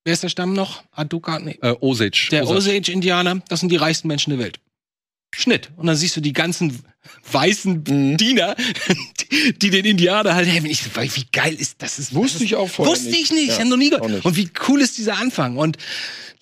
Wer 0.04 0.14
ist 0.14 0.22
der 0.24 0.28
Stamm 0.30 0.52
noch? 0.52 0.82
Aduka? 0.90 1.38
Nee. 1.38 1.58
äh, 1.62 1.76
Osage. 1.80 2.28
Der 2.32 2.42
Osage. 2.42 2.58
Osage-Indianer, 2.58 3.40
das 3.48 3.60
sind 3.60 3.68
die 3.70 3.76
reichsten 3.76 4.08
Menschen 4.08 4.30
der 4.30 4.38
Welt. 4.40 4.58
Schnitt. 5.34 5.70
Und 5.76 5.86
dann 5.86 5.96
siehst 5.96 6.16
du 6.16 6.20
die 6.20 6.32
ganzen 6.32 6.78
weißen 7.30 7.84
Mhm. 7.88 8.16
Diener, 8.16 8.54
die, 9.20 9.52
die 9.58 9.70
den 9.70 9.84
Indianer 9.84 10.34
halt 10.34 10.48
helfen. 10.48 10.66
Ich, 10.66 10.84
wie 11.16 11.24
geil 11.32 11.54
ist 11.54 11.76
das? 11.82 11.98
Ist, 11.98 12.14
Wusste 12.14 12.38
das 12.38 12.42
ich 12.44 12.54
auch 12.56 12.68
vorher 12.68 12.92
Wusste 12.94 13.10
nicht. 13.10 13.22
ich 13.24 13.32
nicht. 13.32 13.48
Ja, 13.48 13.54
ich 13.54 13.60
hab 13.60 13.68
noch 13.68 13.76
nie 13.76 13.90
gehört. 13.90 14.24
Und 14.24 14.36
wie 14.36 14.48
cool 14.68 14.80
ist 14.80 14.98
dieser 14.98 15.18
Anfang? 15.18 15.56
Und 15.56 15.78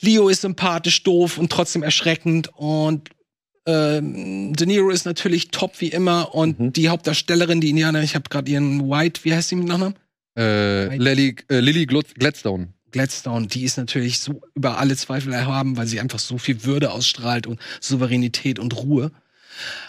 Leo 0.01 0.29
ist 0.29 0.43
sympathisch, 0.43 1.03
doof 1.03 1.39
und 1.39 1.51
trotzdem 1.51 1.83
erschreckend. 1.83 2.51
Und 2.57 3.11
ähm, 3.67 4.55
De 4.55 4.67
Niro 4.67 4.91
ist 4.91 5.05
natürlich 5.05 5.49
top 5.49 5.81
wie 5.81 5.89
immer. 5.89 6.35
Und 6.35 6.59
Mhm. 6.61 6.73
die 6.73 6.89
Hauptdarstellerin, 6.89 7.61
die 7.61 7.71
Indianer, 7.71 8.03
ich 8.03 8.15
habe 8.15 8.29
gerade 8.29 8.51
ihren 8.51 8.89
White, 8.91 9.21
wie 9.25 9.35
heißt 9.35 9.51
sie 9.51 9.57
mit 9.57 9.67
Nachnamen? 9.69 9.95
Äh, 10.39 10.97
Lily, 10.97 11.37
äh, 11.51 11.61
Lily 11.61 11.87
Gladstone. 11.87 12.69
Gladstone, 12.91 13.47
die 13.47 13.65
ist 13.65 13.77
natürlich 13.77 14.21
so 14.21 14.41
über 14.55 14.79
alle 14.79 14.97
Zweifel 14.97 15.33
erhaben, 15.33 15.77
weil 15.77 15.87
sie 15.87 16.01
einfach 16.01 16.19
so 16.19 16.39
viel 16.39 16.65
Würde 16.65 16.91
ausstrahlt 16.93 17.47
und 17.47 17.61
Souveränität 17.81 18.59
und 18.59 18.77
Ruhe. 18.77 19.11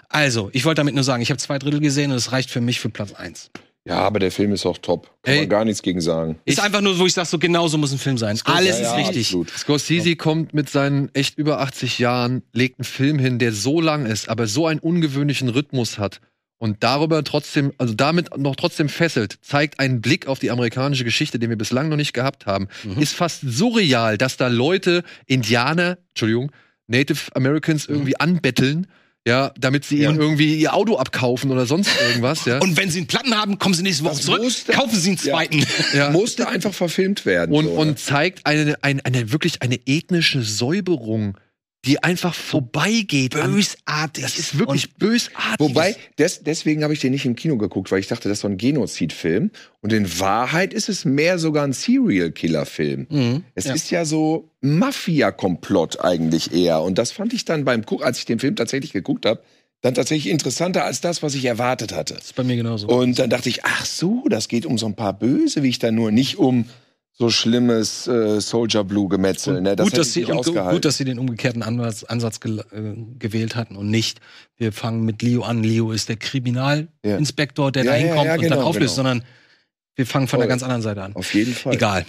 Also, 0.10 0.49
ich 0.53 0.65
wollte 0.65 0.80
damit 0.80 0.95
nur 0.95 1.03
sagen, 1.03 1.22
ich 1.22 1.30
habe 1.30 1.40
zwei 1.40 1.60
Drittel 1.60 1.80
gesehen 1.80 2.11
und 2.11 2.18
es 2.18 2.32
reicht 2.32 2.49
für 2.49 2.61
mich 2.61 2.80
für 2.80 2.90
Platz 2.90 3.14
eins. 3.14 3.52
Ja, 3.84 3.98
aber 3.98 4.19
der 4.19 4.32
Film 4.32 4.52
ist 4.53 4.65
auch 4.68 4.78
top. 4.78 5.10
Kann 5.23 5.34
Ey. 5.34 5.40
man 5.41 5.49
gar 5.49 5.65
nichts 5.65 5.82
gegen 5.82 6.02
sagen. 6.02 6.38
Ist 6.45 6.60
einfach 6.60 6.82
nur, 6.82 6.99
wo 6.99 7.06
ich 7.07 7.14
sage, 7.14 7.28
so 7.28 7.40
genau 7.40 7.68
so 7.68 7.80
muss 7.80 7.91
ein 7.91 7.98
Film 7.98 8.18
sein. 8.18 8.40
Alles 8.44 8.76
Ja, 8.80 8.82
ist 8.82 8.82
ja, 8.82 8.95
richtig. 8.95 9.28
absolut. 9.28 9.49
Scorsese 9.49 10.15
kommt 10.15 10.53
mit 10.53 10.69
seinen 10.69 11.10
echt 11.15 11.38
über 11.40 11.61
80 11.61 11.98
Jahren, 11.98 12.44
legt 12.53 12.80
einen 12.80 12.84
Film 12.86 13.18
hin, 13.18 13.40
der 13.40 13.53
so 13.53 13.82
lang 13.82 14.06
ist, 14.06 14.30
aber 14.30 14.45
so 14.45 14.68
einen 14.68 14.80
ungewöhnlichen 14.80 15.49
Rhythmus 15.49 15.98
hat 15.98 16.22
und 16.62 16.84
darüber 16.84 17.24
trotzdem, 17.24 17.74
also 17.80 17.96
damit 17.96 18.38
noch 18.38 18.56
trotzdem 18.56 18.88
fesselt, 18.88 19.40
zeigt 19.42 19.80
einen 19.80 20.00
Blick 20.00 20.28
auf 20.28 20.38
die 20.38 20.52
amerikanische 20.52 21.04
Geschichte, 21.04 21.40
den 21.40 21.50
wir 21.50 21.58
bislang 21.58 21.90
noch 21.90 21.98
nicht 21.98 22.14
gehabt 22.14 22.46
haben, 22.46 22.68
Mhm. 22.84 23.02
ist 23.02 23.16
fast 23.16 23.42
surreal, 23.44 24.16
dass 24.20 24.38
da 24.38 24.48
Leute, 24.48 25.04
Indianer, 25.26 25.98
Entschuldigung, 26.10 26.52
Native 26.86 27.36
Americans 27.36 27.88
irgendwie 27.88 28.20
anbetteln, 28.20 28.86
ja, 29.26 29.52
damit 29.60 29.86
sie 29.86 30.02
Ja. 30.02 30.12
ihnen 30.12 30.20
irgendwie 30.20 30.56
ihr 30.56 30.76
Auto 30.76 30.98
abkaufen 30.98 31.50
oder 31.52 31.66
sonst 31.66 31.90
irgendwas, 32.00 32.46
ja. 32.46 32.60
Und 32.60 32.78
wenn 32.78 32.92
sie 32.92 33.00
einen 33.00 33.08
Platten 33.08 33.34
haben, 33.36 33.58
kommen 33.58 33.74
sie 33.74 33.82
nächste 33.82 34.04
Woche 34.04 34.16
Das 34.18 34.26
zurück, 34.26 34.44
musste- 34.44 34.72
kaufen 34.74 34.96
sie 35.00 35.10
einen 35.10 35.18
Ja. 35.18 35.24
zweiten. 35.34 35.66
ja. 35.96 36.10
Musste 36.12 36.48
einfach 36.48 36.74
verfilmt 36.76 37.26
werden. 37.26 37.56
und, 37.56 37.66
so, 37.66 37.72
ne? 37.72 37.78
und 37.80 37.98
zeigt 38.00 38.46
eine, 38.46 38.76
eine, 38.84 39.04
eine 39.04 39.32
wirklich 39.32 39.64
eine 39.64 39.80
ethnische 39.88 40.44
Säuberung, 40.44 41.38
die 41.86 42.03
einfach 42.03 42.36
vorbeigeht. 42.36 43.34
Bösartig. 43.34 44.24
Das 44.24 44.38
ist 44.38 44.60
wirklich 44.60 44.94
bösartig. 44.95 45.60
Wobei, 45.60 45.95
des, 46.20 46.44
deswegen 46.44 46.84
habe 46.84 46.94
ich 46.94 46.99
den 46.99 47.12
nicht 47.12 47.26
im 47.26 47.36
Kino 47.36 47.58
geguckt, 47.58 47.91
weil 47.91 47.99
ich 47.99 48.08
dachte, 48.08 48.30
das 48.30 48.38
ist 48.38 48.41
so 48.41 48.48
ein 48.48 48.58
Genozidfilm. 48.58 49.49
Und 49.82 49.91
in 49.91 50.20
Wahrheit 50.20 50.74
ist 50.76 50.90
es 50.90 51.06
mehr 51.06 51.40
sogar 51.40 51.64
ein 51.64 51.74
Serial-Killer-Film. 51.74 53.08
Mhm. 53.10 53.44
Es 53.56 53.66
Ja. 53.66 53.74
ist 53.74 53.90
ja 53.90 54.06
so 54.06 54.52
Mafia-Komplott 54.62 55.99
eigentlich 56.03 56.53
eher. 56.53 56.82
Und 56.82 56.98
das 56.98 57.12
fand 57.12 57.34
ich 57.34 57.45
dann 57.45 57.66
beim 57.66 57.86
Guck, 57.86 58.03
als 58.06 58.20
ich 58.20 58.26
den 58.26 58.40
Film 58.40 58.56
tatsächlich 58.56 58.94
geguckt 58.94 59.26
habe, 59.26 59.41
dann 59.82 59.95
tatsächlich 59.95 60.32
interessanter 60.32 60.86
als 60.86 61.02
das, 61.02 61.24
was 61.24 61.34
ich 61.34 61.45
erwartet 61.45 61.94
hatte. 61.94 62.14
Das 62.14 62.26
ist 62.26 62.36
bei 62.36 62.44
mir 62.44 62.56
genauso. 62.56 62.88
Und 62.88 63.18
dann 63.18 63.32
dachte 63.32 63.49
ich, 63.49 63.64
ach 63.66 63.86
so, 63.86 64.24
das 64.30 64.48
geht 64.48 64.68
um 64.68 64.78
so 64.78 64.86
ein 64.86 64.95
paar 64.95 65.14
Bösewichter 65.18 65.91
nur, 65.91 66.12
nicht 66.12 66.38
um 66.38 66.66
so 67.22 67.30
schlimmes 67.30 68.07
äh, 68.07 68.41
Soldier 68.41 68.84
Blue 68.84 69.07
Gemetzel. 69.07 69.61
Ne? 69.61 69.76
Das 69.76 69.85
gut, 69.88 69.95
dass 69.98 70.11
sie, 70.14 70.23
gut, 70.23 70.85
dass 70.85 70.98
sie 70.98 71.06
den 71.06 71.19
umgekehrten 71.19 71.61
Ansatz, 71.61 72.03
Ansatz 72.03 72.39
gel- 72.39 72.65
äh, 72.72 72.95
gewählt 73.19 73.56
hatten 73.56 73.76
und 73.76 73.91
nicht, 73.91 74.19
wir 74.57 74.72
fangen 74.73 75.06
mit 75.06 75.22
Leo 75.22 75.43
an. 75.43 75.61
Leo 75.64 75.91
ist 75.91 76.10
der 76.10 76.15
Kriminalinspektor, 76.15 77.72
der 77.72 77.84
Ja, 77.84 77.91
da 77.91 77.98
ja, 77.98 78.03
hinkommt 78.06 78.26
ja, 78.26 78.34
und 78.34 78.41
dann 78.41 78.49
genau, 78.49 78.61
auflöst, 78.64 78.95
genau. 78.95 79.07
sondern 79.10 79.23
wir 79.95 80.06
fangen 80.07 80.27
von 80.27 80.39
der 80.39 80.45
Voll. 80.45 80.49
ganz 80.49 80.64
anderen 80.64 80.81
Seite 80.81 81.03
an. 81.03 81.15
Auf 81.15 81.31
jeden 81.35 81.53
Fall. 81.53 81.73
Egal. 81.76 82.06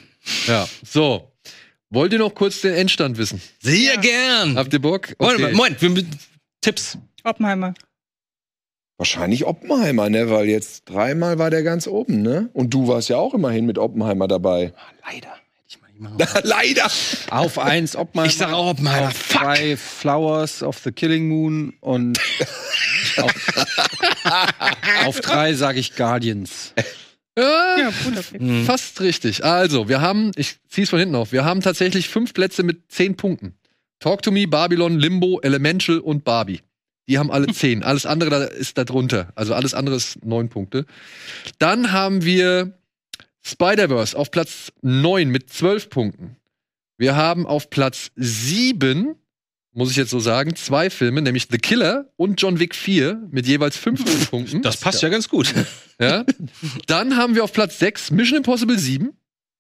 Ja, 0.47 0.67
so. 0.83 1.29
Wollt 1.91 2.13
ihr 2.15 2.19
noch 2.19 2.35
kurz 2.35 2.63
den 2.63 2.73
Endstand 2.73 3.19
wissen? 3.19 3.43
Sehr 3.61 3.99
gern. 3.99 4.57
Habt 4.57 4.73
ihr 4.73 4.81
Bock? 4.81 5.15
Moment, 5.19 5.41
Okay. 5.45 5.55
Moment, 5.55 5.83
wir 5.83 5.91
müssen 5.91 6.09
Tipps. 6.63 6.97
Oppenheimer. 7.23 7.75
Wahrscheinlich 9.03 9.45
Oppenheimer, 9.47 10.09
ne? 10.11 10.31
Weil 10.31 10.49
jetzt 10.49 10.85
dreimal 10.89 11.37
war 11.37 11.51
der 11.51 11.65
ganz 11.65 11.89
oben, 11.89 12.23
ne? 12.23 12.51
Und 12.53 12.73
du 12.73 12.87
warst 12.87 13.09
ja 13.09 13.17
auch 13.17 13.35
immerhin 13.35 13.67
mit 13.67 13.77
Oppenheimer 13.77 14.29
dabei. 14.29 14.73
Leider. 15.05 15.27
Hätte 15.27 15.67
ich 15.67 15.81
mal 15.83 15.89
nicht 15.89 16.01
machen 16.01 16.19
sollen. 16.19 16.45
Leider. 16.45 16.89
Auf 17.31 17.59
eins 17.59 17.97
Oppenheimer. 17.97 18.29
Ich 18.29 18.37
sag 18.37 18.53
auch 18.53 18.71
Oppenheimer. 18.71 19.09
Auf 19.09 19.29
zwei 19.29 19.77
Flowers 19.77 20.63
of 20.63 20.79
the 20.85 20.93
Killing 20.93 21.27
Moon 21.29 21.75
und 21.81 22.17
auf, 23.17 23.35
auf 25.05 25.21
drei 25.21 25.55
sage 25.55 25.81
ich 25.81 25.97
Guardians. 25.97 26.73
Ja, 27.37 27.79
Ja, 27.79 27.91
guter 28.05 28.23
Pick. 28.23 28.41
Hm. 28.41 28.65
Fast 28.65 29.01
richtig. 29.01 29.45
Also, 29.45 29.89
wir 29.89 30.01
haben, 30.01 30.31
ich 30.37 30.59
zieh's 30.69 30.91
von 30.91 31.01
hinten 31.01 31.17
auf, 31.17 31.33
wir 31.33 31.45
haben 31.45 31.61
tatsächlich 31.61 32.09
fünf 32.09 32.35
Plätze 32.35 32.63
mit 32.63 32.83
zehn 32.93 33.17
Punkten. 33.17 33.57
Talk 33.99 34.23
to 34.23 34.31
Me, 34.31 34.47
Babylon, 34.47 35.01
Limbo, 35.01 35.41
Elemental 35.41 35.99
und 35.99 36.23
Barbie. 36.23 36.61
Die 37.09 37.19
haben 37.19 37.31
alle 37.31 37.49
zehn. 37.49 37.83
Alles 37.83 38.07
andere 38.07 38.31
da 38.31 38.45
ist 38.45 38.79
da 38.79 38.85
drunter. 38.85 39.33
Also 39.35 39.55
alles 39.55 39.75
andere 39.75 39.97
ist 39.97 40.25
neun 40.25 40.49
Punkte. 40.49 40.87
Dann 41.59 41.93
haben 41.93 42.25
wir 42.25 42.79
Spider-Verse 43.43 44.17
auf 44.17 44.31
Platz 44.31 44.73
neun 44.83 45.29
mit 45.31 45.51
zwölf 45.51 45.91
Punkten. 45.91 46.37
Wir 46.97 47.17
haben 47.17 47.47
auf 47.47 47.71
Platz 47.71 48.13
sieben, 48.15 49.17
muss 49.73 49.91
ich 49.91 49.97
jetzt 49.97 50.11
so 50.11 50.21
sagen, 50.21 50.55
zwei 50.55 50.91
Filme, 50.91 51.23
nämlich 51.23 51.49
The 51.51 51.59
Killer 51.59 52.13
und 52.17 52.41
John 52.41 52.61
Wick 52.61 52.75
4 52.77 53.29
mit 53.31 53.47
jeweils 53.49 53.77
15 53.77 54.27
Punkten. 54.31 54.63
Das 54.63 54.77
passt 54.77 55.03
ja 55.03 55.09
ganz 55.09 55.29
gut. 55.29 55.53
Ja. 55.99 56.25
Dann 56.87 57.17
haben 57.17 57.35
wir 57.35 57.43
auf 57.43 57.53
Platz 57.53 57.79
6 57.81 58.13
Mission 58.13 58.39
Impossible 58.39 58.79
7 58.79 59.11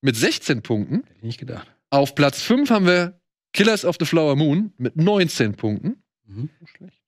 mit 0.00 0.16
16 0.16 0.62
Punkten. 0.62 1.02
Hätte 1.02 1.16
ich 1.16 1.22
nicht 1.22 1.40
gedacht. 1.40 1.66
Auf 1.90 2.14
Platz 2.14 2.40
5 2.42 2.70
haben 2.70 2.86
wir 2.86 3.20
Killers 3.52 3.84
of 3.84 3.96
the 3.98 4.06
Flower 4.06 4.36
Moon 4.36 4.72
mit 4.78 4.96
19 4.96 5.54
Punkten. 5.56 6.02
Mhm. 6.26 6.48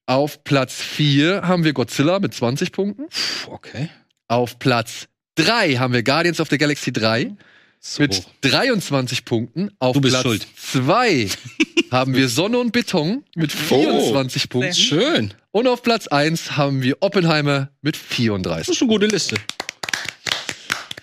Auf 0.07 0.45
Platz 0.45 0.75
4 0.75 1.43
haben 1.43 1.65
wir 1.65 1.73
Godzilla 1.73 2.19
mit 2.19 2.35
20 2.35 2.73
Punkten. 2.73 3.07
Okay. 3.49 3.89
Auf 4.29 4.59
Platz 4.59 5.07
3 5.37 5.77
haben 5.77 5.95
wir 5.95 6.03
Guardians 6.03 6.41
of 6.41 6.49
the 6.51 6.59
Galaxy 6.59 6.93
3 6.93 7.33
mit 7.99 8.23
23 8.43 9.25
Punkten. 9.25 9.71
Auf 9.79 9.99
Platz 10.01 10.23
schuld. 10.23 10.47
2 10.57 11.29
haben 11.91 12.15
wir 12.15 12.29
Sonne 12.29 12.59
und 12.59 12.73
Beton 12.73 13.25
mit 13.35 13.53
24 13.53 14.49
Punkten. 14.51 14.75
Schön. 14.75 15.35
Und 15.53 15.67
auf 15.69 15.83
Platz 15.83 16.07
1 16.07 16.57
haben 16.57 16.83
wir 16.83 16.97
Oppenheimer 17.01 17.71
mit 17.81 17.97
Das 17.97 18.03
34. 18.03 18.75
ist 18.75 18.83
eine 18.83 18.89
gute 18.89 19.07
Liste. 19.07 19.37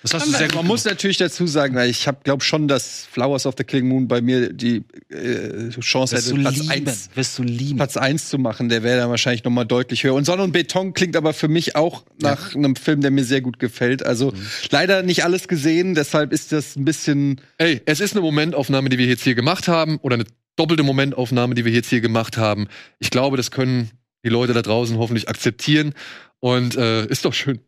Das 0.03 0.13
hast 0.15 0.25
du 0.25 0.31
sehr 0.31 0.47
gut 0.47 0.55
Man 0.55 0.67
muss 0.67 0.83
natürlich 0.85 1.17
dazu 1.17 1.45
sagen, 1.45 1.77
ich 1.87 2.07
habe 2.07 2.19
glaube 2.23 2.43
schon, 2.43 2.67
dass 2.67 3.05
Flowers 3.11 3.45
of 3.45 3.53
the 3.57 3.63
Killing 3.63 3.87
Moon 3.87 4.07
bei 4.07 4.21
mir 4.21 4.51
die 4.51 4.83
äh, 5.09 5.69
Chance 5.79 6.15
Wirst 6.15 6.27
hätte, 6.27 6.35
du 6.35 6.41
Platz 6.41 6.57
lieben. 6.57 6.69
eins, 6.71 7.09
Wirst 7.13 7.37
du 7.37 7.43
lieben. 7.43 7.77
Platz 7.77 7.97
eins 7.97 8.29
zu 8.29 8.39
machen. 8.39 8.69
Der 8.69 8.81
wäre 8.81 8.99
dann 8.99 9.09
wahrscheinlich 9.11 9.43
noch 9.43 9.51
mal 9.51 9.65
deutlich 9.65 10.03
höher. 10.03 10.15
Und 10.15 10.25
Sonne 10.25 10.43
und 10.43 10.53
Beton 10.53 10.93
klingt 10.93 11.15
aber 11.15 11.33
für 11.33 11.47
mich 11.47 11.75
auch 11.75 12.03
nach 12.19 12.55
einem 12.55 12.75
Film, 12.75 13.01
der 13.01 13.11
mir 13.11 13.23
sehr 13.23 13.41
gut 13.41 13.59
gefällt. 13.59 14.03
Also 14.05 14.33
leider 14.71 15.03
nicht 15.03 15.23
alles 15.23 15.47
gesehen, 15.47 15.93
deshalb 15.93 16.33
ist 16.33 16.51
das 16.51 16.75
ein 16.75 16.85
bisschen 16.85 17.39
Ey, 17.59 17.81
es 17.85 17.99
ist 17.99 18.13
eine 18.13 18.21
Momentaufnahme, 18.21 18.89
die 18.89 18.97
wir 18.97 19.05
jetzt 19.05 19.23
hier 19.23 19.35
gemacht 19.35 19.67
haben, 19.67 19.97
oder 20.01 20.15
eine 20.15 20.25
doppelte 20.55 20.83
Momentaufnahme, 20.83 21.53
die 21.55 21.63
wir 21.63 21.71
jetzt 21.71 21.89
hier 21.89 22.01
gemacht 22.01 22.37
haben. 22.37 22.67
Ich 22.99 23.11
glaube, 23.11 23.37
das 23.37 23.51
können 23.51 23.91
die 24.25 24.29
Leute 24.29 24.53
da 24.53 24.61
draußen 24.61 24.97
hoffentlich 24.97 25.29
akzeptieren. 25.29 25.93
Und 26.39 26.75
äh, 26.75 27.05
ist 27.05 27.25
doch 27.25 27.33
schön. 27.33 27.59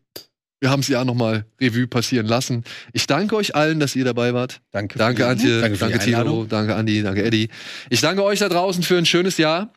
Wir 0.60 0.70
haben 0.70 0.80
es 0.80 0.88
ja 0.88 1.04
nochmal 1.04 1.44
Revue 1.60 1.86
passieren 1.86 2.26
lassen. 2.26 2.64
Ich 2.92 3.06
danke 3.06 3.36
euch 3.36 3.54
allen, 3.54 3.80
dass 3.80 3.94
ihr 3.96 4.04
dabei 4.04 4.32
wart. 4.32 4.60
Danke. 4.70 4.98
Danke, 4.98 5.26
Antje. 5.26 5.60
Danke 5.60 5.78
Danke, 5.78 5.98
Tino. 5.98 6.46
Danke, 6.48 6.74
Andi. 6.74 7.02
Danke, 7.02 7.22
Eddie. 7.22 7.48
Ich 7.90 8.00
danke 8.00 8.22
euch 8.22 8.38
da 8.38 8.48
draußen 8.48 8.82
für 8.82 8.96
ein 8.96 9.04
schönes 9.04 9.36
Jahr 9.36 9.72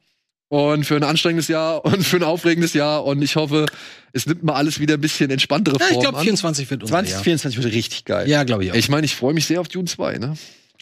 und 0.49 0.85
für 0.85 0.95
ein 0.95 1.03
anstrengendes 1.03 1.49
Jahr 1.49 1.83
und 1.85 2.03
für 2.05 2.17
ein 2.17 2.23
aufregendes 2.23 2.73
Jahr. 2.73 3.03
Und 3.05 3.21
ich 3.21 3.35
hoffe, 3.35 3.65
es 4.13 4.25
nimmt 4.27 4.43
mal 4.43 4.53
alles 4.53 4.79
wieder 4.79 4.93
ein 4.93 5.01
bisschen 5.01 5.29
entspanntere 5.29 5.77
Ja, 5.79 5.87
ich 5.87 5.93
Form 5.93 6.01
glaube, 6.03 6.17
an. 6.19 6.23
24 6.23 6.69
wird 6.69 6.83
unser 6.83 6.93
2024 6.93 7.63
wird 7.63 7.73
richtig 7.73 8.05
geil. 8.05 8.29
Ja, 8.29 8.43
glaube 8.43 8.63
ich 8.63 8.71
auch. 8.71 8.75
Ich 8.75 8.89
meine, 8.89 9.05
ich 9.05 9.15
freue 9.15 9.33
mich 9.33 9.45
sehr 9.45 9.59
auf 9.59 9.67
Dune 9.67 9.85
2, 9.85 10.19
ne? 10.19 10.35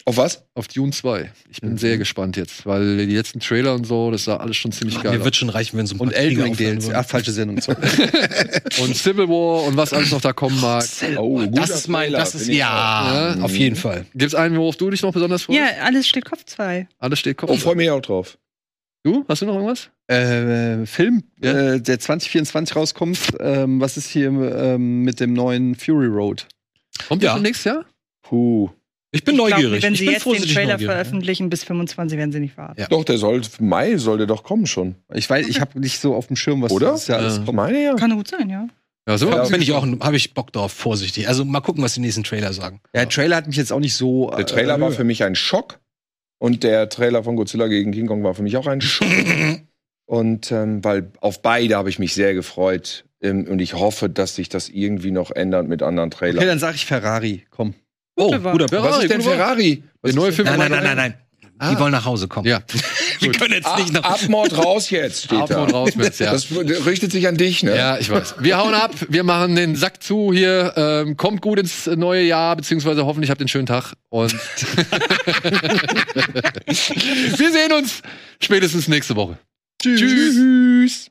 Auf 0.08 0.18
was? 0.18 0.44
Auf 0.54 0.68
Dune 0.68 0.92
2. 0.92 1.32
Ich 1.50 1.60
bin 1.60 1.72
Mhm. 1.72 1.78
sehr 1.78 1.98
gespannt 1.98 2.36
jetzt, 2.36 2.64
weil 2.64 3.06
die 3.08 3.16
letzten 3.16 3.40
Trailer 3.40 3.74
und 3.74 3.84
so, 3.88 4.12
das 4.12 4.22
sah 4.24 4.36
alles 4.36 4.56
schon 4.56 4.70
ziemlich 4.70 5.02
geil 5.02 5.18
Mir 5.18 5.24
wird 5.24 5.34
schon 5.34 5.48
reichen, 5.48 5.76
wenn 5.76 5.86
so 5.88 5.96
ein 5.96 6.00
Und 6.00 6.10
paar 6.12 6.16
Elden 6.18 6.36
Dinge 6.36 6.44
Ring 6.44 6.56
DLC. 6.78 6.94
Ach, 6.94 7.04
falsche 7.04 7.32
Sendung. 7.32 7.56
Und 8.80 8.96
Civil 8.96 9.28
War 9.28 9.64
und 9.64 9.76
was 9.76 9.92
alles 9.92 10.12
noch 10.12 10.20
da 10.20 10.32
kommen 10.32 10.60
mag. 10.60 10.84
Oh, 11.16 11.40
Das 11.40 11.50
guter 11.50 11.74
ist 11.74 11.88
mein, 11.88 12.12
das 12.12 12.34
ist, 12.36 12.46
ja, 12.46 13.34
auch. 13.38 13.42
auf 13.44 13.56
jeden 13.56 13.74
Fall. 13.74 14.06
Gibt's 14.14 14.34
einen, 14.36 14.56
worauf 14.56 14.76
du 14.76 14.90
dich 14.90 15.02
noch 15.02 15.12
besonders 15.12 15.42
freust? 15.42 15.58
Ja, 15.58 15.66
alles 15.84 16.06
steht 16.06 16.24
Kopf 16.24 16.44
2. 16.44 16.86
Alles 16.98 17.18
steht 17.18 17.36
Kopf. 17.38 17.50
Oh, 17.50 17.56
freue 17.56 17.74
mich 17.74 17.90
auch 17.90 18.00
drauf. 18.00 18.38
du? 19.02 19.24
Hast 19.28 19.42
du 19.42 19.46
noch 19.46 19.54
irgendwas? 19.54 19.90
äh, 20.08 20.86
Film, 20.86 21.24
Ja. 21.42 21.74
äh, 21.74 21.80
der 21.80 21.98
2024 21.98 22.76
rauskommt. 22.76 23.18
Ähm, 23.40 23.80
was 23.80 23.96
ist 23.96 24.08
hier 24.08 24.28
ähm, 24.28 25.02
mit 25.02 25.18
dem 25.18 25.32
neuen 25.32 25.74
Fury 25.74 26.06
Road? 26.06 26.46
Kommt 27.08 27.22
Ja. 27.24 27.30
der 27.30 27.34
schon 27.36 27.42
nächstes 27.42 27.64
Jahr? 27.64 27.84
Puh. 28.22 28.70
Ich 29.16 29.24
bin 29.24 29.34
Ich 29.34 29.38
glaub, 29.44 29.50
neugierig. 29.50 29.82
wenn 29.82 29.92
ich 29.94 29.98
sie 30.00 30.04
bin 30.06 30.14
jetzt 30.14 30.22
froh, 30.22 30.32
den 30.34 30.42
Trailer 30.42 30.72
neugierig 30.74 30.92
veröffentlichen, 30.92 31.50
bis 31.50 31.64
25 31.64 32.18
werden 32.18 32.32
sie 32.32 32.40
nicht 32.40 32.56
warten. 32.56 32.80
Ja. 32.80 32.86
Doch, 32.88 33.04
der 33.04 33.18
soll, 33.18 33.42
Mai 33.60 33.96
sollte 33.96 34.26
doch 34.26 34.42
kommen 34.44 34.66
schon. 34.66 34.94
Ich 35.14 35.28
weiß, 35.28 35.48
ich 35.48 35.60
habe 35.60 35.78
nicht 35.80 36.00
so 36.00 36.14
auf 36.14 36.26
dem 36.28 36.36
Schirm, 36.36 36.62
was 36.62 36.72
Oder? 36.72 36.92
dieses 36.92 37.08
Jahr 37.08 37.18
alles 37.20 37.38
Ja. 37.38 37.44
kommt. 37.44 37.56
Meine 37.56 37.82
ja. 37.82 37.94
Kann 37.94 38.14
gut 38.14 38.28
sein, 38.28 38.48
ja. 38.48 38.68
Ja, 39.08 39.18
so. 39.18 39.30
Ja, 39.30 39.44
Bin 39.48 39.62
ich 39.62 39.72
auch, 39.72 39.86
habe 40.00 40.16
ich 40.16 40.34
Bock 40.34 40.52
drauf, 40.52 40.72
vorsichtig. 40.72 41.28
Also 41.28 41.44
mal 41.44 41.60
gucken, 41.60 41.82
was 41.82 41.94
die 41.94 42.00
nächsten 42.00 42.24
Trailer 42.24 42.52
sagen. 42.52 42.80
Ja, 42.94 43.02
der 43.02 43.08
Trailer 43.08 43.36
hat 43.36 43.46
mich 43.46 43.56
jetzt 43.56 43.72
auch 43.72 43.78
nicht 43.80 43.94
so. 43.94 44.30
Der 44.36 44.46
Trailer 44.46 44.76
äh, 44.76 44.80
war 44.80 44.90
für 44.90 45.04
mich 45.04 45.22
ein 45.22 45.34
Schock. 45.36 45.78
Und 46.38 46.64
der 46.64 46.88
Trailer 46.88 47.22
von 47.24 47.36
Godzilla 47.36 47.66
gegen 47.68 47.92
King 47.92 48.06
Kong 48.06 48.22
war 48.22 48.34
für 48.34 48.42
mich 48.42 48.56
auch 48.56 48.66
ein 48.66 48.80
Schock. 48.80 49.08
und 50.06 50.52
ähm, 50.52 50.84
weil 50.84 51.10
auf 51.20 51.40
beide 51.40 51.76
habe 51.76 51.88
ich 51.88 51.98
mich 51.98 52.14
sehr 52.14 52.34
gefreut. 52.34 53.04
Ähm, 53.22 53.46
und 53.48 53.60
ich 53.60 53.74
hoffe, 53.74 54.10
dass 54.10 54.34
sich 54.36 54.48
das 54.48 54.68
irgendwie 54.68 55.10
noch 55.12 55.30
ändert 55.30 55.68
mit 55.68 55.82
anderen 55.82 56.10
Trailern. 56.10 56.38
Okay, 56.38 56.46
dann 56.46 56.58
sage 56.58 56.74
ich 56.76 56.84
Ferrari. 56.84 57.46
Komm. 57.50 57.74
Oh, 58.16 58.30
guter 58.38 58.66
Ja, 58.74 58.82
Was 58.82 59.02
ist 59.02 59.10
denn. 59.10 59.22
Ferrari? 59.22 59.82
Der 60.04 60.14
neue 60.14 60.32
Film 60.32 60.46
Nein, 60.48 60.58
nein, 60.58 60.70
nein, 60.70 60.84
nein, 60.84 60.96
nein. 60.96 61.14
Die 61.58 61.64
Ah. 61.74 61.80
wollen 61.80 61.92
nach 61.92 62.04
Hause 62.04 62.28
kommen. 62.28 62.46
Ja. 62.46 62.60
Wir 63.20 63.32
können 63.32 63.54
jetzt 63.54 63.78
nicht 63.78 63.90
noch. 63.94 64.04
Abmord 64.04 64.58
raus 64.58 64.90
jetzt, 64.90 65.24
steht 65.24 65.38
da. 65.38 65.44
Abmord 65.44 65.72
raus 65.72 65.96
mit, 65.96 66.18
ja. 66.18 66.30
Das 66.32 66.48
richtet 66.50 67.12
sich 67.12 67.26
an 67.28 67.38
dich, 67.38 67.62
ne? 67.62 67.74
Ja, 67.74 67.96
ich 67.96 68.10
weiß. 68.10 68.34
Wir 68.40 68.58
hauen 68.58 68.74
ab, 68.74 68.90
wir 69.08 69.24
machen 69.24 69.56
den 69.56 69.74
Sack 69.74 70.02
zu 70.02 70.34
hier. 70.34 70.74
Ähm, 70.76 71.16
kommt 71.16 71.40
gut 71.40 71.58
ins 71.58 71.86
neue 71.86 72.24
Jahr, 72.24 72.56
beziehungsweise 72.56 73.06
hoffentlich 73.06 73.30
habt 73.30 73.40
ihr 73.40 73.44
einen 73.44 73.48
schönen 73.48 73.64
Tag. 73.64 73.94
Und 74.10 74.34
wir 76.66 77.52
sehen 77.52 77.72
uns 77.72 78.02
spätestens 78.38 78.86
nächste 78.88 79.16
Woche. 79.16 79.38
Tschüss. 79.80 80.00
Tschüss. 80.00 81.10